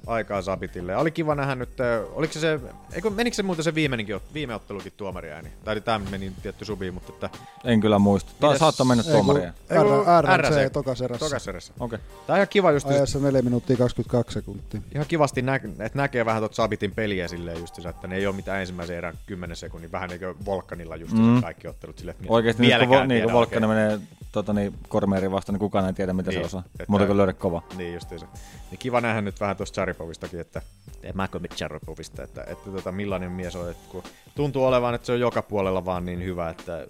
aikaa 0.07 0.41
Zabitille. 0.41 0.95
Oli 0.97 1.11
kiva 1.11 1.35
nähdä 1.35 1.55
nyt, 1.55 1.79
äh, 1.79 1.87
oliko 2.13 2.33
se 2.33 2.39
se, 2.39 2.59
eikö, 2.93 3.09
menikö 3.09 3.35
se 3.35 3.43
muuten 3.43 3.63
se 3.63 3.75
viimeinenkin, 3.75 4.19
viime 4.33 4.55
ottelukin 4.55 4.93
tuomariääni? 4.97 5.49
Tai 5.63 5.81
tämä 5.81 5.99
meni 6.11 6.31
tietty 6.43 6.65
subiin, 6.65 6.93
mutta 6.93 7.11
että... 7.13 7.29
En 7.63 7.79
kyllä 7.81 7.99
muista. 7.99 8.31
Tai 8.39 8.49
Mitäs- 8.53 8.59
saattaa 8.59 8.85
mennä 8.85 9.03
R- 9.03 10.21
RNC 10.21 10.49
RNC. 10.49 10.71
tokas 10.73 11.01
erässä. 11.01 11.25
Tokas 11.25 11.47
erässä. 11.47 11.73
Okei. 11.79 11.99
Tää 12.27 12.33
on 12.33 12.37
ihan 12.37 12.47
kiva 12.47 12.71
just, 12.71 12.87
Ajassa 12.87 13.19
4 13.19 13.41
minuuttia 13.41 13.77
22 13.77 14.33
sekuntia. 14.33 14.81
ihan 14.95 15.07
kivasti 15.07 15.41
nä- 15.41 15.55
että 15.55 15.89
näkee 15.93 16.25
vähän 16.25 16.41
tuota 16.41 16.55
Sabitin 16.55 16.91
peliä 16.91 17.27
silleen 17.27 17.59
just, 17.59 17.85
että 17.85 18.07
ne 18.07 18.15
ei 18.15 18.27
ole 18.27 18.35
mitään 18.35 18.59
ensimmäisen 18.61 18.97
erän 18.97 19.15
10 19.25 19.55
sekunnin, 19.57 19.91
vähän 19.91 20.09
niin 20.09 20.19
kuin 20.19 20.45
Volkanilla 20.45 20.95
just 20.95 21.13
Mm. 21.13 21.41
kaikki 21.41 21.67
ottelut 21.67 21.97
silleen, 21.97 22.15
että 22.19 22.33
Oikeesti 22.33 22.61
nyt 22.63 22.87
kun, 22.87 23.07
niin, 23.07 23.23
kun 23.31 23.67
menee 23.69 23.99
tota, 24.31 24.53
niin, 24.53 24.73
Kormeeriin 24.87 25.31
vastaan, 25.31 25.53
niin 25.53 25.59
kukaan 25.59 25.85
ei 25.85 25.93
tiedä, 25.93 26.13
mitä 26.13 26.31
Niin, 26.31 26.41
se 26.41 26.45
osaa. 26.45 26.63
että- 26.65 26.85
Muuta 26.87 27.05
kuin 27.05 27.17
löydä 27.17 27.33
kova. 27.33 27.61
Niin 27.77 27.93
justiinsa. 27.93 28.27
Niin 28.71 28.79
kiva 28.79 29.01
nähdä 29.01 29.21
nyt 29.21 29.39
vähän 29.39 29.57
tuosta 29.57 29.75
Charipovistakin, 29.75 30.39
että 30.39 30.61
ei 31.03 31.13
Makovic 31.13 31.55
Charipovista, 31.55 32.23
että, 32.23 32.43
että 32.47 32.71
tota, 32.71 32.91
millainen 32.91 33.31
mies 33.31 33.55
on, 33.55 33.71
että 33.71 33.83
kun 33.91 34.03
tuntuu 34.35 34.65
olevan, 34.65 34.95
että 34.95 35.05
se 35.05 35.11
on 35.11 35.19
joka 35.19 35.41
puolella 35.41 35.85
vaan 35.85 36.05
niin 36.05 36.23
hyvä, 36.23 36.49
että 36.49 36.87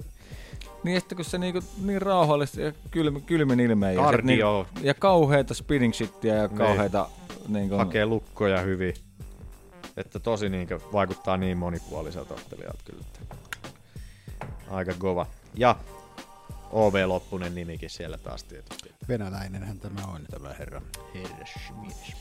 Niin, 0.83 0.99
sitten 1.01 1.15
kun 1.15 1.25
se 1.25 1.37
niinku, 1.37 1.59
niin 1.85 2.01
rauhallisesti 2.01 2.61
ja 2.61 2.73
kylmin, 2.91 3.21
kylmin 3.23 3.59
ilmeen. 3.59 3.95
Ja, 3.95 4.11
sit 4.11 4.23
niinku, 4.23 4.65
ja 4.81 4.93
kauheita 4.93 5.53
spinning 5.53 5.93
shittiä 5.93 6.35
ja 6.35 6.47
kauheita... 6.49 7.07
Niin. 7.47 7.69
hakee 7.77 8.05
lukkoja 8.05 8.61
hyvin. 8.61 8.93
Että 9.97 10.19
tosi 10.19 10.49
niin 10.49 10.67
vaikuttaa 10.93 11.37
niin 11.37 11.57
monipuoliselta 11.57 12.33
ottelijalta 12.33 12.79
kyllä. 12.85 13.01
Että 13.01 13.35
aika 14.71 14.93
kova. 14.99 15.25
Ja 15.55 15.75
OV 16.71 17.03
Loppunen 17.07 17.55
nimikin 17.55 17.89
siellä 17.89 18.17
taas 18.17 18.43
tietysti. 18.43 18.91
Venäläinenhän 19.07 19.79
tämä 19.79 20.01
on. 20.07 20.21
Tämä 20.31 20.53
herra, 20.59 20.81
herra 21.13 21.75
mies. 21.81 22.13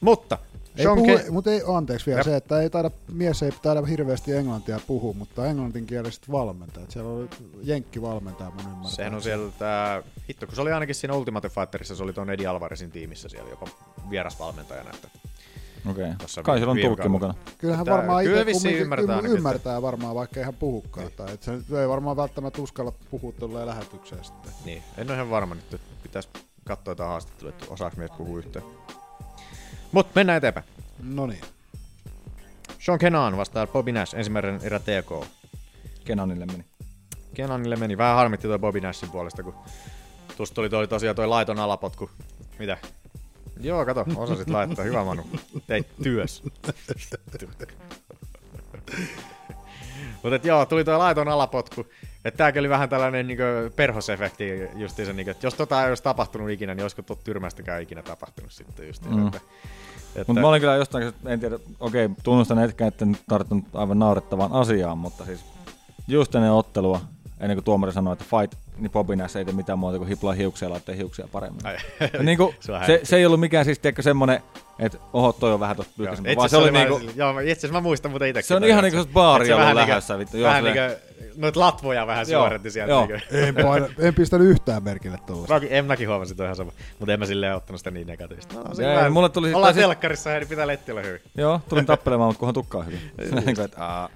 Mutta, 0.00 0.38
Ei 0.76 0.86
puhu, 0.86 1.06
Ke- 1.06 1.30
mutta 1.30 1.50
ei, 1.50 1.62
anteeksi 1.76 2.06
vielä 2.06 2.18
Jep. 2.18 2.24
se, 2.24 2.36
että 2.36 2.60
ei 2.60 2.70
taida, 2.70 2.90
mies 3.12 3.42
ei 3.42 3.52
taida 3.62 3.82
hirveästi 3.82 4.32
englantia 4.32 4.80
puhua, 4.86 5.12
mutta 5.12 5.46
englantinkieliset 5.46 6.30
valmentajat. 6.30 6.90
Siellä 6.90 7.10
oli 7.10 7.28
jenkki 7.62 8.02
valmentaja 8.02 8.50
mun 8.50 8.60
ymmärtää. 8.60 8.90
Sehän 8.90 9.14
on 9.14 9.22
siellä 9.22 9.52
tää, 9.58 10.02
hitto, 10.28 10.46
kun 10.46 10.54
se 10.54 10.60
oli 10.60 10.72
ainakin 10.72 10.94
siinä 10.94 11.14
Ultimate 11.14 11.48
Fighterissa, 11.48 11.96
se 11.96 12.02
oli 12.02 12.12
tuon 12.12 12.30
Eddie 12.30 12.46
Alvarezin 12.46 12.90
tiimissä 12.90 13.28
siellä 13.28 13.50
jopa 13.50 13.66
vierasvalmentajana. 14.10 14.90
Että 14.94 15.08
Okei. 15.90 16.12
Tossa 16.18 16.42
Kai 16.42 16.58
siellä 16.58 16.70
on 16.70 16.78
tulkki 16.82 17.08
mukana. 17.08 17.34
Kyllähän 17.58 17.84
Tää- 17.86 17.96
varmaan 17.96 18.24
kyllä 18.24 18.44
itse 18.48 18.70
ymmärtää 18.70 19.20
ymmärtää, 19.20 19.82
varmaan, 19.82 20.14
vaikka 20.14 20.40
ei 20.40 20.42
ihan 20.42 20.54
puhukaan. 20.54 21.06
Niin. 21.06 21.16
Tai, 21.16 21.34
et 21.34 21.42
se 21.42 21.52
ei 21.80 21.88
varmaan 21.88 22.16
välttämättä 22.16 22.62
uskalla 22.62 22.92
puhua 23.10 23.32
tuolla 23.32 23.66
lähetykseen 23.66 24.24
sitten. 24.24 24.52
niin, 24.64 24.82
en 24.98 25.06
ole 25.06 25.14
ihan 25.14 25.30
varma 25.30 25.54
nyt, 25.54 25.74
että 25.74 25.86
pitäisi 26.02 26.28
katsoa 26.64 26.92
jotain 26.92 27.10
haastattelua, 27.10 27.50
että 27.50 27.66
osaako 27.68 27.96
mies 27.96 28.10
puhua 28.10 28.38
yhteen. 28.38 28.64
Mutta 29.92 30.12
mennään 30.14 30.36
eteenpäin. 30.36 30.66
No 31.02 31.26
niin. 31.26 31.40
Sean 32.78 32.98
Kenan 32.98 33.36
vastaa 33.36 33.66
Bobby 33.66 33.92
Nash, 33.92 34.14
ensimmäinen 34.16 34.60
erä 34.62 34.78
TK. 34.78 35.26
Kenanille 36.04 36.46
meni. 36.46 36.64
Kenanille 37.34 37.76
meni. 37.76 37.98
Vähän 37.98 38.16
harmitti 38.16 38.48
tuo 38.48 38.58
Bobby 38.58 38.80
Nashin 38.80 39.10
puolesta, 39.10 39.42
kun 39.42 39.54
Tuosta 40.36 40.54
tuli 40.54 40.70
toi, 40.70 40.88
tosiaan 40.88 41.16
toi 41.16 41.26
laiton 41.26 41.58
alapotku. 41.58 42.10
Mitä? 42.58 42.78
Joo, 43.60 43.86
kato, 43.86 44.06
osasit 44.16 44.50
laittaa. 44.50 44.84
Hyvä 44.84 45.04
Manu. 45.04 45.26
Teit 45.66 45.86
työs. 46.02 46.42
Mutta 50.22 50.48
joo, 50.48 50.66
tuli 50.66 50.84
toi 50.84 50.98
laiton 50.98 51.28
alapotku. 51.28 51.86
Että 52.24 52.38
tääkin 52.38 52.60
oli 52.60 52.68
vähän 52.68 52.88
tällainen 52.88 53.26
niin 53.26 53.38
perhosefekti 53.76 54.44
justiinsa, 54.74 55.12
niin, 55.12 55.28
että 55.28 55.46
jos 55.46 55.54
tota 55.54 55.82
ei 55.82 55.88
olisi 55.88 56.02
tapahtunut 56.02 56.50
ikinä, 56.50 56.74
niin 56.74 56.84
olisiko 56.84 57.02
tuot 57.02 57.24
tyrmästäkään 57.24 57.82
ikinä 57.82 58.02
tapahtunut 58.02 58.52
sitten 58.52 58.86
justiin. 58.86 59.16
Mm. 59.16 59.26
Että, 59.26 59.40
että, 60.08 60.24
Mutta 60.26 60.40
mä 60.40 60.48
olin 60.48 60.60
kyllä 60.60 60.76
jostain, 60.76 61.12
en 61.26 61.40
tiedä, 61.40 61.58
okei, 61.80 62.08
tunnustan 62.22 62.58
etkä, 62.58 62.86
että 62.86 63.04
en 63.04 63.18
tarttunut 63.28 63.64
aivan 63.74 63.98
naurettavaan 63.98 64.52
asiaan, 64.52 64.98
mutta 64.98 65.24
siis 65.24 65.44
just 66.08 66.34
ennen 66.34 66.52
ottelua, 66.52 67.00
ennen 67.40 67.56
kuin 67.56 67.64
tuomari 67.64 67.92
sanoi, 67.92 68.12
että 68.12 68.24
fight, 68.24 68.67
niin 68.78 68.90
Bobby 68.90 69.16
Nash 69.16 69.36
ei 69.36 69.44
tee 69.44 69.54
mitään 69.54 69.78
muuta 69.78 69.98
kuin 69.98 70.08
hiplaa 70.08 70.32
hiuksia 70.34 70.66
ja 70.68 70.72
laittaa 70.72 70.94
hiuksia 70.94 71.28
paremmin. 71.32 71.66
Ai, 71.66 71.76
Ja 72.12 72.22
niin 72.22 72.38
kuin, 72.38 72.54
se, 72.86 73.00
se, 73.02 73.16
ei 73.16 73.26
ollut 73.26 73.40
mikään 73.40 73.64
siis 73.64 73.78
tiedätkö, 73.78 74.02
semmonen, 74.02 74.40
että 74.78 74.98
oho, 75.12 75.32
toi 75.32 75.52
on 75.52 75.60
vähän 75.60 75.76
tosta 75.76 75.90
Joo, 75.92 75.96
pyyhkäisempi, 75.96 76.30
itse 76.30 76.36
vaan 76.38 76.48
se 76.50 76.56
asiassa 76.56 76.78
oli 76.78 77.00
niinku, 77.02 77.18
Joo, 77.18 77.32
mä- 77.32 77.40
itse 77.40 77.52
asiassa 77.52 77.72
mä 77.72 77.80
muistan 77.80 78.10
muuten 78.10 78.28
itsekin. 78.28 78.46
Se 78.48 78.54
on 78.54 78.64
ihan 78.64 78.84
että 78.84 78.96
niinku 78.96 79.08
se 79.08 79.12
baari 79.14 79.44
että 79.44 79.54
ollut 79.54 79.62
vähän 79.64 79.76
lähdössä, 79.88 80.16
niinku- 80.16 80.32
vittu, 80.32 80.46
Vähän 80.46 80.64
niinku, 80.64 80.80
noit 81.36 81.56
latvoja 81.56 82.06
vähän 82.06 82.26
Joo, 82.28 82.42
suoritti 82.42 82.70
sieltä. 82.70 82.92
joo. 82.92 83.06
Niinku. 83.06 83.24
En, 83.60 83.66
paina, 83.66 83.86
en 83.98 84.14
pistänyt 84.14 84.46
yhtään 84.48 84.82
merkille 84.84 85.18
tuollaista. 85.26 85.54
Mäkin, 85.54 85.68
en 85.72 85.84
mäkin 85.84 86.08
huomasin 86.08 86.36
toi 86.36 86.46
ihan 86.46 86.56
sama, 86.56 86.72
mutta 86.98 87.12
en 87.12 87.18
mä 87.18 87.26
silleen 87.26 87.54
ottanut 87.56 87.80
sitä 87.80 87.90
niin 87.90 88.06
negatiivista. 88.06 88.54
No, 88.54 88.74
se 88.74 88.90
Ei, 88.90 88.96
vähän- 88.96 89.12
mulle 89.12 89.28
tuli 89.28 89.54
Ollaan 89.54 89.74
taas- 89.74 89.82
telkkarissa, 89.84 90.30
niin 90.30 90.48
pitää 90.48 90.66
letti 90.66 90.92
olla 90.92 91.02
hyvin. 91.02 91.20
joo, 91.36 91.60
tulin 91.68 91.86
tappelemaan, 91.86 92.28
mutta 92.28 92.38
kunhan 92.38 92.54
tukkaa 92.54 92.82
hyvin. 92.82 93.00
Niinku, 93.46 93.62
että, 93.62 93.84
aa. 93.84 94.08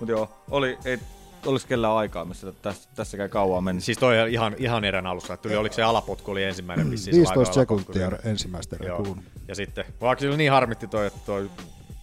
Mut 0.00 0.08
joo, 0.08 0.28
oli, 0.50 0.78
ei, 0.84 0.98
olis 1.46 1.66
kellään 1.66 1.94
aikaa, 1.94 2.24
missä 2.24 2.52
tässä, 2.52 2.88
tässäkään 2.94 3.30
kauan 3.30 3.64
meni. 3.64 3.80
Siis 3.80 3.98
toi 3.98 4.32
ihan, 4.32 4.54
ihan 4.58 4.84
erän 4.84 5.06
alussa. 5.06 5.34
Että 5.34 5.42
Tuli, 5.42 5.56
oliko 5.56 5.74
se 5.74 5.82
alapotku 5.82 6.30
oli 6.30 6.44
ensimmäinen 6.44 6.90
vissiin? 6.90 7.14
se 7.14 7.18
15 7.18 7.40
laitoin 7.40 7.58
alapotku 7.68 7.92
sekuntia 7.92 8.08
siinä. 8.18 8.30
ensimmäistä 8.30 8.76
erää 8.80 8.96
kulunut. 8.96 9.24
Ja 9.48 9.54
sitten, 9.54 9.84
vaikka 10.00 10.20
sillä 10.20 10.36
niin 10.36 10.52
harmitti 10.52 10.86
toi, 10.86 11.06
että 11.06 11.20
toi, 11.26 11.50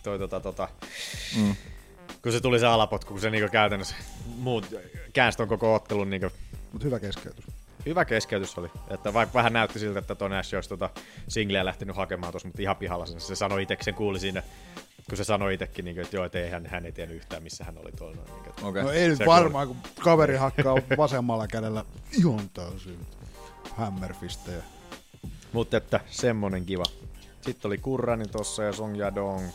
toi 0.04 0.20
tota, 0.20 0.40
tota, 0.40 0.68
Mm. 1.38 1.56
kun 2.24 2.32
se 2.32 2.42
tuli 2.42 2.60
se 2.60 2.66
alapotku, 2.66 3.12
kun 3.14 3.22
se 3.22 3.30
niinku 3.30 3.50
käytännössä 3.52 3.96
muut 4.38 4.66
käänsi 5.14 5.38
ton 5.38 5.48
koko 5.48 5.76
ottelun 5.76 6.10
niinku 6.10 6.28
Mut 6.74 6.84
hyvä 6.84 7.00
keskeytys. 7.00 7.46
Hyvä 7.86 8.06
keskeytys 8.06 8.58
oli. 8.58 8.70
Että 8.90 9.14
vaikka 9.14 9.34
vähän 9.34 9.54
näytti 9.54 9.80
siltä, 9.80 10.00
että 10.00 10.16
ton 10.16 10.34
Ash 10.34 10.56
olisi 10.56 10.70
tota 10.70 10.90
singleä 11.28 11.66
lähtenyt 11.66 11.96
hakemaan 11.96 12.34
tuossa, 12.34 12.48
mutta 12.48 12.62
ihan 12.62 12.76
pihalla 12.76 13.06
sen. 13.06 13.22
Se 13.22 13.36
sanoi 13.36 13.64
itse, 13.64 13.78
sen 13.82 13.94
kuuli 13.94 14.20
siinä, 14.20 14.44
kun 15.10 15.18
se 15.18 15.24
sanoi 15.24 15.54
itsekin, 15.54 15.86
niin 15.86 15.96
kuin, 15.96 16.04
että 16.04 16.16
joo, 16.16 16.26
että 16.26 16.40
ei, 16.40 16.50
hän, 16.50 16.66
hän 16.66 16.86
ei 16.86 16.92
tiennyt 16.92 17.18
yhtään, 17.18 17.44
missä 17.44 17.64
hän 17.64 17.78
oli 17.78 17.92
tuolla. 17.92 18.16
Niin 18.16 18.54
kuin, 18.56 18.70
Okei. 18.70 18.84
No 18.84 18.92
ei 18.92 19.08
nyt 19.08 19.26
varmaan, 19.26 19.68
kun 19.68 19.78
kaveri 20.04 20.36
hakkaa 20.36 20.76
vasemmalla 20.98 21.48
kädellä 21.48 21.86
ihan 22.18 22.50
täysin 22.54 23.08
hammerfistejä. 23.76 24.64
Mutta 25.54 25.78
että 25.78 26.00
semmonen 26.08 26.66
kiva. 26.66 26.84
Sitten 27.42 27.70
oli 27.70 27.78
Kurrani 27.78 28.26
tossa 28.26 28.64
ja 28.64 28.74
Song 28.74 28.98
Yadong. 28.98 29.50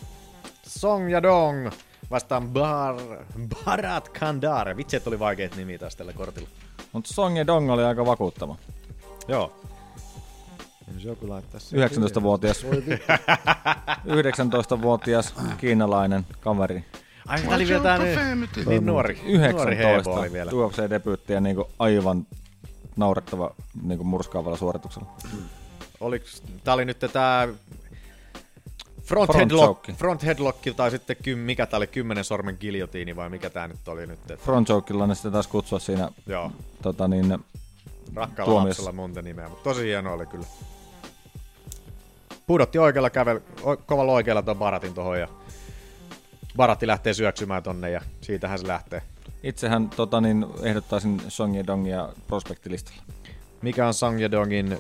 Song 0.67 1.11
Yadong 1.11 1.71
vastaan 2.11 2.49
Bar... 2.49 2.97
Barat 3.65 4.09
Kandar. 4.09 4.77
Vitsi, 4.77 4.97
että 4.97 5.11
oli 5.11 5.19
vaikeat 5.19 5.57
nimi 5.57 5.79
taas 5.79 5.97
tällä 5.97 6.13
kortilla. 6.13 6.49
Mutta 6.93 7.15
Song 7.15 7.39
ja 7.39 7.47
Dong 7.47 7.71
oli 7.71 7.85
aika 7.85 8.07
vakuuttava. 8.07 8.57
Joo. 9.29 9.61
Jos 10.95 11.05
joku 11.05 11.29
laittaa 11.29 11.61
sen 11.61 11.79
19-vuotias, 11.79 12.67
19-vuotias 14.07 15.35
kiinalainen 15.61 16.27
kaveri. 16.41 16.85
Ai, 17.27 17.43
tää 17.43 17.55
oli 17.55 17.69
vielä 17.69 17.99
niin, 17.99 18.49
niin 18.67 18.87
nuori. 18.87 19.21
Nuori 19.53 19.77
hebo 19.77 19.89
19 19.89 20.11
oli 20.11 20.33
vielä. 20.33 20.51
UFC-debyytti 20.51 21.33
ja 21.33 21.41
niinku 21.41 21.71
aivan 21.79 22.27
naurettava 22.97 23.55
niinku 23.83 24.05
murskaavalla 24.05 24.57
suorituksella. 24.57 25.09
Oliks, 26.01 26.43
tää 26.65 26.75
oli 26.75 26.85
nyt 26.85 26.99
tää 27.13 27.49
front, 29.03 29.31
Front 29.31 29.35
headlock, 29.35 29.91
front 29.97 30.23
headlock 30.23 30.59
tai 30.77 30.91
sitten 30.91 31.17
kym, 31.23 31.39
mikä 31.39 31.67
tää 31.67 31.77
oli, 31.77 31.87
kymmenen 31.87 32.25
sormen 32.25 32.57
giljotiini 32.61 33.17
vai 33.17 33.31
mikä 33.31 33.51
tää 33.51 33.69
nyt 33.69 33.89
oli 33.89 34.07
nyt. 34.07 34.31
Et, 34.31 34.41
Front 34.41 34.69
chokeilla 34.69 35.07
ne 35.07 35.15
sitä 35.15 35.31
taas 35.31 35.47
kutsua 35.47 35.79
siinä 35.79 36.09
joo, 36.27 36.53
tota 36.83 37.09
niin, 37.09 37.39
rakkaalla 38.15 38.53
Tuomiossa. 38.53 38.83
lapsella 38.83 38.93
monta 39.03 39.23
nimeä, 39.23 39.49
mutta 39.49 39.65
tosi 39.65 39.85
hieno 39.85 40.13
oli 40.13 40.27
kyllä. 40.27 40.47
Pudotti 42.47 42.79
oikealla 42.79 43.11
kävel, 43.11 43.41
o, 43.63 43.77
kovalla 43.77 44.13
oikealla 44.13 44.43
ton 44.43 44.57
Baratin 44.59 44.95
tohon 44.95 45.21
ja 45.21 45.29
Baratti 46.57 46.87
lähtee 46.87 47.15
syöksymään 47.15 47.63
tonne 47.63 47.91
ja 47.91 48.01
siitähän 48.21 48.59
se 48.59 48.67
lähtee. 48.67 49.03
itsehän 49.43 49.89
tota 49.91 50.21
niin, 50.21 50.47
ehdottaisin 50.63 51.23
Song 51.29 51.57
ja 51.57 51.67
Dongia 51.67 52.09
prospektilistalla. 52.27 53.03
Mikä 53.63 53.87
on 53.87 53.95
Sang 53.95 54.21
Yadongin 54.21 54.79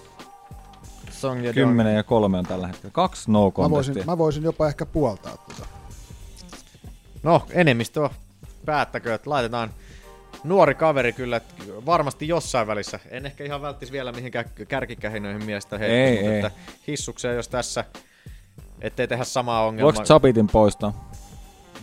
Song 1.11 1.41
Yadong? 1.41 1.55
10 1.55 1.95
ja 1.97 2.03
3 2.03 2.39
on 2.39 2.47
tällä 2.47 2.67
hetkellä. 2.67 2.91
Kaksi 2.93 3.31
no 3.31 3.53
Mä 3.59 3.71
voisin, 3.71 4.07
mä 4.07 4.19
voisin 4.19 4.43
jopa 4.43 4.69
ehkä 4.69 4.87
puoltaa 4.87 5.37
tuota. 5.37 5.67
No, 7.23 7.43
enemmistö 7.51 8.09
päättäkö, 8.65 9.15
että 9.15 9.31
laitetaan 9.31 9.71
nuori 10.45 10.75
kaveri 10.75 11.13
kyllä, 11.13 11.41
varmasti 11.87 12.29
jossain 12.29 12.67
välissä. 12.67 13.01
En 13.11 13.27
ehkä 13.27 13.45
ihan 13.45 13.63
välttis 13.63 13.93
vielä 13.93 14.13
mihinkään 14.13 14.45
kärkikähinöihin 14.69 15.45
miestä 15.45 15.77
Ei, 15.77 15.81
heittää, 15.81 16.23
mutta 16.23 16.31
ei. 16.33 16.39
että 16.39 16.51
hissukseen 16.87 17.37
jos 17.37 17.49
tässä, 17.49 17.85
ettei 18.81 19.09
tehdä 19.09 19.25
samaa 19.25 19.67
ongelmaa. 19.67 19.93
Voiko 19.93 20.05
Zabitin 20.07 20.47
poistaa? 20.47 21.11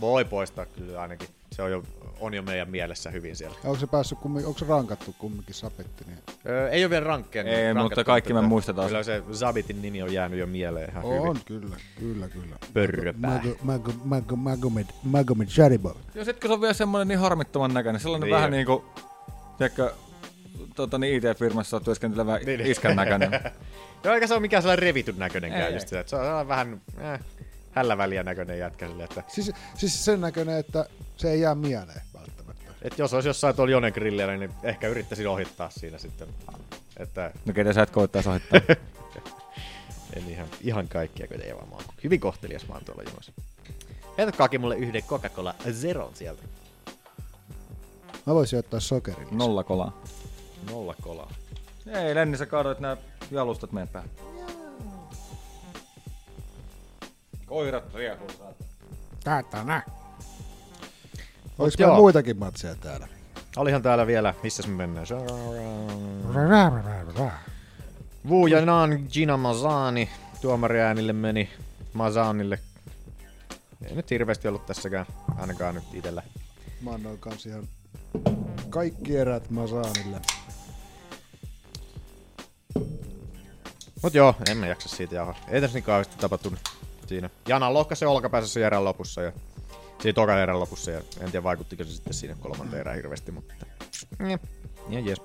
Voi 0.00 0.24
poistaa 0.24 0.66
kyllä 0.66 1.00
ainakin. 1.00 1.28
Se 1.52 1.62
on 1.62 1.70
jo, 1.70 1.82
on 2.20 2.34
jo 2.34 2.42
meidän 2.42 2.70
mielessä 2.70 3.10
hyvin 3.10 3.36
siellä. 3.36 3.56
Ja 3.64 3.70
onko 3.70 3.80
se 3.80 3.86
päässyt 3.86 4.18
kummin, 4.18 4.46
onko 4.46 4.58
se 4.58 4.64
rankattu 4.68 5.14
kumminkin 5.18 5.54
sapetti? 5.54 6.04
Niin... 6.06 6.18
Öö, 6.46 6.68
ei 6.70 6.84
ole 6.84 6.90
vielä 6.90 7.04
rankkeen. 7.06 7.46
Ei, 7.46 7.64
rankattu, 7.64 7.82
mutta 7.82 8.04
kaikki 8.04 8.32
me 8.32 8.38
että 8.38 8.48
muistetaan 8.48 8.88
Kyllä 8.88 9.02
se 9.02 9.22
Zabitin 9.32 9.82
nimi 9.82 10.02
on 10.02 10.12
jäänyt 10.12 10.38
jo 10.38 10.46
mieleen 10.46 10.90
ihan 10.90 11.04
On, 11.04 11.28
hyvin. 11.28 11.42
kyllä, 11.44 11.76
kyllä, 11.98 12.28
kyllä. 12.28 12.56
Pörröpää. 12.74 13.30
Mago, 13.30 13.56
Mago, 13.62 13.92
Mago, 14.04 14.36
Magomed, 14.36 14.86
Magomed 15.02 15.48
Sharibo. 15.48 15.96
Ja 16.14 16.24
sit 16.24 16.40
kun 16.40 16.48
se 16.48 16.54
on 16.54 16.60
vielä 16.60 16.74
semmonen 16.74 17.08
niin 17.08 17.18
harmittoman 17.18 17.74
näköinen, 17.74 18.00
sellainen 18.00 18.26
Niin 18.26 18.34
vähän 18.34 18.46
on. 18.46 18.50
niinku, 18.52 18.84
tiedätkö, 19.58 19.92
tota, 20.76 20.98
niin 20.98 21.16
IT-firmassa 21.16 21.80
työskentelevä 21.80 22.38
Niin. 22.46 22.60
iskän 22.60 22.96
näköinen. 22.96 23.30
Joo, 24.04 24.14
eikä 24.14 24.26
se 24.26 24.34
ole 24.34 24.40
mikään 24.40 24.62
sellainen 24.62 24.82
revityn 24.82 25.18
näköinenkään 25.18 25.68
Ei, 25.68 25.74
just 25.74 25.88
sitä. 25.88 26.04
Se 26.06 26.16
on 26.16 26.48
vähän 26.48 26.80
äh, 27.04 27.20
hällä 27.72 27.98
väliä 27.98 28.22
näköinen 28.22 28.58
jätkä 28.58 28.86
sille, 28.88 29.04
että 29.04 29.22
Siis, 29.28 29.52
siis 29.74 30.04
sen 30.04 30.20
näköinen, 30.20 30.58
että 30.58 30.86
se 31.20 31.30
ei 31.30 31.40
jää 31.40 31.54
mieleen 31.54 32.02
välttämättä. 32.14 32.64
Et 32.82 32.98
jos 32.98 33.14
olisi 33.14 33.28
jossain 33.28 33.56
tuolla 33.56 33.72
Jonen 33.72 33.92
grillillä, 33.92 34.36
niin 34.36 34.50
ehkä 34.62 34.88
yrittäisin 34.88 35.28
ohittaa 35.28 35.70
siinä 35.70 35.98
sitten. 35.98 36.28
Että 36.96 37.30
No 37.46 37.52
ketä 37.52 37.72
sä 37.72 37.82
et 37.82 37.90
koittais 37.90 38.26
ohittaa. 38.26 38.60
en 40.16 40.30
ihan, 40.30 40.46
ihan 40.60 40.88
kaikkia 40.88 41.28
kuitenkin 41.28 41.56
vaan 41.56 41.68
mä 41.68 41.74
oon 41.74 41.84
hyvin 42.04 42.20
kohtelias 42.20 42.68
mä 42.68 42.74
oon 42.74 42.84
tuolla 42.84 43.02
jonossa. 43.02 43.32
Heitätkö 44.18 44.38
Kaki 44.38 44.58
mulle 44.58 44.76
yhden 44.76 45.02
Coca-Cola 45.02 45.54
Zeron 45.72 46.14
sieltä? 46.14 46.42
Mä 48.26 48.34
voisin 48.34 48.58
ottaa 48.58 48.80
sokerin. 48.80 49.28
Nolla 49.30 49.64
kolaa. 49.64 50.02
Nolla 50.70 50.94
kolaa. 51.02 51.32
Ei, 51.86 52.14
Lenni, 52.14 52.36
sä 52.36 52.46
kaadoit 52.46 52.80
nää 52.80 52.96
jalustat 53.30 53.72
meidän 53.72 53.88
päälle. 53.88 54.10
Koirat 57.46 57.94
riehuu 57.94 58.28
saatana. 58.28 58.70
Saatana. 59.24 59.82
Oliko 61.60 61.76
joo. 61.78 61.88
meillä 61.88 62.00
muitakin 62.00 62.38
matseja 62.38 62.74
täällä? 62.74 63.08
Olihan 63.56 63.82
täällä 63.82 64.06
vielä, 64.06 64.34
missä 64.42 64.62
me 64.68 64.76
mennään? 64.76 65.06
Wu 68.28 68.46
ja 68.46 68.66
Nan 68.66 69.06
Gina 69.12 69.36
Mazani. 69.36 70.10
Tuomariäänille 70.40 71.12
meni 71.12 71.50
Mazanille. 71.92 72.58
Ei 73.82 73.94
nyt 73.94 74.10
hirveästi 74.10 74.48
ollut 74.48 74.66
tässäkään, 74.66 75.06
ainakaan 75.38 75.74
nyt 75.74 75.84
itellä. 75.94 76.22
Mä 76.80 76.90
annoin 76.90 77.18
kans 77.18 77.46
ihan 77.46 77.68
kaikki 78.70 79.16
erät 79.16 79.50
Masanille. 79.50 80.20
Mut 84.02 84.14
joo, 84.14 84.34
en 84.50 84.56
mä 84.56 84.66
jaksa 84.66 84.88
siitä 84.88 85.14
jaha. 85.14 85.34
Ei 85.48 85.60
tässä 85.60 85.76
niin 85.76 85.84
kauheasti 85.84 86.16
tapahtunut 86.16 86.58
siinä. 87.06 87.30
Jana 87.48 87.74
lohkasi 87.74 88.04
olkapäässä 88.04 88.66
erän 88.66 88.84
lopussa 88.84 89.22
ja 89.22 89.32
siinä 90.00 90.14
tokan 90.14 90.38
erän 90.38 90.60
lopussa 90.60 90.90
ja 90.90 90.98
en 90.98 91.30
tiedä 91.30 91.42
vaikuttiko 91.42 91.84
se 91.84 91.92
sitten 91.92 92.14
siinä 92.14 92.36
kolmanteen 92.40 92.80
erään 92.80 92.96
hirveästi, 92.96 93.32
mutta 93.32 93.54
ja, 94.18 94.38
ja 94.88 95.00
jes. 95.00 95.22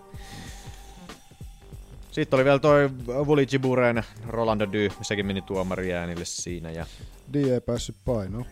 Sitten 2.11 2.37
oli 2.37 2.45
vielä 2.45 2.59
toi 2.59 2.89
Vuli 3.27 3.47
Jiburen 3.51 4.03
Rolando 4.27 4.67
Dy, 4.71 4.89
sekin 5.01 5.25
meni 5.25 5.41
tuomariäänille 5.41 6.25
siinä 6.25 6.71
ja 6.71 6.85
D 7.33 7.35
ei 7.35 7.61
päässyt 7.61 7.95
painoon. 8.05 8.45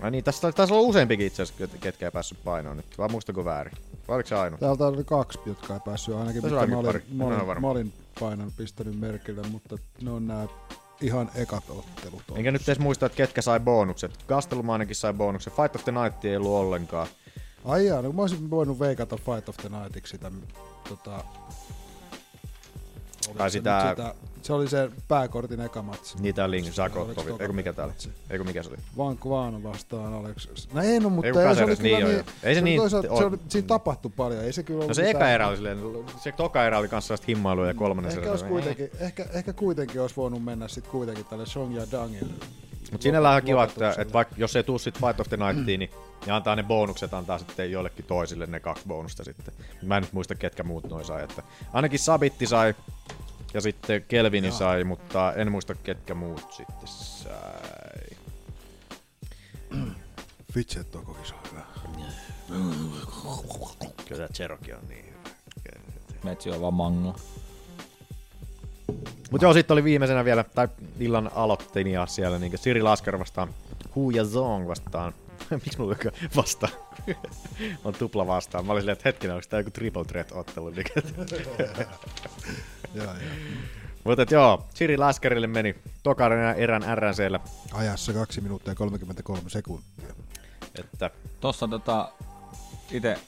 Ai 0.00 0.10
niin, 0.10 0.24
tässä 0.24 0.52
taisi 0.52 0.72
olla 0.74 0.88
useampikin 0.88 1.26
itse 1.26 1.42
asiassa, 1.42 1.64
ket- 1.64 1.78
ketkä 1.80 2.06
ei 2.06 2.10
päässyt 2.10 2.38
painoon 2.44 2.76
nyt. 2.76 2.98
Vai 2.98 3.08
muistako 3.08 3.44
väärin? 3.44 3.72
Vai 4.08 4.14
oliko 4.14 4.28
se 4.28 4.34
ainoa? 4.34 4.58
Täältä 4.58 4.86
oli 4.86 5.04
kaksi, 5.04 5.38
jotka 5.46 5.74
ei 5.74 5.80
päässyt 5.84 6.14
ainakin, 6.14 6.44
mitä 6.44 6.60
on 6.60 6.70
mä 6.70 6.78
olin, 6.78 7.02
mä 7.12 7.24
olin, 7.24 7.60
mä 7.60 7.68
olin 7.68 7.92
painon 8.20 8.52
pistänyt 8.56 9.00
merkille, 9.00 9.42
mutta 9.48 9.78
ne 10.02 10.10
on 10.10 10.26
nämä 10.26 10.46
ihan 11.04 11.30
ekat 11.34 11.70
ottelut. 11.70 12.12
ollut. 12.12 12.38
Enkä 12.38 12.50
nyt 12.50 12.68
edes 12.68 12.78
muista, 12.78 13.06
että 13.06 13.16
ketkä 13.16 13.42
sai 13.42 13.60
bonukset. 13.60 14.24
Gastelum 14.28 14.68
ainakin 14.68 14.96
sai 14.96 15.12
bonuksen. 15.12 15.52
Fight 15.52 15.76
of 15.76 15.84
the 15.84 15.92
Night 15.92 16.24
ei 16.24 16.36
ollut 16.36 16.52
ollenkaan. 16.52 17.06
Ai 17.64 17.86
jaa, 17.86 18.02
no 18.02 18.12
mä 18.12 18.22
olisin 18.22 18.50
voinut 18.50 18.78
veikata 18.78 19.16
Fight 19.16 19.48
of 19.48 19.56
the 19.56 19.68
Nightiksi 19.68 20.10
sitä 20.10 20.30
tota, 20.88 21.24
Tai 23.36 23.50
sitä- 23.50 23.90
sitä, 23.96 24.14
se 24.42 24.52
oli 24.52 24.68
se 24.68 24.90
pääkortin 25.08 25.60
eka 25.60 25.82
matsi. 25.82 26.16
Niitä 26.22 26.44
oli 26.44 26.56
Oliko 26.56 26.72
Zakottovi. 26.72 27.30
toka 27.30 27.42
Eikö 27.42 27.52
mikä 27.52 27.72
tää 27.72 27.86
matsi? 27.86 28.10
Eikö 28.30 28.44
mikä 28.44 28.62
se 28.62 28.68
oli? 28.68 28.76
Vancouver 28.96 29.62
vastaan 29.62 30.14
Alex. 30.14 30.48
No 30.72 30.82
ei 30.82 31.00
no, 31.00 31.08
mutta 31.10 31.26
Ei 31.26 31.32
kun 31.32 31.42
ei, 31.42 31.54
se 31.54 31.64
oli 31.64 31.74
Caceres, 31.74 31.78
kyllä 31.78 31.98
niin 31.98 32.08
niin. 32.16 32.24
Ei 32.42 32.54
se 32.54 32.60
niin- 32.60 32.80
toisaalta- 32.80 33.10
on- 33.12 33.18
se 33.18 33.24
oli, 33.24 33.38
siinä 33.48 33.66
tapahtui 33.68 34.10
paljon, 34.16 34.44
ei 34.44 34.52
se 34.52 34.62
kyllä 34.62 34.86
No 34.86 34.94
se 34.94 35.10
eka 35.10 35.30
erä 35.30 35.48
oli 35.48 35.56
silleen, 35.56 35.78
se 36.22 36.32
toka 36.32 36.64
erä 36.66 36.78
oli 36.78 36.88
kanssa 36.88 37.06
sellaista 37.08 37.24
himmailua 37.28 37.66
ja 37.66 37.74
kolmannen 37.74 38.18
Ehkä, 38.18 38.30
olisi 38.30 38.44
oli- 38.44 38.50
kuitenkin, 38.52 38.90
ehkä, 39.00 39.26
ehkä 39.32 39.52
kuitenkin 39.52 40.00
olisi 40.00 40.16
voinut 40.16 40.44
mennä 40.44 40.68
sit 40.68 40.86
kuitenkin 40.88 41.24
tälle 41.24 41.46
Song 41.46 41.76
ja 41.76 41.86
Dangille. 41.92 42.32
Mutta 42.92 43.02
siinä 43.02 43.30
on 43.30 43.42
kiva, 43.42 43.64
että, 43.64 43.94
että 43.98 44.12
vaikka 44.12 44.34
jos 44.38 44.56
ei 44.56 44.62
tuu 44.64 44.78
sit 44.78 44.94
Fight 44.98 45.20
of 45.20 45.28
the 45.28 45.36
Nightiin, 45.36 45.80
niin, 45.80 45.90
niin 46.26 46.32
antaa 46.34 46.56
ne 46.56 46.62
bonukset, 46.62 47.14
antaa 47.14 47.38
sitten 47.38 47.70
joillekin 47.72 48.04
toisille 48.04 48.46
ne 48.46 48.60
kaksi 48.60 48.84
bonusta 48.88 49.24
sitten. 49.24 49.54
Mä 49.82 49.96
en 49.96 50.02
nyt 50.02 50.12
muista, 50.12 50.34
ketkä 50.34 50.62
muut 50.62 50.84
noin 50.90 51.04
sai. 51.04 51.24
Että 51.24 51.42
ainakin 51.72 51.98
Sabitti 51.98 52.46
sai 52.46 52.74
ja 53.54 53.60
sitten 53.60 54.04
Kelvini 54.08 54.52
sai, 54.52 54.84
mutta 54.84 55.32
en 55.32 55.52
muista, 55.52 55.74
ketkä 55.74 56.14
muut 56.14 56.52
sitten 56.52 56.88
sai. 56.88 58.16
Fidget 60.52 60.94
on 60.94 61.04
kokis 61.04 61.32
on 61.32 61.38
hyvä. 61.50 61.62
Kyllä 64.08 64.18
tämä 64.18 64.28
Cherokee 64.28 64.74
on 64.74 64.88
niin 64.88 65.04
hyvä. 65.04 65.34
Metsi 66.24 66.50
on 66.50 66.60
vaan 66.60 66.74
mango. 66.74 67.16
Mutta 69.30 69.44
joo, 69.44 69.52
sitten 69.52 69.74
oli 69.74 69.84
viimeisenä 69.84 70.24
vielä, 70.24 70.44
tai 70.44 70.68
illan 71.00 71.30
aloittelija 71.34 72.06
siellä, 72.06 72.38
niin 72.38 72.58
Siri 72.58 72.82
Lasker 72.82 73.18
vastaan 73.18 73.48
Hu 73.94 74.10
ja 74.10 74.24
Zong 74.24 74.68
vastaan. 74.68 75.14
Miksi 75.64 75.78
mulla 75.78 75.96
on 76.04 76.12
vastaan? 76.36 76.72
on 77.84 77.94
tupla 77.94 78.26
vastaan. 78.26 78.66
Mä 78.66 78.72
olin 78.72 78.82
silleen, 78.82 78.92
että 78.92 79.08
hetkinen, 79.08 79.36
onko 79.36 79.46
tää 79.50 79.60
joku 79.60 79.70
triple 79.70 80.04
threat 80.04 80.32
ottelu? 80.32 80.70
Joo, 82.94 83.04
joo. 83.04 83.14
Mutta 84.04 84.26
joo, 84.30 84.66
Siri 84.74 84.96
Laskerille 84.98 85.46
meni 85.46 85.74
tokan 86.02 86.32
erän 86.56 86.82
RNCllä, 86.98 87.40
Ajassa 87.72 88.12
2 88.12 88.40
minuuttia 88.40 88.70
ja 88.70 88.74
33 88.74 89.50
sekuntia. 89.50 90.08
että 90.78 91.10
Tossa 91.40 91.68
tota, 91.68 92.12
ite, 92.90 93.18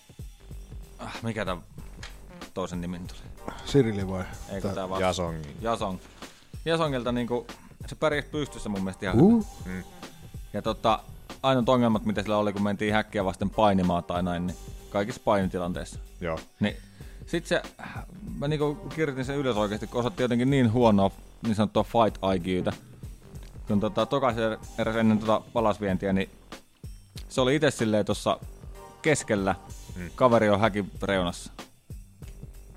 ah, 0.99 1.23
mikä 1.23 1.45
tää 1.45 1.57
toisen 2.55 2.81
nimen 2.81 3.07
tuli? 3.07 3.53
Sirili 3.65 4.09
vai? 4.09 4.25
Eikö 4.53 4.69
tää 4.69 4.89
vaan? 4.89 5.01
Jasong. 5.01 5.45
Jasong. 5.61 5.99
Jasongilta 6.65 7.13
niinku, 7.13 7.47
se 7.87 7.95
pärjäsi 7.95 8.29
pystyssä 8.29 8.69
mun 8.69 8.81
mielestä 8.85 9.07
ihan 9.07 9.21
Uh, 9.21 9.47
hyvin. 9.65 9.85
Ja 10.53 10.63
tota, 10.63 10.99
ainoat 11.47 11.69
ongelmat, 11.69 12.05
mitä 12.05 12.23
sillä 12.23 12.39
oli, 12.39 12.53
kun 12.53 12.63
mentiin 12.63 12.95
häkkiä 12.95 13.25
vasten 13.25 13.51
painimaan 13.51 14.05
tai 14.05 14.23
näin, 14.23 14.47
niin 14.47 14.57
kaikissa 14.91 15.21
painitilanteissa. 15.25 15.99
Joo. 16.21 16.39
Niin 16.61 16.77
sit 17.27 17.47
se, 17.47 17.63
mä 18.39 18.49
niinku 18.49 18.75
kirjoitin 18.75 19.25
sen 19.25 19.37
ylös 19.37 19.57
oikeesti, 19.57 19.87
kun 19.87 20.01
osoitti 20.01 20.23
jotenkin 20.23 20.51
niin 20.51 20.73
huonoa 20.73 21.11
niin 21.43 21.55
sanottua 21.55 21.85
fight 21.85 22.23
IQtä. 22.35 22.73
Kun 23.69 23.81
tota, 23.81 24.07
tokaisen 24.07 24.59
eräs 24.79 24.97
ennen 24.97 25.19
tota 25.19 25.43
palasvientiä, 25.53 26.13
niin 26.13 26.31
se 27.29 27.41
oli 27.41 27.57
itse 27.57 27.71
silleen 27.71 28.05
tuossa 28.05 28.39
keskellä, 29.03 29.55
mm. 29.97 30.11
kaveri 30.15 30.49
on 30.49 30.61
häkin 30.61 30.91
reunassa. 31.03 31.53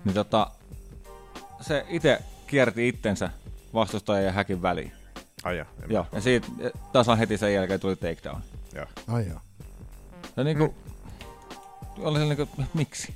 Niin 0.06 0.14
tota, 0.14 0.52
se 1.62 1.86
itse 1.90 2.22
kierti 2.48 2.88
itsensä 2.88 3.30
vastustajan 3.74 4.26
ja 4.26 4.32
häkin 4.32 4.62
väliin. 4.62 4.92
Ai 5.44 5.58
ja, 5.58 5.66
Joo, 5.88 6.06
ja 6.12 6.22
siitä 6.22 6.48
tasan 6.92 7.18
heti 7.18 7.38
sen 7.38 7.54
jälkeen 7.54 7.80
tuli 7.80 7.96
takedown. 7.96 8.42
Joo. 8.74 8.86
ai 9.08 9.28
joo. 9.28 9.40
Ja 10.38 10.44
niinku, 10.44 10.76
oli 11.98 12.20
se 12.20 12.26
niinku, 12.26 12.48
miksi? 12.74 13.14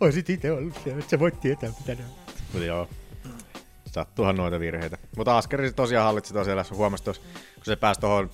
Oisit 0.00 0.30
itse 0.30 0.52
ollut 0.52 0.80
siellä, 0.84 0.98
että 0.98 1.10
sä 1.10 1.18
voit 1.18 1.40
tietää 1.40 1.70
mitä 1.78 1.94
ne 1.94 2.04
on. 2.04 2.34
Mutta 2.52 2.64
joo, 2.64 2.88
sattuuhan 3.86 4.36
noita 4.36 4.60
virheitä. 4.60 4.98
Mutta 5.16 5.38
Askeri 5.38 5.68
se 5.68 5.74
tosiaan 5.74 6.04
hallitsi 6.04 6.34
tosiaan, 6.34 6.64
huomasi 6.70 7.04
tuossa, 7.04 7.22
kun 7.54 7.64
se 7.64 7.76
pääsi 7.76 8.00
tuohon 8.00 8.30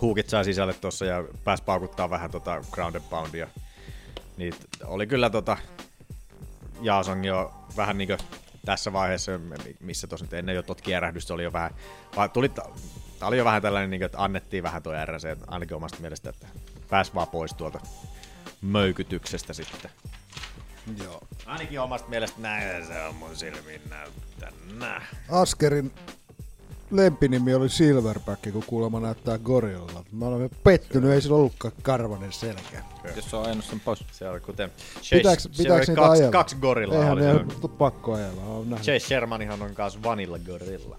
huukit 0.00 0.28
sai 0.28 0.44
sisälle 0.44 0.74
tuossa 0.74 1.04
ja 1.04 1.24
pääsi 1.44 1.62
paukuttaa 1.62 2.10
vähän 2.10 2.30
tota 2.30 2.64
ground 2.70 2.94
and 2.94 3.04
poundia. 3.10 3.48
Niin 4.36 4.54
oli 4.84 5.06
kyllä 5.06 5.30
tota 5.30 5.56
Jaasong 6.80 7.26
jo 7.26 7.54
vähän 7.76 7.98
niinku 7.98 8.16
tässä 8.64 8.92
vaiheessa, 8.92 9.32
missä 9.80 10.06
tosi 10.06 10.24
ennen 10.32 10.54
jo 10.54 10.62
tot 10.62 10.80
kierähdystä 10.80 11.34
oli 11.34 11.44
jo 11.44 11.52
vähän, 11.52 11.70
vaan 12.16 12.30
tuli, 12.30 12.50
tää 13.24 13.28
oli 13.28 13.38
jo 13.38 13.44
vähän 13.44 13.62
tällainen, 13.62 13.90
niinku, 13.90 14.04
että 14.04 14.22
annettiin 14.22 14.62
vähän 14.62 14.82
tuo 14.82 14.92
RC, 15.04 15.36
ainakin 15.46 15.76
omasta 15.76 16.00
mielestä, 16.00 16.30
että 16.30 16.46
pääsi 16.90 17.14
vaan 17.14 17.28
pois 17.28 17.54
tuolta 17.54 17.80
möykytyksestä 18.62 19.52
sitten. 19.52 19.90
joo. 21.04 21.20
Ainakin 21.46 21.80
omasta 21.80 22.08
mielestä 22.08 22.40
näin 22.40 22.86
se 22.86 23.02
on 23.02 23.14
mun 23.14 23.36
silmiin 23.36 23.80
näyttänä. 23.90 25.02
Askerin 25.30 25.92
lempinimi 26.90 27.54
oli 27.54 27.68
Silverback, 27.68 28.52
kun 28.52 28.64
kuulemma 28.66 29.00
näyttää 29.00 29.38
gorilla. 29.38 30.04
Mä 30.12 30.26
olen 30.26 30.50
pettynyt, 30.64 31.10
ei 31.10 31.20
sillä 31.20 31.36
ollutkaan 31.36 31.74
karvanen 31.82 32.32
selkä. 32.32 32.82
Jos 33.16 33.30
se 33.30 33.36
on 33.36 33.44
ajanut 33.44 33.64
sen 33.64 33.80
pois. 33.80 34.04
Se 34.12 34.28
oli 34.28 34.40
kuten... 34.40 34.70
Pitääks, 35.10 35.48
pitääks 35.56 35.86
se 35.86 35.92
niitä 35.92 36.02
oli 36.02 36.08
kaksi, 36.08 36.22
ajella? 36.22 36.32
kaksi 36.32 36.56
gorillaa 36.56 36.98
Eihän 36.98 37.12
oli. 37.12 37.22
ne 37.22 37.32
ole 37.32 37.70
pakko 37.78 38.14
ajella. 38.14 38.76
Chase 38.76 38.98
Shermanihan 38.98 39.62
on 39.62 39.74
kanssa 39.74 40.02
Vanilla 40.02 40.38
Gorilla. 40.38 40.98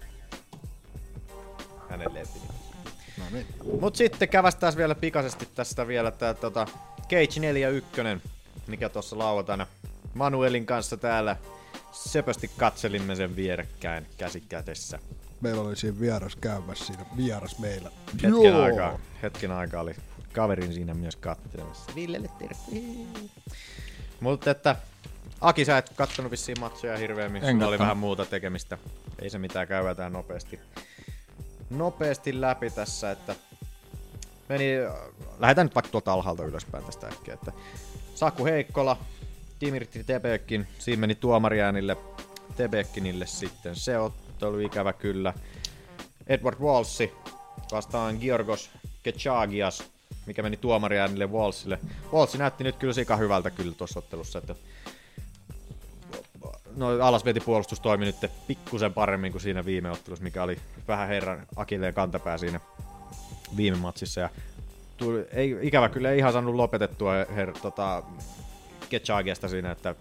Hänen 1.90 2.14
lempinimi. 2.14 2.54
No 3.18 3.24
niin. 3.32 3.46
Mut 3.80 3.96
sitten 3.96 4.28
kävästään 4.28 4.76
vielä 4.76 4.94
pikaisesti 4.94 5.48
tästä 5.54 5.86
vielä 5.88 6.10
tää 6.10 6.34
tota 6.34 6.66
Cage 7.02 7.40
41, 7.40 8.00
mikä 8.66 8.88
tuossa 8.88 9.18
lauantaina 9.18 9.66
Manuelin 10.14 10.66
kanssa 10.66 10.96
täällä 10.96 11.36
söpösti 11.92 12.50
katselimme 12.56 13.16
sen 13.16 13.36
vierekkäin 13.36 14.06
käsikädessä. 14.18 14.98
Meillä 15.40 15.62
oli 15.62 15.76
siinä 15.76 16.00
vieras 16.00 16.36
käymässä 16.36 16.84
siinä 16.84 17.04
vieras 17.16 17.58
meillä. 17.58 17.90
Hetken 18.22 18.56
aikaa, 18.56 18.98
hetken 19.22 19.50
aikaa 19.50 19.82
oli 19.82 19.94
kaverin 20.32 20.72
siinä 20.72 20.94
myös 20.94 21.16
katselemassa. 21.16 21.92
Villelle 21.94 22.30
terkkuja. 22.38 22.80
Mutta 24.20 24.50
että 24.50 24.76
Aki, 25.40 25.64
sä 25.64 25.78
et 25.78 25.92
kattonut 25.96 26.30
vissiin 26.30 26.60
matsoja 26.60 26.96
hirveämmin. 26.96 27.44
En 27.44 27.56
Sulla 27.56 27.66
oli 27.68 27.78
vähän 27.78 27.96
muuta 27.96 28.24
tekemistä. 28.24 28.78
Ei 29.18 29.30
se 29.30 29.38
mitään, 29.38 29.68
käydään 29.68 30.12
nopeasti, 30.12 30.60
nopeasti 31.70 32.40
läpi 32.40 32.70
tässä, 32.70 33.10
että 33.10 33.34
meni, 34.48 34.74
lähdetään 35.38 35.66
nyt 35.66 35.74
vaikka 35.74 35.90
tuolta 35.90 36.12
alhaalta 36.12 36.44
ylöspäin 36.44 36.84
tästä 36.84 37.06
äkkiä, 37.06 37.34
että 37.34 37.52
Saku 38.14 38.44
Heikkola, 38.44 38.98
Dimitri 39.60 40.04
Tebekin, 40.04 40.68
siinä 40.78 41.00
meni 41.00 41.14
tuomariäänille 41.14 41.96
Tebekinille 42.56 43.26
sitten. 43.26 43.76
Se 43.76 43.98
ottelu 43.98 44.58
ikävä 44.58 44.92
kyllä. 44.92 45.34
Edward 46.26 46.56
Walsi 46.60 47.12
vastaan 47.72 48.16
Georgos 48.20 48.70
Kechagias, 49.02 49.82
mikä 50.26 50.42
meni 50.42 50.56
tuomariäänille 50.56 51.26
Walsille. 51.26 51.78
Walsi 52.12 52.38
näytti 52.38 52.64
nyt 52.64 52.76
kyllä 52.76 52.92
sika 52.92 53.16
hyvältä 53.16 53.50
kyllä 53.50 53.72
tuossa 53.72 53.98
ottelussa, 53.98 54.38
että 54.38 54.54
no 56.76 56.88
alasvetipuolustus 56.88 57.80
toimi 57.80 58.04
nyt 58.04 58.16
pikkusen 58.46 58.94
paremmin 58.94 59.32
kuin 59.32 59.42
siinä 59.42 59.64
viime 59.64 59.90
ottelussa, 59.90 60.22
mikä 60.22 60.42
oli 60.42 60.58
vähän 60.88 61.08
herran 61.08 61.46
akilleen 61.56 61.94
kantapää 61.94 62.38
siinä 62.38 62.60
viime 63.56 63.76
matsissa. 63.76 64.20
Ja 64.20 64.30
tuli, 64.96 65.26
ei, 65.32 65.56
ikävä 65.62 65.88
kyllä 65.88 66.10
ei 66.10 66.18
ihan 66.18 66.32
saanut 66.32 66.54
lopetettua 66.54 67.12
her, 67.36 67.52
tota, 67.62 68.02
Kechagiasta 68.88 69.48
siinä, 69.48 69.70
että 69.70 69.94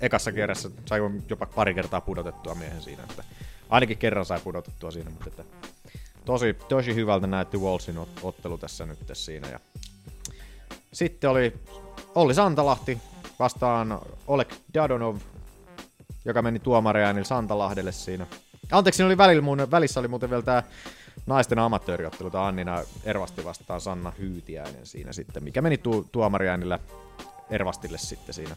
ekassa 0.00 0.32
kerrassa 0.32 0.70
sai 0.84 1.00
jopa 1.28 1.46
pari 1.46 1.74
kertaa 1.74 2.00
pudotettua 2.00 2.54
miehen 2.54 2.82
siinä, 2.82 3.02
että 3.02 3.24
ainakin 3.68 3.98
kerran 3.98 4.24
sai 4.24 4.40
pudotettua 4.40 4.90
siinä, 4.90 5.10
mutta 5.10 5.28
että 5.28 5.44
tosi, 6.24 6.54
tosi 6.68 6.94
hyvältä 6.94 7.26
näytti 7.26 7.56
Walsin 7.56 7.96
ot- 7.96 8.20
ottelu 8.22 8.58
tässä 8.58 8.86
nyt 8.86 8.98
siinä. 9.12 9.48
Ja 9.48 9.60
sitten 10.92 11.30
oli 11.30 11.52
Olli 12.14 12.34
Santalahti 12.34 12.98
vastaan 13.38 14.00
Oleg 14.26 14.52
Dadonov, 14.74 15.16
joka 16.26 16.42
meni 16.42 16.58
tuomariäänillä 16.58 17.24
Santalahdelle 17.24 17.92
siinä. 17.92 18.26
Anteeksi, 18.72 19.02
oli 19.02 19.18
välillä, 19.18 19.42
muun, 19.42 19.70
välissä 19.70 20.00
oli 20.00 20.08
muuten 20.08 20.30
vielä 20.30 20.42
tämä 20.42 20.62
naisten 21.26 21.58
amatööriottelu, 21.58 22.30
tämä 22.30 22.46
Annina 22.46 22.82
Ervasti 23.04 23.44
vastaan 23.44 23.80
Sanna 23.80 24.12
Hyytiäinen 24.18 24.86
siinä 24.86 25.12
sitten, 25.12 25.44
mikä 25.44 25.62
meni 25.62 25.78
tu- 25.78 26.08
tuomariäänillä 26.12 26.78
Ervastille 27.50 27.98
sitten 27.98 28.34
siinä. 28.34 28.56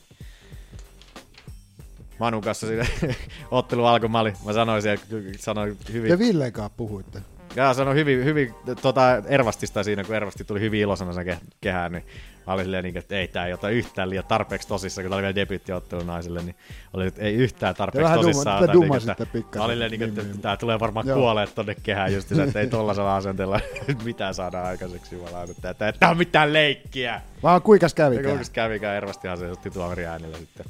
Manun 2.19 2.41
kanssa 2.41 2.67
siinä 2.67 2.85
ottelu 3.51 3.85
alkoi, 3.85 4.09
mä, 4.09 4.19
olin, 4.19 4.33
mä 4.45 4.53
sanoin 4.53 4.81
siellä, 4.81 5.05
sanoin 5.39 5.77
hyvin, 5.93 6.11
Te 6.11 6.19
Villen 6.19 6.53
kanssa 6.53 6.73
puhuitte. 6.77 7.21
ja 7.55 7.73
sanoi 7.73 7.95
hyvin, 7.95 8.25
hyvin 8.25 8.55
tota, 8.81 9.01
Ervastista 9.25 9.83
siinä, 9.83 10.03
kun 10.03 10.15
Ervasti 10.15 10.43
tuli 10.43 10.59
hyvin 10.59 10.79
ilosana 10.81 11.13
sen 11.13 11.25
ke- 11.27 11.43
kehään, 11.61 11.91
niin 11.91 12.05
mä 12.49 12.53
olin 12.53 12.65
silleen, 12.65 12.83
niin, 12.83 12.97
että 12.97 13.15
ei 13.15 13.27
tää 13.27 13.47
ei 13.47 13.53
ota 13.53 13.69
yhtään 13.69 14.09
liian 14.09 14.23
tarpeeksi 14.27 14.67
tosissaan, 14.67 15.03
kun 15.03 15.09
tää 15.09 15.15
oli 15.17 15.21
vielä 15.23 15.35
debyyttiottelu 15.35 16.03
naisille, 16.03 16.41
niin 16.41 16.55
oli, 16.93 17.07
että 17.07 17.21
ei 17.21 17.33
yhtään 17.33 17.75
tarpeeksi 17.75 18.03
vähän 18.03 18.19
duma- 18.19 18.21
tosissaan. 18.21 18.63
niin, 18.63 18.73
dumasitte 18.73 19.11
että- 19.11 19.25
pikkasen. 19.25 19.59
Mä 19.59 19.65
olin 19.65 19.73
silleen, 19.73 19.91
niin, 19.91 19.99
Niin, 19.99 20.09
että, 20.09 20.21
niin. 20.21 20.29
että 20.31 20.41
tää 20.41 20.57
tulee 20.57 20.79
varmaan 20.79 21.07
Joo. 21.07 21.17
kuolee 21.17 21.47
tonne 21.47 21.75
kehään 21.83 22.13
just 22.13 22.31
että 22.31 22.59
ei 22.59 22.67
tollasella 22.67 23.15
asenteella 23.15 23.59
mitään 24.03 24.33
saada 24.33 24.63
aikaiseksi, 24.63 25.15
jumalauta, 25.15 25.51
että 25.51 25.73
tää, 25.73 25.91
tää 25.91 26.09
on 26.09 26.17
mitään 26.17 26.53
leikkiä. 26.53 27.21
Vaan 27.43 27.61
kuinkas 27.61 27.93
kävikään? 27.93 28.25
kuinka 28.35 28.51
kävikään 28.53 28.97
Ervastihan 28.97 29.37
se 29.37 29.51
otti 29.51 29.71
tuomari 29.71 30.05
äänillä 30.05 30.37
sitten. 30.37 30.65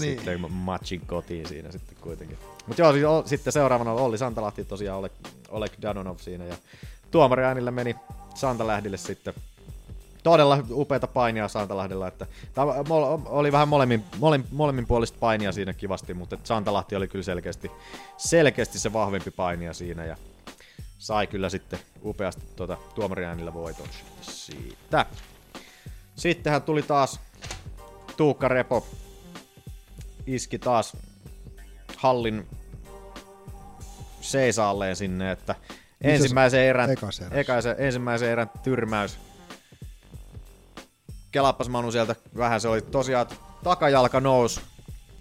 Niin. 0.00 0.16
sitten 0.16 0.40
matchin 0.52 1.00
kotiin 1.06 1.48
siinä 1.48 1.72
sitten 1.72 1.96
kuitenkin. 2.00 2.38
Mutta 2.66 2.82
joo, 2.82 2.92
siis 2.92 3.04
o- 3.04 3.22
sitten 3.26 3.52
seuraavana 3.52 3.92
oli 3.92 4.00
Olli 4.00 4.18
Santalahti 4.18 4.64
tosiaan 4.64 4.98
Oleg, 4.98 5.12
Oleg 5.48 5.72
Danonov 5.82 6.16
siinä 6.18 6.44
ja 6.44 6.54
tuomariäänillä 7.10 7.70
meni 7.70 7.96
Santalähdille 8.34 8.96
sitten 8.96 9.34
todella 10.26 10.58
upeita 10.70 11.06
painia 11.06 11.48
Santalahdella, 11.48 12.08
että 12.08 12.26
oli 13.26 13.52
vähän 13.52 13.68
molemmin, 13.68 14.04
molemmin, 14.18 14.48
molemmin 14.52 14.86
puolista 14.86 15.18
painia 15.20 15.52
siinä 15.52 15.72
kivasti, 15.72 16.14
mutta 16.14 16.34
että 16.34 16.48
Santalahti 16.48 16.96
oli 16.96 17.08
kyllä 17.08 17.22
selkeästi, 17.22 17.70
selkeästi 18.16 18.78
se 18.78 18.92
vahvempi 18.92 19.30
painia 19.30 19.72
siinä 19.72 20.04
ja 20.04 20.16
sai 20.98 21.26
kyllä 21.26 21.48
sitten 21.48 21.78
upeasti 22.04 22.42
tuota, 22.56 22.76
tuomariäänillä 22.94 23.54
voiton 23.54 23.86
siitä. 24.20 25.06
Sittenhän 26.16 26.62
tuli 26.62 26.82
taas 26.82 27.20
Tuukka 28.16 28.48
Repo, 28.48 28.86
iski 30.26 30.58
taas 30.58 30.96
hallin 31.96 32.46
seisaalleen 34.20 34.96
sinne, 34.96 35.30
että 35.30 35.54
ensimmäisen 36.00 36.60
erän, 36.60 36.90
ekaisen, 37.32 37.76
ensimmäisen 37.78 38.30
erän 38.30 38.50
tyrmäys. 38.62 39.18
Kelappas 41.36 41.68
Manu 41.68 41.92
sieltä 41.92 42.16
vähän, 42.36 42.60
se 42.60 42.68
oli 42.68 42.82
tosiaan 42.82 43.26
takajalka 43.64 44.20
nousi, 44.20 44.60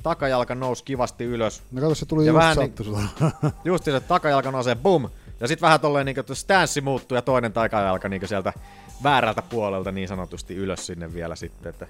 takajalka 0.04 0.56
nousi 0.56 0.84
kivasti 0.84 1.24
ylös. 1.24 1.64
No 1.72 1.82
kato, 1.82 1.96
se 1.96 2.06
tuli 2.06 2.26
Ja 2.26 2.32
just 2.32 2.38
vähän 2.38 2.56
sattu 2.56 2.84
sulla. 2.84 3.02
Just 3.66 3.84
se 3.84 4.00
takajalka 4.00 4.52
nousee, 4.52 4.76
bum! 4.76 5.10
Ja 5.40 5.48
sitten 5.48 5.62
vähän 5.62 5.80
tolleen 5.80 6.06
niinku 6.06 6.36
stanssi 6.36 6.82
muuttuu 6.82 7.16
ja 7.16 7.22
toinen 7.22 7.54
takajalka 7.54 8.10
niinku 8.10 8.28
sieltä 8.28 8.54
väärältä 9.04 9.42
puolelta 9.42 9.92
niin 9.92 10.08
sanotusti 10.08 10.56
ylös 10.56 10.86
sinne 10.86 11.14
vielä 11.14 11.36
sitten, 11.36 11.70
että 11.70 11.88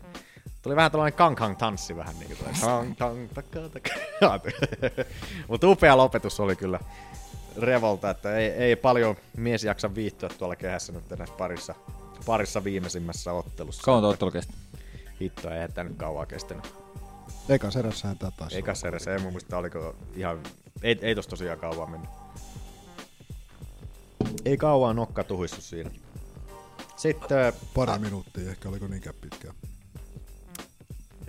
tuli 0.61 0.75
vähän 0.75 0.91
tällainen 0.91 1.17
kang 1.17 1.57
tanssi 1.57 1.95
vähän 1.97 2.15
niinku 2.19 2.43
toi. 2.43 2.53
Kang 2.61 2.95
kang 2.97 3.29
taka 3.33 3.69
taka. 3.69 3.89
Mutta 5.49 5.67
upea 5.67 5.97
lopetus 5.97 6.39
oli 6.39 6.55
kyllä 6.55 6.79
Revolta, 7.57 8.09
että 8.09 8.35
ei, 8.35 8.49
ei 8.49 8.75
paljon 8.75 9.15
mies 9.37 9.63
jaksa 9.63 9.95
viihtyä 9.95 10.29
tuolla 10.29 10.55
kehässä 10.55 10.93
nyt 10.93 11.09
näissä 11.17 11.35
parissa, 11.37 11.75
parissa 12.25 12.63
viimeisimmässä 12.63 13.33
ottelussa. 13.33 13.83
Kauan 13.83 14.01
tuo 14.01 14.09
ottelu 14.09 14.31
kesti? 14.31 14.53
Hitto, 15.21 15.49
ei 15.49 15.69
tämä 15.69 15.89
nyt 15.89 15.97
kauan 15.97 16.27
kestänyt. 16.27 16.73
Ekas 17.49 17.75
erässähän 17.75 18.17
tää 18.17 18.31
taisi 18.31 18.55
Eikä 18.55 18.75
se 18.75 18.87
edes, 18.87 19.07
ei 19.07 19.19
mun 19.19 19.31
muista 19.31 19.57
oliko 19.57 19.95
ihan, 20.15 20.43
ei, 20.83 20.99
ei 21.01 21.15
tossa 21.15 21.29
tosiaan 21.29 21.59
kauan 21.59 21.91
mennyt. 21.91 22.09
Ei 24.45 24.57
kauan 24.57 24.95
nokka 24.95 25.23
tuhissu 25.23 25.61
siinä. 25.61 25.91
Sitten, 26.95 27.53
Pari 27.73 27.99
minuuttia, 27.99 28.49
ehkä 28.49 28.69
oliko 28.69 28.87
niinkään 28.87 29.15
pitkään. 29.21 29.55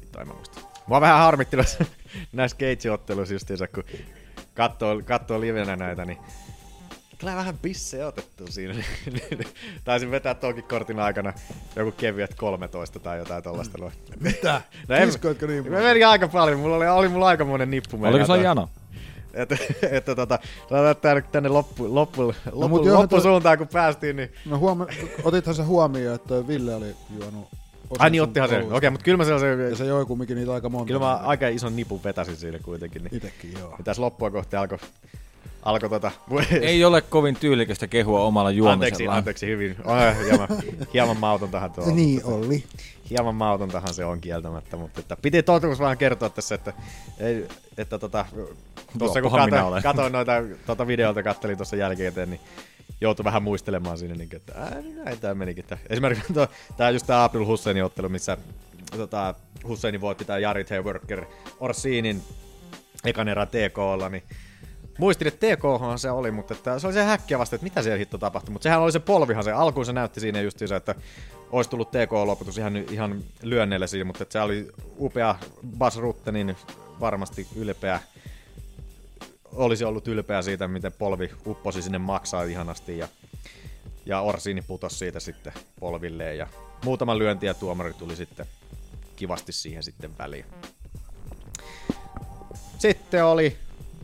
ei 0.01 0.07
tai 0.13 0.25
mä 0.25 0.33
muista. 0.35 0.61
Mua 0.87 1.01
vähän 1.01 1.19
harmitti 1.19 1.57
näissä 2.33 2.57
Cage-otteluissa 2.57 3.35
justiinsa, 3.35 3.69
kun 3.69 3.85
katsoo, 4.55 5.03
katsoo 5.05 5.41
livenä 5.41 5.77
näitä, 5.77 6.05
niin 6.05 6.19
tulee 7.19 7.37
vähän 7.37 7.59
pisse 7.59 8.07
otettu 8.07 8.45
siinä. 8.51 8.75
Taisin 9.85 10.11
vetää 10.11 10.35
tuonkin 10.35 10.65
kortin 10.65 11.01
aikana 11.01 11.33
joku 11.77 11.93
kevyet 11.93 12.35
13 12.35 12.99
tai 12.99 13.19
jotain 13.19 13.43
tollaista. 13.43 13.79
Mm. 13.79 13.91
Mitä? 14.21 14.63
No 14.89 14.97
en- 14.97 15.09
Kiskoitko 15.09 15.47
niin 15.47 15.71
Mä 15.71 15.81
menin 15.81 16.07
aika 16.07 16.29
paljon, 16.29 16.61
mulla 16.61 16.77
oli, 16.77 16.89
oli 16.89 17.09
mulla 17.09 17.27
aikamoinen 17.27 17.71
nippu. 17.71 17.99
Oliko 18.03 18.27
toi. 18.27 18.43
jano? 18.45 18.69
Että, 19.35 19.57
että 19.97 20.15
tota, 20.15 20.39
sanotaan, 20.69 21.19
että 21.19 21.33
tänne 21.33 21.49
loppu, 21.49 21.95
loppu, 21.95 22.23
loppu, 22.53 22.69
mut 22.69 22.85
joo, 22.85 23.01
loppusuuntaan 23.01 23.59
kun 23.59 23.69
päästiin, 23.69 24.17
niin... 24.17 24.33
No 24.47 24.59
huoma- 24.59 24.87
otithan 25.25 25.55
se 25.55 25.63
huomioon, 25.63 26.15
että 26.15 26.47
Ville 26.47 26.75
oli 26.75 26.95
juonut 27.19 27.49
Ai 27.99 28.11
niin 28.11 28.23
ottihan 28.23 28.49
se. 28.49 28.65
Okei, 28.71 28.91
mutta 28.91 29.05
kyllä 29.05 29.17
mä 29.19 29.25
sellaisen... 29.25 29.71
Ja 29.71 29.77
se 29.77 29.85
joi 29.85 30.07
kumminkin 30.07 30.37
niitä 30.37 30.53
aika 30.53 30.69
monta. 30.69 30.87
Kyllä 30.87 31.01
mä 31.01 31.17
aika 31.17 31.49
ison 31.49 31.77
nipun 31.77 32.05
vetäsin 32.05 32.37
siinä 32.37 32.59
kuitenkin. 32.59 33.05
Niin, 33.05 33.17
Itekin, 33.17 33.53
joo. 33.53 33.71
niin 33.77 33.85
tässä 33.85 34.03
loppua 34.03 34.31
kohti 34.31 34.57
alkoi 34.57 34.79
alko 35.67 35.89
tota... 35.89 36.13
Ei 36.61 36.85
ole 36.85 37.01
kovin 37.01 37.37
tyylikästä 37.37 37.87
kehua 37.87 38.23
omalla 38.23 38.51
juomisella. 38.51 38.87
Anteeksi, 38.87 39.09
anteeksi, 39.09 39.47
hyvin. 39.47 39.77
Oh, 39.85 40.25
hieman, 40.25 40.49
hieman 40.95 41.17
mautontahan 41.17 41.73
tuo 41.73 41.85
on. 41.85 41.97
Niin 41.97 42.21
oli. 42.25 42.65
Hieman 43.11 43.35
mautontahan 43.35 43.95
se 43.95 44.05
on 44.05 44.21
kieltämättä, 44.21 44.77
mutta 44.77 45.01
että 45.01 45.17
piti 45.23 45.43
totuus 45.43 45.79
vaan 45.79 45.99
kertoa 45.99 46.31
tässä, 46.31 46.55
että, 46.55 46.73
ei, 47.19 47.49
että 47.79 47.99
tota, 47.99 48.25
tuossa 48.99 49.23
kun 49.23 49.33
minä 49.33 49.83
katoin, 49.83 50.13
noita 50.13 50.33
tota 50.67 50.87
videolta, 50.87 51.23
kattelin 51.23 51.57
tuossa 51.57 51.77
jälkikäteen, 51.77 52.31
niin 52.31 52.41
joutui 53.01 53.25
vähän 53.25 53.43
muistelemaan 53.43 53.99
siinä, 53.99 54.15
niin, 54.15 54.29
että 54.33 54.53
ää, 54.57 54.81
niin 54.81 55.05
näin 55.05 55.21
tämä 55.21 55.35
menikin. 55.35 55.65
Että 55.65 55.79
Esimerkiksi 55.91 56.33
tuo, 56.33 56.47
tämä 56.77 56.91
just 56.91 57.07
tämä 57.07 57.25
Abdul 57.25 57.47
Husseinin 57.47 57.85
ottelu, 57.85 58.09
missä 58.09 58.37
tota, 58.97 59.35
Husseini 59.69 60.01
voitti 60.01 60.25
tämä 60.25 60.39
Jarit 60.39 60.71
Hayworker 60.71 61.25
Orsinin 61.61 62.23
ekan 63.05 63.29
erän 63.29 63.49
TKlla, 63.49 64.09
niin 64.09 64.23
muistin, 64.99 65.29
että 65.29 65.47
TKhan 65.57 65.99
se 65.99 66.11
oli, 66.11 66.31
mutta 66.31 66.55
että 66.55 66.79
se 66.79 66.87
oli 66.87 66.95
se 66.95 67.05
häkkiä 67.05 67.39
vasta, 67.39 67.57
että 67.57 67.65
mitä 67.65 67.83
siellä 67.83 67.99
hitto 67.99 68.19
tapahtui. 68.19 68.53
Mutta 68.53 68.63
sehän 68.63 68.81
oli 68.81 68.93
se 68.93 69.01
polvihan, 69.01 69.45
se 69.45 69.53
alkuun 69.53 69.87
se 69.87 69.93
näytti 69.93 70.21
siinä 70.21 70.41
justiinsa, 70.41 70.77
että 70.77 70.95
olisi 71.53 71.71
tullut 71.71 71.91
TK-lopetus 71.91 72.59
ihan, 72.59 72.77
ihan 72.77 73.25
lyönneille 73.43 73.87
siinä, 73.87 74.05
mutta 74.05 74.23
että 74.23 74.33
se 74.33 74.41
oli 74.41 74.69
upea 74.99 75.37
Bas 75.79 75.97
Ruttenin 75.97 76.57
varmasti 77.01 77.47
ylpeä 77.57 78.01
olisi 79.53 79.85
ollut 79.85 80.09
ylpeä 80.09 80.43
siitä, 80.43 80.69
miten 80.69 80.93
polvi 80.93 81.31
upposi 81.47 81.83
sinne 81.83 81.99
maksaa 81.99 82.43
ihanasti 82.43 82.99
ja, 82.99 83.09
ja 84.07 84.21
Orsini 84.21 84.63
putosi 84.63 84.99
siitä 84.99 85.21
sitten 85.21 85.53
polvilleen 85.81 86.39
ja 86.39 86.47
muutama 86.85 87.19
lyönti 87.19 87.47
ja 87.47 87.55
tuomari 87.55 87.95
tuli 87.95 88.17
sitten 88.17 88.47
kivasti 89.17 89.53
siihen 89.53 89.83
sitten 89.83 90.19
väliin. 90.19 90.45
Sitten 92.79 93.25
oli 93.25 93.57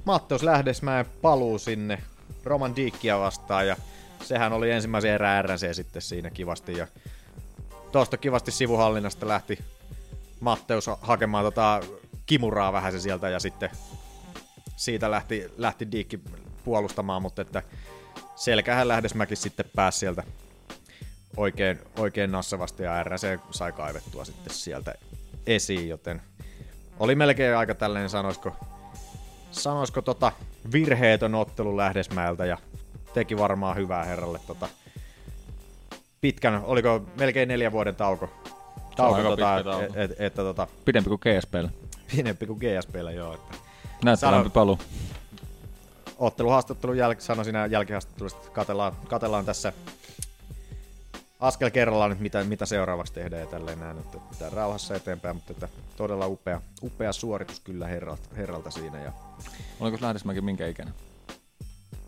Matteus 0.05 0.43
Lähdesmäen 0.43 1.07
paluu 1.23 1.59
sinne 1.59 2.03
Roman 2.45 2.77
Diikkiä 2.77 3.19
vastaan 3.19 3.67
ja 3.67 3.77
sehän 4.23 4.53
oli 4.53 4.71
ensimmäisen 4.71 5.11
erään 5.11 5.45
RNC 5.45 5.75
sitten 5.75 6.03
siinä 6.03 6.31
kivasti 6.31 6.77
ja 6.77 6.87
tuosta 7.93 8.17
kivasti 8.17 8.51
sivuhallinnasta 8.51 9.29
lähti 9.29 9.59
Matteus 10.41 10.91
hakemaan 11.01 11.45
tota 11.45 11.81
kimuraa 12.27 12.73
vähän 12.73 12.93
se 12.93 13.01
sieltä 13.01 13.29
ja 13.29 13.41
sitten 13.41 13.71
siitä 14.77 15.11
lähti, 15.11 15.53
lähti 15.57 15.93
Diikki 15.93 16.21
puolustamaan, 16.65 17.23
mutta 17.23 17.43
että 17.43 17.63
selkähän 18.37 18.89
Lähdesmäki 18.89 19.37
sitten 19.37 19.67
pääsi 19.77 19.99
sieltä 19.99 20.23
oikein, 21.37 21.79
oikein 21.99 22.33
nassavasti 22.33 22.83
ja 22.83 23.03
RNC 23.03 23.39
sai 23.51 23.73
kaivettua 23.73 24.25
sitten 24.25 24.55
sieltä 24.55 24.95
esiin, 25.47 25.89
joten 25.89 26.23
oli 26.99 27.15
melkein 27.15 27.57
aika 27.57 27.75
tälleen 27.75 28.11
sanoisiko, 28.11 28.57
sanoisiko 29.53 30.03
tota 30.03 30.33
virheetön 30.73 31.35
ottelu 31.35 31.77
Lähdesmäeltä 31.77 32.47
ja 32.47 32.59
teki 33.15 33.39
varmaan 33.39 33.77
hyvää 33.77 34.05
herralle 34.05 34.41
tota 34.47 34.69
pitkän, 36.21 36.63
oliko 36.65 37.03
melkein 37.19 37.49
neljän 37.49 37.73
vuoden 37.73 37.97
tauko, 37.97 38.29
tauko 38.97 39.23
tota, 39.23 39.61
tauko. 39.65 39.83
et, 39.83 39.97
et, 39.97 40.21
että 40.21 40.43
tota, 40.43 40.67
Pidempi 40.85 41.09
kuin 41.09 41.21
GSPllä. 41.21 41.69
pienempi 42.13 42.47
kuin 42.47 42.59
GSPllä 42.59 43.13
joo, 43.13 43.35
että 43.35 43.55
Näyttävämpi 44.05 44.49
Sano- 44.49 44.53
paluu. 44.53 44.79
otteluhaastattelun 46.19 46.97
jäl- 46.97 47.17
sanoin 47.21 47.45
siinä 47.45 47.67
jälkihaastattelussa, 47.67 48.39
että 48.39 48.51
katellaan, 48.51 48.93
katellaan 49.09 49.45
tässä 49.45 49.73
askel 51.43 51.71
kerrallaan 51.71 52.11
nyt, 52.11 52.21
mitä, 52.21 52.45
mitä 52.45 52.67
seuraavaksi 52.67 53.13
tehdään 53.13 53.41
ja 53.41 53.47
tälleen 53.47 53.81
näin, 53.81 53.99
että 53.99 54.19
pitää 54.31 54.51
rauhassa 54.51 54.97
eteenpäin, 54.97 55.37
mutta 55.37 55.53
että 55.53 55.69
todella 55.97 56.27
upea, 56.27 56.61
upea 56.83 57.13
suoritus 57.13 57.61
kyllä 57.61 57.87
herralta, 57.87 58.29
herralta 58.37 58.71
siinä. 58.71 59.03
Ja... 59.03 59.13
Oliko 59.81 59.99
Lähdesmäki 60.01 60.41
minkä 60.41 60.67
ikäinen? 60.67 60.95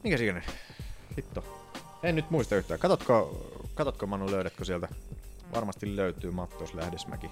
Mikä 0.03 0.17
siinä? 0.17 0.43
Hitto. 1.17 1.45
En 2.03 2.15
nyt 2.15 2.31
muista 2.31 2.57
yhtään. 2.57 2.81
Katotko, 2.81 3.47
katotko 3.75 4.07
Manu, 4.07 4.31
löydätkö 4.31 4.65
sieltä? 4.65 4.89
Varmasti 5.55 5.97
löytyy 5.97 6.31
Mattos 6.31 6.75
Lähdesmäki 6.75 7.31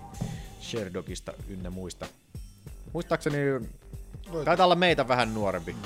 Sherdogista 0.60 1.32
ynnä 1.48 1.70
muista. 1.70 2.06
Muistaakseni 2.92 3.36
taitaa 4.44 4.66
olla 4.66 4.74
meitä 4.74 5.08
vähän 5.08 5.34
nuorempi. 5.34 5.76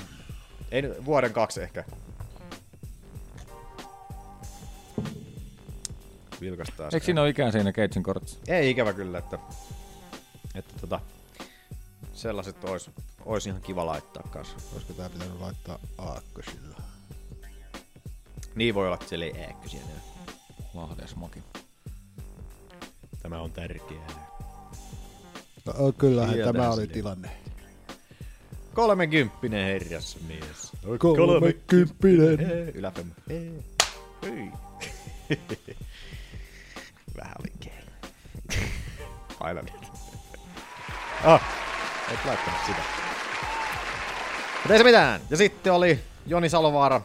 Ei 0.70 0.82
vuoden 1.05 1.32
kaksi 1.32 1.62
ehkä. 1.62 1.84
Vilkastaa. 6.40 6.88
Eikö 6.92 7.06
siinä 7.06 7.20
ole 7.20 7.28
ikään 7.28 7.52
siinä 7.52 7.72
Keitsin 7.72 8.02
kortissa? 8.02 8.38
Ei 8.48 8.70
ikävä 8.70 8.92
kyllä, 8.92 9.18
että, 9.18 9.38
että 10.54 10.74
tota, 10.80 11.00
sellaiset 12.12 12.64
ois, 12.64 12.90
ois 13.24 13.46
ihan 13.46 13.60
kiva 13.60 13.86
laittaa 13.86 14.22
kanssa. 14.30 14.56
Olisiko 14.72 14.92
tää 14.92 15.10
pitänyt 15.10 15.40
laittaa 15.40 15.78
aakkosilla? 15.98 16.76
Niin 18.54 18.74
voi 18.74 18.86
olla, 18.86 18.94
että 18.94 19.08
siellä 19.08 19.24
ei 19.26 19.44
ääkkösiä 19.44 19.80
näy. 19.80 20.34
Lahdesmaki. 20.74 21.42
Tämä 23.22 23.40
on 23.40 23.52
tärkeää. 23.52 24.26
No, 25.66 25.92
kyllähän 25.98 26.34
Sieltähän 26.34 26.54
tämä 26.54 26.74
oli 26.74 26.86
tilanne. 26.86 27.30
Kolmekymppinen 28.74 29.64
herjas 29.64 30.18
mies. 30.26 30.72
Kolmekymppinen. 30.98 32.46
Hei, 32.46 32.72
Yläpemmä. 32.74 33.14
Hei. 33.28 33.52
Vähän 37.16 37.36
gay. 37.64 38.60
Aina 39.40 39.62
niin. 39.62 39.76
Ah, 41.24 41.43
Et 42.12 42.24
laittanut 42.24 42.60
sitä. 42.66 42.82
Mutta 44.55 44.72
ei 44.72 44.78
se 44.78 44.84
mitään. 44.84 45.20
Ja 45.30 45.36
sitten 45.36 45.72
oli 45.72 45.98
Joni 46.26 46.48
Salovaara, 46.48 47.01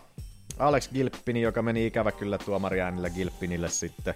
Alex 0.60 0.90
Gilppini, 0.90 1.42
joka 1.42 1.62
meni 1.62 1.86
ikävä 1.86 2.12
kyllä 2.12 2.38
tuomariäänillä 2.38 3.10
Gilppinille 3.10 3.70
sitten. 3.70 4.14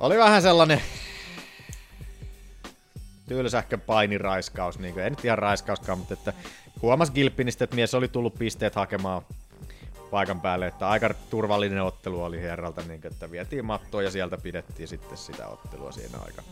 Oli 0.00 0.18
vähän 0.18 0.42
sellainen 0.42 0.80
tylsähkö 3.28 3.78
painiraiskaus, 3.78 4.78
niin 4.78 4.94
kuin, 4.94 5.04
ei 5.04 5.10
nyt 5.10 5.24
ihan 5.24 5.38
raiskauskaan, 5.38 5.98
mutta 5.98 6.14
että 6.14 6.32
huomas 6.82 7.10
Gilppinistä, 7.10 7.64
että 7.64 7.76
mies 7.76 7.94
oli 7.94 8.08
tullut 8.08 8.34
pisteet 8.38 8.74
hakemaan 8.74 9.22
paikan 10.10 10.40
päälle, 10.40 10.66
että 10.66 10.88
aika 10.88 11.14
turvallinen 11.30 11.82
ottelu 11.82 12.22
oli 12.22 12.40
herralta, 12.40 12.82
niin 12.82 13.00
kuin, 13.00 13.12
että 13.12 13.30
vietiin 13.30 13.64
mattoa 13.64 14.02
ja 14.02 14.10
sieltä 14.10 14.38
pidettiin 14.38 14.88
sitten 14.88 15.18
sitä 15.18 15.48
ottelua 15.48 15.92
siinä 15.92 16.18
aika, 16.18 16.42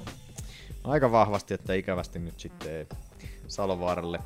aika 0.84 1.12
vahvasti, 1.12 1.54
että 1.54 1.74
ikävästi 1.74 2.18
nyt 2.18 2.40
sitten 2.40 2.86
Salovaaralle 3.48 4.18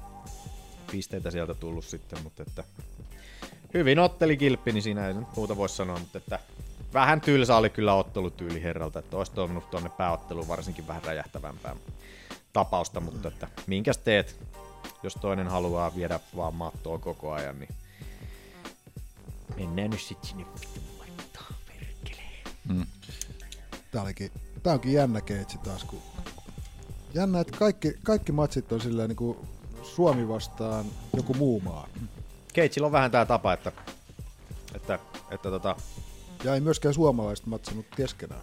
pisteitä 0.90 1.31
sieltä 1.31 1.55
tullut 1.55 1.85
sitten, 1.85 2.23
mutta 2.23 2.43
että 2.43 2.65
hyvin 3.74 3.98
otteli 3.98 4.36
Kilppi, 4.36 4.73
niin 4.73 4.82
siinä 4.82 5.09
ei 5.09 5.15
nyt 5.15 5.36
muuta 5.36 5.57
voi 5.57 5.69
sanoa, 5.69 5.98
mutta 5.98 6.19
että 6.19 6.39
vähän 6.94 7.20
tylsä 7.20 7.57
oli 7.57 7.70
kyllä 7.70 7.94
ottelutyyli 7.94 8.62
herralta, 8.62 8.98
että 8.98 9.16
olisi 9.16 9.32
toivonut 9.32 9.70
tuonne 9.70 9.89
pääotteluun 9.89 10.48
varsinkin 10.48 10.86
vähän 10.86 11.05
räjähtävämpää 11.05 11.77
tapausta, 12.53 13.01
mutta 13.01 13.28
että 13.28 13.48
minkäs 13.66 13.98
teet, 13.98 14.36
jos 15.03 15.15
toinen 15.15 15.48
haluaa 15.48 15.94
viedä 15.94 16.20
vaan 16.36 16.55
mattoa 16.55 16.98
koko 16.98 17.32
ajan, 17.32 17.59
niin 17.59 17.74
mennään 19.56 19.90
nyt 19.90 20.01
sitten 20.01 20.28
sinne 20.28 20.44
vitun 20.44 20.82
mattoon, 20.98 21.60
perkele. 21.66 22.23
Mm. 22.68 22.86
Tää, 23.93 24.02
olikin, 24.02 24.31
tää 24.62 24.73
onkin 24.73 24.93
jännä 24.93 25.20
keitsi 25.20 25.59
taas, 25.59 25.85
kun 25.85 26.02
jännä, 27.14 27.40
että 27.40 27.59
kaikki, 27.59 27.94
kaikki 28.02 28.32
matsit 28.32 28.73
on 28.73 28.81
silleen 28.81 29.09
niin 29.09 29.16
kuin 29.16 29.39
Suomi 29.82 30.28
vastaan 30.28 30.85
joku 31.16 31.35
muu 31.35 31.60
maa. 31.60 31.89
Keitsillä 32.52 32.86
on 32.86 32.93
vähän 32.93 33.10
tää 33.10 33.24
tapa, 33.27 33.52
että, 33.52 33.73
että, 34.74 34.98
että 35.31 35.51
tota, 35.51 35.77
Ja 36.44 36.55
ei 36.55 36.60
myöskään 36.60 36.94
suomalaiset 36.94 37.47
matsinut 37.47 37.86
keskenään. 37.97 38.40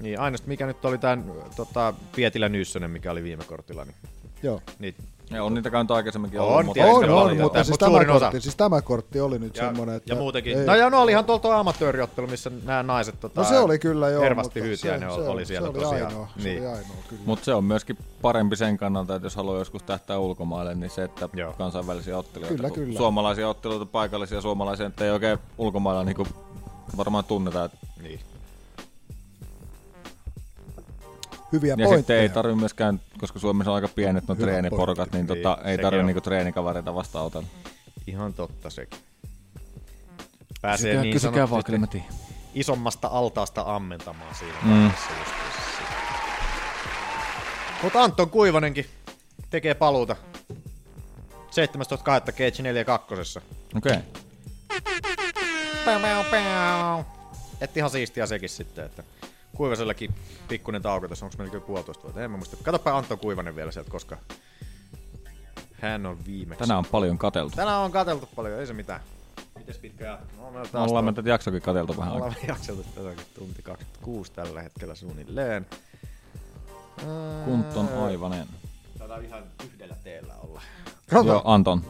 niin 0.00 0.20
aina 0.20 0.38
mikä 0.46 0.66
nyt 0.66 0.84
oli 0.84 0.98
tää 0.98 1.18
tota, 1.56 1.94
Pietilä 2.16 2.48
Nyssönen, 2.48 2.90
mikä 2.90 3.10
oli 3.10 3.22
viime 3.22 3.44
kortilla, 3.44 3.84
niin, 3.84 3.96
Joo. 4.42 4.62
niin 4.78 4.94
Ja 5.30 5.44
on 5.44 5.54
niitä 5.54 5.70
käynyt 5.70 5.90
aikaisemminkin 5.90 6.40
On, 6.40 6.46
ollut, 6.48 6.66
mutta 6.66 6.84
On, 6.84 6.90
on, 6.90 7.00
paljon, 7.00 7.28
mutta 7.28 7.42
mutta 7.42 7.64
siis 7.64 7.78
tämä, 7.78 7.96
osa. 7.96 8.06
kortti, 8.06 8.40
siis 8.40 8.56
tämä 8.56 8.82
kortti 8.82 9.20
oli 9.20 9.38
nyt 9.38 9.56
ja, 9.56 9.64
semmoinen, 9.64 9.94
että... 9.96 10.12
ja 10.12 10.16
muutenkin. 10.16 10.58
Ei, 10.58 10.66
No 10.66 10.74
ja 10.74 10.90
no 10.90 11.02
olihan 11.02 11.24
tuolta 11.24 11.58
amatööriottelu, 11.58 12.26
missä 12.26 12.50
nämä 12.64 12.82
naiset 12.82 13.20
tota, 13.20 13.40
no 13.40 13.48
se 13.48 13.58
oli 13.58 13.78
kyllä 13.78 14.08
joo, 14.08 14.22
Hervasti 14.22 14.60
mutta 14.60 14.66
Hyytiäinen 14.68 15.08
se, 15.10 15.14
oli, 15.14 15.24
se, 15.24 15.30
oli 15.30 15.46
siellä 15.46 15.68
se 15.72 15.78
oli 15.78 15.84
tosiaan. 15.84 16.06
Ainoa, 16.06 16.28
Se 16.38 16.42
niin. 16.48 16.58
oli 16.58 16.66
ainoa, 16.66 16.96
kyllä. 17.08 17.22
Mutta 17.26 17.44
se 17.44 17.54
on 17.54 17.64
myöskin 17.64 17.98
parempi 18.22 18.56
sen 18.56 18.76
kannalta, 18.76 19.14
että 19.14 19.26
jos 19.26 19.36
haluaa 19.36 19.58
joskus 19.58 19.82
tähtää 19.82 20.18
ulkomaille, 20.18 20.74
niin 20.74 20.90
se, 20.90 21.04
että 21.04 21.28
Joo. 21.34 21.52
kansainvälisiä 21.52 22.18
otteluita, 22.18 22.54
Kyllä, 22.54 22.70
kyllä. 22.70 22.96
suomalaisia 22.98 23.48
otteluita, 23.48 23.86
paikallisia 23.86 24.40
suomalaisia, 24.40 24.86
että 24.86 25.04
ei 25.04 25.10
oikein 25.10 25.38
ulkomailla 25.58 26.04
niin 26.04 26.16
varmaan 26.96 27.24
tunneta. 27.24 27.64
Et, 27.64 27.72
niin. 28.02 28.20
Hyviä 31.52 31.70
ja 31.70 31.76
sitten 31.76 31.88
pointteja. 31.88 32.22
ei 32.22 32.28
tarvi 32.28 32.54
myöskään, 32.54 33.00
koska 33.18 33.38
Suomessa 33.38 33.70
on 33.70 33.74
aika 33.74 33.88
pienet 33.88 34.28
no 34.28 34.34
treeniporukat, 34.34 35.10
pointti. 35.10 35.34
niin, 35.34 35.42
tota, 35.42 35.58
ei 35.64 35.72
sekin 35.72 35.82
tarvi 35.82 36.00
on. 36.00 36.06
niinku 36.06 36.20
treenikavereita 36.20 36.94
vastaan 36.94 37.26
otella. 37.26 37.46
Ihan 38.06 38.34
totta 38.34 38.70
sekin. 38.70 39.00
Pääsee 40.62 41.02
niin 41.02 41.12
kysykää 41.12 41.50
vaan, 41.50 41.62
isommasta 42.54 43.08
altaasta 43.08 43.64
ammentamaan 43.66 44.34
siinä 44.34 44.54
Mm. 44.62 44.90
Mutta 47.82 48.02
Anton 48.02 48.30
Kuivanenkin 48.30 48.86
tekee 49.50 49.74
paluuta 49.74 50.16
17.2. 51.52 52.32
Cage 52.32 52.62
4 52.62 52.84
kakkosessa. 52.84 53.40
Okei. 53.76 53.92
Okay. 53.92 54.02
Päu. 56.30 57.04
Et 57.60 57.76
ihan 57.76 57.90
siistiä 57.90 58.26
sekin 58.26 58.48
sitten, 58.48 58.84
että 58.84 59.02
Kuivasellakin 59.56 60.14
pikkuinen 60.48 60.82
tauko 60.82 61.08
tässä, 61.08 61.24
onko 61.26 61.36
meillä 61.38 61.50
kyllä 61.52 61.66
puolitoista 61.66 62.02
vuotta, 62.02 62.22
en 62.24 62.30
mä 62.30 62.36
muista. 62.36 62.56
Katsopa 62.62 62.96
Antto 62.98 63.16
Kuivanen 63.16 63.56
vielä 63.56 63.72
sieltä, 63.72 63.90
koska 63.90 64.16
hän 65.72 66.06
on 66.06 66.24
viimeksi. 66.26 66.58
Tänään 66.58 66.78
on 66.78 66.84
paljon 66.84 67.18
kateltu. 67.18 67.56
Tänään 67.56 67.78
on 67.80 67.92
katseltu 67.92 68.28
paljon, 68.36 68.60
ei 68.60 68.66
se 68.66 68.72
mitään. 68.72 69.00
Mites 69.58 69.78
pitkä 69.78 70.04
jatko? 70.04 70.26
No, 70.42 70.50
me 70.50 70.58
Ollaan 70.80 71.04
me 71.04 71.10
tuo- 71.12 71.16
tätä 71.16 71.28
jaksokin 71.28 71.62
kateltu 71.62 71.96
vähän 71.96 72.12
aikaa. 72.12 72.26
Ollaan 72.28 72.48
jakseltu 72.48 72.82
tätäkin 72.94 73.24
tunti 73.34 73.62
26 73.62 74.32
tällä 74.32 74.62
hetkellä 74.62 74.94
suunnilleen. 74.94 75.66
Kunton 77.44 77.88
Aivanen. 77.88 78.46
Taitaa 78.98 79.18
ihan 79.18 79.42
yhdellä 79.64 79.96
teellä 80.04 80.34
olla. 80.34 80.62
Joo, 81.12 81.42
Anton. 81.44 81.84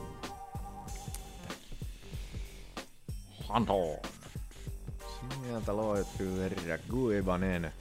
Anto. 3.48 3.74
Sieltä 5.42 5.76
löytyy 5.76 6.38
verran 6.38 6.78
Kuivanen. 6.90 7.72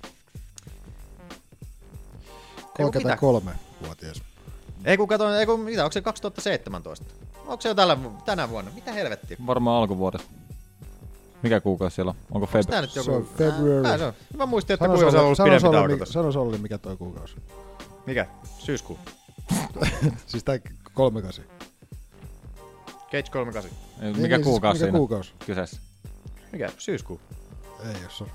33-vuotias. 2.81 4.21
Ei 4.85 4.97
kun 4.97 5.07
kato, 5.07 5.35
ei 5.35 5.45
kun, 5.45 5.59
mitä, 5.59 5.83
onko 5.83 5.91
se 5.91 6.01
2017? 6.01 7.05
Onko 7.47 7.61
se 7.61 7.69
jo 7.69 7.75
tällä, 7.75 7.97
tänä 8.25 8.49
vuonna? 8.49 8.71
Mitä 8.75 8.91
helvettiä? 8.93 9.37
Varmaan 9.47 9.77
alkuvuodesta. 9.81 10.27
Mikä 11.43 11.61
kuukausi 11.61 11.95
siellä 11.95 12.09
on? 12.09 12.15
Onko 12.31 12.47
Onko 12.53 12.63
tää 12.69 12.81
Feb? 12.81 12.81
nyt 12.81 12.95
joku... 12.95 13.05
Se 13.05 13.11
on 13.11 13.27
February. 13.37 13.85
Äh, 13.85 13.97
se 13.99 14.05
on. 14.05 14.13
Mä 14.37 14.45
muistin, 14.45 14.73
että 14.73 14.85
Sano 14.85 14.95
Kuivasella 14.95 15.21
on 15.21 15.25
ollut 15.25 15.37
sano, 15.37 15.47
pidempi 15.49 15.97
tauko 15.97 16.05
sano 16.05 16.31
Solli, 16.31 16.57
mikä 16.57 16.77
toi 16.77 16.97
kuukausi. 16.97 17.35
Mikä? 18.05 18.27
Syyskuu. 18.59 18.99
siis 20.27 20.43
tää 20.43 20.59
38. 20.93 21.45
Cage 23.11 23.29
38. 23.31 23.71
Ei, 24.01 24.11
Niin, 24.11 24.21
Mikä 24.21 24.37
niin, 24.37 24.45
kuukausi 24.45 24.77
siis 24.77 24.87
mikä 24.87 24.91
siinä 24.91 24.97
kuukausi? 24.97 25.33
kyseessä? 25.45 25.79
Mikä? 26.51 26.69
Syyskuu. 26.77 27.19
Ei 27.83 28.03
oo, 28.03 28.09
sori. 28.09 28.31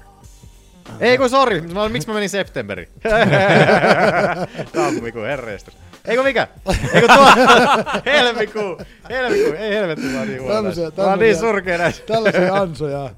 Ei 1.01 1.18
kun 1.18 1.31
sori, 1.31 1.60
mä, 1.60 1.89
miksi 1.89 2.09
mä 2.09 2.14
menin 2.14 2.31
septemberi? 2.31 2.89
Tammikuu, 4.74 5.23
herreistus. 5.23 5.77
Ei 6.05 6.16
kun 6.16 6.24
mikä? 6.24 6.48
Ei 6.94 7.01
kun 7.01 7.10
tuo, 7.16 7.27
helmikuu, 8.12 8.78
helmikuu, 9.10 9.52
ei 9.59 9.74
helvetti 9.74 10.14
vaan 10.14 10.28
niin 10.28 10.43
huono. 10.43 10.55
Tämmösiä- 10.55 10.82
näissä. 10.85 11.02
Mä 11.02 11.09
oon 11.09 11.18
niin 11.18 11.36
surkea 11.36 11.78
näissä. 11.78 12.02
Tällaisia 12.06 12.55
ansoja, 12.55 13.10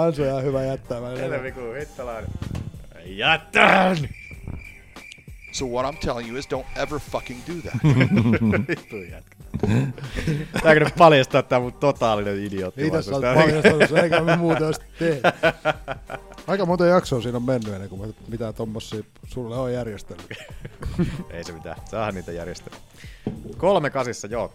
ansoja 0.00 0.34
on 0.34 0.42
hyvä 0.44 0.62
jättää. 0.64 1.02
välillä. 1.02 1.20
Helmikuu, 1.20 1.72
hittalainen. 1.80 2.30
Jättään! 3.04 3.96
So 5.52 5.66
what 5.66 5.94
I'm 5.94 5.98
telling 5.98 6.28
you 6.28 6.38
is 6.38 6.48
don't 6.54 6.82
ever 6.82 6.98
fucking 7.10 7.40
do 7.48 7.52
that. 7.70 7.80
Vittu 8.68 8.96
jätkä. 8.96 9.36
Tääkö 10.62 10.84
nyt 10.84 10.94
paljastaa 10.98 11.42
tää 11.42 11.60
mun 11.60 11.72
totaalinen 11.72 12.44
idiootti? 12.44 12.84
Mitä 12.84 13.02
sä 13.02 13.12
oot 13.12 13.22
paljastanut 13.34 13.88
sen, 13.88 14.04
eikä 14.04 14.20
me 14.20 14.36
muuta 14.36 14.66
olisi 14.66 14.80
tehnyt. 14.98 15.22
Aika 16.46 16.66
monta 16.66 16.86
jaksoa 16.86 17.22
siinä 17.22 17.36
on 17.36 17.42
mennyt 17.42 17.74
ennen 17.74 17.88
kuin 17.88 18.00
mä 18.00 18.14
mitään 18.28 18.54
tommosia 18.54 19.02
sulle 19.26 19.56
on 19.56 19.72
järjestänyt. 19.72 20.26
Ei 21.30 21.44
se 21.44 21.52
mitään, 21.52 21.76
saahan 21.90 22.14
niitä 22.14 22.32
järjestää. 22.32 22.74
Kolme 23.56 23.90
kasissa, 23.90 24.26
joo. 24.26 24.52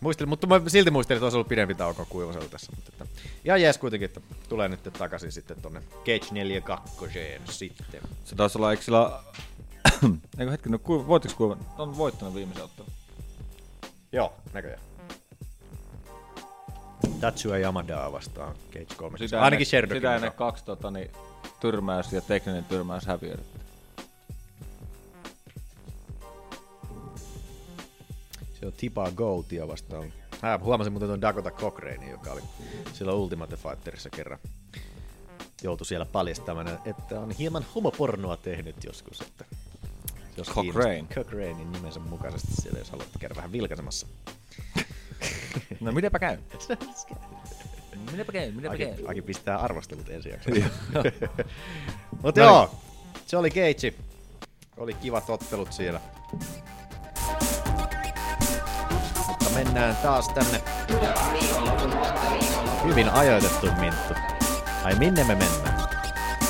Muistelin, 0.00 0.28
mutta 0.28 0.46
mä 0.46 0.60
silti 0.66 0.90
muistelin, 0.90 1.16
että 1.16 1.24
olisi 1.24 1.36
ollut 1.36 1.48
pidempi 1.48 1.74
tauko 1.74 2.06
kuivasella 2.08 2.48
tässä. 2.48 2.72
Mutta 2.76 2.90
että, 2.92 3.06
ihan 3.44 3.62
jees 3.62 3.78
kuitenkin, 3.78 4.06
että 4.06 4.20
tulee 4.48 4.68
nyt 4.68 4.82
takaisin 4.98 5.32
sitten 5.32 5.62
tonne 5.62 5.82
Cage 5.98 6.26
4 6.30 6.60
2 6.60 6.92
sitten. 7.50 8.00
Se 8.24 8.36
taisi 8.36 8.58
olla, 8.58 8.70
eikö 8.70 8.82
sillä... 8.82 9.22
Eikö 10.38 10.50
hetki, 10.50 10.68
no 10.68 10.78
ku, 10.78 11.06
voittiko 11.06 11.34
kuivan? 11.36 11.58
On 11.78 11.96
voittanut 11.96 12.34
viimeisen 12.34 12.64
ottelun. 12.64 12.90
Joo, 14.12 14.32
näköjään. 14.52 14.80
Tatsuya 17.20 17.58
Yamadaa 17.58 18.12
vastaan 18.12 18.54
Cage 18.72 18.94
3. 18.96 19.18
Ainakin 19.40 19.66
Sherdokin. 19.66 20.00
Sitä 20.00 20.14
ennen 20.14 20.32
kaksi 20.32 20.64
tota, 20.64 20.90
niin, 20.90 21.10
tyrmäys 21.60 22.12
ja 22.12 22.20
tekninen 22.20 22.64
tyrmäys 22.64 23.06
häviöitä. 23.06 23.42
Se 28.60 28.66
on 28.66 28.72
Tipa 28.72 29.10
Goatia 29.10 29.68
vastaan. 29.68 30.12
Mä 30.42 30.58
huomasin 30.62 30.92
muuten 30.92 31.08
tuon 31.08 31.20
Dakota 31.20 31.50
Cochrane, 31.50 32.10
joka 32.10 32.32
oli 32.32 32.42
silloin 32.92 33.18
Ultimate 33.18 33.56
Fighterissa 33.56 34.10
kerran 34.10 34.38
joutui 35.62 35.86
siellä 35.86 36.06
paljastamaan, 36.06 36.78
että 36.84 37.20
on 37.20 37.30
hieman 37.30 37.66
homopornoa 37.74 38.36
tehnyt 38.36 38.84
joskus. 38.84 39.20
Että 39.20 39.44
jos 40.36 40.48
Cochrane. 40.48 41.04
Cochranein 41.14 41.72
nimensä 41.72 42.00
mukaisesti 42.00 42.62
siellä, 42.62 42.78
jos 42.78 42.90
haluat 42.90 43.08
käydä 43.20 43.34
vähän 43.36 43.52
vilkaisemassa. 43.52 44.06
No 45.80 45.92
mitäpä 45.92 46.18
käy? 46.18 46.38
Mitäpä 48.12 48.32
käy? 48.32 48.52
Mitäpä 48.52 48.74
Aki, 48.74 48.86
käy? 48.86 48.94
Aki 49.06 49.22
pistää 49.22 49.58
arvostelut 49.58 50.08
ensi 50.08 50.28
jaksossa. 50.28 50.68
Mutta 52.22 52.40
joo, 52.40 52.74
se 53.26 53.36
oli 53.36 53.50
Cage. 53.50 53.94
Oli 54.76 54.94
kivat 54.94 55.30
ottelut 55.30 55.72
siellä. 55.72 56.00
Mutta 59.28 59.50
mennään 59.54 59.96
taas 59.96 60.28
tänne. 60.28 60.62
Hyvin 62.84 63.10
ajoitettu 63.10 63.66
Minttu. 63.80 64.14
Ai 64.84 64.94
minne 64.94 65.24
me 65.24 65.34
mennään? 65.34 65.88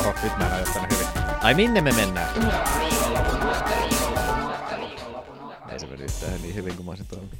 Oho, 0.00 0.14
nyt 0.22 0.38
mä 0.38 0.46
en 0.46 0.52
ajoittanut 0.52 0.90
hyvin. 0.90 1.06
Ai 1.42 1.54
minne 1.54 1.80
me 1.80 1.92
mennään? 1.92 2.91
Yhtään 6.12 6.42
niin 6.42 6.54
hyvin 6.54 6.76
kuin 6.76 6.86
mä 6.86 6.90
olisin 6.90 7.06
toivonut. 7.06 7.34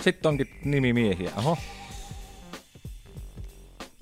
Sitten 0.00 0.28
onkin 0.28 0.60
nimimiehiä. 0.64 1.32
Oho. 1.36 1.58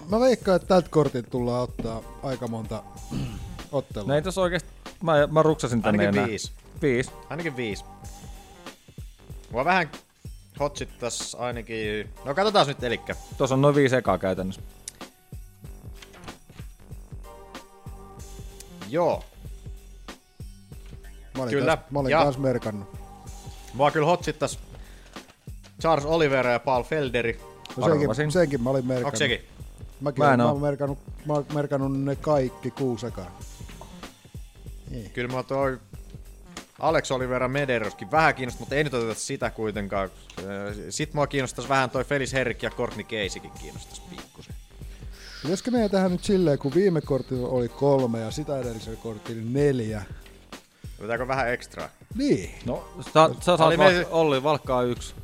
Mä 0.08 0.20
veikkaan, 0.20 0.56
että 0.56 0.68
tältä 0.68 0.88
kortilta 0.88 1.30
tullaan 1.30 1.62
ottaa 1.62 2.02
aika 2.22 2.48
monta 2.48 2.82
ottelua. 3.72 4.14
Ei 4.14 4.22
tässä 4.22 4.40
oikeesti... 4.40 4.70
Mä, 5.02 5.26
mä 5.26 5.42
ruksasin 5.42 5.82
tänne 5.82 6.02
Ainakin 6.02 6.18
enää. 6.18 6.28
viisi. 6.28 6.52
Viisi. 6.82 7.10
Ainakin 7.30 7.56
viisi. 7.56 7.84
Mua 9.50 9.64
vähän 9.64 9.90
hotsittas 10.60 11.34
ainakin... 11.34 12.10
No 12.24 12.34
katsotaan 12.34 12.66
nyt 12.66 12.82
elikkä. 12.82 13.14
Tuossa 13.38 13.54
on 13.54 13.62
noin 13.62 13.74
viisi 13.74 13.96
ekaa 13.96 14.18
käytännössä. 14.18 14.62
Joo. 18.88 19.24
Mä 21.36 21.42
olin 21.42 21.54
Kyllä. 21.54 21.76
Kans, 21.76 21.90
mä 21.90 21.98
olin 21.98 22.10
Ja- 22.10 22.24
kans 22.24 22.38
merkannut. 22.38 22.88
Mua 23.74 23.90
kyllä 23.90 24.06
hotsittas 24.06 24.58
Charles 25.80 26.06
Oliveira 26.06 26.50
ja 26.50 26.60
Paul 26.60 26.82
Felderi. 26.82 27.40
No 27.76 27.88
senkin, 27.88 28.32
senkin 28.32 28.62
mä 28.62 28.70
olin 28.70 28.86
merkannut. 28.86 29.06
Onko 29.06 29.16
sekin? 29.16 29.40
Mäkin 30.00 30.24
Mä 30.24 30.32
en 30.32 30.40
mä, 30.40 30.50
oon 30.50 30.60
merkannut, 30.60 30.98
mä 31.26 31.32
oon 31.32 31.46
merkannut 31.54 32.00
ne 32.00 32.16
kaikki 32.16 32.70
kuusi 32.70 33.06
ekaa. 33.06 33.38
Kyllä 35.12 35.32
mä 35.32 35.42
toi 35.42 35.78
Alex 36.78 37.10
Oliveira 37.10 37.48
Mederoskin 37.48 38.10
vähän 38.10 38.34
kiinnostaa, 38.34 38.60
mutta 38.60 38.74
ei 38.74 38.84
nyt 38.84 38.94
oteta 38.94 39.14
sitä 39.14 39.50
kuitenkaan. 39.50 40.10
Sitten 40.90 41.16
mua 41.16 41.26
kiinnostaisi 41.26 41.68
vähän 41.68 41.90
toi 41.90 42.04
Felis 42.04 42.32
Herrick 42.32 42.62
ja 42.62 42.70
Courtney 42.70 43.04
Caseykin 43.04 43.50
kiinnostaisi 43.60 44.02
pikkusen. 44.10 44.54
Pitäisikö 45.42 45.70
meidän 45.70 45.90
tähän 45.90 46.12
nyt 46.12 46.24
silleen, 46.24 46.58
kun 46.58 46.74
viime 46.74 47.00
kortilla 47.00 47.48
oli 47.48 47.68
kolme 47.68 48.20
ja 48.20 48.30
sitä 48.30 48.58
edellisellä 48.58 48.98
kortilla 49.02 49.42
neljä. 49.50 50.02
Otetaanko 50.98 51.28
vähän 51.28 51.48
ekstraa? 51.52 51.88
Niin. 52.14 52.50
No, 52.66 52.88
sä, 53.00 53.30
sä 53.40 53.56
saat 53.56 53.76
me- 53.76 54.06
Olli, 54.10 54.42
valkkaa 54.42 54.82
yksi. 54.82 55.14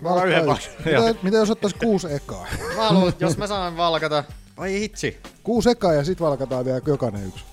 mä 0.00 0.08
olla 0.08 0.24
yhden 0.24 0.48
yksi. 0.48 0.70
mitä, 0.84 1.14
mitä 1.22 1.36
jos 1.36 1.50
ottais 1.50 1.74
kuusi 1.74 2.12
ekaa? 2.12 2.46
Mä 2.76 2.82
haluan, 2.88 3.12
jos 3.20 3.36
mä 3.38 3.46
saan 3.46 3.76
valkata. 3.76 4.24
Ai 4.56 4.72
hitsi. 4.80 5.20
Kuusi 5.42 5.70
ekaa 5.70 5.94
ja 5.94 6.04
sit 6.04 6.20
valkataan 6.20 6.64
vielä 6.64 6.80
jokainen 6.86 7.26
yksi. 7.26 7.44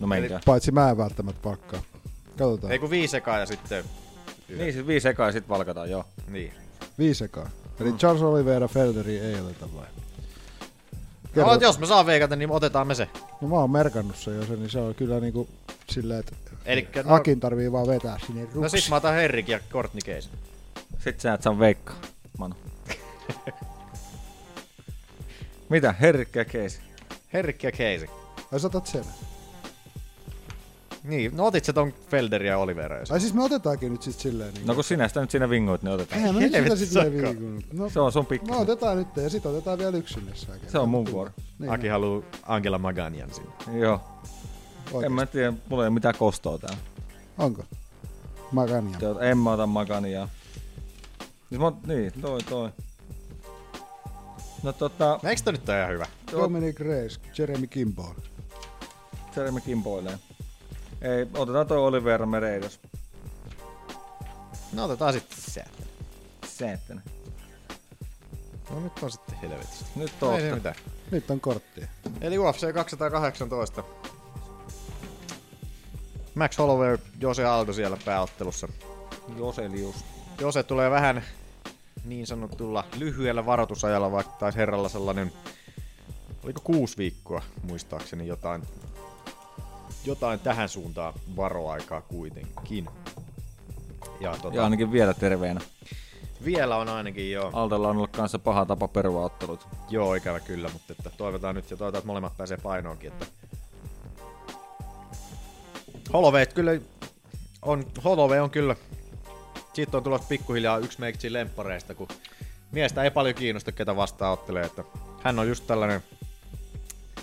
No 0.00 0.06
menkää. 0.06 0.40
Paitsi 0.44 0.72
mä 0.72 0.90
en 0.90 0.96
välttämättä 0.98 1.40
palkkaa. 1.42 1.80
Katsotaan. 2.38 2.72
Ei 2.72 2.78
kun 2.78 2.90
viisi 2.90 3.16
ekaa 3.16 3.38
ja 3.38 3.46
sitten... 3.46 3.84
Niin, 4.48 4.72
sit 4.72 4.86
viisi 4.86 5.08
ekaa 5.08 5.26
ja 5.26 5.32
sit 5.32 5.48
valkataan, 5.48 5.90
joo. 5.90 6.04
Niin. 6.28 6.52
Viisi 6.98 7.24
ekaa. 7.24 7.50
Eli 7.80 7.92
Charles 7.92 8.22
Oliveira 8.22 8.68
Felderi 8.68 9.18
ei 9.18 9.40
oteta 9.40 9.66
vai? 9.76 9.86
No, 11.36 11.54
jos 11.60 11.78
mä 11.78 11.86
saan 11.86 12.06
veikata, 12.06 12.36
niin 12.36 12.50
otetaan 12.50 12.86
me 12.86 12.94
se. 12.94 13.08
No 13.40 13.48
mä 13.48 13.54
oon 13.56 13.70
merkannut 13.70 14.16
sen 14.16 14.36
jo 14.36 14.46
sen, 14.46 14.58
niin 14.58 14.70
se 14.70 14.78
on 14.78 14.94
kyllä 14.94 15.20
niinku 15.20 15.48
silleen, 15.90 16.20
että 16.20 16.32
Elikkä 16.64 17.02
no- 17.02 17.14
Akin 17.14 17.40
tarvii 17.40 17.72
vaan 17.72 17.86
vetää 17.86 18.18
sinne 18.26 18.42
ruksi. 18.42 18.58
No 18.60 18.68
sit 18.68 18.88
mä 18.90 18.96
otan 18.96 19.14
Herrick 19.14 19.48
ja 19.48 19.60
Courtney 19.70 20.00
Casey. 20.00 20.32
Sit 20.98 21.20
sä 21.20 21.32
et 21.34 21.42
saa 21.42 21.58
veikkaa, 21.58 21.96
Manu. 22.38 22.54
Mitä? 25.68 25.92
Herkkä 26.00 26.44
keisi. 26.44 26.80
Herrick 27.32 27.62
ja 27.62 27.70
Casey. 27.72 28.08
Ai 28.52 28.60
sä 28.60 28.66
otat 28.66 28.86
sen. 28.86 29.04
Niin, 31.08 31.36
no 31.36 31.46
otit 31.46 31.64
sä 31.64 31.72
ton 31.72 31.92
Felderi 32.10 32.48
ja 32.48 32.58
Oliveira. 32.58 32.98
jos- 32.98 33.10
Ai 33.10 33.20
siis 33.20 33.34
me 33.34 33.42
otetaankin 33.44 33.92
nyt 33.92 34.02
sit 34.02 34.18
silleen 34.20 34.54
niin. 34.54 34.66
No 34.66 34.74
kun 34.74 34.84
sinä 34.84 35.08
sitä 35.08 35.20
nyt 35.20 35.30
siinä 35.30 35.50
vingoit, 35.50 35.82
niin 35.82 35.92
otetaan. 35.94 36.18
Eihän 36.20 36.34
me 36.34 36.40
nyt 36.40 36.52
sitä 36.52 36.76
silleen 36.76 37.26
sakko. 37.26 37.40
viikon. 37.40 37.62
No, 37.72 37.90
Se 37.90 38.00
on 38.00 38.12
sun 38.12 38.26
pikku. 38.26 38.46
No 38.46 38.58
otetaan 38.60 38.96
nyt 38.98 39.08
ja 39.16 39.30
sit 39.30 39.46
otetaan 39.46 39.78
vielä 39.78 39.96
yksi 39.96 40.14
sinne 40.14 40.34
säkeen. 40.34 40.70
Se 40.72 40.78
on 40.78 40.88
mun 40.88 41.06
vuoro. 41.12 41.30
Niin, 41.58 41.72
Aki 41.72 41.88
haluu 41.88 42.24
Angela 42.42 42.78
Maganian 42.78 43.30
sinne. 43.34 43.78
Joo. 43.78 44.00
Oikeesti. 44.86 45.06
En 45.06 45.12
mä 45.12 45.26
tiedä, 45.26 45.52
mulla 45.68 45.82
ei 45.82 45.86
ole 45.88 45.94
mitään 45.94 46.14
kostoa 46.18 46.58
täällä. 46.58 46.78
Onko? 47.38 47.64
Magania. 48.52 48.98
Joo, 49.00 49.18
En 49.20 49.38
mä 49.38 49.52
ota 49.52 49.66
Magania. 49.66 50.28
Siis 51.48 51.60
mä, 51.60 51.72
niin, 51.86 52.12
toi 52.20 52.40
toi. 52.42 52.70
No 54.62 54.72
tota... 54.72 55.20
Eikö 55.28 55.42
toi 55.44 55.52
nyt 55.52 55.68
ole 55.68 55.78
ihan 55.80 55.92
hyvä? 55.92 56.06
Dominic 56.32 56.80
Reyes, 56.80 57.20
Jeremy 57.38 57.66
Kimball. 57.66 58.14
Jeremy 59.36 59.60
kimpoilee. 59.60 60.18
Ei, 61.02 61.26
otetaan 61.34 61.66
toi 61.66 61.78
Oliver 61.78 62.26
Mereidos. 62.26 62.80
No 64.72 64.84
otetaan 64.84 65.12
sitten 65.12 65.38
se. 65.40 65.64
Säättänä. 66.46 67.02
No 68.70 68.80
nyt 68.80 68.92
on 69.02 69.10
sitten 69.10 69.38
helvetistä. 69.42 69.84
Nyt 69.96 70.12
No 70.20 70.34
ei 70.34 70.40
se 70.40 70.54
mitään. 70.54 70.74
Nyt 71.10 71.30
on 71.30 71.40
korttia. 71.40 71.86
Eli 72.20 72.38
UFC 72.38 72.74
218. 72.74 73.84
Max 76.34 76.58
Holloway, 76.58 76.98
Jose 77.20 77.44
Aldo 77.44 77.72
siellä 77.72 77.96
pääottelussa. 78.04 78.68
Joselius. 79.36 80.04
Jose 80.40 80.62
tulee 80.62 80.90
vähän 80.90 81.22
niin 82.04 82.26
sanotulla 82.26 82.84
lyhyellä 82.98 83.46
varoitusajalla, 83.46 84.12
vaikka 84.12 84.32
taisi 84.38 84.58
herralla 84.58 84.88
sellainen, 84.88 85.32
oliko 86.44 86.60
kuusi 86.64 86.96
viikkoa 86.96 87.42
muistaakseni 87.62 88.26
jotain, 88.26 88.62
jotain 90.08 90.40
tähän 90.40 90.68
suuntaan 90.68 91.14
varoaikaa 91.36 92.00
kuitenkin. 92.00 92.88
Ja, 94.20 94.36
tota, 94.42 94.56
Ja 94.56 94.64
ainakin 94.64 94.92
vielä 94.92 95.14
terveenä. 95.14 95.60
vielä 96.44 96.76
on 96.76 96.88
ainakin 96.88 97.32
jo. 97.32 97.50
Altolla 97.52 97.88
on 97.88 97.96
ollut 97.96 98.16
kanssa 98.16 98.38
paha 98.38 98.66
tapa 98.66 98.88
perua 98.88 99.24
ottelut. 99.24 99.66
Joo, 99.88 100.14
ikävä 100.14 100.40
kyllä, 100.40 100.70
mutta 100.72 100.92
että 100.92 101.10
toivotaan 101.16 101.54
nyt 101.54 101.70
ja 101.70 101.76
toivotaan, 101.76 101.98
että 101.98 102.06
molemmat 102.06 102.36
pääsee 102.36 102.56
painoonkin. 102.56 103.12
Että... 103.12 103.26
Holloway 106.12 106.46
kyllä 106.46 106.70
on, 107.62 107.84
Holloway 108.04 108.38
on 108.38 108.50
kyllä, 108.50 108.76
siitä 109.72 109.96
on 109.96 110.02
tulossa 110.02 110.28
pikkuhiljaa 110.28 110.78
yksi 110.78 111.00
meiksi 111.00 111.32
lemppareista, 111.32 111.94
kun 111.94 112.08
miestä 112.72 113.02
ei 113.02 113.10
paljon 113.10 113.34
kiinnosta, 113.34 113.72
ketä 113.72 113.96
vastaan 113.96 114.32
ottelee, 114.32 114.64
että 114.64 114.84
hän 115.22 115.38
on 115.38 115.48
just 115.48 115.66
tällainen 115.66 116.02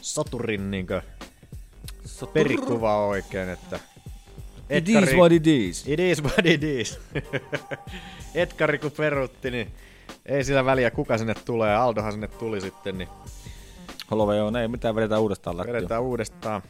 soturin 0.01 0.71
niinkö 0.71 1.01
perikuva 2.33 3.05
oikein, 3.07 3.49
että 3.49 3.79
It 4.69 4.89
is 4.89 5.15
what 5.15 5.31
it 5.31 5.47
is. 5.47 5.87
It 5.87 5.99
is 5.99 6.23
what 6.23 6.45
it 6.45 6.63
is. 6.63 6.99
Edkari 8.35 8.79
kun 8.79 8.91
perutti, 8.91 9.51
niin 9.51 9.71
ei 10.25 10.43
sillä 10.43 10.65
väliä 10.65 10.91
kuka 10.91 11.17
sinne 11.17 11.33
tulee. 11.45 11.75
Aldohan 11.75 12.11
sinne 12.11 12.27
tuli 12.27 12.61
sitten, 12.61 12.97
niin 12.97 13.09
Holloway 14.11 14.39
on, 14.39 14.55
ei 14.55 14.67
mitään 14.67 14.95
vedetään 14.95 15.21
uudestaan 15.21 15.57
lättyä. 15.57 15.73
vedetään 15.73 16.01
uudestaan. 16.01 16.61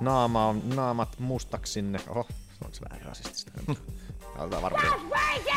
Naama 0.00 0.46
on, 0.46 0.62
naamat 0.74 1.18
mustaksi 1.18 1.72
sinne. 1.72 2.00
Oho, 2.08 2.26
onko 2.64 2.74
se 2.74 2.80
vähän 2.90 3.06
rasistista? 3.06 3.52
Aletaan 4.38 4.62
varmaan. 4.62 5.00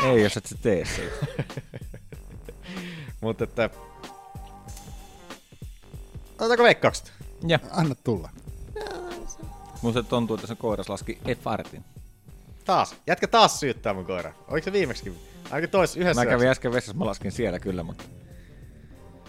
Ei, 0.04 0.22
jos 0.22 0.36
et 0.36 0.46
sä 0.46 0.56
tee 0.62 0.84
sitä. 0.84 1.42
Mutta 3.20 3.44
että... 3.44 3.70
Otetaanko 6.34 6.64
veikkaukset? 6.64 7.12
Ja. 7.46 7.58
Anna 7.70 7.94
tulla. 7.94 8.30
Musta 9.82 10.02
tuntuu, 10.02 10.34
että 10.34 10.46
se 10.46 10.54
koiras 10.54 10.88
laski 10.88 11.18
F-fartin. 11.28 11.82
Taas. 12.64 12.96
Jätkä 13.06 13.28
taas 13.28 13.60
syyttää 13.60 13.94
mun 13.94 14.04
koira. 14.04 14.32
Oliko 14.48 14.64
se 14.64 14.72
viimeksikin? 14.72 15.18
Ainakin 15.44 15.70
tois 15.70 15.96
yhdessä. 15.96 16.24
Mä 16.24 16.30
kävin 16.30 16.48
äsken 16.48 16.72
vessassa, 16.72 16.98
mä 16.98 17.04
laskin 17.04 17.32
siellä 17.32 17.58
kyllä, 17.60 17.82
mutta... 17.82 18.04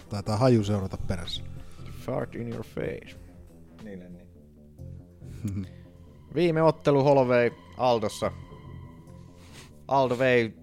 Taitaa 0.08 0.36
haju 0.36 0.64
seurata 0.64 0.96
perässä. 0.96 1.42
Fart 2.00 2.34
in 2.34 2.52
your 2.52 2.64
face. 2.64 3.16
Niin, 3.82 3.98
niin. 3.98 4.26
Viime 6.34 6.62
ottelu 6.62 7.04
Holloway 7.04 7.50
Aldossa. 7.76 8.32
Aldo 9.88 10.18
vei 10.18 10.54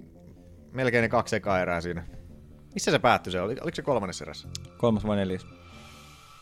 melkein 0.72 1.02
ne 1.02 1.10
kaksi 1.10 1.36
ekaa 1.36 1.60
erää 1.60 1.82
siinä. 1.82 2.08
Missä 2.74 2.92
se 2.92 3.00
päättyi 3.00 3.32
se? 3.32 3.42
Oli, 3.42 3.56
oliko 3.62 3.76
se 3.76 3.82
kolmannessa 3.82 4.26
erässä? 4.26 4.48
Kolmas 4.78 5.08
vai 5.08 5.16
neljäs? 5.16 5.46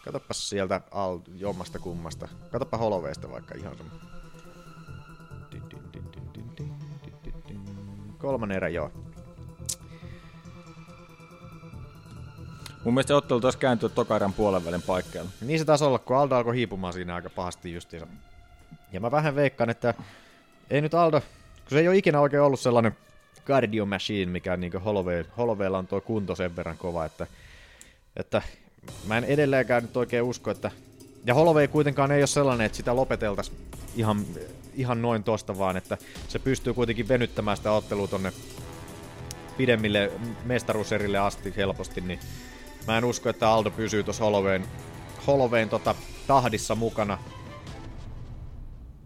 Katoppas 0.06 0.49
sieltä 0.49 0.82
Aldo, 0.91 1.23
jommasta 1.36 1.80
kummasta. 1.80 2.28
Katoppa 2.52 2.78
Hollowaysta 2.78 3.32
vaikka 3.32 3.56
ihan 3.56 3.78
sama. 3.78 3.90
Kolmannen 8.18 8.56
erä, 8.56 8.69
joo. 8.69 8.91
Mun 12.84 12.94
mielestä 12.94 13.15
ottelu 13.15 13.41
taas 13.41 13.56
kääntyä 13.56 13.90
tokaiden 13.90 14.34
puolen 14.34 14.65
välin 14.65 14.82
paikkeilla. 14.82 15.30
Niin 15.41 15.60
se 15.60 15.65
taisi 15.65 15.84
olla, 15.84 15.99
kun 15.99 16.18
Aldo 16.18 16.36
alkoi 16.36 16.56
hiipumaan 16.56 16.94
siinä 16.94 17.15
aika 17.15 17.30
pahasti 17.30 17.73
justiinsa. 17.73 18.07
Ja 18.91 18.99
mä 18.99 19.11
vähän 19.11 19.36
veikkaan, 19.36 19.69
että 19.69 19.94
ei 20.69 20.82
nyt 20.82 20.94
Aldo, 20.94 21.22
kun 21.22 21.69
se 21.69 21.80
ei 21.80 21.88
ole 21.88 21.98
ikinä 21.98 22.19
oikein 22.19 22.44
ollut 22.44 22.60
sellainen 22.60 22.98
cardio 23.45 23.86
machine, 23.86 24.32
mikä 24.32 24.57
niin 24.57 24.73
Holloway, 24.73 25.26
Hollowaylla 25.38 25.78
on 25.78 25.88
tuo 25.88 26.02
kunto 26.02 26.36
sen 26.36 26.56
verran 26.56 26.78
kova, 26.78 27.06
että, 27.06 27.28
että 28.15 28.41
mä 29.08 29.18
en 29.18 29.24
edelleenkään 29.24 29.84
nyt 29.84 29.98
oikein 29.98 30.24
usko, 30.24 30.52
että 30.52 30.72
ja 31.26 31.34
Holloway 31.34 31.68
kuitenkaan 31.68 32.12
ei 32.12 32.22
ole 32.22 32.28
sellainen, 32.28 32.66
että 32.66 32.76
sitä 32.76 32.95
lopeteltaisiin 32.95 33.58
ihan, 33.95 34.26
ihan 34.74 35.02
noin 35.02 35.24
tosta 35.24 35.58
vaan, 35.58 35.78
että 35.78 35.98
se 36.28 36.40
pystyy 36.40 36.74
kuitenkin 36.74 37.08
venyttämään 37.08 37.58
sitä 37.58 37.72
ottelua 37.72 38.08
tonne 38.08 38.34
pidemmille 39.58 40.12
mestaruuserille 40.45 41.18
asti 41.18 41.53
helposti, 41.58 42.02
niin 42.02 42.20
mä 42.88 42.98
en 42.98 43.06
usko, 43.06 43.30
että 43.30 43.49
Aldo 43.49 43.72
pysyy 43.72 44.03
tuossa 44.03 44.24
Hollowayn, 44.24 44.66
Hollowayn 45.28 45.70
tota, 45.70 45.95
tahdissa 46.28 46.76
mukana. 46.76 47.18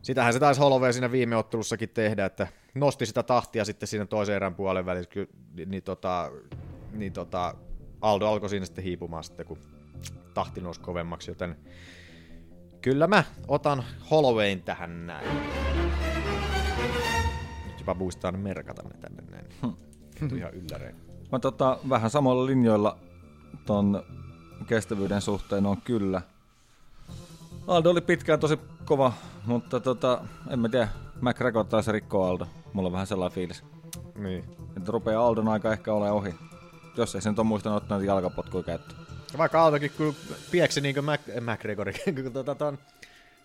Sitähän 0.01 0.33
se 0.33 0.39
taisi 0.39 0.61
Holloway 0.61 0.93
siinä 0.93 1.11
viime 1.11 1.35
ottelussakin 1.35 1.89
tehdä, 1.89 2.25
että 2.25 2.47
nosti 2.75 3.05
sitä 3.05 3.23
tahtia 3.23 3.65
sitten 3.65 3.87
siinä 3.87 4.05
toisen 4.05 4.35
erän 4.35 4.55
puolen 4.55 4.85
välissä, 4.85 5.09
niin, 5.65 5.83
tota, 5.83 6.31
niin 6.93 7.13
tota, 7.13 7.55
Aldo 8.01 8.27
alkoi 8.27 8.49
siinä 8.49 8.65
sitten 8.65 8.83
hiipumaan 8.83 9.23
sitten, 9.23 9.45
kun 9.45 9.57
tahti 10.33 10.61
nousi 10.61 10.81
kovemmaksi, 10.81 11.31
joten 11.31 11.55
kyllä 12.81 13.07
mä 13.07 13.23
otan 13.47 13.83
Hollowayn 14.11 14.61
tähän 14.61 15.07
näin. 15.07 15.27
Nyt 17.65 17.79
jopa 17.79 17.93
muistaa 17.93 18.31
merkata 18.31 18.83
ne 18.83 18.99
tänne 18.99 19.23
näin. 19.31 19.45
Hm. 19.61 20.35
ihan 20.37 20.53
ylläreen. 20.53 20.95
Mä 21.31 21.39
tota, 21.39 21.79
vähän 21.89 22.09
samalla 22.09 22.45
linjoilla 22.45 22.97
ton 23.65 24.03
kestävyyden 24.67 25.21
suhteen 25.21 25.65
on 25.65 25.81
kyllä. 25.81 26.21
Aldo 27.67 27.89
oli 27.89 28.01
pitkään 28.01 28.39
tosi 28.39 28.59
kova, 28.85 29.13
mutta 29.45 29.79
tota, 29.79 30.21
en 30.49 30.59
mä 30.59 30.69
tiedä, 30.69 30.87
McGregor 31.21 31.65
taisi 31.65 31.91
rikkoa 31.91 32.29
Aldo. 32.29 32.47
Mulla 32.73 32.87
on 32.87 32.93
vähän 32.93 33.07
sellainen 33.07 33.35
fiilis. 33.35 33.63
Niin. 34.15 34.43
Että 34.77 34.91
rupeaa 34.91 35.27
Aldon 35.27 35.47
aika 35.47 35.73
ehkä 35.73 35.93
ole 35.93 36.11
ohi. 36.11 36.35
Jos 36.97 37.15
ei 37.15 37.21
se 37.21 37.29
nyt 37.29 37.39
ole 37.39 37.47
muistanut 37.47 37.83
ottaa 37.83 38.03
jalkapotkuja 38.03 38.63
käyttöön. 38.63 38.99
Vaikka 39.37 39.65
Aldokin 39.65 39.91
kyllä 39.97 40.13
pieksi 40.51 40.81
niin 40.81 40.95
kuin 40.95 41.05
Mac, 41.05 41.21
McGregorin, 41.41 41.95
kun 42.23 42.33
tota, 42.33 42.55
ton, 42.55 42.77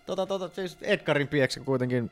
tota, 0.05 0.25
tota, 0.25 0.55
siis 0.55 0.77
Edgarin 0.81 1.27
pieksi 1.27 1.59
kuitenkin, 1.59 2.11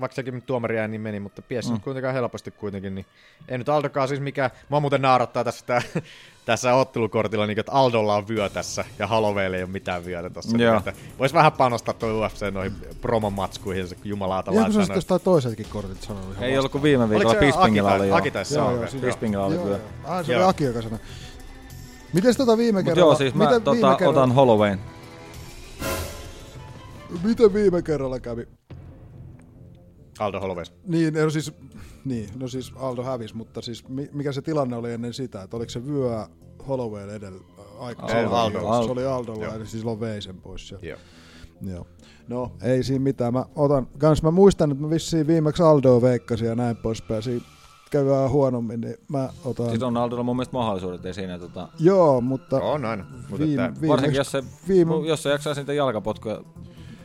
vaikka 0.00 0.14
sekin 0.14 0.34
nyt 0.34 0.46
tuomaria 0.46 0.88
niin 0.88 1.00
meni, 1.00 1.20
mutta 1.20 1.42
piesi 1.42 1.72
mm. 1.72 1.80
kuitenkaan 1.80 2.14
helposti 2.14 2.50
kuitenkin, 2.50 2.94
niin 2.94 3.06
ei 3.48 3.58
nyt 3.58 3.68
Aldokaan 3.68 4.08
siis 4.08 4.20
mikä, 4.20 4.50
mua 4.68 4.80
muuten 4.80 5.02
naarattaa 5.02 5.44
tässä, 5.44 5.66
tää, 5.66 5.82
tässä 6.50 6.74
ottelukortilla, 6.74 7.46
niin, 7.46 7.58
että 7.58 7.72
Aldolla 7.72 8.16
on 8.16 8.28
vyö 8.28 8.48
tässä 8.48 8.84
ja 8.98 9.06
Hollowaylla 9.06 9.56
ei 9.56 9.62
ole 9.62 9.70
mitään 9.70 10.04
vyötä 10.04 10.30
tossa. 10.30 10.56
Niin, 10.56 10.76
että 10.76 10.92
vois 11.18 11.34
vähän 11.34 11.52
panostaa 11.52 11.94
tuo 11.94 12.08
UFC 12.08 12.52
noihin 12.52 12.72
promomatskuihin, 13.00 13.88
se 13.88 13.96
jumalauta. 14.04 14.50
Eikö 14.50 14.86
se 14.86 14.92
jostain 14.94 15.20
toisetkin 15.20 15.66
kortit 15.72 16.02
sanonut? 16.02 16.42
Ei 16.42 16.58
ollut 16.58 16.72
kuin 16.72 16.82
viime 16.82 17.10
viikolla 17.10 17.34
Bispingillä 17.34 17.92
oli. 17.92 18.12
Aki 18.12 18.30
taisi 18.30 18.54
sanoa. 18.54 18.86
Bispingillä 19.00 19.44
oli 19.44 19.64
vyö. 19.64 19.78
Ah, 20.04 20.26
se 20.26 20.36
oli 20.36 20.44
Aki, 20.44 20.64
joka 20.64 20.82
sanoi. 20.82 20.98
Miten 22.12 22.36
tota 22.36 22.56
viime 22.56 22.82
kerralla? 22.82 23.10
joo, 23.10 23.14
siis 23.14 23.34
mä 23.34 23.44
miten 23.44 23.62
tota, 23.62 23.96
kerralla, 23.96 24.20
otan 24.20 24.32
Hollowayn. 24.32 24.80
Miten 27.22 27.54
viime 27.54 27.82
kerralla 27.82 28.20
kävi? 28.20 28.48
Aldo 30.20 30.40
Holloway. 30.40 30.64
Niin, 30.86 31.14
no 31.14 31.30
siis, 31.30 31.52
niin, 32.04 32.28
no 32.36 32.48
siis 32.48 32.72
Aldo 32.76 33.02
hävisi, 33.02 33.36
mutta 33.36 33.62
siis 33.62 33.84
mikä 34.12 34.32
se 34.32 34.42
tilanne 34.42 34.76
oli 34.76 34.92
ennen 34.92 35.14
sitä, 35.14 35.42
että 35.42 35.56
oliko 35.56 35.70
se 35.70 35.86
vyö 35.86 36.26
Holloway 36.68 37.10
edellä 37.10 37.40
aikaisemmin? 37.78 38.32
Aldo. 38.32 38.66
Aldo. 38.66 38.84
Se 38.84 38.92
oli 38.92 39.06
Aldolla, 39.06 39.46
eli 39.46 39.66
siis 39.66 39.72
silloin 39.72 40.00
vei 40.00 40.22
sen 40.22 40.40
pois 40.40 40.68
sieltä. 40.68 40.86
Joo. 40.86 40.98
Joo. 41.62 41.86
No, 42.28 42.52
ei 42.62 42.82
siinä 42.82 43.02
mitään. 43.02 43.32
Mä 43.32 43.44
otan, 43.56 43.88
kans 43.98 44.22
mä 44.22 44.30
muistan, 44.30 44.72
että 44.72 44.84
mä 44.84 44.90
vissiin 44.90 45.26
viimeksi 45.26 45.62
Aldoa 45.62 46.02
veikkasin 46.02 46.48
ja 46.48 46.54
näin 46.54 46.76
poispäin. 46.76 47.22
Siinä 47.22 47.44
käy 47.90 48.06
vähän 48.06 48.30
huonommin, 48.30 48.80
niin 48.80 48.96
mä 49.08 49.28
otan... 49.44 49.70
Siis 49.70 49.82
on 49.82 49.96
Aldolla 49.96 50.22
mun 50.22 50.36
mielestä 50.36 50.56
mahdollisuudet, 50.56 51.06
ei 51.06 51.14
siinä 51.14 51.38
tota... 51.38 51.68
Joo, 51.78 52.20
mutta... 52.20 52.56
On 52.56 52.84
aina. 52.84 53.06
Mutta 53.28 53.46
viime, 53.46 53.64
että... 53.64 53.88
Varsinkin 53.88 54.18
jos 54.18 54.30
se, 54.30 54.44
viime... 54.68 54.94
jos 55.06 55.22
se 55.22 55.30
jaksaa 55.30 55.54
niitä 55.54 55.72
jalkapotkuja 55.72 56.40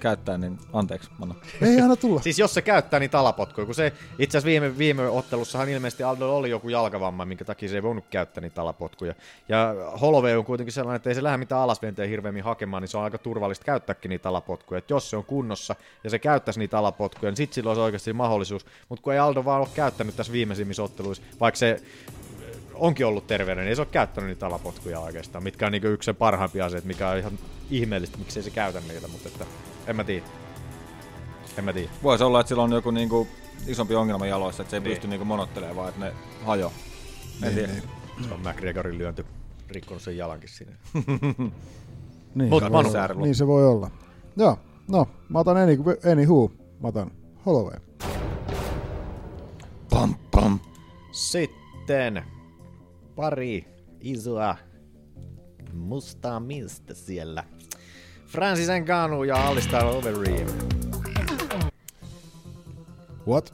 käyttää, 0.06 0.38
niin 0.38 0.58
anteeksi, 0.74 1.10
Manna. 1.18 1.36
Ei 1.62 1.82
anna 1.82 1.96
tulla. 1.96 2.22
siis 2.22 2.40
jos 2.40 2.54
se 2.54 2.62
käyttää 2.62 3.00
niin 3.00 3.10
talapotkuja, 3.10 3.66
kun 3.66 3.76
se 3.76 3.94
itse 4.20 4.38
asiassa 4.38 4.46
viime, 4.46 4.78
viime 4.78 5.10
ottelussahan 5.10 5.70
ilmeisesti 5.70 6.04
Aldo 6.04 6.36
oli 6.36 6.50
joku 6.50 6.70
jalkavamma, 6.70 7.26
minkä 7.26 7.46
takia 7.46 7.70
se 7.70 7.76
ei 7.76 7.84
voinut 7.84 8.06
käyttää 8.10 8.42
niitä 8.42 8.56
talapotkuja. 8.56 9.14
Ja 9.50 9.76
Holloway 10.02 10.36
on 10.36 10.46
kuitenkin 10.46 10.74
sellainen, 10.74 10.96
että 10.96 11.10
ei 11.10 11.16
se 11.16 11.24
lähde 11.24 11.38
mitään 11.38 11.62
alasventeen 11.62 12.10
hirveämmin 12.10 12.44
hakemaan, 12.44 12.84
niin 12.84 12.90
se 12.90 12.98
on 12.98 13.04
aika 13.04 13.18
turvallista 13.18 13.66
käyttääkin 13.66 14.10
niitä 14.10 14.24
talapotkuja. 14.24 14.78
Et 14.78 14.90
jos 14.90 15.10
se 15.10 15.18
on 15.18 15.26
kunnossa 15.26 15.76
ja 16.04 16.10
se 16.10 16.20
käyttäisi 16.20 16.60
niitä 16.60 16.72
talapotkuja, 16.72 17.32
niin 17.32 17.38
sitten 17.38 17.56
sillä 17.56 17.70
olisi 17.70 17.82
oikeasti 17.82 18.14
mahdollisuus. 18.14 18.66
Mutta 18.90 19.04
kun 19.04 19.14
ei 19.14 19.20
Aldo 19.20 19.46
vaan 19.46 19.62
ole 19.62 19.70
käyttänyt 19.76 20.16
tässä 20.16 20.34
viimeisimmissä 20.34 20.84
otteluissa, 20.84 21.24
vaikka 21.40 21.58
se 21.58 21.82
onkin 22.74 23.06
ollut 23.06 23.28
terveenä, 23.28 23.62
niin 23.62 23.70
ei 23.70 23.76
se 23.76 23.82
ole 23.82 23.88
käyttänyt 23.92 24.28
niitä 24.28 24.40
talapotkuja 24.40 25.00
oikeastaan, 25.00 25.44
mitkä 25.44 25.66
on 25.66 25.72
niinku 25.72 25.88
yksi 25.88 26.06
se 26.06 26.14
parhaimpia 26.14 26.66
asioita, 26.66 26.88
mikä 26.88 27.10
on 27.10 27.18
ihan 27.18 27.40
ihmeellistä, 27.70 28.18
miksi 28.18 28.40
ei 28.40 28.44
se 28.44 28.50
käytä 28.50 28.82
niitä, 28.88 29.08
mutta 29.08 29.30
että 29.30 29.46
en 29.88 29.96
mä 29.96 30.04
tiedä. 30.04 30.26
En 31.58 31.64
mä 31.64 31.74
tiedä. 31.74 31.90
Voisi 32.04 32.24
olla, 32.24 32.40
että 32.40 32.48
sillä 32.48 32.64
on 32.64 32.72
joku 32.72 32.92
niinku 32.92 33.28
isompi 33.68 33.96
ongelma 33.96 34.26
jaloissa, 34.26 34.62
että 34.64 34.70
se 34.72 34.76
ei 34.78 34.82
Niin. 34.82 34.90
pysty 34.92 35.08
niinku 35.08 35.26
monottelemaan, 35.26 35.76
vaan 35.76 35.90
että 35.90 36.02
ne 36.06 36.14
hajo. 36.46 36.68
En 36.68 37.42
Niin, 37.42 37.54
tiedä. 37.56 37.72
niin. 37.74 37.84
Se 38.28 38.34
on 38.34 38.40
McGregorin 38.40 38.98
lyönty, 38.98 39.26
rikkonut 39.70 40.02
sen 40.04 40.18
jalankin 40.18 40.50
sinne. 40.50 40.76
Niin, 42.36 42.50
Mut 42.50 42.64
se 42.64 42.70
Manu- 42.70 42.94
voi 42.94 43.02
olla. 43.12 43.26
niin 43.26 43.36
se 43.36 43.48
voi 43.48 43.68
olla. 43.68 43.92
Joo, 44.38 44.58
no, 44.88 45.08
mä 45.30 45.40
otan 45.40 45.58
any, 45.58 45.78
anywho, 46.12 46.52
mä 46.80 46.88
otan 46.88 47.12
Holloway. 47.46 47.80
Pam, 49.90 50.16
pam. 50.32 50.60
Sitten 51.12 52.24
pari 53.16 53.68
isoa 54.00 54.56
mustaa 55.74 56.40
miestä 56.40 56.94
siellä. 56.94 57.44
Francis 58.28 58.68
Ngannou 58.82 59.24
ja 59.24 59.48
Alistair 59.48 59.86
Overeem. 59.86 60.48
What? 63.28 63.54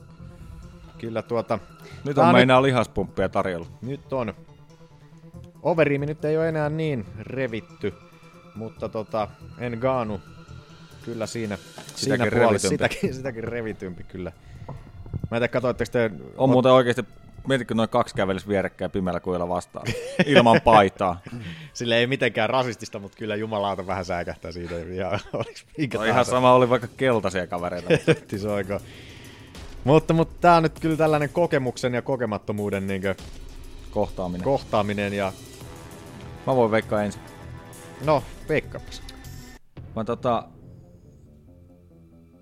Kyllä 0.98 1.22
tuota... 1.22 1.60
Nyt 2.06 2.18
on 2.18 2.26
nyt- 2.26 2.34
meinaa 2.36 2.62
lihaspumppia 2.62 3.30
tarjolla. 3.30 3.68
Nyt 3.82 4.14
on. 4.14 4.34
Overeemi 5.64 6.06
nyt 6.06 6.26
ei 6.26 6.38
ole 6.38 6.50
enää 6.50 6.70
niin 6.70 7.06
revitty, 7.20 7.94
mutta 8.56 8.90
tota, 8.90 9.28
Ngannou 9.76 10.20
kyllä 11.06 11.26
siinä, 11.26 11.58
siinä 11.96 12.16
Sitäkin 12.26 12.40
puolessa, 12.40 12.68
revitympi. 12.70 12.94
sitäkin, 12.94 13.14
sitäkin 13.14 13.44
revitympi 13.44 14.04
kyllä. 14.04 14.32
Mä 15.32 15.38
en 15.38 15.42
tiedä, 15.42 15.48
katsoitteko 15.48 15.92
te... 15.92 16.12
On 16.38 16.50
muuten 16.50 16.72
oikeasti, 16.72 17.06
mietitkö 17.48 17.74
noin 17.74 17.90
kaksi 17.90 18.16
kävelis 18.16 18.48
vierekkäin 18.48 18.92
pimeällä 18.92 19.20
kujalla 19.20 19.50
vastaan. 19.50 19.86
Ilman 20.26 20.62
paitaa. 20.64 21.20
Sille 21.74 21.98
ei 21.98 22.08
mitenkään 22.08 22.50
rasistista, 22.50 23.00
mutta 23.00 23.18
kyllä 23.18 23.36
jumalauta 23.36 23.88
vähän 23.88 24.06
säikähtää 24.06 24.52
siitä. 24.52 24.76
Ja 24.76 25.20
minkä 25.78 25.98
No 25.98 26.04
ihan 26.04 26.26
sama 26.26 26.54
oli 26.54 26.70
vaikka 26.70 26.88
keltaisia 26.98 27.48
kavereita. 27.48 27.90
Soiko. 28.42 28.80
Mutta, 29.84 30.14
mutta 30.14 30.36
tää 30.42 30.56
on 30.56 30.64
nyt 30.64 30.80
kyllä 30.80 30.98
tällainen 30.98 31.30
kokemuksen 31.30 31.94
ja 31.94 32.02
kokemattomuuden 32.02 32.88
niin 32.88 33.02
Kohtaaminen. 33.92 34.44
kohtaaminen 34.44 35.14
ja 35.14 35.34
Mä 36.48 36.56
voin 36.56 36.72
veikkaa 36.72 37.04
ensin. 37.04 37.22
no, 38.06 38.24
veikkaapas. 38.50 39.04
Mä 39.96 40.04
tota... 40.04 40.48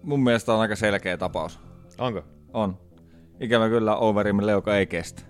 Mun 0.04 0.24
mielestä 0.24 0.54
on 0.54 0.60
aika 0.60 0.76
selkeä 0.76 1.18
tapaus. 1.18 1.60
Onko? 1.98 2.24
On. 2.54 2.78
Ikävä 3.40 3.70
kyllä 3.70 3.96
Overeemin 3.96 4.48
leuka 4.48 4.76
ei 4.76 4.86
kestä. 4.88 5.22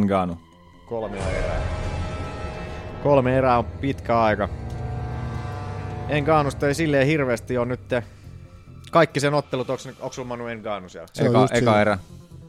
Ngannou. 0.00 0.36
Kolme 0.86 1.18
erää. 1.18 1.60
Kolme 3.02 3.38
erää 3.38 3.58
on 3.58 3.64
pitkä 3.64 4.20
aika. 4.22 4.48
Engaanusta 6.08 6.68
ei 6.68 6.74
silleen 6.74 7.06
hirveästi 7.06 7.58
on 7.58 7.68
nyt 7.68 7.80
kaikki 8.90 9.20
sen 9.20 9.34
ottelut, 9.34 9.70
onko, 9.70 9.82
onko 10.00 10.12
sulla 10.12 10.28
Manu 10.28 10.46
Engaanu 10.46 10.88
siellä? 10.88 11.08
Se 11.12 11.26
Eka, 11.26 11.44
eka 11.44 11.56
siinä. 11.56 11.80
erä. 11.80 11.98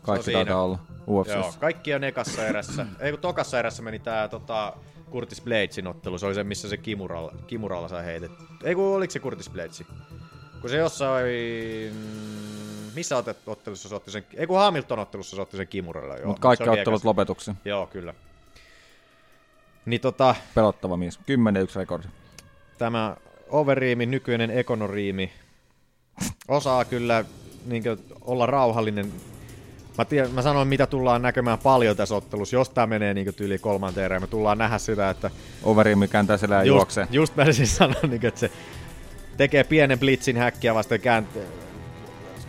Kaikki 0.01 0.31
taitaa 0.31 0.63
olla 0.63 0.79
Joo, 1.07 1.53
kaikki 1.59 1.93
on 1.93 2.03
ekassa 2.03 2.47
erässä. 2.47 2.85
Ei 2.99 3.11
kun 3.11 3.19
tokassa 3.19 3.59
erässä 3.59 3.83
meni 3.83 3.99
tää 3.99 4.27
tota, 4.27 4.73
Curtis 5.11 5.41
Bladesin 5.41 5.87
ottelu. 5.87 6.17
Se 6.17 6.25
oli 6.25 6.35
se, 6.35 6.43
missä 6.43 6.69
se 6.69 6.77
Kimuralla, 6.77 7.33
Kimuralla 7.47 7.87
sai 7.87 8.05
heitetty. 8.05 8.43
Ei 8.63 8.75
kun 8.75 8.95
oliko 8.95 9.11
se 9.11 9.19
Curtis 9.19 9.49
Bladesi? 9.49 9.87
Kun 10.61 10.69
se 10.69 10.77
jossain... 10.77 11.25
Missä 12.95 13.23
ottelussa 13.45 13.89
se 13.89 13.95
otti 13.95 14.11
sen... 14.11 14.25
Ei 14.33 14.47
kun 14.47 14.57
Hamilton 14.59 14.99
ottelussa 14.99 15.35
se 15.35 15.41
otti 15.41 15.57
sen 15.57 15.67
Kimuralla. 15.67 16.17
Joo, 16.17 16.27
Mutta 16.27 16.41
kaikki 16.41 16.69
oli 16.69 16.79
ottelut 16.79 17.03
lopetuksi. 17.03 17.51
Joo, 17.65 17.87
kyllä. 17.87 18.13
Niin 19.85 20.01
tota, 20.01 20.35
Pelottava 20.55 20.97
mies. 20.97 21.19
10-1 21.19 21.21
rekordi. 21.75 22.07
tämä 22.77 23.17
Overeemin 23.49 24.11
nykyinen 24.11 24.51
Ekonoriimi 24.51 25.31
osaa 26.47 26.85
kyllä 26.85 27.25
niin 27.65 27.83
olla 28.21 28.45
rauhallinen. 28.45 29.11
Mä, 29.97 30.05
tiedän, 30.05 30.31
mä 30.31 30.41
sanoin, 30.41 30.67
mitä 30.67 30.87
tullaan 30.87 31.21
näkemään 31.21 31.59
paljon 31.59 31.97
tässä 31.97 32.15
ottelussa. 32.15 32.55
Jos 32.55 32.69
tää 32.69 32.87
menee 32.87 33.13
niin 33.13 33.35
tyyli 33.35 33.59
kolmanteen 33.59 34.05
erään, 34.05 34.21
me 34.21 34.27
tullaan 34.27 34.57
nähdä 34.57 34.77
sitä, 34.77 35.09
että 35.09 35.31
Overeemi 35.63 36.07
kääntää 36.07 36.37
selää 36.37 36.63
just, 36.63 36.75
juoksee. 36.75 37.07
just 37.11 37.35
mä 37.35 37.51
siis 37.51 37.75
sanoin, 37.75 38.09
niin 38.09 38.25
että 38.25 38.39
se 38.39 38.51
tekee 39.37 39.63
pienen 39.63 39.99
blitzin 39.99 40.37
häkkiä 40.37 40.75
vasten 40.75 41.01
kääntää, 41.01 41.43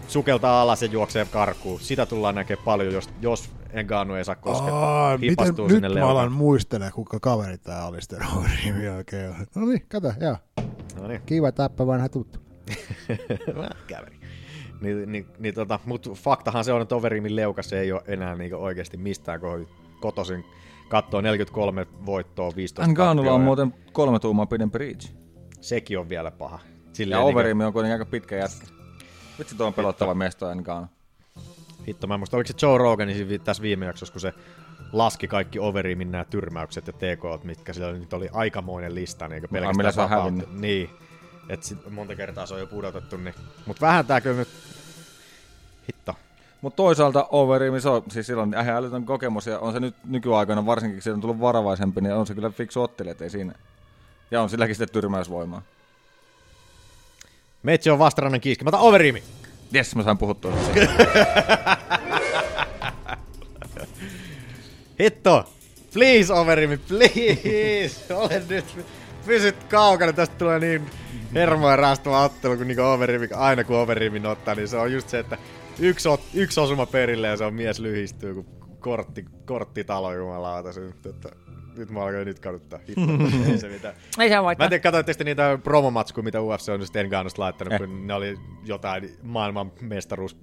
sukeltaa 0.09 0.63
alas 0.63 0.83
ja 0.83 0.89
juoksee 0.89 1.25
karkuun. 1.31 1.81
Sitä 1.81 2.07
tullaan 2.07 2.35
näkemään 2.35 2.65
paljon, 2.65 2.95
jos, 2.95 3.09
jos 3.21 3.51
Ngannou 3.85 4.17
ei 4.17 4.25
saa 4.25 4.35
koskettaa. 4.35 5.07
Aa, 5.09 5.19
miten, 5.19 5.47
nyt 5.47 5.71
sinne 5.71 5.89
mä 5.89 5.95
leukaan. 5.95 6.11
alan 6.13 6.33
muistella, 6.33 6.91
kuka 6.91 7.21
kaveri 7.21 7.59
tää 7.59 7.87
oli 7.87 8.03
sitten 8.03 8.19
Overeemin 8.37 8.91
oikein. 8.97 9.35
No 9.55 9.67
niin, 9.67 9.85
kato, 9.89 10.13
joo. 10.21 10.37
No 11.01 11.09
niin. 11.09 11.21
Kiva 11.27 11.53
tappa 11.53 11.87
vanha 11.87 12.09
tuttu. 12.09 12.39
Mä 13.57 13.69
käveli. 13.87 14.17
Niin, 14.81 15.13
niin, 15.13 15.27
niin 15.39 15.55
tota, 15.55 15.79
mut 15.87 16.11
faktahan 16.15 16.65
se 16.65 16.73
on, 16.73 16.83
että 16.83 16.97
Overeemin 16.97 17.37
leukas 17.37 17.73
ei 17.73 17.93
ole 17.93 18.03
enää 18.07 18.35
niinku 18.35 18.57
oikeasti 18.57 18.97
mistään 18.97 19.41
ko- 19.41 19.69
kotoisin 20.01 20.45
kattoo 20.89 21.21
43 21.21 21.87
voittoa, 22.07 22.51
15 22.57 22.93
Ngannoulla 22.93 23.33
on 23.33 23.41
muuten 23.41 23.75
kolme 23.93 24.19
tuumaa 24.19 24.47
pidempi 24.47 24.79
reach. 24.79 25.13
Sekin 25.61 25.99
on 25.99 26.09
vielä 26.09 26.31
paha. 26.31 26.59
Ja 26.65 26.71
Silleen 26.93 27.19
niinku- 27.19 27.31
Overeemi 27.39 27.65
on 27.65 27.73
kuitenkin 27.73 27.93
aika 27.93 28.05
pitkä 28.11 28.37
jätkä. 28.37 28.67
Vitsi, 29.39 29.55
tuo 29.57 29.67
on 29.67 29.75
pelottava 29.75 30.15
mies 30.15 30.37
toi 30.37 30.57
Ngannou. 30.57 30.87
Hitto, 31.89 32.07
mä 32.07 32.15
en 32.15 32.21
muista, 32.21 32.37
oliko 32.37 32.47
se 32.49 32.67
Joe 32.67 32.79
Rogan 32.79 33.09
niin 33.09 33.41
tässä 33.41 33.63
viime 33.63 33.87
jaksossa, 33.87 34.13
kun 34.13 34.21
se 34.21 34.35
laski 34.93 35.29
kaikki 35.29 35.59
Overimin 35.59 36.11
nämä 36.13 36.25
tyrmäykset 36.25 36.87
ja 36.87 36.93
TK, 36.93 37.45
mitkä 37.45 37.73
sillä 37.73 37.89
oli, 37.89 38.07
oli 38.13 38.29
aikamoinen 38.33 38.95
lista, 38.95 39.29
niin 39.29 39.41
se 39.43 39.47
on 39.69 39.77
pelkästään 39.77 40.11
vapaut- 40.11 40.61
Niin, 40.61 40.91
että 41.49 41.67
sit 41.67 41.91
monta 41.91 42.17
kertaa 42.17 42.47
se 42.47 42.55
on 42.55 42.61
jo 42.61 42.67
pudotettu, 42.67 43.17
niin. 43.17 43.35
Mutta 43.67 43.87
vähän 43.87 44.07
tää 44.07 44.21
kyllä 44.21 44.37
nyt, 44.37 44.49
hitto. 45.89 46.15
Mutta 46.61 46.77
toisaalta 46.77 47.27
Overeem, 47.31 47.81
se 47.81 47.89
on 47.89 48.03
siis 48.11 48.27
silloin 48.27 48.53
ihan 48.55 48.69
älytön 48.77 49.05
kokemus, 49.05 49.47
ja 49.47 49.59
on 49.59 49.73
se 49.73 49.81
nyt 49.81 49.95
nykyaikana, 50.05 50.67
varsinkin 50.67 50.97
kun 50.97 51.03
siitä 51.03 51.15
on 51.15 51.21
tullut 51.21 51.41
varovaisempi, 51.41 52.01
niin 52.01 52.15
on 52.15 52.27
se 52.27 52.35
kyllä 52.35 52.51
fiksu 52.51 52.83
ottelija, 52.83 53.13
et 53.13 53.23
ei 53.23 53.31
siinä. 53.31 53.53
Ja 54.31 54.43
on 54.43 54.51
silläkin 54.51 54.75
sitten 54.77 54.93
tyrmäysvoimaa. 54.93 55.63
Meitsi 57.67 57.91
on 57.91 57.99
vastarannan 57.99 58.41
kiiski, 58.41 58.65
mä 58.65 58.69
otan 58.69 58.81
Overimi. 58.81 59.23
Jes, 59.73 59.97
mä 59.97 60.03
sain 60.03 60.19
puhuttua. 60.19 60.53
Hitto! 65.01 65.53
Please, 65.93 66.33
Overimi, 66.33 66.77
please! 66.77 68.15
Ole 68.15 68.43
nyt, 68.49 68.65
pysyt 69.27 69.65
kaukana, 69.65 70.13
tästä 70.13 70.35
tulee 70.39 70.59
niin 70.59 70.91
hermoja 71.35 71.77
raastava 71.77 72.25
ottelu, 72.25 72.57
kun 72.57 72.69
niinku 72.69 72.83
Overimi, 72.83 73.29
aina 73.35 73.65
kun 73.65 73.77
Overimi 73.77 74.27
ottaa, 74.27 74.55
niin 74.55 74.69
se 74.69 74.77
on 74.77 74.93
just 74.93 75.09
se, 75.09 75.19
että 75.19 75.39
yksi, 75.79 76.09
ot, 76.09 76.21
yksi 76.35 76.61
osuma 76.61 76.87
perille 76.87 77.29
ja 77.29 77.37
se 77.37 77.45
on 77.45 77.55
mies 77.55 77.79
lyhistyy, 77.79 78.35
kun 78.35 78.47
kortti, 78.81 79.25
korttitalo 79.45 80.15
jumalauta. 80.15 80.73
Se, 80.73 80.81
että, 81.09 81.29
nyt 81.79 81.91
mä 81.91 82.01
alkan 82.01 82.27
nyt 82.27 82.39
kaduttaa. 82.39 82.79
Hitto, 82.89 83.03
ei 83.53 83.59
se 83.59 83.69
mitään. 83.69 83.95
Ei 84.19 84.29
se 84.29 84.35
Mä 84.35 84.39
en 84.39 84.45
voittaa. 84.45 84.69
tiedä, 84.69 84.83
katsoitteko 84.83 85.25
niitä 85.25 85.59
promomatskuja, 85.65 86.25
mitä 86.25 86.41
UFC 86.43 86.69
on 86.69 86.83
sitten 86.87 87.05
Enganosta 87.05 87.43
laittanut, 87.43 87.73
Eh. 87.73 87.79
kun 87.79 88.07
ne 88.07 88.15
oli 88.15 88.39
jotain 88.65 89.11
maailman 89.23 89.73
mestaruus 89.81 90.37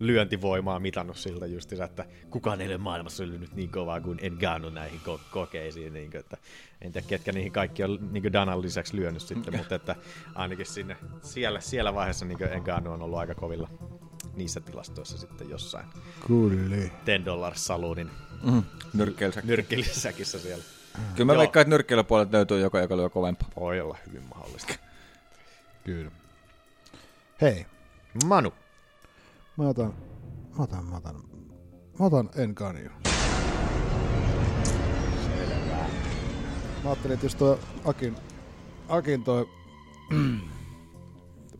lyöntivoimaa 0.00 0.80
mitannut 0.80 1.16
siltä 1.16 1.46
justiinsa, 1.46 1.84
että 1.84 2.04
kukaan 2.30 2.60
ei 2.60 2.68
ole 2.68 2.78
maailmassa 2.78 3.26
lyönyt 3.26 3.54
niin 3.54 3.70
kovaa 3.70 4.00
kuin 4.00 4.18
Engano 4.22 4.70
näihin 4.70 5.00
ko- 5.06 5.20
kokeisiin. 5.30 5.92
Niin 5.92 6.10
kuin, 6.10 6.20
että 6.20 6.36
en 6.80 6.92
tiedä, 6.92 7.06
ketkä 7.08 7.32
niihin 7.32 7.52
kaikki 7.52 7.84
on 7.84 7.98
niin 8.12 8.32
Danan 8.32 8.62
lisäksi 8.62 8.96
lyönyt 8.96 9.22
sitten, 9.22 9.56
mutta 9.56 9.74
että 9.74 9.96
ainakin 10.34 10.66
sinne, 10.66 10.96
siellä, 11.22 11.60
siellä 11.60 11.94
vaiheessa 11.94 12.24
niin 12.24 12.42
Engano 12.42 12.92
on 12.92 13.02
ollut 13.02 13.18
aika 13.18 13.34
kovilla 13.34 13.68
niissä 14.36 14.60
tilastoissa 14.60 15.18
sitten 15.18 15.50
jossain. 15.50 15.86
Kyllä. 16.26 16.76
10 17.04 17.24
dollars 17.24 17.66
saluunin 17.66 18.10
Mm, 18.42 18.62
nyrkkeilysäkki. 18.94 19.48
nyrkkelisäkissä 19.48 20.38
siellä. 20.38 20.64
Kyllä 21.14 21.24
mä 21.24 21.32
Joo. 21.32 21.38
veikkaan, 21.40 21.62
että 21.62 21.70
nyrkkeilypuolet 21.70 22.32
löytyy 22.32 22.60
joka, 22.60 22.80
joka 22.80 22.96
lyö 22.96 23.08
kovempaa. 23.10 23.48
Voi 23.60 23.80
olla 23.80 23.98
hyvin 24.06 24.22
mahdollista. 24.34 24.74
Kyllä. 25.84 26.10
Hei, 27.40 27.66
Manu. 28.24 28.52
mä 29.56 29.68
otan, 29.68 29.94
mä 30.58 30.64
otan, 30.64 30.84
mä 30.84 30.96
otan, 30.96 31.14
mä 31.98 32.06
otan 32.06 32.30
Enganio. 32.36 32.90
Mä 36.84 36.90
ajattelin, 36.90 37.14
että 37.14 37.26
jos 37.26 37.34
toi 37.34 37.58
Akin, 37.84 38.16
Akin 38.88 39.24
toi, 39.24 39.48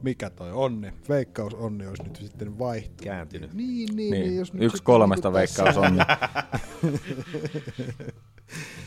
mikä 0.02 0.30
toi 0.30 0.52
onni, 0.52 0.92
veikkaus 1.08 1.54
onni 1.54 1.86
olisi 1.86 2.02
nyt 2.02 2.16
sitten 2.16 2.58
vaihtunut. 2.58 3.00
Kääntynyt. 3.00 3.54
Niin, 3.54 3.68
niin, 3.68 3.96
niin, 3.96 4.10
Niin, 4.10 4.36
jos 4.36 4.52
nyt 4.52 4.62
yksi 4.62 4.82
kolmesta 4.82 5.32
veikkaus 5.32 5.76
on. 5.76 5.98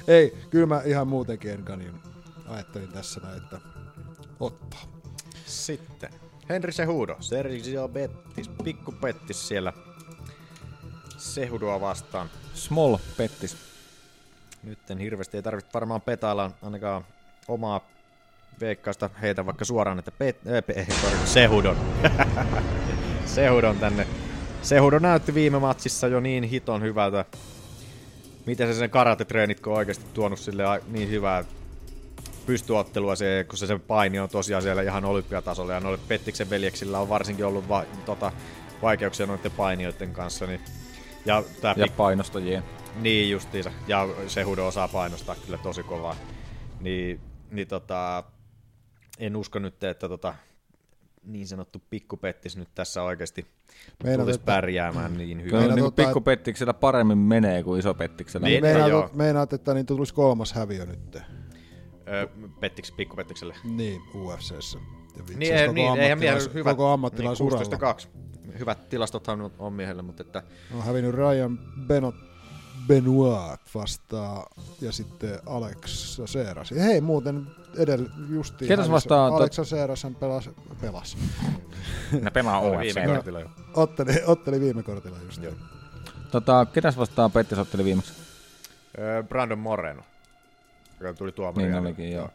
Ei, 0.08 0.38
kyllä 0.50 0.66
mä 0.66 0.82
ihan 0.86 1.08
muutenkin 1.08 1.52
Enganion 1.52 2.00
ajattelin 2.48 2.92
tässä 2.92 3.22
näin, 3.24 3.38
että 3.38 3.60
ottaa. 4.40 4.82
Sitten. 5.46 6.10
Henry 6.50 6.72
Sehudo, 6.72 7.18
Sergio 7.20 7.88
Bettis, 7.88 8.50
pikku 8.64 8.92
Bettis 8.92 9.48
siellä 9.48 9.74
Sehudoa 11.18 11.82
vastaan. 11.82 12.30
Small 12.54 12.98
pettis. 13.18 13.58
Nyt 14.64 14.92
en 14.92 14.98
hirveästi 14.98 15.38
ei 15.38 15.44
tarvitse 15.44 15.72
varmaan 15.74 16.02
petailla 16.02 16.52
ainakaan 16.62 17.06
omaa 17.48 17.82
veikkausta 18.62 19.10
heitä 19.22 19.46
vaikka 19.46 19.66
suoraan, 19.66 20.00
että 20.00 20.12
pet, 20.12 20.38
äh, 20.48 20.64
pe, 20.68 20.86
sorry, 21.02 21.18
Sehudon. 21.34 21.78
Sehudon 23.26 23.78
tänne. 23.78 24.08
Sehudo 24.62 25.00
näytti 25.00 25.34
viime 25.34 25.60
matsissa 25.60 26.08
jo 26.08 26.20
niin 26.20 26.44
hiton 26.44 26.82
hyvältä. 26.82 27.26
Miten 28.46 28.68
se 28.68 28.74
sen 28.80 28.90
karatetreenit 28.90 29.68
on 29.68 29.74
oikeasti 29.74 30.06
tuonut 30.14 30.40
sille 30.40 30.64
niin 30.88 31.10
hyvää 31.10 31.44
pystyottelua, 32.46 33.16
se, 33.16 33.46
kun 33.50 33.58
se, 33.58 33.68
se 33.68 33.80
paini 33.80 34.20
on 34.20 34.30
tosiaan 34.30 34.64
siellä 34.64 34.82
ihan 34.82 35.06
olympiatasolla 35.06 35.74
ja 35.74 35.80
noille 35.80 36.00
Pettiksen 36.08 36.50
veljeksillä 36.50 37.00
on 37.00 37.10
varsinkin 37.10 37.46
ollut 37.46 37.70
va, 37.70 37.86
tota, 38.06 38.32
vaikeuksia 38.82 39.26
noiden 39.26 39.52
painijoiden 39.52 40.14
kanssa. 40.14 40.46
Niin, 40.46 40.62
ja 41.26 41.44
tää 41.62 41.74
Ja 41.78 41.86
pik- 41.86 41.92
painostajien. 41.98 42.64
niin 43.02 43.32
justiinsa. 43.32 43.72
Ja 43.88 44.08
se 44.28 44.44
Hudo 44.44 44.68
osaa 44.68 44.88
painostaa 44.88 45.36
kyllä 45.46 45.58
tosi 45.58 45.84
kovaa. 45.84 46.16
Niin, 46.82 47.20
niin 47.52 47.68
tota, 47.68 48.24
en 49.20 49.36
usko 49.36 49.60
nyt, 49.60 49.84
että 49.84 50.10
tota, 50.10 50.36
niin 51.24 51.48
sanottu 51.48 51.82
pikkupettis 51.90 52.58
nyt 52.58 52.68
tässä 52.76 53.04
oikeasti 53.04 53.46
Meinaat, 54.04 54.26
tulisi 54.26 54.40
että- 54.40 54.46
pärjäämään 54.52 55.18
niin 55.18 55.38
hyvin. 55.38 55.44
Kyllä 55.50 55.60
Meinaat 55.60 55.76
niin 55.76 55.86
ottaa- 55.86 56.06
pikku 56.06 56.22
pettiksellä 56.22 56.74
paremmin 56.74 57.18
menee 57.18 57.64
kuin 57.64 57.80
iso 57.80 57.94
pettiksellä. 57.94 58.48
Niin, 58.48 58.64
meinaat, 58.64 58.90
joo. 58.90 59.10
meinaat, 59.14 59.54
että 59.54 59.74
niin 59.74 59.86
tulisi 59.86 60.14
kolmas 60.14 60.54
häviö 60.54 60.86
nyt. 60.86 61.16
Öö, 62.08 62.28
Pettiksi, 62.60 62.94
pikkupettikselle. 62.94 63.56
Niin, 63.64 64.02
UFCssä. 64.16 64.80
Vitsi, 65.18 65.36
Niin, 65.36 65.52
jos 65.52 65.62
ei, 65.62 65.68
koko 65.68 65.74
niin 65.74 66.00
eihän 66.00 66.20
miehellä 66.20 66.40
ammattilais- 66.42 66.54
hyvät, 66.54 66.78
Koko 66.78 66.92
ammattilaisuralla. 66.92 67.60
niin 67.60 67.70
16-2. 67.70 68.60
Hyvät 68.60 68.90
tilastothan 68.90 69.52
on 69.60 69.74
miehellä, 69.74 70.02
mutta 70.02 70.24
että 70.24 70.44
On 70.76 70.84
hävinnyt 70.84 71.16
Ryan 71.16 71.60
Benot 71.88 72.16
Benoit 72.88 73.60
vastaa 73.76 74.48
ja 74.82 74.92
sitten 74.92 75.40
Alex 75.46 76.20
Seras. 76.26 76.72
Ja 76.72 76.84
hei 76.84 77.02
muuten 77.02 77.48
edellä 77.78 78.10
justiin. 78.30 78.68
Ketäs 78.68 78.88
tot- 78.88 79.34
Alex 79.36 79.60
Seras 79.64 80.04
hän 80.04 80.16
pelasi, 80.16 80.50
pelasi. 80.82 81.18
Ne 82.22 82.32
pelaa 82.32 82.62
viime 82.62 83.02
UFC. 83.02 83.06
kortilla 83.16 83.40
jo. 83.40 83.50
Otteli, 83.74 84.12
otteli 84.26 84.60
viime 84.60 84.84
kortilla 84.84 85.18
just. 85.26 85.44
Joo. 85.44 85.54
Tota, 86.32 86.66
ketäs 86.74 86.98
vastaan 86.98 87.32
Pettis 87.32 87.58
otteli 87.58 87.84
viimeksi? 87.86 88.14
Brandon 89.30 89.60
Moreno, 89.60 90.02
joka 91.00 91.14
tuli 91.14 91.32
tuomari. 91.32 91.64
Niin 91.68 91.76
olikin, 91.80 92.12
joo. 92.12 92.30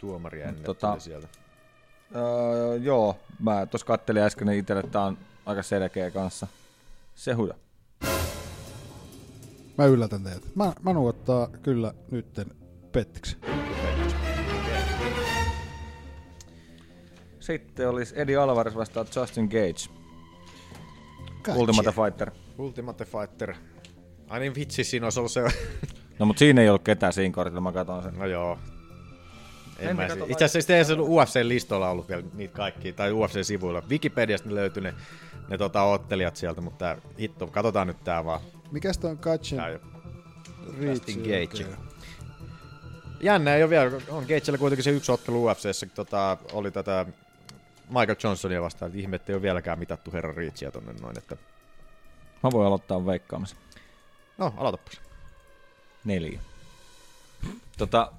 Tuomari 0.00 0.42
ennen 0.42 0.64
Tota- 0.64 0.90
tuli 0.90 1.00
sieltä. 1.00 1.28
Öö, 2.16 2.76
joo, 2.76 3.18
mä 3.40 3.66
tuossa 3.66 3.86
kattelin 3.86 4.22
äsken, 4.22 4.46
niin 4.46 4.58
itselle 4.58 4.82
tää 4.82 5.02
on 5.02 5.18
aika 5.46 5.62
selkeä 5.62 6.10
kanssa. 6.10 6.46
Sehuda. 7.14 7.54
Mä 9.78 9.84
yllätän 9.84 10.22
teidät. 10.22 10.42
Mä, 10.54 10.72
Manu 10.82 11.06
ottaa 11.06 11.48
kyllä 11.62 11.94
nytten 12.10 12.46
Pettiksi. 12.92 13.36
Sitten 17.40 17.88
olisi 17.88 18.20
Eddie 18.20 18.36
Alvarez 18.36 18.74
vastaan 18.74 19.06
Justin 19.16 19.44
Gage. 19.44 19.96
Gotcha. 21.42 21.60
Ultimate 21.60 21.92
Fighter. 21.92 22.30
Ultimate 22.58 23.04
Fighter. 23.04 23.54
Ai 24.28 24.40
niin 24.40 24.54
vitsi, 24.54 24.84
siinä 24.84 25.06
olisi 25.06 25.20
ollut 25.20 25.32
se... 25.32 25.44
No 26.18 26.26
mut 26.26 26.38
siinä 26.38 26.62
ei 26.62 26.68
ollut 26.68 26.82
ketään 26.82 27.12
siinä 27.12 27.34
kortilla, 27.34 27.60
mä 27.60 27.72
katson 27.72 28.02
sen. 28.02 28.14
no 28.18 28.26
joo. 28.26 28.58
En 29.78 29.88
En 29.88 29.96
mä, 29.96 30.08
kato 30.08 30.26
itse 30.28 30.44
asiassa 30.44 30.76
ei 30.76 30.84
se 30.84 30.94
UFC-listoilla 30.94 31.88
ollut 31.88 32.08
vielä 32.08 32.22
niitä 32.34 32.54
kaikkia, 32.54 32.92
tai 32.92 33.10
UFC-sivuilla. 33.10 33.82
Wikipediasta 33.90 34.48
ne 34.48 34.54
löytyi 34.54 34.82
ne, 34.82 34.94
ne 35.48 35.58
tota, 35.58 35.82
ottelijat 35.82 36.36
sieltä, 36.36 36.60
mutta 36.60 36.78
tää, 36.78 36.98
hitto, 37.20 37.46
katsotaan 37.46 37.86
nyt 37.86 38.04
tää 38.04 38.24
vaan. 38.24 38.40
Mikäs 38.76 38.98
tää 38.98 39.10
on 39.10 39.18
Katchen 39.18 39.58
Tää 39.58 39.68
jo. 39.68 39.78
Reach? 40.78 40.92
Justin 40.92 41.18
Gage. 41.18 41.66
Jännä 43.20 43.54
ei 43.56 43.62
ole 43.62 43.70
vielä, 43.70 43.90
on 44.08 44.22
Gagella 44.22 44.58
kuitenkin 44.58 44.84
se 44.84 44.90
yksi 44.90 45.12
ottelu 45.12 45.44
UFCssä, 45.44 45.86
tota, 45.94 46.36
oli 46.52 46.70
tätä 46.70 47.06
Michael 47.88 48.16
Johnsonia 48.24 48.62
vastaan, 48.62 48.86
että 48.88 48.98
ihme, 49.00 49.16
että 49.16 49.32
ei 49.32 49.34
ole 49.34 49.42
vieläkään 49.42 49.78
mitattu 49.78 50.12
herran 50.12 50.34
Reachia 50.36 50.70
tonne 50.70 50.92
noin, 51.00 51.18
että 51.18 51.36
Mä 52.42 52.50
voin 52.52 52.66
aloittaa 52.66 53.06
veikkaamisen. 53.06 53.58
no, 54.38 54.54
aloitapas. 54.56 55.00
Neljä. 56.04 56.40
Tota, 57.78 58.12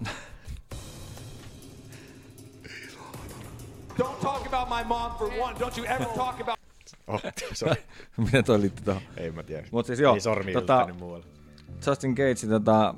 Don't 3.98 4.22
talk 4.22 4.48
about 4.48 4.70
my 4.70 4.84
mom 4.84 5.12
for 5.18 5.28
one. 5.40 5.60
Don't 5.60 5.78
you 5.78 5.86
ever 5.86 6.06
talk 6.06 6.42
about. 6.42 6.67
Oh, 7.08 7.22
sorry. 7.54 7.76
miten 8.18 8.44
toi 8.44 8.62
liittyy 8.62 8.86
tuohon? 8.86 9.02
ei 9.18 9.32
mä 9.32 9.44
tiedä. 9.44 9.68
Mut 9.72 9.86
siis 9.86 10.00
joo, 10.00 10.14
Ei 10.14 10.20
sormi 10.20 10.54
tota- 10.54 10.94
muualle. 10.94 11.26
Justin 11.88 12.12
Gage, 12.12 12.48
tota, 12.50 12.96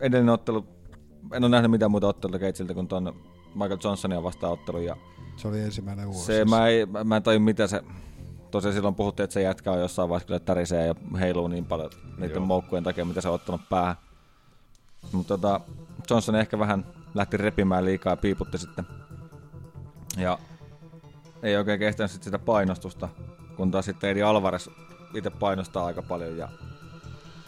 edellinen 0.00 0.34
ottelu, 0.34 0.66
en 1.32 1.44
ole 1.44 1.50
nähnyt 1.50 1.70
mitään 1.70 1.90
muuta 1.90 2.06
ottelua 2.08 2.38
Gageilta 2.38 2.74
kuin 2.74 2.88
tuon 2.88 3.14
Michael 3.54 3.78
Johnsonia 3.84 4.22
vastaan 4.22 4.52
ottelu. 4.52 4.78
Ja 4.78 4.96
Se 5.36 5.48
oli 5.48 5.60
ensimmäinen 5.60 6.08
UFC. 6.08 6.26
se, 6.26 6.44
mä, 6.44 6.66
ei, 6.66 6.86
mä 7.04 7.16
en 7.16 7.22
tajua 7.22 7.40
mitä 7.40 7.66
se, 7.66 7.82
tosiaan 8.50 8.74
silloin 8.74 8.94
puhuttiin, 8.94 9.24
että 9.24 9.34
se 9.34 9.42
jätkä 9.42 9.72
on 9.72 9.80
jossain 9.80 10.08
vaiheessa 10.08 10.26
kyllä 10.26 10.40
tärisee 10.40 10.86
ja 10.86 10.94
heiluu 11.20 11.48
niin 11.48 11.64
paljon 11.64 11.90
niiden 12.18 12.36
Joo. 12.36 12.46
moukkujen 12.46 12.84
takia, 12.84 13.04
mitä 13.04 13.20
se 13.20 13.28
on 13.28 13.34
ottanut 13.34 13.60
päähän. 13.70 13.96
Mutta 15.12 15.38
tota, 15.38 15.60
Johnson 16.10 16.34
ehkä 16.36 16.58
vähän 16.58 16.86
lähti 17.14 17.36
repimään 17.36 17.84
liikaa 17.84 18.12
ja 18.12 18.16
piiputti 18.16 18.58
sitten. 18.58 18.84
Ja 20.16 20.38
ei 21.42 21.56
oikein 21.56 21.78
kestänyt 21.78 22.10
sit 22.10 22.22
sitä 22.22 22.38
painostusta, 22.38 23.08
kun 23.56 23.70
taas 23.70 23.84
sitten 23.84 24.10
Edi 24.10 24.22
Alvarez 24.22 24.68
itse 25.14 25.30
painostaa 25.30 25.86
aika 25.86 26.02
paljon 26.02 26.36
ja 26.36 26.48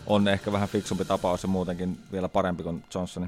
on 0.06 0.28
ehkä 0.28 0.52
vähän 0.52 0.68
fiksumpi 0.68 1.04
tapaus 1.04 1.42
ja 1.42 1.48
muutenkin 1.48 1.98
vielä 2.12 2.28
parempi 2.28 2.62
kuin 2.62 2.84
Johnsoni. 2.94 3.26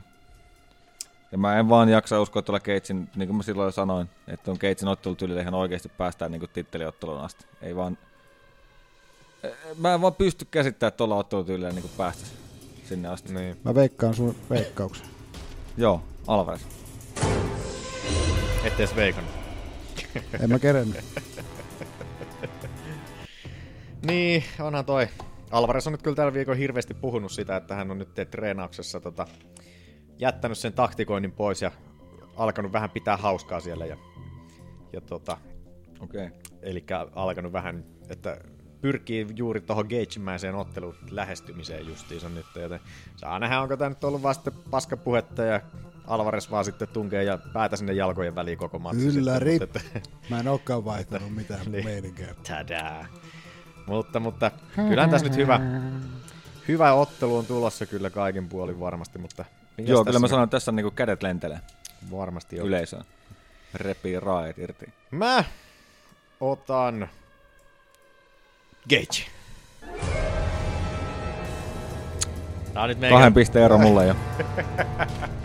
Ja 1.33 1.39
mä 1.39 1.59
en 1.59 1.69
vaan 1.69 1.89
jaksa 1.89 2.21
uskoa, 2.21 2.41
että 2.41 2.47
tuolla 2.47 2.61
Keitsin, 2.61 3.11
niin 3.17 3.29
kuin 3.29 3.37
mä 3.37 3.43
silloin 3.43 3.67
jo 3.67 3.73
sanoin, 3.73 4.11
että 4.29 4.51
on 4.51 4.59
Keitsin 4.59 4.89
ottelutyylillä 4.89 5.41
ihan 5.41 5.55
oikeasti 5.55 5.89
päästään 5.89 6.33
niin 6.33 6.49
titteliotteluun 6.53 7.21
asti. 7.21 7.47
Ei 7.63 7.77
vaan, 7.77 7.99
mä 9.79 9.95
en 9.95 10.01
vaan 10.01 10.15
pysty 10.15 10.45
käsittämään, 10.51 10.89
että 10.89 10.97
tuolla 10.97 11.17
ottelutyylillä 11.17 11.71
niin 11.71 11.91
päästä 11.97 12.27
sinne 12.85 13.09
asti. 13.09 13.35
Niin. 13.35 13.61
Mä 13.65 13.75
veikkaan 13.75 14.15
sun 14.15 14.37
veikkauksen. 14.51 15.07
Joo, 15.77 16.03
Alvarez. 16.27 16.63
Ette 18.65 18.83
edes 18.83 18.97
veikannut. 18.97 19.32
En 20.41 20.51
mä 20.51 20.59
kerennyt. 20.59 21.05
niin, 24.07 24.45
onhan 24.61 24.85
toi. 24.85 25.09
Alvarez 25.51 25.87
on 25.87 25.93
nyt 25.93 26.03
kyllä 26.03 26.17
tällä 26.17 26.35
viikolla 26.35 26.59
hirveästi 26.59 26.95
puhunut 26.95 27.33
sitä, 27.33 27.57
että 27.57 27.75
hän 27.75 27.91
on 27.91 27.99
nyt 27.99 28.09
treenauksessa 28.31 29.01
tota, 29.01 29.27
jättänyt 30.19 30.59
sen 30.59 30.73
taktikoinnin 30.73 31.33
pois 31.33 31.63
ja 31.63 31.71
alkanut 32.37 32.73
vähän 32.73 32.91
pitää 32.91 33.17
hauskaa 33.17 33.61
siellä. 33.61 33.87
Ja, 33.87 33.97
ja 34.93 35.01
tota, 35.01 35.37
okay. 36.01 36.31
Eli 36.63 36.85
alkanut 37.15 37.53
vähän, 37.53 37.85
että 38.09 38.41
pyrkii 38.81 39.27
juuri 39.37 39.61
tuohon 39.61 39.87
geitsimäiseen 39.89 40.55
ottelun 40.55 40.95
lähestymiseen 41.11 41.87
justiinsa 41.89 42.29
nyt. 42.29 42.47
Joten 42.57 42.81
saa 43.17 43.39
nähdä, 43.39 43.61
onko 43.61 43.77
tämä 43.77 43.89
nyt 43.89 44.05
ollut 44.05 44.23
vasta 44.23 44.51
paskapuhetta 44.71 45.43
ja 45.43 45.61
Alvarez 46.07 46.51
vaan 46.51 46.65
sitten 46.65 46.89
tunkee 46.89 47.25
ja 47.25 47.39
päätä 47.53 47.77
sinne 47.77 47.93
jalkojen 47.93 48.35
väliin 48.35 48.59
koko 48.59 48.79
matsi. 48.79 49.13
Kyllä, 49.13 49.39
sitten, 49.39 49.83
mutta, 49.95 50.11
Mä 50.31 50.41
en 50.41 50.49
olekaan 50.49 50.85
vaihtanut 50.85 51.35
mitään 51.35 51.73
Niin. 51.73 51.85
meininkää. 51.85 52.35
Tadaa. 52.49 53.07
Mutta, 53.87 54.21
mutta 54.21 54.51
kyllähän 54.89 55.11
tässä 55.11 55.27
nyt 55.27 55.37
hyvä, 55.37 55.61
hyvä 56.69 56.93
ottelu 56.93 57.37
on 57.37 57.47
tulossa 57.47 57.87
kyllä 57.87 58.11
kaikin 58.11 58.49
puolin 58.49 58.81
varmasti, 58.81 59.19
mutta... 59.19 59.45
Joo, 59.79 59.87
tässä 60.05 60.05
kyllä 60.05 60.19
mä 60.21 60.29
sanon, 60.29 60.45
että 60.45 60.57
tässä 60.57 60.71
on 60.71 60.77
niinku 60.77 60.91
kädet 60.91 61.23
lentelee 61.23 61.61
Varmasti 62.11 62.61
on. 62.61 62.67
yleisöön. 62.67 63.05
Repii 63.75 64.21
raet 64.21 64.59
irti. 64.59 64.87
Mä 65.11 65.45
otan 66.41 67.09
Gage. 68.91 69.27
Tää 72.75 72.83
on 72.83 72.89
nyt 72.89 72.99
meikä... 72.99 73.15
Kahden 73.17 73.35
pisteen 73.35 73.65
ero 73.65 73.79
mulle 73.79 74.07
jo. 74.07 74.15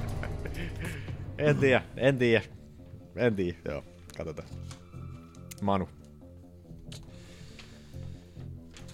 en 1.37 1.57
tiedä, 1.57 1.83
en 1.97 2.17
tiedä. 2.17 2.45
En 3.15 3.35
tiedä, 3.35 3.57
joo. 3.65 3.83
Katsotaan. 4.17 4.47
Manu. 5.61 5.89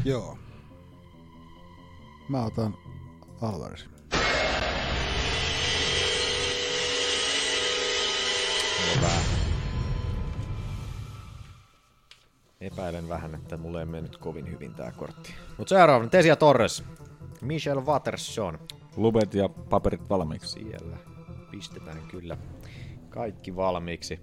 Joo. 0.06 0.38
Mä 2.30 2.46
otan 2.46 2.78
Alvarez. 3.42 3.86
Hyvä. 8.96 9.12
Epäilen 12.62 13.10
vähän, 13.10 13.36
että 13.36 13.58
mulle 13.58 13.80
ei 13.80 13.86
mennyt 13.86 14.18
kovin 14.18 14.52
hyvin 14.52 14.74
tää 14.74 14.92
kortti. 14.92 15.34
Mut 15.58 15.68
seuraavana 15.68 16.10
Tesia 16.10 16.36
Torres. 16.36 16.84
Michel 17.42 17.86
Watterson. 17.86 18.60
Lubet 18.98 19.34
ja 19.34 19.50
paperit 19.50 20.10
valmiiksi. 20.10 20.48
Siellä. 20.48 21.13
Pistetään 21.54 22.02
kyllä 22.08 22.38
kaikki 23.10 23.56
valmiiksi. 23.56 24.20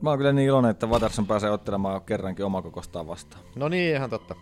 Mä 0.00 0.10
oon 0.10 0.18
kyllä 0.18 0.32
niin 0.32 0.48
iloinen, 0.48 0.70
että 0.70 0.86
Watterson 0.86 1.26
pääsee 1.26 1.50
ottelemaan 1.50 2.02
kerrankin 2.02 2.44
omakokostaan 2.44 3.06
vastaan. 3.06 3.44
No 3.56 3.68
niin, 3.68 3.94
ihan 3.94 4.10
totta. 4.10 4.34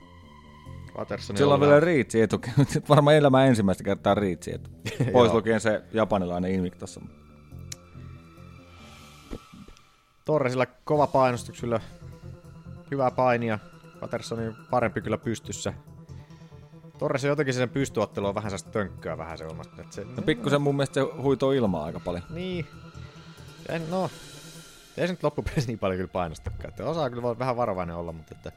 Watterson 0.98 1.36
Sillä 1.36 1.54
on 1.54 1.60
vielä 1.60 1.80
riitsi 1.80 2.20
etu. 2.20 2.40
Varmaan 2.88 3.16
elämä 3.16 3.46
ensimmäistä 3.46 3.84
kertaa 3.84 4.14
riitsi 4.14 4.54
etu. 4.54 4.70
Pois 5.12 5.32
lukien 5.32 5.60
se 5.60 5.82
japanilainen 5.92 6.52
Invictossa. 6.52 7.00
Torresilla 10.24 10.66
kova 10.66 11.06
painostuksella. 11.06 11.80
Hyvää 12.90 13.10
painia. 13.10 13.58
Pattersonin 14.00 14.54
parempi 14.70 15.00
kyllä 15.00 15.18
pystyssä. 15.18 15.72
Torres 16.98 17.24
on 17.24 17.30
jotenkin 17.30 17.54
sen 17.54 17.68
pystyottelu 17.68 18.26
on 18.26 18.34
vähän 18.34 18.50
sellaista 18.50 18.70
tönkköä 18.70 19.18
vähän 19.18 19.38
se 19.38 19.46
omasta. 19.46 19.84
Se, 19.90 20.04
No 20.04 20.22
pikkusen 20.22 20.62
mun 20.62 20.76
mielestä 20.76 20.94
se 20.94 21.06
huitoo 21.22 21.52
ilmaa 21.52 21.84
aika 21.84 22.00
paljon. 22.00 22.22
Niin. 22.30 22.66
En, 23.68 23.90
no, 23.90 24.10
ei 24.96 25.06
se 25.06 25.12
nyt 25.12 25.22
loppupeleissä 25.22 25.68
niin 25.68 25.78
paljon 25.78 25.96
kyllä 25.96 26.10
painostakaan. 26.12 26.68
Että 26.68 26.84
osaa 26.84 27.10
kyllä 27.10 27.38
vähän 27.38 27.56
varovainen 27.56 27.96
olla, 27.96 28.12
mutta 28.12 28.34
että 28.34 28.52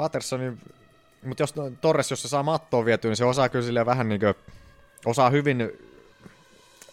Wattersonin, 0.00 0.60
mutta 1.24 1.42
jos 1.42 1.56
no, 1.56 1.70
Torres, 1.80 2.10
jos 2.10 2.22
se 2.22 2.28
saa 2.28 2.42
mattoon 2.42 2.84
vietyä, 2.84 3.08
niin 3.08 3.16
se 3.16 3.24
osaa 3.24 3.48
kyllä 3.48 3.64
silleen 3.64 3.86
vähän 3.86 4.08
niin 4.08 4.20
kuin, 4.20 4.34
osaa 5.06 5.30
hyvin 5.30 5.70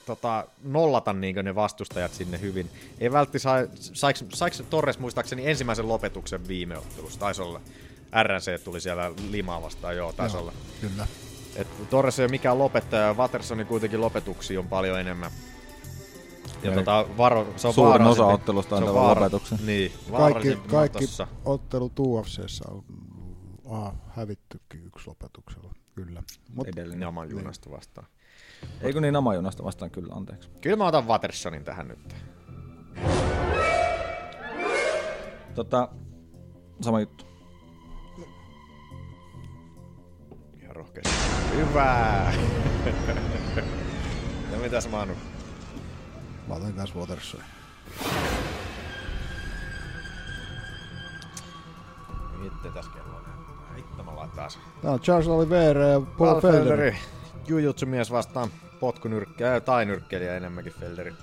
tota, 0.05 0.45
nollata 0.63 1.13
niin 1.13 1.35
ne 1.35 1.55
vastustajat 1.55 2.13
sinne 2.13 2.41
hyvin. 2.41 2.69
Ei 2.99 3.11
vältti 3.11 3.39
saa, 3.39 3.57
saiko, 3.75 4.19
saiko 4.33 4.57
Torres 4.69 4.99
muistaakseni 4.99 5.49
ensimmäisen 5.49 5.87
lopetuksen 5.87 6.47
viime 6.47 6.77
ottelussa, 6.77 7.19
taisi 7.19 7.41
olla. 7.41 7.61
RNC 8.23 8.63
tuli 8.63 8.81
siellä 8.81 9.11
Limaa 9.29 9.61
vastaan, 9.61 9.97
joo, 9.97 10.13
taisi 10.13 10.37
Joo. 10.37 10.53
Kyllä. 10.81 11.07
Et 11.55 11.89
Torres 11.89 12.19
ei 12.19 12.23
ole 12.23 12.31
mikään 12.31 12.59
lopettaja, 12.59 13.01
ja 13.01 13.13
Wattersonin 13.13 13.67
kuitenkin 13.67 14.01
lopetuksia 14.01 14.59
on 14.59 14.67
paljon 14.67 14.99
enemmän. 14.99 15.31
Ja 16.63 16.71
Eli 16.71 16.75
tota, 16.75 17.05
varo, 17.17 17.47
se 17.55 17.67
on 17.67 17.73
suurin 17.73 18.07
osa 18.07 18.25
ottelusta 18.25 18.75
on 18.75 18.83
vaara- 18.83 19.21
lopetuksen. 19.21 19.59
Niin, 19.65 19.91
Kaikki, 20.17 20.55
kaikki 20.55 21.05
ottelut 21.45 21.99
UFCssä 21.99 22.65
on 22.67 22.83
ah, 23.69 23.93
hävittykin 24.07 24.85
yksi 24.85 25.07
lopetuksella. 25.07 25.73
Kyllä. 25.95 26.23
Mut, 26.55 26.67
Edellinen. 26.67 27.01
Jaman 27.01 27.29
junasta 27.29 27.71
vastaan. 27.71 28.07
Eikö 28.81 29.01
niin 29.01 29.15
amajunasta 29.15 29.63
vastaan 29.63 29.91
kyllä, 29.91 30.13
anteeksi. 30.13 30.49
Kyllä 30.61 30.75
mä 30.75 30.87
otan 30.87 31.07
Wattersonin 31.07 31.63
tähän 31.63 31.87
nyt. 31.87 32.15
Tota, 35.55 35.89
sama 36.81 36.99
juttu. 36.99 37.30
Hyvä! 41.55 42.33
ja 44.51 44.57
mitäs 44.63 44.89
Manu? 44.89 45.13
Mä 46.47 46.55
otan 46.55 46.73
kans 46.73 46.95
Watersonin. 46.95 47.45
Miten 52.37 52.73
tässä 52.73 52.91
kello 52.91 53.15
on? 53.15 53.75
Hitto 53.75 54.03
mä 54.03 54.15
laitan 54.15 54.35
taas. 54.35 54.59
Tää 54.81 54.91
on 54.91 54.99
Charles 54.99 55.27
Oliveira 55.27 55.87
ja 55.87 55.99
Paul, 55.99 56.15
Paul 56.17 56.41
Felder. 56.41 56.61
Felderi. 56.63 56.97
Jujutsu 57.47 57.85
mies 57.85 58.11
vastaan 58.11 58.49
potkunyrkkejä 58.79 59.59
tai 59.59 59.85
nyrkkeliä 59.85 60.37
enemmänkin 60.37 60.73
Felderi. 60.79 61.13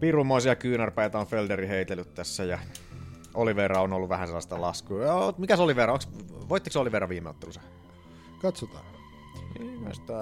Pirumoisia 0.00 0.56
kyynärpäitä 0.56 1.18
on 1.18 1.26
Felderi 1.26 1.68
heitellyt 1.68 2.14
tässä 2.14 2.44
ja 2.44 2.58
Olivera 3.34 3.80
on 3.80 3.92
ollut 3.92 4.08
vähän 4.08 4.28
sellaista 4.28 4.60
laskua. 4.60 5.34
Mikäs 5.38 5.60
Olivera? 5.60 5.92
Onks, 5.92 6.08
voittiko 6.48 6.80
Olivera 6.80 7.08
viime 7.08 7.28
ottelussa? 7.28 7.60
Katsotaan. 8.42 8.84
Ilmeisesti 9.60 10.12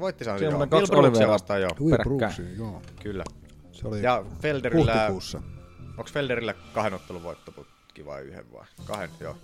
voitti 0.00 0.24
se 0.24 0.38
Siellä 0.38 0.54
joo. 0.54 0.62
on 0.62 0.68
kaksi 0.68 0.90
Bill 0.90 1.00
Brooksia 1.00 1.10
Oliveraa. 1.10 1.32
vastaan 1.32 1.60
joo. 1.60 1.70
Will. 1.80 1.96
Brooksia, 1.96 2.44
joo. 2.56 2.82
Kyllä. 3.02 3.24
Se 3.72 3.88
oli 3.88 4.02
Ja 4.02 4.24
Felderillä... 4.40 4.92
huhtikuussa. 4.94 5.42
Onko 5.88 6.10
Felderillä 6.12 6.54
kahden 6.74 6.94
ottelun 6.94 7.22
voittoputki 7.22 8.06
vai 8.06 8.22
yhden 8.22 8.52
vai? 8.52 8.64
Kahden, 8.84 9.10
joo. 9.20 9.36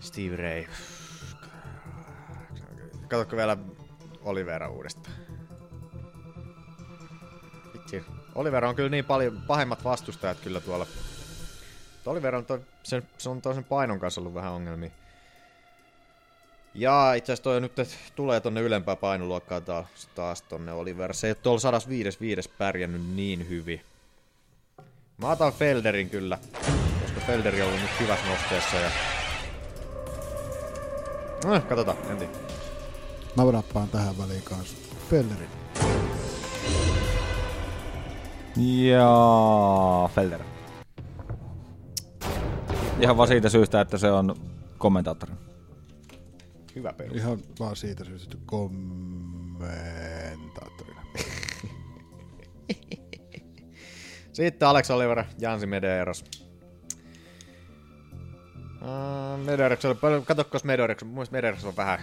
Steve 0.00 0.36
Ray. 0.36 0.64
Katsotko 3.08 3.36
vielä 3.36 3.56
Olivera 4.22 4.68
uudestaan? 4.68 5.16
Vitsi. 7.74 8.04
Olivera 8.34 8.68
on 8.68 8.74
kyllä 8.74 8.88
niin 8.90 9.04
paljon 9.04 9.42
pahemmat 9.46 9.84
vastustajat 9.84 10.40
kyllä 10.40 10.60
tuolla. 10.60 10.86
Olivera 12.06 12.38
on, 12.38 12.44
toi, 12.44 12.60
se, 12.82 13.02
se 13.18 13.28
on 13.28 13.42
toisen 13.42 13.64
painon 13.64 14.00
kanssa 14.00 14.20
ollut 14.20 14.34
vähän 14.34 14.52
ongelmia. 14.52 14.90
Ja 16.74 17.14
itse 17.14 17.32
asiassa 17.32 17.44
toi 17.44 17.60
nyt 17.60 17.72
tulee 18.16 18.40
tonne 18.40 18.60
ylempää 18.60 18.96
painoluokkaa 18.96 19.60
taas, 19.60 19.86
taas 20.14 20.42
tonne 20.42 20.72
Oliver. 20.72 21.14
Se 21.14 21.26
ei 21.26 21.30
ole 21.30 21.36
tuolla 21.42 21.60
105 21.60 22.50
pärjännyt 22.58 23.06
niin 23.14 23.48
hyvin. 23.48 23.80
Mä 25.18 25.30
otan 25.30 25.52
Felderin 25.52 26.10
kyllä, 26.10 26.38
koska 27.02 27.20
Felderi 27.26 27.62
on 27.62 27.68
ollut 27.68 27.80
nyt 27.80 28.00
hyvässä 28.00 28.26
nosteessa 28.26 28.76
ja... 28.76 28.90
No, 31.44 31.60
katsotaan, 31.60 31.96
en 32.10 32.16
tiedä. 32.16 32.32
Mä 33.36 33.44
nappaan 33.44 33.88
tähän 33.88 34.18
väliin 34.18 34.42
kanssa 34.42 34.76
Felderin. 35.10 35.48
Ja 38.56 40.08
Felder. 40.14 40.40
Ihan 43.00 43.16
vaan 43.16 43.28
siitä 43.28 43.48
syystä, 43.48 43.80
että 43.80 43.98
se 43.98 44.10
on 44.10 44.36
kommentaattori. 44.78 45.32
Hyvä 46.78 46.92
perus. 46.92 47.16
Ihan 47.16 47.38
vaan 47.60 47.76
siitä 47.76 48.04
syystä 48.04 48.36
kommentaattorina. 48.46 51.02
Sitten 54.32 54.68
Alex 54.68 54.90
Oliver, 54.90 55.24
Jansi 55.38 55.66
Medeiros. 55.66 56.24
Uh, 58.82 59.44
Medeiros 59.44 59.84
oli 59.84 59.94
paljon, 59.94 60.24
katsokos 60.24 60.64
Medeiros, 60.64 61.04
mun 61.04 61.14
mielestä 61.14 61.36
Medeiros 61.36 61.64
on 61.64 61.76
vähän, 61.76 61.98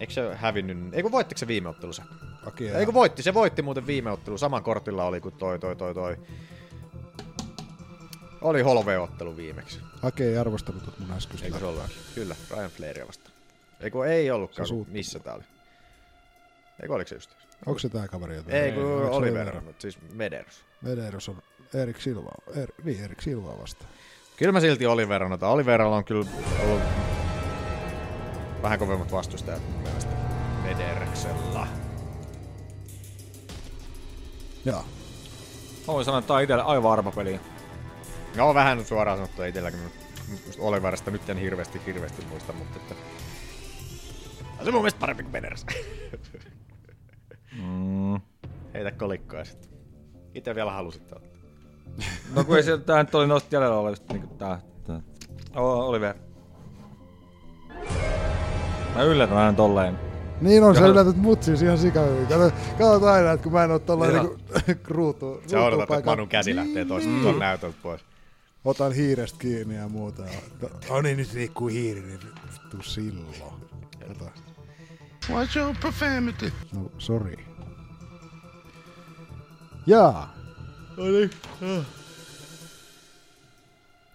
eikö 0.00 0.12
se 0.12 0.34
hävinnyt, 0.34 0.94
eikö 0.94 1.10
voittiko 1.10 1.38
se 1.38 1.46
viime 1.46 1.68
ottelussa? 1.68 2.02
Aki 2.46 2.68
Eikö 2.68 2.94
voitti, 2.94 3.22
se 3.22 3.34
voitti 3.34 3.62
muuten 3.62 3.86
viime 3.86 4.10
ottelu, 4.10 4.38
saman 4.38 4.62
kortilla 4.62 5.04
oli 5.04 5.20
kuin 5.20 5.34
toi, 5.34 5.58
toi, 5.58 5.76
toi, 5.76 5.94
toi. 5.94 6.16
Oli 8.40 8.62
Holve-ottelu 8.62 9.36
viimeksi. 9.36 9.80
Aki 10.02 10.24
ei 10.24 10.38
arvostanut 10.38 10.98
mun 10.98 11.10
äskeistä. 11.10 11.46
Eikö 11.46 11.58
se 11.58 11.64
ollut? 11.64 11.82
Kyllä, 12.14 12.36
Ryan 12.50 12.70
Flairia 12.70 13.06
vastaan. 13.06 13.31
Eikö 13.82 14.06
ei 14.06 14.30
ollutkaan, 14.30 14.68
Se 14.68 14.74
missä 14.88 15.18
tää 15.18 15.34
oli? 15.34 15.42
Eikö 16.82 16.94
oliko 16.94 17.08
se 17.08 17.14
just? 17.14 17.30
Onko 17.66 17.78
se 17.78 17.88
tää 17.88 18.08
kaveri 18.08 18.36
jotain? 18.36 18.56
Ei, 18.56 18.72
kun 18.72 18.82
Oliko 18.84 19.60
mutta 19.64 19.82
siis 19.82 19.98
Medeiros. 20.12 20.64
Medeiros 20.82 21.28
on 21.28 21.42
Erik 21.74 22.00
Silva. 22.00 22.30
Er, 22.56 22.72
niin, 22.84 23.04
Erik 23.04 23.20
Silva 23.20 23.58
vastaan. 23.58 23.90
Kyllä 24.36 24.52
mä 24.52 24.60
silti 24.60 24.86
Oliveran 24.86 25.32
otan. 25.32 25.50
Oliveralla 25.50 25.96
on 25.96 26.04
kyllä 26.04 26.26
ollut 26.62 26.82
vähän 28.62 28.78
kovemmat 28.78 29.12
vastustajat 29.12 29.62
mun 29.72 29.82
mielestä 29.82 30.10
Mederksella. 30.62 31.66
Joo. 34.64 34.84
Mä 35.88 35.94
voin 35.94 36.04
sanoa, 36.04 36.18
että 36.18 36.26
tää 36.26 36.36
on 36.36 36.42
itselle 36.42 36.62
aivan 36.62 36.92
arpapeliä. 36.92 37.40
No 38.36 38.54
vähän 38.54 38.84
suoraan 38.84 39.18
sanottu 39.18 39.42
itselläkin. 39.42 39.80
Musta 40.46 40.62
Oliverasta 40.62 41.10
nyt 41.10 41.30
en 41.30 41.38
hirveästi 41.38 41.80
hirveästi 41.86 42.24
muista, 42.24 42.52
mutta 42.52 42.78
että... 42.78 42.94
On 44.62 44.66
se 44.66 44.72
mun 44.72 44.80
mielestä 44.80 45.00
parempi 45.00 45.22
kuin 45.22 45.32
Meders. 45.32 45.66
Mm. 47.62 48.20
Heitä 48.74 48.90
kolikkoja 48.90 49.44
sitten. 49.44 49.70
Itse 50.34 50.54
vielä 50.54 50.72
halusit 50.72 51.02
ottaa. 51.12 51.30
No 52.34 52.44
kun 52.44 52.56
ei 52.56 52.62
sieltä 52.62 52.84
tää 52.84 53.02
nyt 53.02 53.14
oli 53.14 53.26
noista 53.26 53.54
jäljellä 53.56 53.76
olevista 53.76 54.12
niinku 54.12 54.34
tää. 54.34 54.60
tää. 54.84 55.00
O- 55.56 55.86
Oliver. 55.88 56.14
Mä 58.94 59.02
yllätän 59.02 59.36
aina 59.36 59.52
tolleen. 59.52 59.98
Niin 60.40 60.64
on, 60.64 60.74
sä 60.74 60.80
Kato- 60.80 60.92
yllätät 60.92 61.16
mut 61.16 61.42
siis 61.42 61.62
ihan 61.62 61.78
sikahyvin. 61.78 62.26
Kato, 62.26 62.50
katsot 62.78 63.02
aina, 63.02 63.32
että 63.32 63.44
kun 63.44 63.52
mä 63.52 63.64
en 63.64 63.70
oo 63.70 63.78
tollain 63.78 64.14
Joo. 64.14 64.22
niinku 64.66 64.84
ruutu, 64.94 65.42
Sä 65.46 65.60
odotat, 65.64 65.90
että 65.98 66.10
Manun 66.10 66.28
käsi 66.28 66.56
lähtee 66.56 66.84
toista 66.84 67.10
mm. 67.10 67.22
tuon 67.22 67.38
näytöltä 67.38 67.76
pois. 67.82 68.00
Otan 68.64 68.92
hiirestä 68.92 69.38
kiinni 69.38 69.76
ja 69.76 69.88
muuta. 69.88 70.22
No 70.90 71.00
niin, 71.00 71.16
nyt 71.16 71.32
liikkuu 71.32 71.68
hiiri, 71.68 72.00
niin 72.00 72.20
tuu 72.70 72.82
silloin. 72.82 73.34
Kato. 74.08 74.30
What's 75.28 75.56
your 75.56 75.74
profanity? 75.80 76.52
No, 76.74 76.90
sorry. 76.98 77.36
Jaa. 79.86 80.34
Oli. 80.96 81.30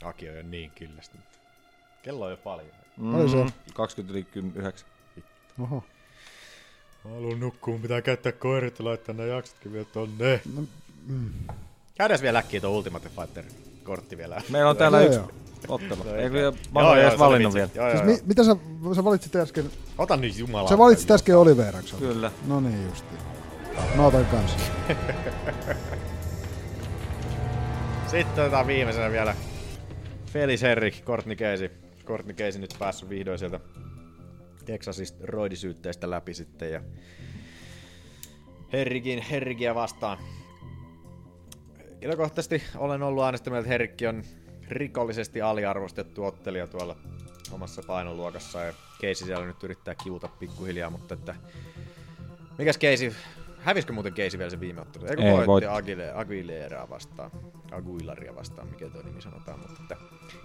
Aki 0.03 0.29
on 0.29 0.35
jo 0.35 0.43
niin 0.43 0.71
kyllästynyt. 0.71 1.25
Kello 2.03 2.25
on 2.25 2.31
jo 2.31 2.37
paljon. 2.37 2.71
Paljon 3.11 3.29
se 3.29 3.37
on? 3.37 3.49
20 3.73 4.13
yli 4.13 4.27
9. 4.55 4.89
Oho. 5.61 5.83
Mä 7.03 7.11
haluun 7.11 7.39
nukkua, 7.39 7.73
mun 7.73 7.81
pitää 7.81 8.01
käyttää 8.01 8.31
koirit 8.31 8.79
ja 8.79 8.85
laittaa 8.85 9.15
nämä 9.15 9.29
jaksotkin 9.29 9.73
vielä 9.73 9.85
tonne. 9.85 10.41
No, 10.55 10.63
mm. 11.07 11.33
Käydään 11.95 12.21
vielä 12.21 12.39
äkkiä 12.39 12.61
tuo 12.61 12.69
Ultimate 12.69 13.09
Fighter 13.09 13.43
kortti 13.83 14.17
vielä. 14.17 14.41
Meillä 14.49 14.69
on 14.69 14.77
täällä 14.77 15.01
yksi. 15.01 15.19
Ottelu. 15.67 16.03
Joo, 16.05 16.15
Eikö 16.15 16.39
joo. 16.39 16.51
mä 16.73 16.81
Joo, 16.81 16.95
joo, 16.95 17.07
edes 17.07 17.19
valinnut 17.19 17.53
vielä? 17.53 17.69
Joo, 17.75 17.91
Siis 17.91 18.03
mi- 18.03 18.27
mitä 18.27 18.43
sä, 18.43 18.55
sä 18.95 19.03
valitsit 19.03 19.35
äsken? 19.35 19.65
Ota 19.97 20.17
nyt 20.17 20.37
jumala. 20.37 20.69
Sä 20.69 20.77
valitsit 20.77 21.11
äsken 21.11 21.37
Oliveraksi. 21.37 21.95
Kyllä. 21.95 22.31
No 22.47 22.59
niin 22.59 22.85
justiin. 22.87 23.19
Mä 23.95 24.05
otan 24.05 24.25
kanssa. 24.25 24.57
Sitten 28.07 28.43
otetaan 28.43 28.67
viimeisenä 28.67 29.11
vielä 29.11 29.35
Felis 30.33 30.61
Herrik, 30.61 31.03
Courtney 31.05 31.35
Casey. 31.35 31.71
Courtney 32.05 32.35
Casey 32.35 32.61
nyt 32.61 32.75
päässyt 32.79 33.09
vihdoin 33.09 33.39
sieltä 33.39 33.59
Texasista 34.65 35.19
roidisyytteistä 35.27 36.09
läpi 36.09 36.33
sitten 36.33 36.71
ja 36.71 36.81
Herrikin, 38.73 39.21
Herrikiä 39.21 39.75
vastaan. 39.75 40.17
Henkilökohtaisesti 41.91 42.63
olen 42.77 43.03
ollut 43.03 43.23
aina 43.23 43.37
sitä 43.37 43.49
mieltä, 43.49 43.63
että 43.63 43.71
Herrikki 43.71 44.07
on 44.07 44.23
rikollisesti 44.69 45.41
aliarvostettu 45.41 46.25
ottelija 46.25 46.67
tuolla 46.67 46.95
omassa 47.51 47.81
painoluokassa 47.87 48.61
ja 48.61 48.73
Casey 49.01 49.27
siellä 49.27 49.45
nyt 49.45 49.63
yrittää 49.63 49.95
kiuta 49.95 50.27
pikkuhiljaa, 50.27 50.89
mutta 50.89 51.13
että 51.13 51.35
mikäs 52.57 52.77
Casey, 52.79 53.13
hävisikö 53.59 53.93
muuten 53.93 54.13
Casey 54.13 54.37
vielä 54.37 54.49
se 54.49 54.59
viime 54.59 54.81
ottelu? 54.81 55.05
Eikö 55.05 55.21
Ei, 55.21 55.31
voitti 55.31 55.47
voitti. 55.47 55.67
Agile, 55.69 56.11
Aguileraa 56.13 56.89
vastaan, 56.89 57.31
Aguilaria 57.71 58.35
vastaan, 58.35 58.67
mikä 58.67 58.89
tuo 58.89 59.01
nimi 59.01 59.21
sanotaan, 59.21 59.59
mutta 59.59 59.81
että 59.81 59.95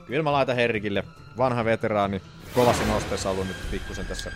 kyllä 0.06 0.22
mä 0.22 0.32
laitan 0.32 0.56
Herrikille, 0.56 1.04
vanha 1.36 1.64
veteraani, 1.64 2.22
kovassa 2.54 2.84
nosteessa 2.86 3.30
ollut 3.30 3.46
nyt 3.46 3.56
pikkusen 3.70 4.06
tässä, 4.06 4.32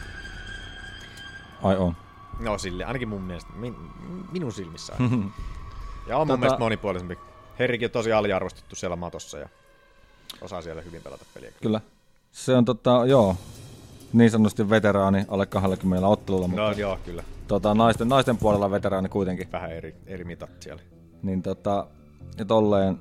Ai 1.62 1.76
on. 1.76 1.96
no 2.40 2.58
sille, 2.58 2.84
ainakin 2.84 3.08
mun 3.08 3.22
mielestä, 3.22 3.52
min, 3.52 3.76
minun 4.32 4.52
silmissä. 4.52 4.92
Ja 6.08 6.18
on 6.18 6.26
mun 6.26 6.36
Tota- 6.36 6.40
mielestä 6.40 6.58
monipuolisempi. 6.58 7.18
Herrikin 7.58 7.86
on 7.86 7.90
tosi 7.90 8.12
aliarvostettu 8.12 8.76
siellä 8.76 8.96
matossa 8.96 9.38
ja 9.38 9.48
osaa 10.40 10.62
siellä 10.62 10.82
hyvin 10.82 11.02
pelata 11.02 11.24
peliä. 11.34 11.52
Kyllä. 11.62 11.80
Se 12.32 12.54
on 12.54 12.64
tota, 12.64 13.02
joo, 13.06 13.36
niin 14.12 14.30
sanotusti 14.30 14.70
veteraani 14.70 15.24
alle 15.28 15.46
20 15.46 16.06
ottelulla, 16.08 16.48
mutta 16.48 16.62
No 16.62 16.72
joo, 16.72 16.98
kyllä. 17.04 17.24
tota, 17.48 17.74
naisten, 17.74 18.08
naisten 18.08 18.36
puolella 18.36 18.70
veteraani 18.70 19.08
kuitenkin. 19.08 19.52
Vähän 19.52 19.72
eri, 19.72 19.94
eri 20.06 20.24
mitat 20.24 20.50
siellä. 20.60 20.82
Niin 21.22 21.42
tota, 21.42 21.86
ja 22.38 22.44
tolleen, 22.44 22.98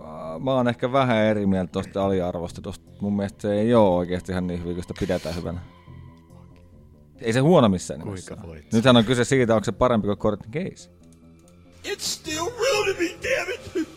äh, 0.00 0.40
mä 0.40 0.54
oon 0.54 0.68
ehkä 0.68 0.92
vähän 0.92 1.16
eri 1.16 1.46
mieltä 1.46 1.72
tosta 1.72 2.04
aliarvostetusta. 2.04 2.90
Mun 3.00 3.16
mielestä 3.16 3.42
se 3.42 3.52
ei 3.60 3.74
oo 3.74 3.96
oikeasti 3.96 4.32
ihan 4.32 4.46
niin 4.46 4.60
hyvin, 4.60 4.74
kun 4.74 4.82
sitä 4.84 4.94
pidetään 5.00 5.36
hyvänä. 5.36 5.60
Ei 7.20 7.32
se 7.32 7.40
huono 7.40 7.68
missään 7.68 8.00
nimessä. 8.00 8.28
Kuinka 8.34 8.46
ole. 8.46 8.54
voit? 8.56 8.72
Nythän 8.72 8.96
on 8.96 9.04
kyse 9.04 9.24
siitä, 9.24 9.54
onko 9.54 9.64
se 9.64 9.72
parempi 9.72 10.06
kuin 10.06 10.18
Courtney 10.18 10.50
Case. 10.64 10.90
It's 11.84 12.00
still 12.00 12.44
real 12.44 12.84
to 12.94 13.00
me, 13.00 13.08
damn 13.08 13.50
it! 13.54 13.88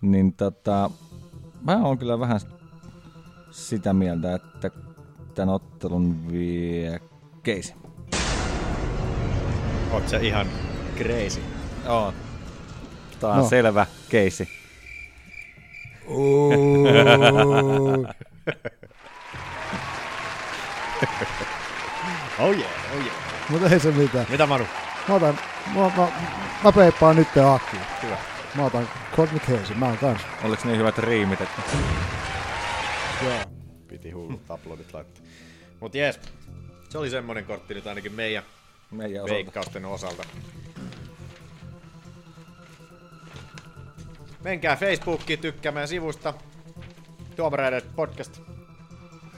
Niin 0.00 0.32
tota, 0.32 0.90
mä 1.62 1.76
oon 1.84 1.98
kyllä 1.98 2.20
vähän 2.20 2.40
sitä 3.50 3.92
mieltä, 3.92 4.34
että 4.34 4.70
tämän 5.34 5.54
ottelun 5.54 6.32
vie 6.32 7.00
Case. 7.44 7.74
Oot 9.92 10.08
sä 10.08 10.18
ihan 10.18 10.46
crazy. 10.98 11.40
Oo. 11.88 12.14
Tää 13.20 13.30
on 13.30 13.36
No. 13.36 13.48
selvä 13.48 13.86
keisi. 14.08 14.48
Ooh. 16.06 16.88
Oh 22.38 22.50
yeah, 22.54 22.70
oh 22.94 23.00
yeah. 23.04 23.14
Mutta 23.48 23.68
ei 23.68 23.80
se 23.80 23.90
mitään. 23.90 24.26
Mitä 24.30 24.46
Manu? 24.46 24.64
Mä 25.08 25.14
otan, 25.14 25.38
mä, 25.74 25.82
mä, 25.96 26.08
mä 26.64 26.72
peippaan 26.72 27.16
nyt 27.16 27.28
Aki. 27.54 27.76
Hyvä. 28.02 28.16
Mä 28.54 28.64
otan 28.64 28.88
Courtney 29.20 29.40
Casey, 29.40 29.76
mä 29.76 29.86
oon 29.86 29.98
kans. 29.98 30.20
Oliks 30.44 30.64
niin 30.64 30.78
hyvät 30.78 30.98
riimit, 30.98 31.40
että... 31.40 31.62
Joo. 33.24 33.34
Piti 33.88 34.10
hullut 34.10 34.40
aplodit 34.48 34.94
laittaa. 34.94 35.22
Mut 35.80 35.94
jees, 35.94 36.20
se 36.88 36.98
oli 36.98 37.10
semmonen 37.10 37.44
kortti 37.44 37.74
nyt 37.74 37.86
ainakin 37.86 38.12
meidän 38.12 38.42
Meidän 38.90 39.16
osalta. 39.24 39.34
veikkausten 39.34 39.84
osalta. 39.84 40.24
Menkää 44.44 44.76
Facebookiin 44.76 45.38
tykkäämään 45.38 45.88
sivusta. 45.88 46.34
Tuomareiden 47.36 47.82
podcast. 47.96 48.40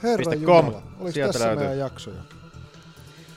Herra. 0.03 0.33
Jumala, 0.33 0.83
oliks 0.99 1.13
Sieltä 1.13 1.33
tässä 1.33 1.47
löytyy. 1.47 1.63
meidän 1.63 1.79
jaksoja? 1.79 2.21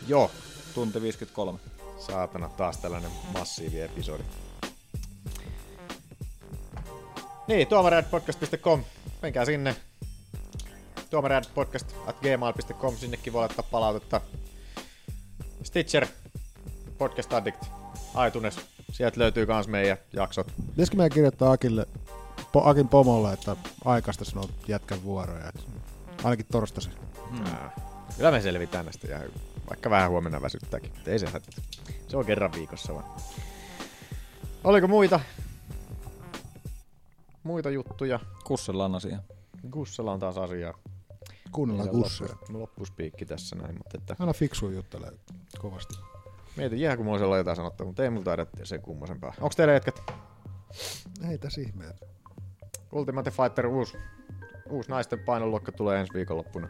Joo. 0.09 0.31
Tunti 0.75 1.03
53. 1.03 1.59
Saatana, 1.99 2.49
taas 2.49 2.79
tällainen 2.79 3.11
massiivi 3.33 3.81
episodi. 3.81 4.23
Niin, 7.47 7.69
tuomareidpodcast.com. 7.69 8.85
Menkää 9.23 9.45
sinne. 9.45 9.77
Tuomareidpodcast 11.11 11.95
at 12.07 12.17
gmail.com. 12.21 12.97
Sinnekin 12.97 13.33
voi 13.33 13.41
laittaa 13.41 13.69
palautetta. 13.71 14.21
Stitcher, 15.63 16.07
Podcast 16.99 17.33
Addict, 17.33 17.65
iTunes. 18.29 18.61
Sieltä 18.93 19.21
löytyy 19.21 19.47
kans 19.47 19.69
meidän 19.69 19.99
jaksot. 20.13 20.53
Pitäisikö 20.71 20.97
meidän 20.97 21.15
kirjoittaa 21.15 21.53
Akille, 21.53 21.87
po, 22.53 22.63
Akin 22.65 22.89
pomolle, 22.89 23.33
että 23.33 23.57
aikaista 23.85 24.25
sanoo 24.25 24.49
jätkän 24.69 25.03
vuoroja? 25.03 25.53
Ainakin 26.25 26.47
torstaisin. 26.53 26.93
Hmm. 27.31 27.45
Kyllä 28.17 28.31
me 28.31 28.41
selvitään 28.41 28.85
näistä 28.85 29.07
ja 29.09 29.21
vaikka 29.69 29.91
vähän 29.91 30.11
huomenna 30.11 30.43
väsyttääkin. 30.43 30.93
Ei 31.07 31.19
se 31.19 31.27
hätää. 31.27 31.65
Se 32.09 32.17
on 32.17 32.27
kerran 32.27 32.53
viikossa 32.53 32.95
vaan. 32.95 33.05
Oliko 34.65 34.89
muita? 34.89 35.21
Muita 37.47 37.71
juttuja? 37.71 38.21
Kussella 38.45 38.85
on 38.85 38.95
asia. 38.95 39.19
Kussella 39.71 40.13
on 40.13 40.21
taas 40.21 40.39
asiaa. 40.39 40.75
Kuunnellaan 41.53 41.89
loppu- 41.89 42.53
Loppuspiikki 42.59 43.27
tässä 43.27 43.57
näin, 43.57 43.75
mutta 43.75 43.99
että 43.99 44.17
Aina 44.19 44.33
fiksu 44.33 44.71
juttelee 44.71 45.13
kovasti. 45.59 45.95
mietin 46.57 46.81
jää, 46.81 46.97
kun 46.97 47.05
mulla 47.07 47.25
olla 47.25 47.37
jotain 47.37 47.57
sanottavaa, 47.57 47.89
mutta 47.89 48.03
ei 48.05 48.11
multa 48.11 48.25
taida 48.25 48.47
sen 48.65 48.83
kummosempaa. 48.83 49.33
Onks 49.41 49.57
teillä 49.57 49.75
jätkät? 49.75 50.03
Ei 51.31 51.39
tässä 51.39 51.61
ihmeet. 51.61 52.05
Ultimate 52.93 53.31
Fighter 53.31 53.67
uusi, 53.67 53.97
uusi 54.71 54.91
naisten 54.91 55.19
painoluokka 55.19 55.73
tulee 55.73 56.01
ensi 56.01 56.15
viikonloppuna. 56.15 56.69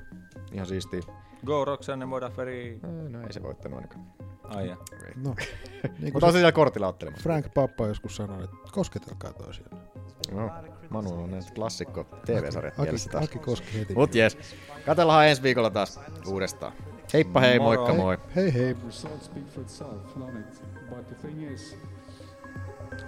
Ihan 0.53 0.67
siistiä. 0.67 1.01
Go 1.47 1.65
Roxanne 1.65 2.07
Modaferi. 2.07 2.81
No 3.09 3.21
ei 3.23 3.33
se 3.33 3.43
voittanut 3.43 3.77
ainakaan. 3.77 4.07
Ai 4.49 4.69
ja. 4.69 4.77
No, 5.17 5.35
niin 6.01 6.13
Mutta 6.13 6.27
on 6.27 6.33
se 6.33 6.37
siellä 6.37 6.53
kortilla 6.53 6.89
ottelemassa. 6.89 7.23
Frank 7.23 7.47
Pappa 7.55 7.87
joskus 7.87 8.17
sanoi, 8.17 8.45
että 8.45 8.57
kosketelkaa 8.73 9.33
toisiaan. 9.33 9.81
No, 10.33 10.51
Manu 10.91 11.23
on 11.23 11.31
näitä 11.31 11.51
klassikko 11.55 12.05
TV-sarjat 12.27 12.75
Aki, 12.75 12.83
mielessä 12.83 13.11
taas. 13.11 13.25
Aki 13.25 13.39
koski 13.39 13.79
heti. 13.79 13.95
Mut 13.95 14.15
jes, 14.15 14.39
katellaan 14.87 15.27
ensi 15.29 15.43
viikolla 15.43 15.71
taas 15.71 16.01
uudestaan. 16.27 16.73
Heippa 17.13 17.41
hei, 17.41 17.59
Moro. 17.59 17.81
moikka 17.81 17.95
moi. 17.95 18.19
Hei 18.37 18.55
hei. 18.55 18.77
Results 18.87 19.25
speak 19.27 19.49
for 19.49 19.63
itself, 19.63 20.17
don't 20.19 20.41
it? 20.41 20.63
But 20.91 21.07
the 21.07 21.15
thing 21.15 21.53
is, 21.53 21.77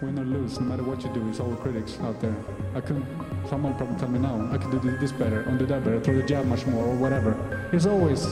win 0.03 0.19
or 0.19 0.27
lose, 0.27 0.61
no 0.61 0.67
matter 0.69 0.87
what 0.87 1.05
you 1.05 1.15
do, 1.15 1.29
it's 1.29 1.41
all 1.41 1.57
critics 1.57 2.01
out 2.01 2.19
there. 2.21 2.35
I 2.75 2.81
couldn't, 2.81 3.07
someone 3.51 3.75
probably 3.75 3.97
tell 3.97 4.09
me 4.09 4.19
now, 4.19 4.55
I 4.55 4.59
could 4.59 4.83
do 4.83 4.99
this 5.01 5.13
better, 5.13 5.45
or 5.49 5.59
do 5.59 5.67
that 5.67 5.85
better, 5.85 6.01
throw 6.01 6.15
the 6.17 6.23
jab 6.23 6.47
much 6.47 6.67
more, 6.67 6.85
or 6.85 6.97
whatever. 6.97 7.35
There's 7.71 7.87
always 7.87 8.27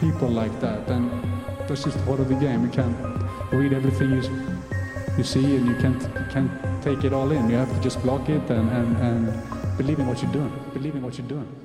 people 0.00 0.28
like 0.42 0.60
that, 0.60 0.90
and 0.90 1.10
that's 1.68 1.84
just 1.84 2.04
part 2.04 2.20
of 2.20 2.28
the 2.28 2.34
game. 2.34 2.64
You 2.64 2.70
can't 2.70 2.96
read 3.52 3.72
everything 3.72 4.10
you, 4.10 4.22
you 5.16 5.24
see, 5.24 5.56
and 5.56 5.66
you 5.66 5.74
can't, 5.76 6.02
you 6.02 6.26
can't 6.30 6.82
take 6.82 7.04
it 7.04 7.12
all 7.12 7.30
in. 7.32 7.48
You 7.48 7.56
have 7.56 7.72
to 7.74 7.80
just 7.80 8.02
block 8.02 8.28
it 8.28 8.50
and, 8.50 8.70
and, 8.70 8.96
and 8.98 9.78
believe 9.78 9.98
in 9.98 10.06
what 10.06 10.22
you're 10.22 10.32
doing, 10.32 10.52
believe 10.72 10.94
in 10.94 11.02
what 11.02 11.18
you're 11.18 11.28
doing, 11.28 11.48
believe 11.52 11.54
in 11.54 11.56
what 11.56 11.58
you're 11.58 11.60
doing. 11.60 11.63